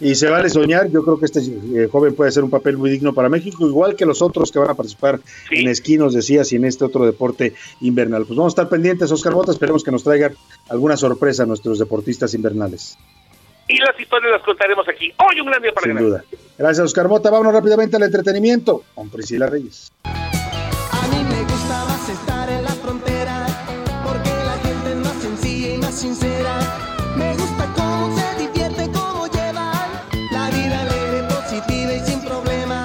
Y 0.00 0.14
se 0.14 0.30
vale 0.30 0.48
soñar, 0.48 0.88
yo 0.90 1.02
creo 1.02 1.18
que 1.18 1.24
este 1.24 1.40
eh, 1.40 1.88
joven 1.90 2.14
puede 2.14 2.28
hacer 2.28 2.44
un 2.44 2.50
papel 2.50 2.76
muy 2.76 2.88
digno 2.88 3.12
para 3.12 3.28
México, 3.28 3.66
igual 3.66 3.96
que 3.96 4.06
los 4.06 4.22
otros 4.22 4.52
que 4.52 4.60
van 4.60 4.70
a 4.70 4.74
participar 4.74 5.18
en 5.50 5.68
esquí, 5.68 5.98
nos 5.98 6.14
decías, 6.14 6.52
y 6.52 6.56
en 6.56 6.64
este 6.64 6.84
otro 6.84 7.04
deporte 7.04 7.54
invernal. 7.80 8.24
Pues 8.24 8.36
vamos 8.36 8.52
a 8.52 8.54
estar 8.54 8.68
pendientes, 8.68 9.10
Oscar 9.10 9.34
Bota, 9.34 9.50
esperemos 9.50 9.82
que 9.82 9.90
nos 9.90 10.04
traigan 10.04 10.34
alguna 10.68 10.96
sorpresa 10.96 11.42
a 11.42 11.46
nuestros 11.46 11.80
deportistas 11.80 12.32
invernales. 12.34 12.96
Y 13.66 13.78
las 13.78 13.98
historias 13.98 14.30
las 14.30 14.42
contaremos 14.42 14.88
aquí. 14.88 15.12
Hoy 15.18 15.40
un 15.40 15.46
gran 15.46 15.60
día 15.60 15.72
para 15.72 15.86
Sin 15.86 15.96
duda. 15.96 16.24
Gracias, 16.56 16.86
Oscar 16.86 17.08
Bota. 17.08 17.30
Vámonos 17.30 17.52
rápidamente 17.52 17.96
al 17.96 18.04
entretenimiento 18.04 18.84
con 18.94 19.10
Priscila 19.10 19.46
Reyes. 19.46 19.92
Sincera. 25.98 26.54
Me 27.16 27.32
gusta 27.34 27.64
cómo 27.76 28.16
se 28.16 28.46
divierte, 28.46 28.88
cómo 28.92 29.26
llevan 29.26 29.88
la 30.32 30.48
vida 30.50 30.80
alegre, 30.82 31.22
positiva 31.28 31.92
y 31.92 32.00
sin 32.00 32.20
problema. 32.20 32.84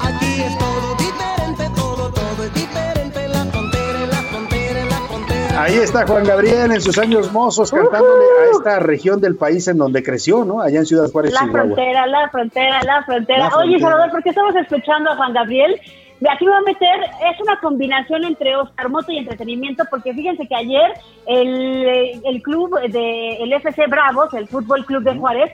Aquí 0.00 0.42
es 0.42 0.58
todo 0.58 0.94
diferente, 0.96 1.64
todo, 1.76 2.10
todo 2.12 2.44
es 2.44 2.54
diferente. 2.54 3.28
La 3.28 3.44
frontera, 3.44 4.06
la 4.10 4.22
frontera, 4.30 4.84
la 4.86 4.96
frontera. 5.08 5.62
Ahí 5.62 5.74
está 5.74 6.06
Juan 6.06 6.24
Gabriel 6.24 6.72
en 6.72 6.80
sus 6.80 6.96
años 6.98 7.30
mozos 7.32 7.70
cantándole 7.70 8.24
a 8.24 8.50
esta 8.56 8.78
región 8.78 9.20
del 9.20 9.36
país 9.36 9.68
en 9.68 9.76
donde 9.76 10.02
creció, 10.02 10.44
¿no? 10.46 10.60
Allá 10.62 10.78
en 10.78 10.86
Ciudad 10.86 11.10
Juárez, 11.12 11.32
La 11.34 11.40
Chihuahua. 11.40 11.62
frontera, 11.64 12.06
la 12.06 12.28
frontera, 12.30 12.82
la 12.84 13.04
frontera. 13.04 13.38
La 13.38 13.46
Oye, 13.58 13.68
frontera. 13.78 13.80
Salvador, 13.90 14.10
¿por 14.12 14.22
qué 14.22 14.28
estamos 14.30 14.56
escuchando 14.56 15.10
a 15.10 15.16
Juan 15.16 15.34
Gabriel? 15.34 15.78
De 16.20 16.30
aquí 16.30 16.46
voy 16.46 16.54
a 16.54 16.60
meter, 16.62 17.00
es 17.30 17.40
una 17.40 17.60
combinación 17.60 18.24
entre 18.24 18.56
Oscar 18.56 18.88
Moto 18.88 19.12
y 19.12 19.18
entretenimiento, 19.18 19.84
porque 19.90 20.14
fíjense 20.14 20.46
que 20.46 20.54
ayer 20.54 20.94
el, 21.26 22.22
el 22.24 22.42
club 22.42 22.78
de 22.88 23.36
el 23.36 23.52
FC 23.52 23.86
Bravos, 23.86 24.32
el 24.32 24.48
Fútbol 24.48 24.86
Club 24.86 25.02
de 25.02 25.16
Juárez, 25.16 25.52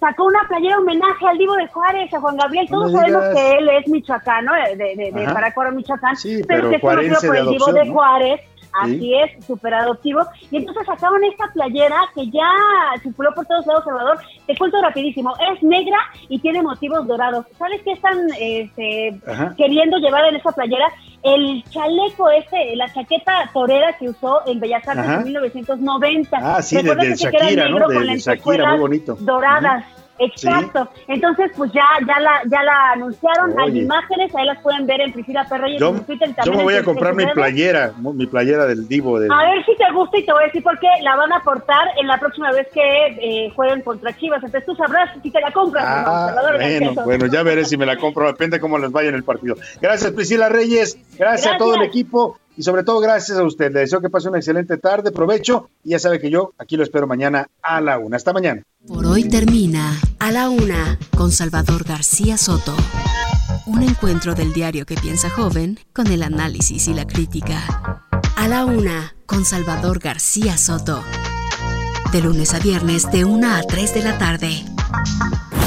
sacó 0.00 0.24
una 0.24 0.40
playera 0.48 0.78
homenaje 0.78 1.26
al 1.28 1.36
Divo 1.36 1.54
de 1.54 1.66
Juárez, 1.68 2.12
a 2.14 2.20
Juan 2.20 2.36
Gabriel. 2.38 2.66
Todos 2.70 2.92
sabemos 2.92 3.22
que 3.34 3.50
él 3.58 3.68
es 3.68 3.88
michoacano, 3.88 4.56
eh, 4.56 4.74
de, 4.74 4.96
de, 4.96 5.12
de 5.12 5.24
Ajá. 5.24 5.34
Paracuaro, 5.34 5.72
Michoacán, 5.72 6.16
Sí, 6.16 6.42
pero, 6.48 6.62
pero 6.62 6.70
que 6.70 6.76
es 6.76 6.82
conocido 6.82 7.20
por 7.20 7.36
el 7.36 7.48
Divo 7.48 7.72
de. 7.72 7.90
Juárez. 7.90 8.40
Sí. 8.84 8.94
Así 8.96 9.14
es, 9.14 9.44
súper 9.46 9.74
adoptivo. 9.74 10.20
Y 10.50 10.58
entonces 10.58 10.86
sacaron 10.86 11.22
esta 11.24 11.44
playera 11.52 11.96
que 12.14 12.30
ya 12.30 12.48
circuló 13.02 13.32
por 13.34 13.44
todos 13.46 13.66
lados, 13.66 13.84
Salvador. 13.84 14.18
Te 14.46 14.56
cuento 14.56 14.80
rapidísimo. 14.80 15.32
Es 15.52 15.62
negra 15.62 15.98
y 16.28 16.38
tiene 16.38 16.62
motivos 16.62 17.06
dorados. 17.06 17.46
¿Sabes 17.58 17.80
qué 17.82 17.92
están 17.92 18.16
este, 18.38 19.18
queriendo 19.56 19.98
llevar 19.98 20.24
en 20.26 20.36
esa 20.36 20.52
playera? 20.52 20.86
El 21.22 21.62
chaleco 21.64 22.30
este, 22.30 22.76
la 22.76 22.90
chaqueta 22.92 23.50
torera 23.52 23.92
que 23.98 24.08
usó 24.08 24.40
en 24.46 24.58
Bellas 24.60 24.86
Artes 24.88 25.04
Ajá. 25.04 25.16
en 25.16 25.24
1990. 25.24 26.38
Ah, 26.40 26.62
sí, 26.62 26.76
de- 26.76 26.82
¿Recuerdas 26.82 27.06
de 27.06 27.12
ese 27.12 27.30
que 27.30 27.36
era 27.36 27.44
Shakira, 27.46 27.64
¿no? 27.64 27.70
negro 27.74 27.88
De- 27.88 27.94
con 27.96 28.06
de 28.06 28.18
Shakira, 28.18 28.70
muy 28.70 28.78
bonito. 28.80 29.16
Doradas. 29.20 29.84
Exacto. 30.20 30.88
Entonces, 31.08 31.50
pues 31.56 31.72
ya, 31.72 31.84
ya 32.06 32.20
la, 32.20 32.42
ya 32.44 32.62
la 32.62 32.92
anunciaron. 32.92 33.58
Hay 33.58 33.78
imágenes, 33.78 34.34
ahí 34.34 34.46
las 34.46 34.60
pueden 34.60 34.86
ver 34.86 35.00
en 35.00 35.12
Priscila 35.12 35.46
Perreyes 35.48 35.80
Yo, 35.80 35.88
en 35.88 36.04
Twitter. 36.04 36.28
y 36.28 36.30
yo 36.30 36.36
también 36.36 36.58
me 36.58 36.64
voy 36.64 36.74
a 36.74 36.84
comprar 36.84 37.14
mi 37.14 37.26
playera, 37.26 37.92
mi 37.98 38.26
playera 38.26 38.66
del 38.66 38.86
Divo. 38.86 39.18
De... 39.18 39.28
A 39.32 39.50
ver 39.50 39.64
si 39.64 39.74
te 39.76 39.90
gusta 39.92 40.18
y 40.18 40.26
te 40.26 40.32
voy 40.32 40.42
a 40.42 40.46
decir 40.46 40.62
por 40.62 40.78
qué 40.78 40.88
la 41.02 41.16
van 41.16 41.32
a 41.32 41.40
portar 41.40 41.88
en 42.00 42.06
la 42.06 42.18
próxima 42.18 42.52
vez 42.52 42.68
que 42.72 42.80
eh, 42.80 43.52
jueguen 43.56 43.82
contra 43.82 44.16
Chivas. 44.16 44.42
Entonces 44.42 44.66
tú 44.66 44.74
sabrás 44.74 45.10
si 45.22 45.30
te 45.30 45.40
la 45.40 45.50
compras. 45.52 45.84
no, 45.84 46.12
Ah, 46.12 46.34
bueno, 46.56 47.04
bueno, 47.04 47.26
ya 47.26 47.42
veré 47.42 47.64
si 47.64 47.76
me 47.76 47.86
la 47.86 47.96
compro, 47.96 48.26
depende 48.26 48.60
cómo 48.60 48.78
les 48.78 48.90
vaya 48.90 49.08
en 49.08 49.14
el 49.14 49.24
partido. 49.24 49.56
Gracias 49.80 50.12
Priscila 50.12 50.48
Reyes, 50.48 50.98
gracias, 51.18 51.54
a 51.54 51.58
todo 51.58 51.74
el 51.76 51.82
equipo 51.82 52.38
y 52.60 52.62
sobre 52.62 52.84
todo 52.84 53.00
gracias 53.00 53.38
a 53.38 53.42
usted. 53.42 53.72
Le 53.72 53.80
deseo 53.80 54.02
que 54.02 54.10
pase 54.10 54.28
una 54.28 54.36
excelente 54.36 54.76
tarde, 54.76 55.12
provecho 55.12 55.70
y 55.82 55.90
ya 55.90 55.98
sabe 55.98 56.20
que 56.20 56.28
yo 56.28 56.52
aquí 56.58 56.76
lo 56.76 56.82
espero 56.82 57.06
mañana 57.06 57.48
a 57.62 57.80
la 57.80 57.98
una. 57.98 58.18
Hasta 58.18 58.34
mañana. 58.34 58.62
Por 58.86 59.06
hoy 59.06 59.30
termina 59.30 59.98
A 60.18 60.30
la 60.30 60.50
Una 60.50 60.98
con 61.16 61.32
Salvador 61.32 61.84
García 61.84 62.36
Soto. 62.36 62.76
Un 63.64 63.82
encuentro 63.82 64.34
del 64.34 64.52
diario 64.52 64.84
que 64.84 64.96
piensa 64.96 65.30
joven 65.30 65.78
con 65.94 66.08
el 66.08 66.22
análisis 66.22 66.86
y 66.86 66.92
la 66.92 67.06
crítica. 67.06 68.10
A 68.36 68.46
la 68.46 68.66
Una 68.66 69.14
con 69.24 69.46
Salvador 69.46 69.98
García 69.98 70.58
Soto. 70.58 71.02
De 72.12 72.20
lunes 72.20 72.52
a 72.52 72.58
viernes 72.58 73.10
de 73.10 73.24
1 73.24 73.54
a 73.54 73.62
3 73.62 73.94
de 73.94 74.02
la 74.02 74.18
tarde. 74.18 74.50